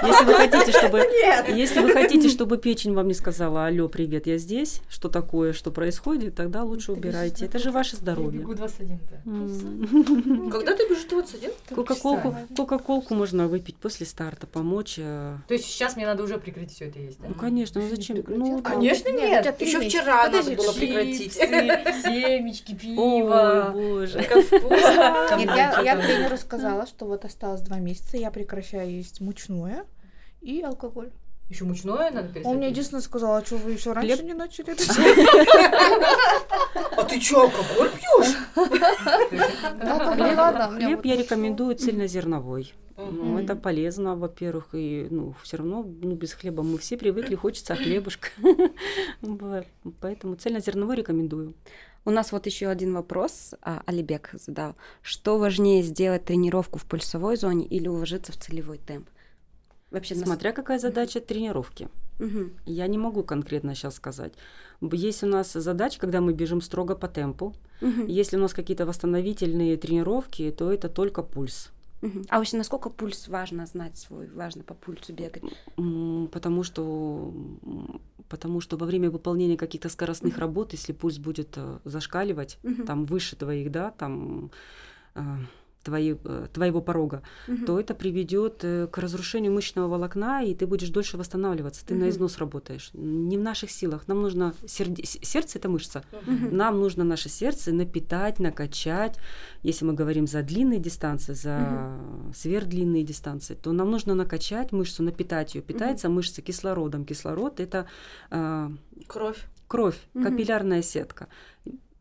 Если 0.02 0.24
вы 0.24 0.32
хотите, 0.34 0.72
чтобы, 0.72 0.98
если 1.54 1.80
вы 1.80 1.92
хотите, 1.92 2.28
чтобы 2.30 2.56
печень 2.56 2.94
вам 2.94 3.08
не 3.08 3.12
сказала, 3.14 3.66
алло, 3.66 3.86
привет, 3.88 4.26
я 4.26 4.38
здесь, 4.38 4.80
что 4.88 5.10
такое, 5.10 5.52
что 5.52 5.70
происходит, 5.70 6.34
тогда 6.34 6.64
лучше 6.64 6.92
убирайте. 6.92 7.44
Это 7.44 7.58
же 7.58 7.70
ваше 7.70 7.96
Я 7.96 8.00
здоровье. 8.00 8.40
бегу 8.40 8.54
21-то. 8.54 9.20
М. 9.26 10.50
Когда 10.50 10.74
ты 10.74 10.88
бежишь 10.88 11.04
21? 11.04 11.50
Кока-колку, 11.74 12.34
кока-колку 12.56 13.14
можно 13.14 13.46
выпить 13.46 13.76
после 13.76 14.06
старта, 14.06 14.46
помочь. 14.46 14.98
Э, 15.10 15.36
То 15.48 15.54
есть 15.54 15.66
сейчас 15.66 15.96
мне 15.96 16.06
надо 16.06 16.22
уже 16.22 16.38
прекратить 16.38 16.74
все 16.76 16.88
это 16.88 16.98
есть, 16.98 17.20
да? 17.20 17.28
Ну, 17.28 17.34
конечно, 17.34 17.80
ну 17.80 17.88
зачем? 17.88 18.22
Ну. 18.26 18.62
Конечно, 18.62 19.08
Нет, 19.10 19.44
нет. 19.44 19.60
Еще 19.60 19.80
вчера 19.80 20.24
Подожди, 20.24 20.50
надо 20.50 20.62
было 20.62 20.72
прекратить. 20.72 21.34
Чипсы, 21.34 22.02
семечки, 22.02 22.72
Ой, 22.72 22.78
пиво. 22.78 23.70
боже. 23.72 24.22
Как 24.22 24.44
вкусно. 24.44 25.36
Нет, 25.36 25.50
я, 25.56 25.80
я 25.82 25.96
тренеру 25.96 26.36
сказала, 26.36 26.86
что 26.86 27.06
вот 27.06 27.24
осталось 27.24 27.62
два 27.62 27.78
месяца, 27.78 28.16
я 28.16 28.30
прекращаю 28.30 28.90
есть 28.90 29.20
мучное 29.20 29.84
и 30.40 30.62
алкоголь. 30.62 31.10
Еще 31.50 31.64
мучное 31.64 32.10
надо 32.12 32.28
перестать? 32.28 32.46
Он 32.46 32.56
мне 32.58 32.68
единственное 32.68 33.02
сказал, 33.02 33.34
а 33.34 33.44
что 33.44 33.56
вы 33.56 33.72
еще 33.72 33.92
раньше 33.92 34.16
Хлеб? 34.16 34.26
не 34.26 34.34
начали 34.34 34.72
это 34.72 34.94
делать?» 34.94 35.48
А 36.96 37.04
ты 37.04 37.20
что, 37.20 37.42
алкоголь 37.42 37.90
пьешь? 37.90 38.36
Хлеб 40.76 41.04
я 41.04 41.16
рекомендую 41.16 41.74
цельнозерновой. 41.74 42.72
Ну, 42.96 43.38
это 43.38 43.56
полезно, 43.56 44.14
во-первых, 44.14 44.68
и 44.74 45.08
ну, 45.10 45.34
все 45.42 45.56
равно 45.56 45.82
ну, 45.82 46.14
без 46.14 46.34
хлеба 46.34 46.62
мы 46.62 46.78
все 46.78 46.96
привыкли, 46.96 47.34
хочется 47.34 47.74
хлебушка. 47.74 48.28
Поэтому 50.00 50.36
цельнозерновой 50.36 50.96
рекомендую. 50.96 51.54
У 52.04 52.10
нас 52.10 52.32
вот 52.32 52.46
еще 52.46 52.68
один 52.68 52.94
вопрос 52.94 53.54
а, 53.62 53.82
Алибек 53.86 54.30
задал. 54.32 54.74
Что 55.02 55.38
важнее 55.38 55.82
сделать 55.82 56.24
тренировку 56.24 56.78
в 56.78 56.84
пульсовой 56.84 57.36
зоне 57.36 57.66
или 57.66 57.88
уложиться 57.88 58.32
в 58.32 58.36
целевой 58.36 58.78
темп? 58.78 59.08
Вообще, 59.90 60.14
нас- 60.14 60.24
Смотря 60.24 60.52
какая 60.52 60.78
задача 60.78 61.20
тренировки. 61.20 61.88
Мгм. 62.18 62.52
Я 62.66 62.86
не 62.86 62.98
могу 62.98 63.22
конкретно 63.24 63.74
сейчас 63.74 63.94
сказать. 63.96 64.32
Есть 64.80 65.24
у 65.24 65.26
нас 65.26 65.52
задача, 65.52 65.98
когда 66.00 66.20
мы 66.20 66.32
бежим 66.32 66.60
строго 66.60 66.94
по 66.94 67.08
темпу. 67.08 67.54
Мгм. 67.80 68.06
Если 68.06 68.36
у 68.36 68.40
нас 68.40 68.52
какие-то 68.54 68.86
восстановительные 68.86 69.76
тренировки, 69.76 70.50
то 70.50 70.70
это 70.72 70.88
только 70.88 71.22
пульс. 71.22 71.70
Мгм. 72.02 72.24
А 72.28 72.38
вообще, 72.38 72.56
насколько 72.56 72.88
пульс 72.88 73.28
важно 73.28 73.66
знать 73.66 73.98
свой? 73.98 74.26
Важно 74.28 74.62
по 74.62 74.74
пульсу 74.74 75.12
бегать? 75.12 75.42
Потому 76.32 76.62
что, 76.62 77.34
потому 78.28 78.60
что 78.60 78.76
во 78.76 78.86
время 78.86 79.10
выполнения 79.10 79.56
каких-то 79.56 79.88
скоростных 79.88 80.34
Мгм. 80.34 80.40
работ, 80.40 80.72
если 80.72 80.92
пульс 80.92 81.18
будет 81.18 81.54
э, 81.56 81.78
зашкаливать, 81.84 82.58
Мгм. 82.62 82.86
там 82.86 83.04
выше 83.04 83.36
твоих, 83.36 83.70
да, 83.70 83.90
там 83.90 84.50
э, 85.14 85.20
твои, 85.82 86.14
э, 86.24 86.46
твоего 86.52 86.80
порога, 86.80 87.22
Мгм. 87.48 87.64
то 87.66 87.80
это 87.80 87.94
приведет 87.94 88.60
э, 88.64 88.86
к 88.86 88.98
разрушению 88.98 89.52
мышечного 89.52 89.88
волокна, 89.88 90.42
и 90.44 90.54
ты 90.54 90.66
будешь 90.66 90.90
дольше 90.90 91.16
восстанавливаться. 91.16 91.84
Ты 91.86 91.94
на 91.94 92.00
Мгм. 92.00 92.10
износ 92.10 92.38
работаешь. 92.38 92.90
Не 92.94 93.38
в 93.38 93.40
наших 93.40 93.70
силах. 93.70 94.06
Нам 94.08 94.20
нужно 94.22 94.54
серде- 94.66 95.04
с- 95.04 95.18
сердце 95.26 95.58
это 95.58 95.68
мышца. 95.68 96.02
Мгм. 96.26 96.56
Нам 96.56 96.80
нужно 96.80 97.04
наше 97.04 97.28
сердце 97.28 97.72
напитать, 97.72 98.38
накачать. 98.40 99.16
Если 99.62 99.84
мы 99.86 99.94
говорим 99.94 100.26
за 100.26 100.42
длинные 100.42 100.78
дистанции, 100.80 101.34
за 101.34 101.98
сверхдлинные 102.34 103.02
дистанции, 103.04 103.54
то 103.54 103.72
нам 103.72 103.90
нужно 103.90 104.14
накачать 104.14 104.72
мышцу, 104.72 105.02
напитать 105.02 105.54
ее. 105.54 105.62
Питается 105.62 106.08
мышца 106.08 106.42
кислородом. 106.42 107.04
Кислород 107.04 107.60
это 107.60 107.86
а, 108.30 108.70
Кровь. 109.06 109.38
кровь, 109.68 109.98
Мгм. 110.14 110.24
капиллярная 110.24 110.82
сетка. 110.82 111.26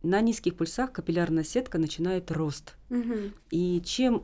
На 0.04 0.22
низких 0.22 0.56
пульсах 0.56 0.92
капиллярная 0.92 1.44
сетка 1.44 1.78
начинает 1.78 2.32
рост. 2.32 2.76
Мгм. 2.90 3.34
И 3.52 3.82
чем 3.84 4.24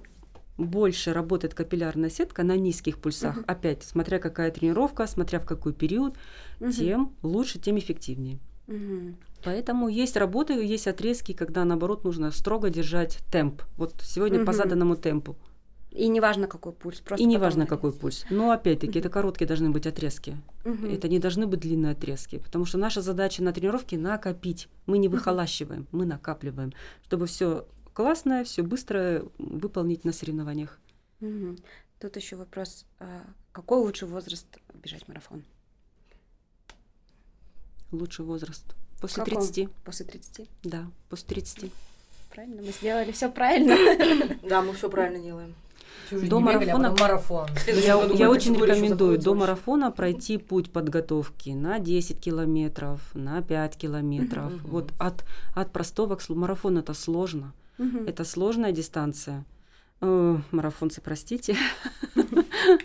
больше 0.57 1.11
работает 1.11 1.53
капиллярная 1.53 2.09
сетка 2.09 2.43
на 2.43 2.55
низких 2.55 2.97
пульсах, 2.99 3.35
Мгм. 3.37 3.45
опять, 3.47 3.83
смотря 3.83 4.19
какая 4.19 4.51
тренировка, 4.51 5.05
смотря 5.05 5.39
в 5.39 5.45
какой 5.45 5.73
период, 5.73 6.15
Мгм. 6.61 6.71
тем 6.71 7.13
лучше, 7.23 7.59
тем 7.59 7.77
эффективнее. 7.77 8.39
Мгм. 8.67 9.17
Поэтому 9.43 9.89
есть 9.89 10.15
работы, 10.17 10.53
есть 10.53 10.87
отрезки, 10.87 11.33
когда 11.33 11.65
наоборот 11.65 12.03
нужно 12.03 12.31
строго 12.31 12.69
держать 12.69 13.19
темп. 13.31 13.61
Вот 13.77 13.95
сегодня 14.01 14.39
по 14.39 14.51
Мгм. 14.51 14.53
заданному 14.53 14.95
темпу. 14.95 15.35
И 15.95 16.07
неважно, 16.09 16.47
какой 16.47 16.73
пульс. 16.73 16.99
Просто 16.99 17.23
И 17.23 17.25
неважно, 17.25 17.65
какой 17.65 17.93
пульс. 17.93 18.25
Но 18.29 18.51
опять-таки 18.51 18.99
это 18.99 19.09
короткие 19.09 19.47
должны 19.47 19.69
быть 19.69 19.87
отрезки. 19.87 20.37
Мгм. 20.65 20.89
Это 20.89 21.07
не 21.07 21.19
должны 21.19 21.47
быть 21.47 21.61
длинные 21.61 21.93
отрезки. 21.93 22.37
Потому 22.39 22.65
что 22.65 22.77
наша 22.77 23.01
задача 23.01 23.41
на 23.41 23.53
тренировке 23.53 23.97
накопить. 23.97 24.67
Мы 24.87 24.97
не 24.97 25.07
выхолащиваем, 25.07 25.87
мы 25.91 26.05
накапливаем. 26.05 26.73
Чтобы 27.03 27.27
все 27.27 27.65
классное, 27.93 28.43
все 28.43 28.61
быстро 28.61 29.23
выполнить 29.37 30.03
на 30.03 30.11
соревнованиях. 30.11 30.79
Угу. 31.21 31.55
Тут 32.01 32.15
еще 32.17 32.35
вопрос, 32.35 32.85
а 32.99 33.21
какой 33.53 33.79
лучший 33.79 34.09
возраст 34.09 34.47
бежать 34.73 35.07
марафон? 35.07 35.43
Лучший 37.91 38.25
возраст 38.25 38.65
после 38.99 39.23
Каком? 39.23 39.41
30. 39.41 39.69
После 39.85 40.05
30? 40.05 40.49
Да, 40.63 40.91
после 41.09 41.27
30. 41.27 41.71
Правильно, 42.31 42.61
мы 42.61 42.71
сделали 42.71 43.13
все 43.13 43.31
правильно. 43.31 43.75
Да, 44.43 44.61
мы 44.61 44.73
все 44.73 44.89
правильно 44.89 45.23
делаем. 45.23 45.55
Жизнь 46.11 46.27
До 46.29 46.39
бегали, 46.39 46.69
а 46.69 46.77
марафона- 46.77 46.89
потом 46.91 46.99
марафон. 47.07 47.47
Я, 47.67 48.03
я 48.13 48.29
очень 48.29 48.53
рекомендую 48.55 49.17
до 49.17 49.33
марафона 49.35 49.91
пройти 49.91 50.37
путь 50.37 50.71
подготовки 50.71 51.49
на 51.49 51.79
10 51.79 52.19
километров, 52.19 52.99
на 53.13 53.41
5 53.41 53.75
километров. 53.75 54.51
Вот 54.63 54.91
от, 54.99 55.25
от 55.55 55.71
простого 55.71 56.15
к 56.15 56.21
слу- 56.21 56.35
марафон 56.35 56.77
это 56.77 56.93
сложно. 56.93 57.53
Это 58.07 58.23
сложная 58.23 58.71
дистанция. 58.71 59.43
Э, 60.01 60.37
Марафонцы, 60.51 61.01
простите. 61.01 61.55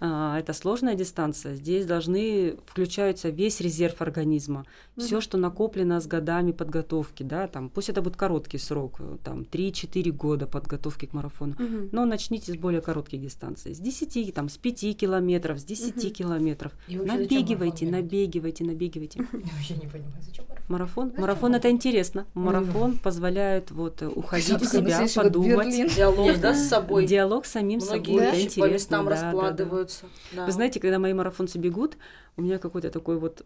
А, 0.00 0.38
Это 0.38 0.52
сложная 0.52 0.94
дистанция. 0.94 1.54
Здесь 1.54 1.86
должны 1.86 2.56
включаются 2.66 3.30
весь 3.30 3.60
резерв 3.60 4.02
организма. 4.02 4.64
Все, 4.96 5.20
что 5.20 5.38
накоплено 5.38 6.00
с 6.00 6.06
годами 6.06 6.52
подготовки, 6.52 7.22
да, 7.22 7.46
там, 7.48 7.68
пусть 7.70 7.88
это 7.88 8.02
будет 8.02 8.16
короткий 8.16 8.58
срок, 8.58 8.96
э, 9.00 9.16
там, 9.24 9.42
3-4 9.50 10.10
года 10.12 10.46
подготовки 10.46 11.06
к 11.06 11.12
марафону. 11.14 11.54
Но 11.92 12.04
начните 12.04 12.52
с 12.52 12.56
более 12.56 12.80
коротких 12.82 13.20
дистанций. 13.20 13.74
С 13.74 13.78
10, 13.78 14.32
там, 14.32 14.48
с 14.48 14.56
5 14.58 14.94
километров, 14.94 15.58
с 15.58 15.64
10 15.64 15.96
Мгм. 15.96 16.10
километров. 16.12 16.72
И 16.88 16.96
Набегивайте, 16.96 17.86
набегивайте, 17.86 18.64
набегивайте. 18.64 19.18
Я 19.32 19.38
вообще 19.54 19.74
не 19.74 19.86
понимаю, 19.86 20.22
зачем 20.22 20.44
марафон? 20.48 20.66
Марафон, 20.68 21.06
Зачем 21.08 21.20
марафон 21.22 21.54
это 21.54 21.70
интересно. 21.70 22.26
Марафон 22.34 22.98
позволяет 22.98 23.70
вот 23.70 24.02
э, 24.02 24.08
уходить 24.08 24.60
в 24.60 24.66
себя, 24.66 25.06
подумать. 25.14 25.94
Диалог, 25.94 26.38
да, 26.40 26.54
с 26.54 26.68
собой. 26.68 27.06
Диалог 27.06 27.46
с 27.46 27.52
самим 27.52 27.80
собой, 27.80 28.24
это 28.24 28.40
интересно. 28.42 29.02
Да, 29.20 29.32
да, 29.52 29.64
да. 29.64 29.86
Да. 30.32 30.46
Вы 30.46 30.52
знаете, 30.52 30.80
когда 30.80 30.98
мои 30.98 31.12
марафонцы 31.12 31.58
бегут, 31.58 31.96
у 32.36 32.42
меня 32.42 32.58
какой-то 32.58 32.90
такой 32.90 33.18
вот 33.18 33.44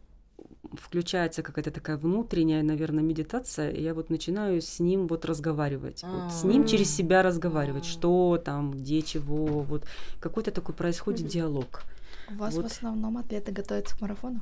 включается 0.73 1.43
какая-то 1.43 1.71
такая 1.71 1.97
внутренняя, 1.97 2.63
наверное, 2.63 3.03
медитация, 3.03 3.71
и 3.71 3.83
я 3.83 3.95
вот 3.95 4.11
начинаю 4.11 4.61
с 4.61 4.79
ним 4.79 5.07
вот 5.07 5.25
разговаривать, 5.25 6.05
вот 6.05 6.33
с 6.33 6.45
ним 6.45 6.67
через 6.67 6.95
себя 6.95 7.23
разговаривать, 7.23 7.85
что 7.85 8.41
там, 8.43 8.71
где, 8.71 9.03
чего, 9.03 9.63
вот 9.63 9.85
какой-то 10.21 10.51
такой 10.51 10.75
происходит 10.75 11.27
диалог. 11.27 11.83
У 12.31 12.35
вас 12.35 12.55
Вот. 12.55 12.65
в 12.65 12.67
основном 12.67 13.19
атлеты 13.19 13.53
готовятся 13.53 13.97
к 13.97 14.01
марафону? 14.01 14.41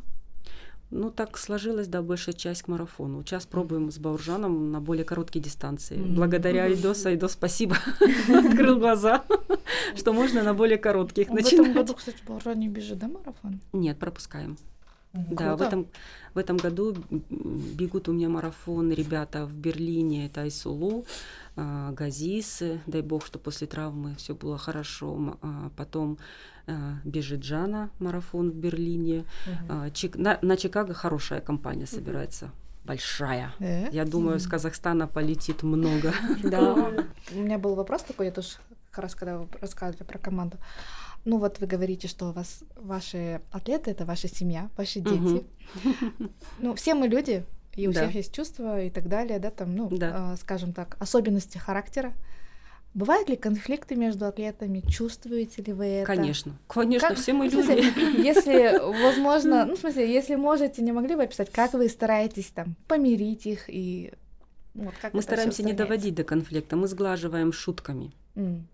Ну, 0.90 1.10
так 1.10 1.36
сложилось, 1.36 1.86
да, 1.86 2.01
большая 2.01 2.35
часть 2.35 2.62
к 2.62 2.69
марафону. 2.69 3.23
Сейчас 3.23 3.44
пробуем 3.44 3.90
с 3.90 3.98
Бауржаном 3.98 4.73
на 4.73 4.81
более 4.81 5.05
короткие 5.05 5.43
дистанции. 5.44 5.97
Мгм. 5.98 6.15
Благодаря 6.15 6.65
Айдоса, 6.65 7.10
Айдос, 7.10 7.32
спасибо, 7.32 7.77
открыл 8.28 8.78
глаза, 8.78 9.24
что 9.94 10.15
можно 10.15 10.43
на 10.43 10.55
более 10.55 10.78
коротких 10.78 11.28
В 11.28 11.35
этом 11.35 11.59
году, 11.59 11.69
начинать. 11.69 11.97
кстати, 11.97 12.19
Бауржан 12.27 12.59
не 12.59 12.69
бежит, 12.69 12.98
да, 12.98 13.09
марафон? 13.09 13.60
Нет, 13.74 13.98
пропускаем. 13.98 14.56
Да, 15.12 15.56
в 15.56 15.62
этом, 15.62 15.86
в 16.35 16.39
этом 16.39 16.59
году 16.59 16.94
бегут 17.10 18.09
у 18.09 18.12
меня 18.12 18.28
марафон 18.28 18.93
ребята 18.93 19.47
в 19.47 19.55
Берлине, 19.55 20.27
это 20.27 20.43
Айсулу, 20.43 21.06
а, 21.60 21.90
Газис, 21.93 22.62
э, 22.62 22.78
дай 22.86 23.02
бог, 23.02 23.26
что 23.26 23.39
после 23.40 23.66
травмы 23.66 24.14
все 24.14 24.32
было 24.35 24.56
хорошо. 24.56 25.36
А, 25.43 25.70
Потом 25.76 26.18
а, 26.68 26.98
бежит 27.05 27.43
Жана 27.43 27.90
марафон 27.98 28.51
в 28.51 28.55
Берлине. 28.55 29.24
А, 29.68 29.89
Чик- 29.89 30.16
На, 30.16 30.39
на 30.43 30.56
Чикаго 30.56 30.94
хорошая 30.94 31.40
компания 31.40 31.86
собирается, 31.86 32.51
большая. 32.85 33.52
Да? 33.59 33.89
Я 33.89 34.05
думаю, 34.05 34.39
с 34.39 34.47
Казахстана 34.47 35.09
полетит 35.09 35.62
много. 35.64 36.12
Да. 36.44 36.74
У 37.32 37.39
меня 37.40 37.59
был 37.59 37.74
вопрос 37.74 38.02
такой, 38.02 38.26
я 38.26 38.32
тоже 38.32 38.48
как 38.90 39.02
раз 39.02 39.14
когда 39.14 39.39
вы 39.39 39.48
рассказывали 39.60 40.05
про 40.05 40.18
команду. 40.18 40.56
Ну 41.24 41.39
вот 41.39 41.59
вы 41.60 41.66
говорите, 41.66 42.06
что 42.09 42.28
у 42.28 42.32
вас 42.32 42.62
ваши 42.76 43.40
атлеты 43.51 43.90
это 43.90 44.05
ваша 44.05 44.28
семья, 44.28 44.70
ваши 44.76 45.01
дети. 45.01 45.44
Ну 46.60 46.74
все 46.74 46.94
мы 46.94 47.09
люди, 47.09 47.44
и 47.78 47.86
у 47.86 47.92
Да. 47.92 48.02
всех 48.02 48.14
есть 48.16 48.34
чувства 48.34 48.82
и 48.82 48.90
так 48.90 49.09
далее, 49.09 49.38
да, 49.38 49.50
там, 49.50 49.74
ну, 49.76 49.88
Да. 49.90 50.32
а, 50.32 50.36
скажем 50.36 50.72
так, 50.72 50.96
особенности 50.98 51.59
характера. 51.59 52.12
Бывают 52.94 53.28
ли 53.28 53.36
конфликты 53.36 53.94
между 53.94 54.26
атлетами? 54.26 54.80
Чувствуете 54.88 55.62
ли 55.62 55.72
вы 55.72 55.86
это? 55.86 56.06
Конечно, 56.06 56.59
конечно, 56.66 57.09
Как- 57.10 57.18
все 57.18 57.32
мы 57.32 57.48
в 57.48 57.52
смысле, 57.52 57.82
люди. 57.82 58.26
Если, 58.26 58.78
возможно, 59.05 59.64
ну, 59.66 59.76
в 59.76 59.78
смысле, 59.78 60.12
если 60.12 60.34
можете, 60.34 60.82
не 60.82 60.90
могли 60.92 61.14
бы 61.14 61.22
описать, 61.22 61.52
как 61.52 61.74
вы 61.74 61.88
стараетесь 61.88 62.46
там 62.46 62.74
помирить 62.88 63.46
их 63.46 63.64
и 63.68 64.12
вот 64.74 64.94
как 65.00 65.14
Мы 65.14 65.22
стараемся 65.22 65.62
не 65.62 65.72
доводить 65.72 66.14
до 66.16 66.24
конфликта, 66.24 66.76
мы 66.76 66.88
сглаживаем 66.88 67.52
шутками. 67.52 68.10
М. 68.34 68.66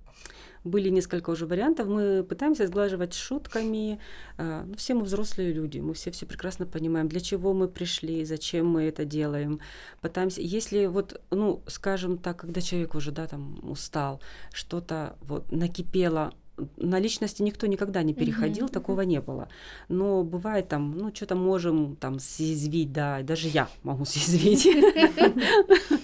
Были 0.65 0.89
несколько 0.89 1.31
уже 1.31 1.47
вариантов. 1.47 1.89
Мы 1.89 2.25
пытаемся 2.25 2.67
сглаживать 2.67 3.15
шутками. 3.15 4.01
А, 4.39 4.65
ну, 4.67 4.75
Все 4.77 4.95
мы 4.95 5.03
взрослые 5.03 5.53
люди, 5.53 5.79
мы 5.79 5.93
все 5.95 6.11
все 6.11 6.27
прекрасно 6.27 6.67
понимаем, 6.67 7.09
для 7.09 7.21
чего 7.21 7.53
мы 7.53 7.69
пришли, 7.69 8.25
зачем 8.25 8.67
мы 8.67 8.85
это 8.85 9.05
делаем. 9.05 9.61
Пытаемся, 10.01 10.41
если 10.41 10.87
вот, 10.87 11.21
ну, 11.31 11.63
скажем 11.67 12.19
так, 12.19 12.39
когда 12.39 12.61
человек 12.61 12.95
уже, 12.95 13.13
да, 13.13 13.27
там 13.27 13.59
устал, 13.63 14.21
что-то 14.53 15.17
вот 15.21 15.53
накипело, 15.53 16.33
на 16.77 16.99
личности 16.99 17.43
никто 17.43 17.67
никогда 17.67 18.03
не 18.03 18.15
переходил, 18.15 18.65
Мгм, 18.65 18.73
такого 18.73 19.01
не 19.03 19.21
было. 19.21 19.49
Но 19.89 20.23
бывает 20.23 20.69
там, 20.69 20.93
ну, 20.97 21.15
что-то 21.15 21.35
можем 21.35 21.97
там 21.97 22.19
съязвить, 22.19 22.93
да, 22.93 23.23
даже 23.23 23.49
я 23.49 23.69
могу 23.83 24.05
съязвить. 24.07 24.67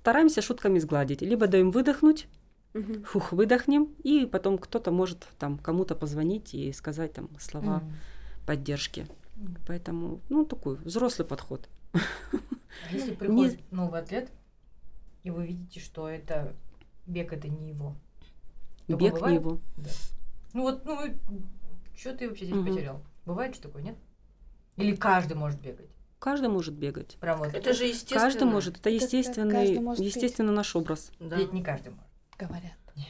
Стараемся 0.00 0.42
шутками 0.42 0.78
сгладить. 0.78 1.22
Либо 1.22 1.46
даем 1.46 1.70
выдохнуть, 1.70 2.26
Мгм. 2.74 3.04
фух, 3.04 3.32
выдохнем, 3.32 3.88
и 4.02 4.24
потом 4.26 4.56
кто-то 4.58 4.90
может 4.90 5.26
там 5.38 5.58
кому-то 5.58 5.94
позвонить 5.94 6.54
и 6.54 6.72
сказать 6.72 7.12
там 7.12 7.28
слова 7.38 7.78
Мгм. 7.78 7.92
поддержки. 8.46 9.06
Мгм. 9.36 9.56
Поэтому, 9.66 10.20
ну, 10.28 10.44
такой 10.44 10.76
взрослый 10.76 11.26
подход. 11.28 11.68
А 11.92 11.98
если 12.92 13.14
приходит 13.14 13.60
новый 13.72 14.00
атлет, 14.00 14.30
и 15.22 15.30
вы 15.30 15.46
видите, 15.48 15.80
что 15.80 16.08
это 16.08 16.54
бег 17.06 17.32
это 17.32 17.48
не 17.48 17.68
его. 17.70 17.94
Такое 18.86 18.96
Бег 18.98 19.12
не 19.14 19.18
бывает? 19.20 19.40
его. 19.40 19.58
Ну 20.54 20.62
вот, 20.62 20.84
ну 20.84 20.98
что 21.96 22.14
ты 22.16 22.28
вообще 22.28 22.46
здесь 22.46 22.56
Мгм. 22.56 22.66
потерял? 22.68 23.02
Бывает 23.26 23.54
что 23.54 23.64
такое, 23.68 23.82
нет? 23.82 23.96
Или 24.76 24.96
каждый 24.96 25.34
может 25.36 25.60
бегать? 25.60 25.88
Каждый 26.18 26.48
может 26.48 26.74
бегать. 26.74 27.16
Прям 27.20 27.38
вот. 27.38 27.52
Это 27.54 27.72
же 27.72 27.84
естественно. 27.84 28.20
Каждый 28.20 28.44
может. 28.44 28.78
Это 28.78 28.88
Это 28.90 29.04
естественный, 29.04 29.50
каждый 29.50 29.80
может 29.80 29.98
петь. 30.04 30.14
естественно, 30.14 30.52
наш 30.52 30.74
образ. 30.76 31.10
Да. 31.20 31.36
Ведь 31.36 31.52
не 31.52 31.62
каждый 31.62 31.90
может. 31.90 32.04
Говорят. 32.46 32.72
Нет. 32.96 33.06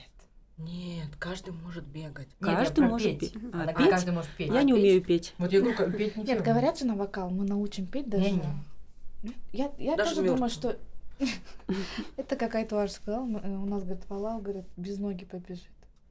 Нет, 0.58 1.08
каждый 1.18 1.52
может 1.52 1.84
бегать. 1.84 2.28
Нет, 2.40 2.56
Каждый 2.56 2.86
может 2.86 3.18
петь. 3.18 3.32
петь. 3.32 3.42
А, 3.52 3.66
как 3.66 3.76
петь? 3.78 3.90
каждый 3.90 4.12
может 4.14 4.30
петь. 4.36 4.48
Я 4.52 4.60
А 4.60 4.62
не 4.62 4.72
петь? 4.72 4.80
умею 4.80 5.02
петь. 5.02 5.34
Вот 5.38 5.52
я 5.52 5.60
говорю, 5.60 5.76
как 5.76 5.96
петь 5.96 6.16
не 6.16 6.24
Нет, 6.24 6.36
все 6.42 6.44
говорят 6.52 6.78
же 6.78 6.84
на 6.86 6.94
вокал, 6.94 7.30
мы 7.30 7.44
научим 7.44 7.86
петь 7.86 8.08
даже. 8.08 8.24
Не-не. 8.24 8.42
Нет? 9.22 9.34
Я, 9.52 9.70
я 9.78 9.96
Даже 9.96 10.10
тоже 10.16 10.22
думаю, 10.26 10.40
мёртвым. 10.42 10.50
что 10.50 10.76
это 12.16 12.36
какая-то 12.36 12.74
ваша 12.76 12.94
сказала. 12.94 13.26
э, 13.42 13.48
У 13.56 13.64
нас, 13.66 13.82
говорит, 13.82 14.02
Валал, 14.08 14.40
говорит, 14.40 14.64
без 14.76 14.98
ноги 14.98 15.24
побежит. 15.24 15.64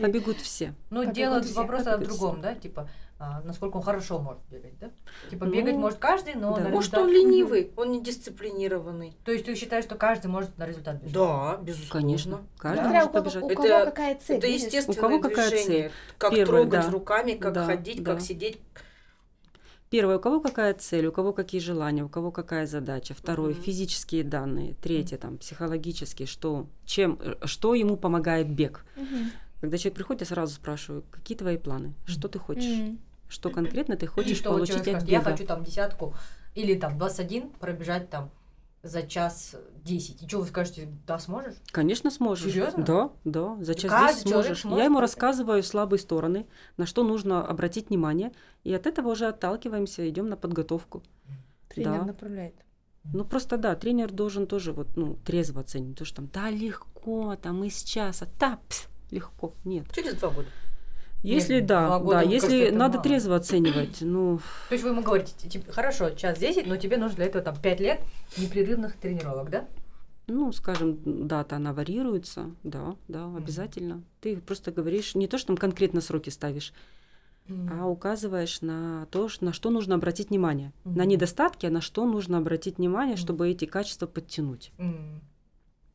Побегут 0.00 0.38
все. 0.38 0.74
Ну, 0.90 1.00
Побегут 1.00 1.14
дело 1.14 1.42
все, 1.42 1.54
вопрос 1.54 1.86
о 1.86 1.98
другом, 1.98 2.40
да, 2.40 2.54
типа, 2.54 2.88
а, 3.18 3.40
насколько 3.44 3.76
он 3.78 3.82
хорошо 3.82 4.18
может 4.18 4.42
бегать, 4.50 4.78
да? 4.78 4.90
Типа, 5.30 5.46
Ну, 5.46 5.52
бегать 5.52 5.74
может 5.76 5.98
каждый, 5.98 6.34
но 6.34 6.54
да. 6.54 6.64
на 6.64 6.68
Может, 6.68 6.92
результат- 6.92 7.00
он 7.00 7.10
ленивый, 7.10 7.70
он 7.76 7.90
не 7.92 8.02
дисциплинированный. 8.02 9.16
То 9.24 9.32
есть 9.32 9.46
ты 9.46 9.54
считаешь, 9.54 9.84
что 9.84 9.94
каждый 9.94 10.26
может 10.26 10.56
на 10.58 10.66
результат 10.66 10.96
бежать? 10.96 11.12
Да, 11.14 11.56
безусловно. 11.62 11.90
Конечно. 12.00 12.40
Каждый 12.58 12.84
у 12.84 12.88
может 12.88 13.10
кого, 13.12 13.24
побежать. 13.24 13.42
у 13.42 13.46
Это- 13.46 13.54
кого 13.56 13.84
какая 13.86 14.14
цель. 14.16 14.36
Это 14.38 14.46
естественное 14.48 14.98
У 14.98 15.00
кого 15.00 15.20
какая 15.20 15.50
движение. 15.50 15.90
Как 16.18 16.30
Первое, 16.34 16.62
трогать 16.62 16.84
да. 16.86 16.90
руками, 16.90 17.32
как 17.32 17.52
Да, 17.54 17.64
ходить, 17.64 18.02
да. 18.02 18.12
как 18.12 18.20
сидеть. 18.20 18.60
Первое, 19.88 20.16
у 20.18 20.20
кого 20.20 20.40
какая 20.40 20.74
цель, 20.74 21.06
у 21.06 21.12
кого 21.12 21.32
какие 21.32 21.60
желания, 21.60 22.02
у 22.04 22.08
кого 22.08 22.32
какая 22.32 22.66
задача. 22.66 23.14
Второе, 23.14 23.54
Мгм. 23.54 23.62
физические 23.62 24.24
данные. 24.24 24.74
Третье, 24.82 25.16
там, 25.16 25.38
психологические, 25.38 26.26
что, 26.26 26.66
чем, 26.84 27.18
э, 27.22 27.36
что 27.46 27.74
ему 27.74 27.96
помогает 27.96 28.50
бег. 28.50 28.84
Мгм. 28.96 29.30
Когда 29.60 29.78
человек 29.78 29.94
приходит, 29.96 30.20
я 30.22 30.26
сразу 30.26 30.54
спрашиваю, 30.54 31.04
какие 31.10 31.36
твои 31.36 31.56
планы, 31.56 31.94
что 32.06 32.28
ты 32.28 32.38
хочешь, 32.38 32.64
М. 32.78 32.98
что 33.28 33.50
конкретно 33.50 33.96
ты 33.96 34.06
И 34.06 34.08
хочешь 34.08 34.38
что 34.38 34.50
получить 34.50 34.76
от 34.78 34.86
скажет, 34.88 35.08
я 35.08 35.20
бега. 35.20 35.30
хочу 35.32 35.46
там 35.46 35.64
десятку 35.64 36.14
или 36.54 36.74
там 36.78 36.98
21 36.98 37.50
пробежать 37.50 38.10
там 38.10 38.30
за 38.82 39.02
час 39.02 39.56
10. 39.82 40.22
И 40.22 40.28
что 40.28 40.40
вы 40.40 40.46
скажете, 40.46 40.88
да, 41.06 41.18
сможешь? 41.18 41.54
Конечно, 41.72 42.10
сможешь. 42.10 42.52
Серьезно? 42.52 42.84
Да, 42.84 43.10
да, 43.24 43.56
за 43.60 43.74
час 43.74 43.90
каждый 43.90 44.14
10 44.18 44.28
человек 44.28 44.44
сможешь. 44.46 44.60
сможет 44.60 44.78
Я 44.78 44.84
ему 44.84 45.00
рассказываю 45.00 45.62
слабые 45.62 45.98
стороны, 45.98 46.46
на 46.76 46.86
что 46.86 47.02
нужно 47.02 47.44
обратить 47.44 47.88
внимание, 47.88 48.32
и 48.62 48.72
от 48.72 48.86
этого 48.86 49.08
уже 49.10 49.26
отталкиваемся, 49.26 50.08
идем 50.08 50.28
на 50.28 50.36
подготовку. 50.36 51.02
Тренер 51.68 52.00
Да. 52.00 52.04
направляет. 52.04 52.54
Ну 53.12 53.24
просто 53.24 53.56
да, 53.56 53.74
тренер 53.76 54.10
должен 54.12 54.46
тоже 54.46 54.72
вот 54.72 54.96
ну 54.96 55.16
трезво 55.24 55.60
оценить, 55.60 55.96
то 55.98 56.04
что 56.04 56.16
там 56.16 56.28
да 56.32 56.50
легко, 56.50 57.36
там 57.36 57.62
из 57.64 57.82
часа, 57.82 58.26
да 58.40 58.58
пс, 58.68 58.88
легко, 59.10 59.54
нет. 59.64 59.86
Через 59.92 60.14
два 60.14 60.30
года. 60.30 60.48
Если 61.22 61.56
Нет, 61.56 61.66
да, 61.66 61.98
года, 61.98 62.20
да, 62.20 62.24
мне 62.24 62.34
если 62.34 62.70
надо 62.70 62.98
мало. 62.98 63.02
трезво 63.02 63.36
оценивать, 63.36 64.00
ну, 64.00 64.38
То 64.68 64.74
есть 64.74 64.84
вы 64.84 64.90
ему 64.90 65.02
говорите, 65.02 65.48
типа, 65.48 65.72
хорошо, 65.72 66.10
час 66.10 66.38
10, 66.38 66.66
но 66.66 66.76
тебе 66.76 66.98
нужно 66.98 67.16
для 67.16 67.26
этого 67.26 67.42
там 67.42 67.56
5 67.60 67.80
лет 67.80 68.00
непрерывных 68.36 68.96
тренировок, 68.96 69.50
да? 69.50 69.68
ну, 70.28 70.52
скажем, 70.52 70.98
дата 71.28 71.56
она 71.56 71.72
варьируется, 71.72 72.50
да, 72.64 72.96
да, 73.08 73.26
обязательно. 73.36 74.02
Ты 74.20 74.36
просто 74.36 74.72
говоришь, 74.72 75.14
не 75.14 75.28
то, 75.28 75.38
что 75.38 75.48
там 75.48 75.56
конкретно 75.56 76.00
сроки 76.00 76.30
ставишь, 76.30 76.72
а 77.48 77.86
указываешь 77.88 78.60
на 78.60 79.06
то, 79.12 79.28
на 79.40 79.52
что 79.52 79.70
нужно 79.70 79.94
обратить 79.94 80.30
внимание. 80.30 80.72
На 80.84 81.02
Мгм. 81.02 81.08
недостатки, 81.10 81.66
а 81.66 81.70
на 81.70 81.80
что 81.80 82.04
нужно 82.06 82.38
обратить 82.38 82.78
внимание, 82.78 83.14
Мгм. 83.14 83.22
чтобы 83.22 83.48
эти 83.48 83.66
качества 83.66 84.06
подтянуть. 84.06 84.72
М, 84.78 85.20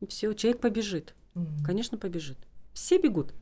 И 0.00 0.06
все, 0.06 0.32
человек 0.32 0.60
побежит. 0.60 1.14
м. 1.34 1.46
Конечно, 1.64 1.96
побежит. 1.98 2.38
Все 2.72 2.98
бегут. 2.98 3.34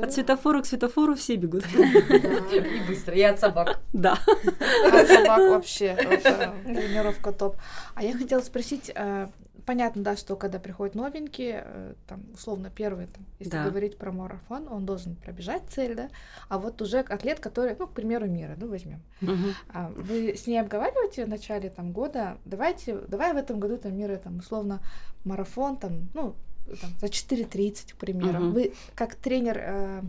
От 0.00 0.12
светофора 0.12 0.62
к 0.62 0.66
светофору 0.66 1.14
все 1.14 1.36
бегут. 1.36 1.64
И 1.74 2.86
быстро, 2.88 3.14
и 3.14 3.22
от 3.22 3.40
собак. 3.40 3.80
Да. 3.92 4.16
От 4.92 5.08
собак 5.08 5.38
вообще 5.50 5.94
тренировка 6.64 7.32
топ. 7.32 7.56
А 7.94 8.04
я 8.04 8.16
хотела 8.16 8.40
спросить, 8.40 8.92
э, 8.94 9.28
понятно, 9.66 10.02
да, 10.02 10.16
что 10.16 10.36
когда 10.36 10.58
приходят 10.60 10.94
новенькие, 10.94 11.62
э, 11.66 11.94
там, 12.06 12.22
условно, 12.32 12.70
первый, 12.74 13.06
там, 13.06 13.24
если 13.40 13.50
Да. 13.52 13.64
говорить 13.64 13.98
про 13.98 14.12
марафон, 14.12 14.68
он 14.70 14.86
должен 14.86 15.16
пробежать 15.16 15.62
цель, 15.68 15.94
да, 15.96 16.10
а 16.48 16.58
вот 16.58 16.80
уже 16.80 17.00
атлет, 17.00 17.40
который, 17.40 17.74
ну, 17.78 17.86
к 17.88 17.92
примеру, 17.92 18.26
мира, 18.28 18.54
ну, 18.56 18.68
возьмем. 18.68 19.00
А 19.74 19.90
вы 19.96 20.34
с 20.36 20.46
ней 20.46 20.58
обговариваете 20.60 21.24
в 21.24 21.28
начале 21.28 21.70
там 21.70 21.92
года, 21.92 22.38
давайте, 22.44 22.98
давай 23.08 23.32
в 23.32 23.36
этом 23.36 23.58
году 23.58 23.78
там 23.78 23.96
мира, 23.96 24.16
там, 24.16 24.38
условно, 24.38 24.80
марафон, 25.24 25.76
там, 25.76 26.08
ну, 26.14 26.34
там, 26.76 26.90
за 27.00 27.06
4.30, 27.06 27.94
к 27.94 27.96
примеру. 27.96 28.38
Мгм. 28.40 28.52
Вы 28.52 28.72
как 28.94 29.14
тренер, 29.14 29.58
э, 29.60 30.02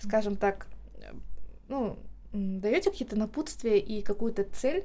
скажем 0.00 0.36
так, 0.36 0.66
ну, 1.68 1.96
даете 2.32 2.90
какие-то 2.90 3.16
напутствия 3.16 3.78
и 3.78 4.02
какую-то 4.02 4.44
цель, 4.44 4.84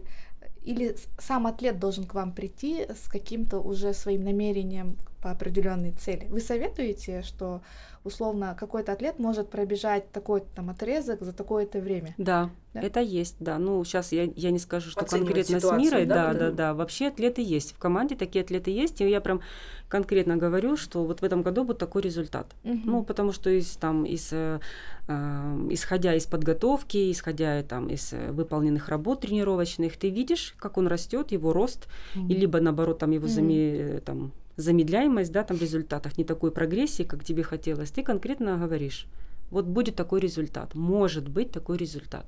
или 0.64 0.95
сам 1.18 1.48
атлет 1.48 1.80
должен 1.80 2.06
к 2.06 2.14
вам 2.14 2.34
прийти 2.34 2.86
с 2.90 3.07
каким-то 3.07 3.60
уже 3.60 3.94
своим 3.94 4.23
намерением 4.23 4.98
по 5.22 5.32
определенной 5.32 5.91
цели? 5.91 6.28
Вы 6.30 6.40
советуете, 6.40 7.22
что 7.24 7.62
условно 8.04 8.56
какой-то 8.58 8.94
атлет 8.94 9.20
может 9.20 9.50
пробежать 9.50 10.10
такой 10.12 10.44
там 10.56 10.70
отрезок 10.70 11.22
за 11.22 11.34
такое-то 11.34 11.80
время? 11.80 12.16
Да, 12.18 12.50
Да? 12.74 12.82
это 12.82 13.02
есть, 13.02 13.36
да. 13.40 13.58
Ну, 13.60 13.84
сейчас 13.84 14.14
я, 14.14 14.24
я 14.36 14.52
не 14.52 14.60
скажу, 14.60 14.90
что 14.90 15.02
Оценивать 15.02 15.34
конкретно 15.36 15.60
с 15.60 15.72
мирой, 15.78 16.06
да, 16.06 16.34
да, 16.34 16.40
да, 16.40 16.52
да. 16.52 16.74
Вообще 16.74 17.08
атлеты 17.08 17.41
есть. 17.41 17.74
В 17.74 17.78
команде 17.78 18.16
такие 18.16 18.44
атлеты 18.44 18.72
есть, 18.72 19.02
и 19.02 19.10
я 19.10 19.20
прям 19.20 19.41
конкретно 19.90 20.38
говорю, 20.38 20.78
что 20.78 21.04
вот 21.04 21.20
в 21.22 21.24
этом 21.24 21.41
году 21.41 21.64
будет 21.66 21.80
такой 21.80 22.02
результат. 22.02 22.48
Мгм. 22.64 22.82
Ну, 22.86 23.04
потому 23.04 23.34
что 23.34 23.50
из, 23.50 23.72
там, 23.76 24.06
из, 24.06 24.30
э, 24.32 24.60
э, 25.08 25.68
исходя 25.72 26.14
из 26.16 26.26
подготовки, 26.26 27.12
исходя 27.12 27.62
там, 27.64 27.88
из 27.90 28.14
э, 28.14 28.32
выполненных 28.32 28.88
работ 28.88 29.22
тренировочных, 29.22 29.98
ты 29.98 30.10
видишь, 30.10 30.56
как 30.58 30.78
он 30.78 30.88
растет, 30.88 31.32
его 31.34 31.52
рост, 31.54 31.88
и 32.16 32.34
либо 32.34 32.62
наоборот 32.62 33.00
там 33.00 33.12
его 33.12 33.28
Мгм. 33.28 33.34
заме- 33.36 33.98
э, 33.98 34.00
там, 34.00 34.32
замедляемость, 34.60 35.31
да, 35.31 35.44
там 35.44 35.57
в 35.57 35.61
результатах, 35.61 36.18
не 36.18 36.23
такой 36.23 36.52
прогрессии, 36.52 37.03
как 37.03 37.23
тебе 37.23 37.44
хотелось, 37.44 37.91
ты 37.91 38.03
конкретно 38.03 38.57
говоришь, 38.57 39.06
вот 39.52 39.65
будет 39.65 39.95
такой 39.95 40.19
результат, 40.19 40.76
может 40.76 41.27
быть 41.30 41.52
такой 41.52 41.77
результат. 41.77 42.26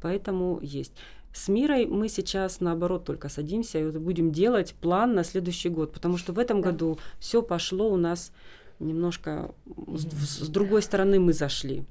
Поэтому 0.00 0.58
есть. 0.62 0.92
С 1.32 1.48
мирой 1.48 1.86
мы 1.86 2.08
сейчас 2.08 2.60
наоборот 2.60 3.04
только 3.04 3.28
садимся 3.28 3.78
и 3.78 3.84
вот 3.84 3.96
будем 3.96 4.32
делать 4.32 4.74
план 4.80 5.14
на 5.14 5.22
следующий 5.24 5.68
год, 5.68 5.92
потому 5.92 6.16
что 6.16 6.32
в 6.32 6.38
этом 6.38 6.60
Да. 6.62 6.70
году 6.70 6.98
все 7.20 7.42
пошло 7.42 7.90
у 7.92 7.96
нас 7.96 8.32
немножко 8.80 9.50
с, 9.96 10.44
с 10.44 10.48
другой 10.48 10.82
стороны 10.82 11.18
мы 11.20 11.32
зашли. 11.32 11.84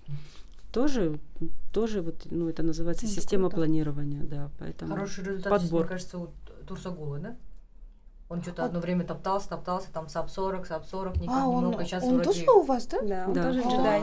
Тоже, 0.72 1.20
тоже 1.72 2.02
вот, 2.02 2.16
ну 2.32 2.50
это 2.50 2.64
называется 2.64 3.06
Ну, 3.06 3.12
система 3.12 3.44
круто. 3.50 3.56
планирования, 3.58 4.24
да, 4.24 4.50
поэтому. 4.60 4.94
Хороший 4.96 5.24
результат, 5.24 5.60
здесь, 5.60 5.70
подбор. 5.70 5.82
мне 5.82 5.90
кажется, 5.90 6.18
у 6.18 6.28
Турсагула, 6.68 7.20
да? 7.20 7.36
Он 8.28 8.42
что-то 8.42 8.64
А- 8.64 8.66
одно 8.66 8.80
время 8.80 9.04
топтался, 9.06 9.50
топтался, 9.50 9.92
там 9.94 10.10
sub 10.10 10.30
40, 10.32 10.66
sub 10.66 10.84
40, 10.86 11.18
никак 11.18 11.36
А, 11.36 11.42
не 11.42 11.46
он, 11.56 11.66
мог, 11.68 11.80
а 11.80 11.86
сейчас 11.86 12.04
он 12.04 12.16
вроде... 12.16 12.26
тоже 12.44 12.52
у 12.52 12.62
вас, 12.64 12.88
да? 12.88 13.02
Да, 13.04 13.26
он 13.28 13.34
Да. 13.34 13.44
тоже 13.44 13.62
А. 13.64 13.70
джедай. 13.70 14.02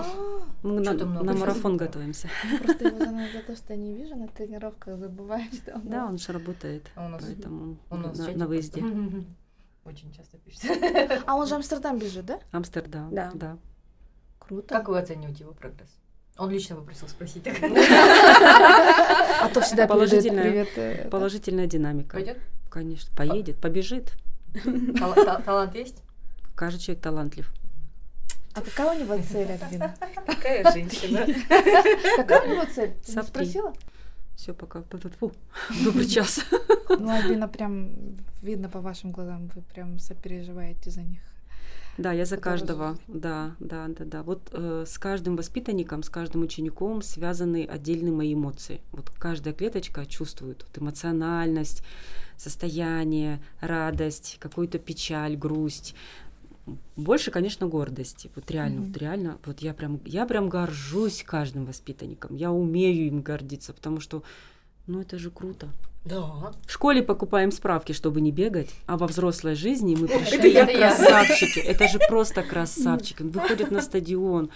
Мы 0.63 0.81
на, 0.81 0.93
много 0.93 1.25
на 1.25 1.33
сейчас 1.33 1.41
марафон 1.41 1.77
готовимся. 1.77 2.29
Просто 2.63 2.85
его 2.87 2.99
за, 2.99 3.07
за 3.33 3.43
то, 3.47 3.57
что 3.57 3.73
я 3.73 3.79
не 3.81 3.95
вижу 3.95 4.15
на 4.15 4.29
тренировках, 4.29 4.97
забываю, 4.97 5.43
что 5.53 5.75
он 5.75 5.89
Да, 5.89 6.07
он 6.07 6.19
же 6.19 6.33
работает, 6.33 6.89
А 6.95 7.07
у 7.07 7.09
нас- 7.09 7.25
поэтому 7.25 7.77
Он 7.91 8.03
на, 8.03 8.47
выезде. 8.47 8.81
Очень 9.85 10.13
часто 10.13 10.39
пишет. 10.39 10.71
А 11.27 11.35
он 11.35 11.47
же 11.49 11.55
Амстердам 11.57 11.99
бежит, 11.99 12.25
да? 12.25 12.39
Амстердам, 12.53 13.13
Да. 13.13 13.33
да. 13.35 13.57
Круто. 14.39 14.73
Как 14.73 14.89
вы 14.89 15.01
оцениваете 15.01 15.43
его 15.43 15.53
прогресс? 15.53 15.91
Он 16.39 16.49
лично 16.49 16.77
попросил 16.77 17.09
спросить. 17.09 17.45
А 17.47 19.49
то 19.53 19.61
всегда 19.61 19.87
Положительная- 19.89 20.67
э, 20.77 21.09
Положительная 21.09 21.67
динамика. 21.67 22.17
Пойдет? 22.17 22.39
Конечно, 22.73 23.15
поедет, 23.15 23.57
побежит. 23.59 24.15
Тал- 24.99 25.15
та- 25.15 25.43
Талант 25.43 25.75
есть? 25.75 26.03
Каждый 26.55 26.81
человек 26.81 27.03
талантлив. 27.03 27.53
А 28.55 28.63
какая 28.63 28.97
у 28.97 29.01
него 29.05 29.23
цель, 29.23 29.51
Альбина? 29.53 29.95
Какая 30.27 30.73
женщина. 30.73 31.27
Какая 32.17 32.41
у 32.49 32.51
него 32.55 32.65
цель? 32.75 32.95
Ты 33.05 33.13
не 33.15 33.23
спросила? 33.23 33.75
Все, 34.37 34.55
пока. 34.55 34.83
Фу, 35.21 35.33
Добрый 35.85 36.07
час. 36.07 36.41
Ну, 36.89 37.11
Альбина 37.11 37.47
прям 37.47 37.91
видно 38.41 38.71
по 38.71 38.81
вашим 38.81 39.13
глазам, 39.13 39.49
вы 39.55 39.61
прям 39.61 39.99
сопереживаете 39.99 40.91
за 40.91 41.03
них. 41.03 41.21
Да, 41.99 42.13
я 42.13 42.25
за 42.25 42.37
каждого. 42.39 42.97
зовут. 42.97 43.01
Да, 43.21 43.55
да, 43.61 43.87
да, 43.89 44.05
да. 44.05 44.23
Вот 44.23 44.49
э, 44.53 44.85
с 44.87 44.99
каждым 44.99 45.37
воспитанником, 45.37 46.03
с 46.03 46.09
каждым 46.09 46.43
учеником 46.43 47.03
связаны 47.03 47.65
отдельные 47.71 48.13
мои 48.13 48.35
эмоции. 48.35 48.81
Вот 48.93 49.11
каждая 49.11 49.53
клеточка 49.55 50.07
чувствует 50.07 50.65
вот 50.67 50.83
эмоциональность, 50.83 51.83
состояние, 52.37 53.43
радость, 53.61 54.39
какую-то 54.41 54.79
печаль, 54.79 55.37
грусть. 55.37 55.95
Больше, 56.97 57.31
конечно, 57.31 57.67
гордости. 57.67 58.31
Вот 58.37 58.51
реально, 58.51 58.81
Мгм. 58.81 58.89
вот 58.93 58.97
реально, 58.99 59.39
вот 59.45 59.61
я 59.61 59.75
прям, 59.75 60.01
я 60.05 60.27
прям 60.27 60.49
горжусь 60.49 61.23
каждым 61.27 61.67
воспитанником. 61.67 62.35
Я 62.37 62.53
умею 62.53 63.07
им 63.09 63.21
гордиться, 63.21 63.73
потому 63.73 64.01
что, 64.01 64.23
ну 64.87 65.01
это 65.01 65.19
же 65.19 65.31
круто. 65.31 65.69
Да. 66.05 66.53
В 66.67 66.73
школе 66.73 67.03
покупаем 67.03 67.53
справки, 67.53 67.93
чтобы 67.93 68.21
не 68.21 68.33
бегать, 68.33 68.71
а 68.87 68.97
во 68.97 69.07
взрослой 69.07 69.55
жизни 69.55 69.95
мы 69.95 70.09
пришли 70.09 70.53
это 70.53 70.73
я. 70.73 70.89
красавчики. 70.95 71.61
Это 71.61 71.87
же 71.89 71.99
просто 72.09 72.43
красавчики. 72.43 73.23
Выходят 73.23 73.71
на 73.71 73.81
стадион. 73.83 74.51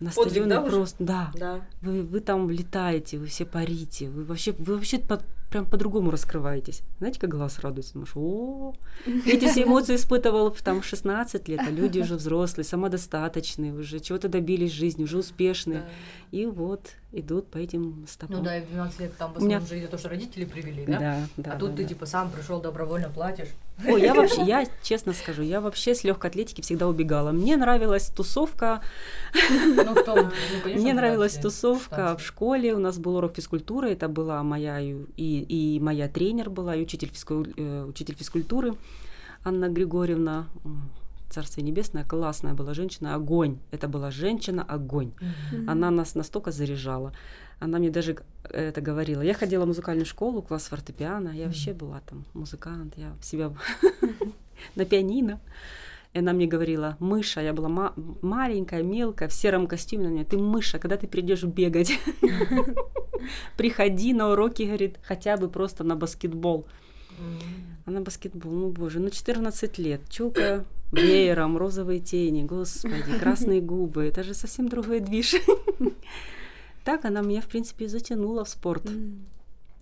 На 0.00 0.10
стадионе 0.10 0.60
просто, 0.60 0.96
да. 1.02 1.30
Да. 1.34 1.60
Вы, 1.82 2.02
вы 2.02 2.20
там 2.20 2.50
летаете, 2.50 3.18
вы 3.18 3.26
все 3.26 3.44
парите, 3.44 4.08
вы 4.08 4.24
вообще, 4.24 4.52
вы 4.58 4.74
вообще 4.76 4.98
по- 4.98 5.20
прям 5.50 5.66
по-другому 5.66 6.10
раскрываетесь. 6.10 6.82
Знаете, 6.98 7.20
как 7.20 7.30
глаз 7.30 7.58
радуется? 7.60 7.94
Думаешь, 7.94 8.12
о 8.14 8.74
Эти 9.26 9.48
все 9.48 9.62
эмоции 9.64 9.96
испытывал 9.96 10.50
в 10.52 10.60
там 10.62 10.82
16 10.82 11.48
лет, 11.48 11.60
а 11.66 11.70
люди 11.70 12.00
уже 12.00 12.16
взрослые, 12.16 12.64
самодостаточные, 12.64 13.72
уже 13.72 14.00
чего-то 14.00 14.28
добились 14.28 14.72
в 14.72 14.74
жизни, 14.74 15.04
уже 15.04 15.18
успешные. 15.18 15.80
Да. 15.80 15.86
И 16.38 16.46
вот 16.46 16.90
идут 17.12 17.50
по 17.50 17.56
этим 17.56 18.04
стопам. 18.06 18.36
Ну 18.36 18.42
да, 18.42 18.58
и 18.58 18.62
в 18.62 18.70
12 18.70 19.00
лет 19.00 19.16
там 19.16 19.32
в 19.32 19.38
У 19.38 19.44
меня- 19.44 19.56
основном 19.56 19.68
же 19.68 19.78
идет 19.78 19.90
то, 19.90 19.98
что 19.98 20.08
родители 20.10 20.44
привели, 20.44 20.84
да? 20.84 20.98
да, 20.98 21.18
да. 21.38 21.52
А 21.52 21.58
тут 21.58 21.70
да, 21.70 21.76
ты 21.78 21.82
да. 21.84 21.88
типа 21.88 22.06
сам 22.06 22.30
пришел 22.30 22.60
добровольно 22.60 23.08
платишь. 23.08 23.48
Ой, 23.86 24.02
я 24.02 24.12
вообще, 24.14 24.42
я 24.46 24.66
честно 24.82 25.14
скажу, 25.14 25.42
я 25.42 25.60
вообще 25.62 25.94
с 25.94 26.04
легкой 26.04 26.30
атлетики 26.30 26.60
всегда 26.60 26.86
убегала. 26.86 27.32
Мне 27.32 27.56
нравилась 27.56 28.08
тусовка, 28.08 28.82
Ну, 29.50 29.94
в 29.94 30.02
том, 30.04 30.18
ну, 30.18 30.60
конечно, 30.62 30.82
мне 30.82 30.92
нравилась 30.92 31.32
12 31.32 31.36
лет, 31.36 31.42
тусовка 31.42 31.96
16. 31.96 32.20
в 32.20 32.26
школе. 32.26 32.74
У 32.74 32.78
нас 32.78 32.98
был 32.98 33.16
урок 33.16 33.36
физкультуры, 33.36 33.90
это 33.92 34.08
была 34.08 34.42
моя 34.42 34.80
и, 34.80 34.96
и, 35.42 35.76
и 35.76 35.80
моя 35.80 36.08
тренер 36.08 36.50
была, 36.50 36.74
и 36.76 36.82
учитель, 36.82 37.08
физку- 37.08 37.46
э, 37.56 37.84
учитель 37.84 38.14
физкультуры 38.14 38.74
Анна 39.44 39.68
Григорьевна. 39.68 40.46
Царствие 41.30 41.62
небесное, 41.66 42.04
классная 42.04 42.54
была 42.54 42.72
женщина, 42.74 43.14
огонь. 43.14 43.58
Это 43.70 43.86
была 43.86 44.10
женщина, 44.10 44.62
огонь. 44.62 45.12
Мгм. 45.52 45.68
Она 45.70 45.90
нас 45.90 46.14
настолько 46.14 46.50
заряжала. 46.50 47.12
Она 47.60 47.78
мне 47.78 47.90
даже 47.90 48.16
это 48.50 48.80
говорила. 48.80 49.20
Я 49.20 49.34
ходила 49.34 49.64
в 49.64 49.68
музыкальную 49.68 50.06
школу, 50.06 50.40
класс 50.42 50.68
фортепиано. 50.68 51.28
Я 51.30 51.44
вообще 51.46 51.74
была 51.74 52.00
там 52.00 52.24
музыкант. 52.32 52.94
Я 52.96 53.12
себя 53.20 53.52
на 54.76 54.84
пианино. 54.86 55.38
И 56.18 56.20
она 56.20 56.32
мне 56.32 56.48
говорила, 56.48 56.96
мыша, 56.98 57.40
я 57.40 57.52
была 57.52 57.68
ма- 57.68 57.94
маленькая, 58.22 58.82
мелкая, 58.82 59.28
в 59.28 59.32
сером 59.32 59.68
костюме. 59.68 60.06
Она 60.06 60.14
мне, 60.14 60.24
ты 60.24 60.36
мыша, 60.36 60.80
когда 60.80 60.96
ты 60.96 61.06
придешь 61.06 61.44
бегать? 61.44 61.92
Приходи 63.56 64.12
на 64.12 64.32
уроки, 64.32 64.64
говорит, 64.64 64.98
хотя 65.04 65.36
бы 65.36 65.48
просто 65.48 65.84
на 65.84 65.94
баскетбол. 65.94 66.66
А 67.86 67.90
на 67.92 68.00
баскетбол, 68.00 68.50
ну 68.50 68.68
боже, 68.70 68.98
ну 68.98 69.10
14 69.10 69.78
лет, 69.78 70.00
чулка 70.10 70.64
веером, 70.92 71.56
розовые 71.56 72.00
тени, 72.00 72.42
господи, 72.42 73.16
красные 73.20 73.60
губы, 73.60 74.02
это 74.02 74.24
же 74.24 74.34
совсем 74.34 74.68
другой 74.68 74.98
движ. 74.98 75.36
Так 76.84 77.04
она 77.04 77.20
меня, 77.20 77.42
в 77.42 77.46
принципе, 77.46 77.84
и 77.84 77.88
затянула 77.88 78.44
в 78.44 78.48
спорт. 78.48 78.82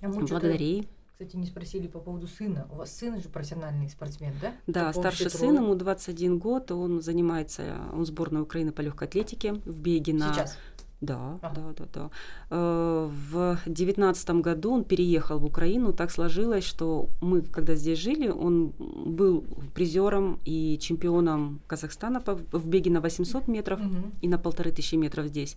А 0.02 0.08
мы 0.08 0.24
Благодаря 0.24 0.54
ей. 0.54 0.88
Кстати, 1.18 1.34
не 1.36 1.46
спросили 1.46 1.86
по 1.86 1.98
поводу 1.98 2.26
сына. 2.26 2.68
У 2.70 2.74
вас 2.74 2.94
сын 2.94 3.18
же 3.22 3.30
профессиональный 3.30 3.88
спортсмен, 3.88 4.34
да? 4.42 4.52
Да, 4.66 4.88
Такого 4.88 5.02
старший 5.02 5.28
все 5.28 5.38
сын, 5.38 5.54
трое. 5.54 5.64
ему 5.64 5.74
21 5.74 6.38
год, 6.38 6.70
он 6.72 7.00
занимается, 7.00 7.78
он 7.94 8.02
в 8.02 8.06
сборной 8.06 8.42
Украины 8.42 8.70
по 8.70 8.82
легкой 8.82 9.08
атлетике 9.08 9.54
в 9.54 9.80
беге 9.80 10.12
на... 10.12 10.34
Сейчас. 10.34 10.58
Да, 11.00 11.38
ага. 11.40 11.54
да, 11.54 11.72
да, 11.72 11.84
да. 11.94 12.10
Э, 12.50 13.10
в 13.30 13.58
девятнадцатом 13.64 14.42
году 14.42 14.72
он 14.72 14.84
переехал 14.84 15.38
в 15.38 15.46
Украину. 15.46 15.94
Так 15.94 16.10
сложилось, 16.10 16.64
что 16.64 17.08
мы, 17.22 17.40
когда 17.40 17.76
здесь 17.76 17.98
жили, 17.98 18.28
он 18.28 18.74
был 18.78 19.42
призером 19.74 20.38
и 20.44 20.78
чемпионом 20.78 21.60
Казахстана 21.66 22.22
в 22.26 22.68
беге 22.68 22.90
на 22.90 23.00
800 23.00 23.48
метров 23.48 23.80
угу. 23.80 24.10
и 24.20 24.28
на 24.28 24.36
полторы 24.38 24.70
тысячи 24.70 24.96
метров 24.96 25.28
здесь. 25.28 25.56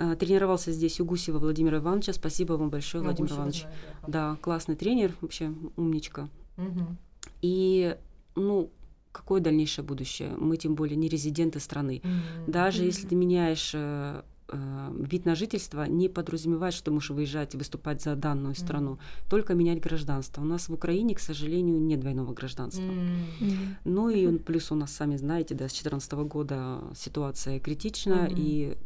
Э, 0.00 0.16
тренировался 0.16 0.72
здесь 0.72 0.98
у 0.98 1.04
Гусева 1.04 1.38
Владимира 1.38 1.76
Ивановича. 1.76 2.14
Спасибо 2.14 2.54
вам 2.54 2.70
большое, 2.70 3.02
ну, 3.02 3.10
Владимир 3.10 3.28
Гусева 3.28 3.40
Иванович. 3.40 3.60
Знаю, 3.60 3.76
да. 4.06 4.30
да, 4.30 4.38
классный 4.40 4.74
тренер, 4.74 5.14
вообще 5.20 5.52
умничка. 5.76 6.30
Угу. 6.56 6.96
И, 7.42 7.96
ну, 8.34 8.70
какое 9.12 9.42
дальнейшее 9.42 9.84
будущее? 9.84 10.30
Мы 10.38 10.56
тем 10.56 10.74
более 10.74 10.96
не 10.96 11.08
резиденты 11.08 11.60
страны. 11.60 12.00
Mm-hmm. 12.02 12.50
Даже 12.50 12.82
mm-hmm. 12.82 12.86
если 12.86 13.06
ты 13.08 13.14
меняешь 13.14 13.72
э, 13.74 14.22
э, 14.48 14.92
вид 15.00 15.26
на 15.26 15.34
жительство, 15.34 15.84
не 15.84 16.08
подразумевает, 16.08 16.74
что 16.74 16.90
можешь 16.90 17.10
выезжать 17.10 17.54
и 17.54 17.58
выступать 17.58 18.02
за 18.02 18.14
данную 18.14 18.54
mm-hmm. 18.54 18.58
страну. 18.58 18.98
Только 19.28 19.54
менять 19.54 19.80
гражданство. 19.80 20.42
У 20.42 20.44
нас 20.44 20.68
в 20.68 20.72
Украине, 20.72 21.14
к 21.14 21.20
сожалению, 21.20 21.80
нет 21.80 22.00
двойного 22.00 22.32
гражданства. 22.32 22.82
Mm-hmm. 22.82 23.66
Ну 23.84 24.08
и 24.08 24.38
плюс 24.38 24.70
у 24.70 24.76
нас, 24.76 24.92
сами 24.92 25.16
знаете, 25.16 25.54
да, 25.54 25.68
с 25.68 25.72
2014 25.72 26.12
года 26.12 26.78
ситуация 26.94 27.58
критична, 27.58 28.28
mm-hmm. 28.28 28.34
и 28.36 28.76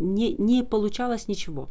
не, 0.00 0.34
не 0.34 0.64
получалось 0.64 1.28
ничего. 1.28 1.68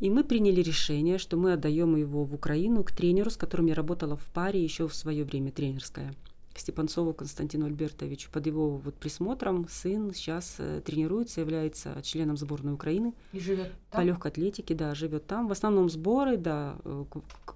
И 0.00 0.10
мы 0.10 0.24
приняли 0.24 0.60
решение, 0.60 1.18
что 1.18 1.36
мы 1.36 1.52
отдаем 1.52 1.96
его 1.96 2.24
в 2.24 2.34
Украину 2.34 2.82
к 2.82 2.90
тренеру, 2.90 3.30
с 3.30 3.36
которым 3.36 3.66
я 3.66 3.74
работала 3.74 4.16
в 4.16 4.24
паре 4.32 4.62
еще 4.62 4.88
в 4.88 4.94
свое 4.94 5.24
время 5.24 5.52
тренерское. 5.52 6.14
Степанцову 6.56 7.14
Константину 7.14 7.66
Альбертовичу. 7.66 8.30
Под 8.30 8.46
его 8.46 8.76
вот 8.76 8.94
присмотром 8.94 9.66
сын 9.68 10.12
сейчас 10.12 10.56
э, 10.58 10.82
тренируется, 10.84 11.40
является 11.40 12.00
членом 12.02 12.36
сборной 12.36 12.74
Украины. 12.74 13.14
И 13.32 13.38
живет 13.38 13.72
там? 13.90 14.00
По 14.00 14.04
легкой 14.04 14.32
атлетике, 14.32 14.74
да, 14.74 14.94
живет 14.94 15.26
там. 15.26 15.48
В 15.48 15.52
основном 15.52 15.88
сборы, 15.88 16.36
да, 16.36 16.76
э, 16.84 17.04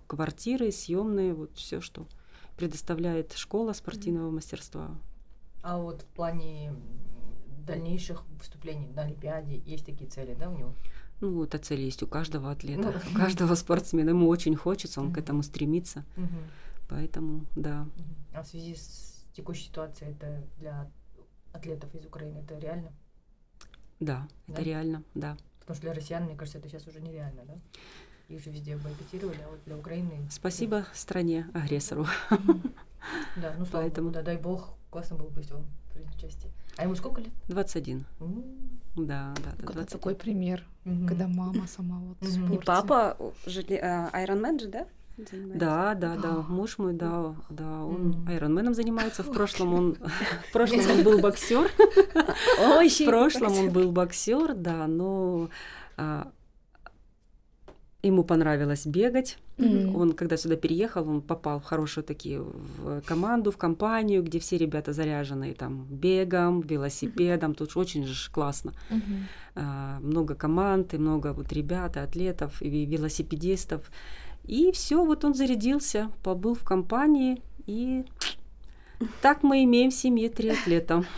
квартиры, 0.06 0.70
съемные, 0.70 1.34
вот 1.34 1.50
все, 1.56 1.80
что 1.80 2.06
предоставляет 2.56 3.32
школа 3.34 3.72
спортивного 3.72 4.28
mm-hmm. 4.28 4.34
мастерства. 4.34 4.90
А 5.62 5.78
вот 5.78 6.02
в 6.02 6.06
плане 6.06 6.72
дальнейших 7.66 8.24
выступлений 8.38 8.88
на 8.94 9.02
Олимпиаде 9.02 9.58
есть 9.66 9.84
такие 9.84 10.08
цели, 10.08 10.34
да, 10.38 10.48
у 10.50 10.56
него? 10.56 10.74
Ну, 11.20 11.44
это 11.44 11.58
цель 11.58 11.80
есть 11.80 12.02
у 12.02 12.06
каждого 12.06 12.50
атлета, 12.50 12.92
ну, 12.92 13.12
у 13.12 13.16
каждого 13.16 13.54
спортсмена. 13.54 14.10
Ему 14.10 14.28
очень 14.28 14.54
хочется, 14.54 15.00
он 15.00 15.12
к 15.12 15.18
этому 15.18 15.42
стремится. 15.42 16.04
Поэтому, 16.88 17.46
да. 17.56 17.86
А 18.34 18.42
в 18.42 18.46
связи 18.46 18.74
с 18.76 19.24
текущей 19.34 19.64
ситуацией 19.64 20.12
это 20.12 20.42
для 20.58 20.90
атлетов 21.52 21.94
из 21.94 22.04
Украины 22.04 22.38
это 22.38 22.58
реально? 22.58 22.92
Да, 23.98 24.28
да? 24.46 24.54
это 24.54 24.62
реально, 24.62 25.02
да. 25.14 25.36
Потому 25.60 25.76
что 25.76 25.86
для 25.86 25.94
россиян, 25.94 26.24
мне 26.24 26.36
кажется, 26.36 26.58
это 26.58 26.68
сейчас 26.68 26.86
уже 26.86 27.00
нереально, 27.00 27.44
да? 27.44 27.54
Их 28.28 28.42
же 28.42 28.50
везде 28.50 28.76
бойкотировали, 28.76 29.40
а 29.44 29.48
вот 29.48 29.60
для 29.64 29.76
Украины... 29.76 30.28
Спасибо 30.30 30.80
да. 30.80 30.86
стране, 30.94 31.48
агрессору. 31.54 32.06
Да, 33.36 33.54
ну 33.56 33.64
слава 33.66 33.84
Поэтому... 33.84 34.08
богу, 34.08 34.14
да, 34.14 34.22
дай 34.22 34.36
бог, 34.36 34.70
классно 34.90 35.16
было 35.16 35.28
бы, 35.28 35.40
если 35.40 35.54
он 35.54 35.64
принять 35.92 36.16
участие. 36.16 36.52
А 36.76 36.84
ему 36.84 36.94
сколько 36.94 37.20
лет? 37.20 37.32
21. 37.48 38.04
Да, 38.96 39.34
да, 39.44 39.52
да. 39.58 39.82
Это 39.82 39.92
такой 39.92 40.14
пример, 40.14 40.64
когда 41.06 41.26
мама 41.26 41.66
сама 41.66 41.98
вот 41.98 42.16
в 42.20 42.54
И 42.54 42.58
папа 42.58 43.16
Айронмен 44.12 44.58
же, 44.58 44.68
да? 44.68 44.86
Занимается. 45.16 45.58
Да, 45.58 45.94
да, 45.94 46.16
да. 46.16 46.32
Муж 46.46 46.76
мой, 46.76 46.92
да, 46.92 47.34
да, 47.48 47.84
он 47.84 48.26
айронменом 48.28 48.74
занимается. 48.74 49.22
В 49.22 49.32
прошлом 49.32 49.72
он, 49.72 49.96
в 50.48 50.52
прошлом 50.52 50.80
он 50.90 51.02
был 51.02 51.20
боксер. 51.20 51.70
В 52.58 53.04
прошлом 53.06 53.52
он 53.52 53.70
был 53.70 53.92
боксер, 53.92 54.54
да, 54.54 54.86
но 54.86 55.48
а, 55.96 56.30
ему 58.06 58.24
понравилось 58.24 58.86
бегать. 58.86 59.38
Mm-hmm. 59.58 59.96
Он, 59.96 60.12
когда 60.12 60.36
сюда 60.36 60.56
переехал, 60.56 61.08
он 61.08 61.20
попал 61.20 61.60
в 61.60 61.64
хорошую 61.64 62.04
такие 62.04 62.40
в 62.40 63.00
команду, 63.02 63.50
в 63.50 63.56
компанию, 63.56 64.22
где 64.22 64.38
все 64.38 64.58
ребята 64.58 64.92
заряженные 64.92 65.54
там 65.54 65.86
бегом, 65.90 66.60
велосипедом. 66.60 67.52
Mm-hmm. 67.52 67.56
Тут 67.56 67.76
очень 67.76 68.04
же 68.06 68.30
классно. 68.30 68.72
Mm-hmm. 68.90 69.22
А, 69.56 69.98
много 70.00 70.34
команд 70.34 70.94
и 70.94 70.98
много 70.98 71.32
вот 71.32 71.52
ребят, 71.52 71.96
и 71.96 72.00
атлетов, 72.00 72.62
и 72.62 72.86
велосипедистов. 72.86 73.90
И 74.44 74.70
все, 74.72 75.04
вот 75.04 75.24
он 75.24 75.34
зарядился, 75.34 76.10
побыл 76.22 76.54
в 76.54 76.62
компании, 76.62 77.42
и 77.66 78.04
так 79.20 79.42
мы 79.42 79.64
имеем 79.64 79.90
в 79.90 79.94
семье 79.94 80.28
три 80.28 80.50
атлета. 80.50 81.04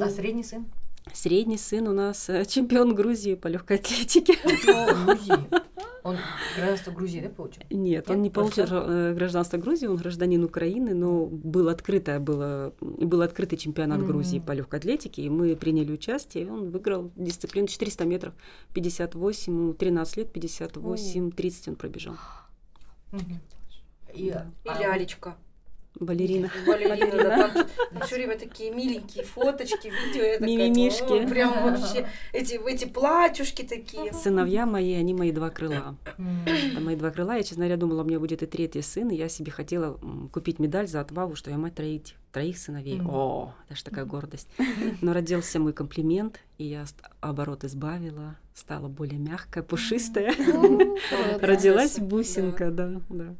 А 0.00 0.10
средний 0.10 0.44
сын? 0.44 0.66
Средний 1.14 1.58
сын 1.58 1.86
у 1.86 1.92
нас 1.92 2.28
э, 2.28 2.44
чемпион 2.48 2.94
Грузии 2.94 3.36
по 3.36 3.46
легкой 3.46 3.78
атлетике. 3.78 4.34
Он 6.02 6.18
гражданство 6.56 6.90
Грузии, 6.90 7.20
да, 7.20 7.30
получил? 7.30 7.62
Нет, 7.70 8.10
он 8.10 8.20
не 8.20 8.28
получил 8.28 8.66
э, 8.68 9.14
гражданство 9.14 9.56
Грузии, 9.56 9.86
он 9.86 9.96
гражданин 9.96 10.44
Украины, 10.44 10.92
но 10.92 11.24
был 11.24 11.70
открытое, 11.70 12.20
было, 12.20 12.74
был 12.82 13.22
открытый 13.22 13.56
чемпионат. 13.56 14.04
Грузии 14.04 14.38
по 14.38 14.52
легкой 14.52 14.80
атлетике, 14.80 15.22
и 15.22 15.30
мы 15.30 15.56
приняли 15.56 15.90
участие, 15.92 16.44
и 16.44 16.50
он 16.50 16.70
выиграл 16.70 17.10
дисциплину 17.16 17.68
400 17.68 18.04
метров, 18.04 18.34
58, 18.74 19.72
13 19.72 20.16
лет, 20.18 20.30
58, 20.30 21.30
30 21.30 21.68
он 21.68 21.76
пробежал. 21.76 22.16
И. 24.12 24.24
Или 24.24 24.82
Алечка. 24.84 25.38
Балерина. 26.00 26.50
Балерина, 26.66 27.22
да, 27.22 27.48
там 27.48 28.02
все 28.06 28.16
время 28.16 28.36
такие 28.36 28.72
миленькие 28.72 29.24
фоточки, 29.24 29.88
видео. 29.88 30.44
Мимимишки. 30.44 31.26
Прям 31.26 31.52
вообще 31.62 32.08
эти, 32.32 32.60
эти 32.68 32.84
платьюшки 32.84 33.62
такие. 33.62 34.12
Сыновья 34.12 34.66
мои, 34.66 34.94
они 34.94 35.14
мои 35.14 35.30
два 35.30 35.50
крыла. 35.50 35.96
Это 36.46 36.80
мои 36.80 36.96
два 36.96 37.10
крыла. 37.10 37.36
Я, 37.36 37.42
честно 37.42 37.64
говоря, 37.64 37.76
думала, 37.76 38.02
у 38.02 38.04
меня 38.04 38.18
будет 38.18 38.42
и 38.42 38.46
третий 38.46 38.82
сын, 38.82 39.08
и 39.10 39.16
я 39.16 39.28
себе 39.28 39.52
хотела 39.52 39.98
купить 40.32 40.58
медаль 40.58 40.88
за 40.88 41.00
отвагу, 41.00 41.36
что 41.36 41.50
я 41.50 41.58
мать 41.58 41.76
троих, 41.76 42.02
троих 42.32 42.58
сыновей. 42.58 43.00
О, 43.00 43.54
это 43.68 43.76
же 43.76 43.84
такая 43.84 44.04
гордость. 44.04 44.48
Но 45.00 45.12
родился 45.12 45.60
мой 45.60 45.72
комплимент, 45.72 46.40
и 46.58 46.64
я 46.64 46.84
оборот 47.20 47.62
избавила, 47.64 48.36
стала 48.52 48.88
более 48.88 49.18
мягкая, 49.18 49.62
пушистая. 49.62 50.34
Родилась 51.40 51.98
бусинка, 51.98 52.70
да, 52.70 53.00
да. 53.08 53.34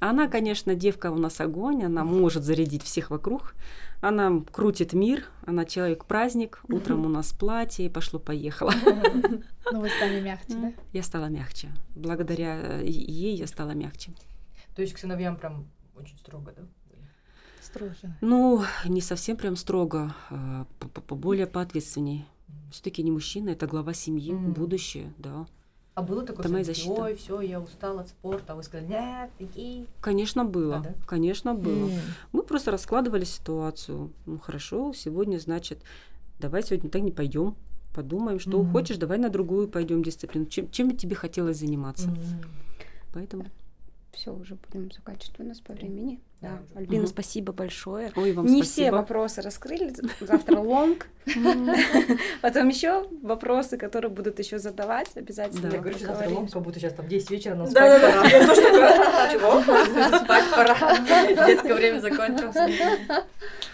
Она, 0.00 0.28
конечно, 0.28 0.74
девка 0.74 1.10
у 1.10 1.16
нас 1.16 1.40
огонь, 1.40 1.84
она 1.84 2.04
может 2.04 2.44
зарядить 2.44 2.82
всех 2.82 3.10
вокруг. 3.10 3.54
Она 4.00 4.42
крутит 4.52 4.92
мир, 4.92 5.24
она 5.44 5.64
человек-праздник. 5.64 6.60
Утром 6.68 7.04
у 7.04 7.08
нас 7.08 7.32
платье, 7.32 7.90
пошло-поехало. 7.90 8.72
Но 9.72 9.80
вы 9.80 9.88
стали 9.88 10.20
мягче, 10.20 10.54
да? 10.54 10.72
Я 10.92 11.02
стала 11.02 11.26
мягче. 11.26 11.68
Благодаря 11.96 12.78
ей 12.80 13.36
я 13.36 13.46
стала 13.46 13.72
мягче. 13.72 14.12
То 14.76 14.82
есть 14.82 14.94
к 14.94 14.98
сыновьям 14.98 15.36
прям 15.36 15.66
очень 15.96 16.16
строго, 16.16 16.52
да? 16.56 16.62
Строже. 17.60 18.16
Ну, 18.20 18.62
не 18.86 19.00
совсем 19.00 19.36
прям 19.36 19.56
строго, 19.56 20.14
а 20.30 20.66
более 21.10 21.46
поответственней. 21.46 22.24
Все-таки 22.70 23.02
не 23.02 23.10
мужчина, 23.10 23.50
это 23.50 23.66
глава 23.66 23.92
семьи, 23.92 24.32
будущее, 24.32 25.12
да. 25.18 25.46
А 25.98 26.02
было 26.02 26.22
такое, 26.22 26.44
это 26.44 26.52
моя 26.52 26.64
защита. 26.64 26.92
ой, 26.92 27.16
все, 27.16 27.40
я 27.40 27.60
устала 27.60 28.02
от 28.02 28.08
спорта, 28.08 28.52
а 28.52 28.54
вы 28.56 28.62
сказали, 28.62 28.86
нет, 28.86 29.30
иди. 29.40 29.84
Конечно, 30.00 30.44
было, 30.44 30.76
а, 30.76 30.80
да? 30.80 30.94
конечно, 31.06 31.54
было. 31.56 31.88
Mm. 31.88 32.00
Мы 32.30 32.42
просто 32.44 32.70
раскладывали 32.70 33.24
ситуацию. 33.24 34.12
Ну, 34.24 34.38
хорошо, 34.38 34.92
сегодня, 34.92 35.38
значит, 35.38 35.80
давай 36.38 36.62
сегодня 36.62 36.88
так 36.88 37.02
не 37.02 37.10
пойдем, 37.10 37.56
подумаем, 37.96 38.38
что 38.38 38.60
mm. 38.60 38.70
хочешь, 38.70 38.96
давай 38.96 39.18
на 39.18 39.28
другую 39.28 39.66
пойдем 39.66 40.04
дисциплину. 40.04 40.46
Чем, 40.46 40.70
чем 40.70 40.96
тебе 40.96 41.16
хотелось 41.16 41.58
заниматься? 41.58 42.06
Mm. 42.10 42.46
Поэтому 43.12 43.46
все, 44.12 44.32
уже 44.32 44.54
будем 44.54 44.92
заканчивать 44.92 45.40
у 45.40 45.42
нас 45.42 45.58
по 45.58 45.72
времени. 45.72 46.20
Да. 46.40 46.60
Альбина, 46.76 47.02
угу. 47.02 47.08
спасибо 47.10 47.52
большое. 47.52 48.12
Ой, 48.14 48.32
вам 48.32 48.46
Не 48.46 48.62
спасибо. 48.62 48.86
все 48.86 48.90
вопросы 48.92 49.42
раскрыли. 49.42 49.92
Завтра 50.20 50.58
long. 50.60 51.08
Потом 52.42 52.68
еще 52.68 53.08
вопросы, 53.22 53.76
которые 53.76 54.10
будут 54.10 54.38
еще 54.38 54.58
задавать. 54.58 55.08
Обязательно. 55.16 55.68
Я 55.72 55.80
говорю, 55.80 55.98
завтра 55.98 56.28
long, 56.30 56.52
как 56.52 56.62
будто 56.62 56.78
сейчас 56.78 56.94
там 56.94 57.08
10 57.08 57.30
вечера, 57.30 57.54
но 57.56 57.66
спать 57.66 58.00
пора. 58.00 58.24
Я 58.28 58.46
тоже 58.46 58.62
чего? 59.32 60.18
Спать 60.18 60.44
пора. 60.54 61.46
Детское 61.46 61.74
время 61.74 62.00
закончилось. 62.00 62.56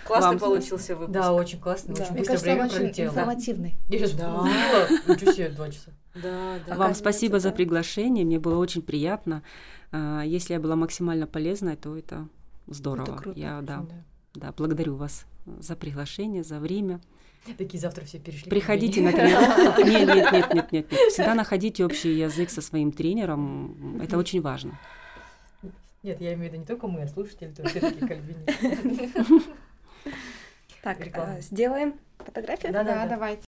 Классный 0.06 0.38
получился 0.38 0.96
выпуск. 0.96 1.12
Да, 1.12 1.34
очень 1.34 1.60
классный. 1.60 1.94
Очень 1.94 2.14
быстро 2.14 2.38
время 2.38 2.68
пролетело. 2.68 3.08
информативный. 3.08 3.74
Я 3.88 3.98
сейчас 3.98 4.12
да. 4.12 4.48
Ничего 5.06 5.32
себе, 5.32 5.48
два 5.50 5.70
часа. 5.70 5.90
Да, 6.14 6.58
да. 6.66 6.76
Вам 6.76 6.94
спасибо 6.94 7.40
за 7.40 7.50
приглашение. 7.50 8.24
Мне 8.24 8.38
было 8.38 8.56
очень 8.56 8.82
приятно. 8.82 9.42
А, 9.92 10.22
если 10.22 10.54
я 10.54 10.60
была 10.60 10.76
максимально 10.76 11.26
полезной, 11.26 11.76
то 11.76 11.96
это 11.96 12.26
здорово. 12.66 13.04
Это 13.04 13.16
круто. 13.16 13.38
Я 13.38 13.60
да, 13.62 13.84
да. 13.88 14.04
да, 14.34 14.52
благодарю 14.56 14.96
вас 14.96 15.26
за 15.46 15.76
приглашение, 15.76 16.42
за 16.42 16.58
время. 16.58 17.00
Такие 17.58 17.78
завтра 17.78 18.04
все 18.04 18.18
перешли. 18.18 18.48
Приходите 18.48 19.02
на 19.02 19.12
тренировку. 19.12 19.82
Нет, 19.86 20.06
нет, 20.06 20.32
нет, 20.32 20.32
нет, 20.32 20.72
нет, 20.72 20.72
нет. 20.72 21.00
Всегда 21.10 21.34
находите 21.34 21.84
общий 21.84 22.14
язык 22.14 22.48
со 22.48 22.62
своим 22.62 22.90
тренером. 22.90 24.00
Это 24.00 24.16
очень 24.16 24.40
важно. 24.40 24.78
Нет, 26.02 26.20
я 26.20 26.34
имею 26.34 26.50
в 26.50 26.52
виду 26.52 26.56
не 26.60 26.66
только 26.66 26.86
мы, 26.86 27.02
а 27.02 27.08
слушатели 27.08 27.52
тоже 27.52 27.68
все-таки 27.70 28.06
кальвинисты. 28.06 29.42
Так, 30.82 30.98
сделаем 31.40 31.94
фотографию? 32.18 32.70
Да, 32.70 32.84
да, 32.84 33.06
давайте. 33.06 33.42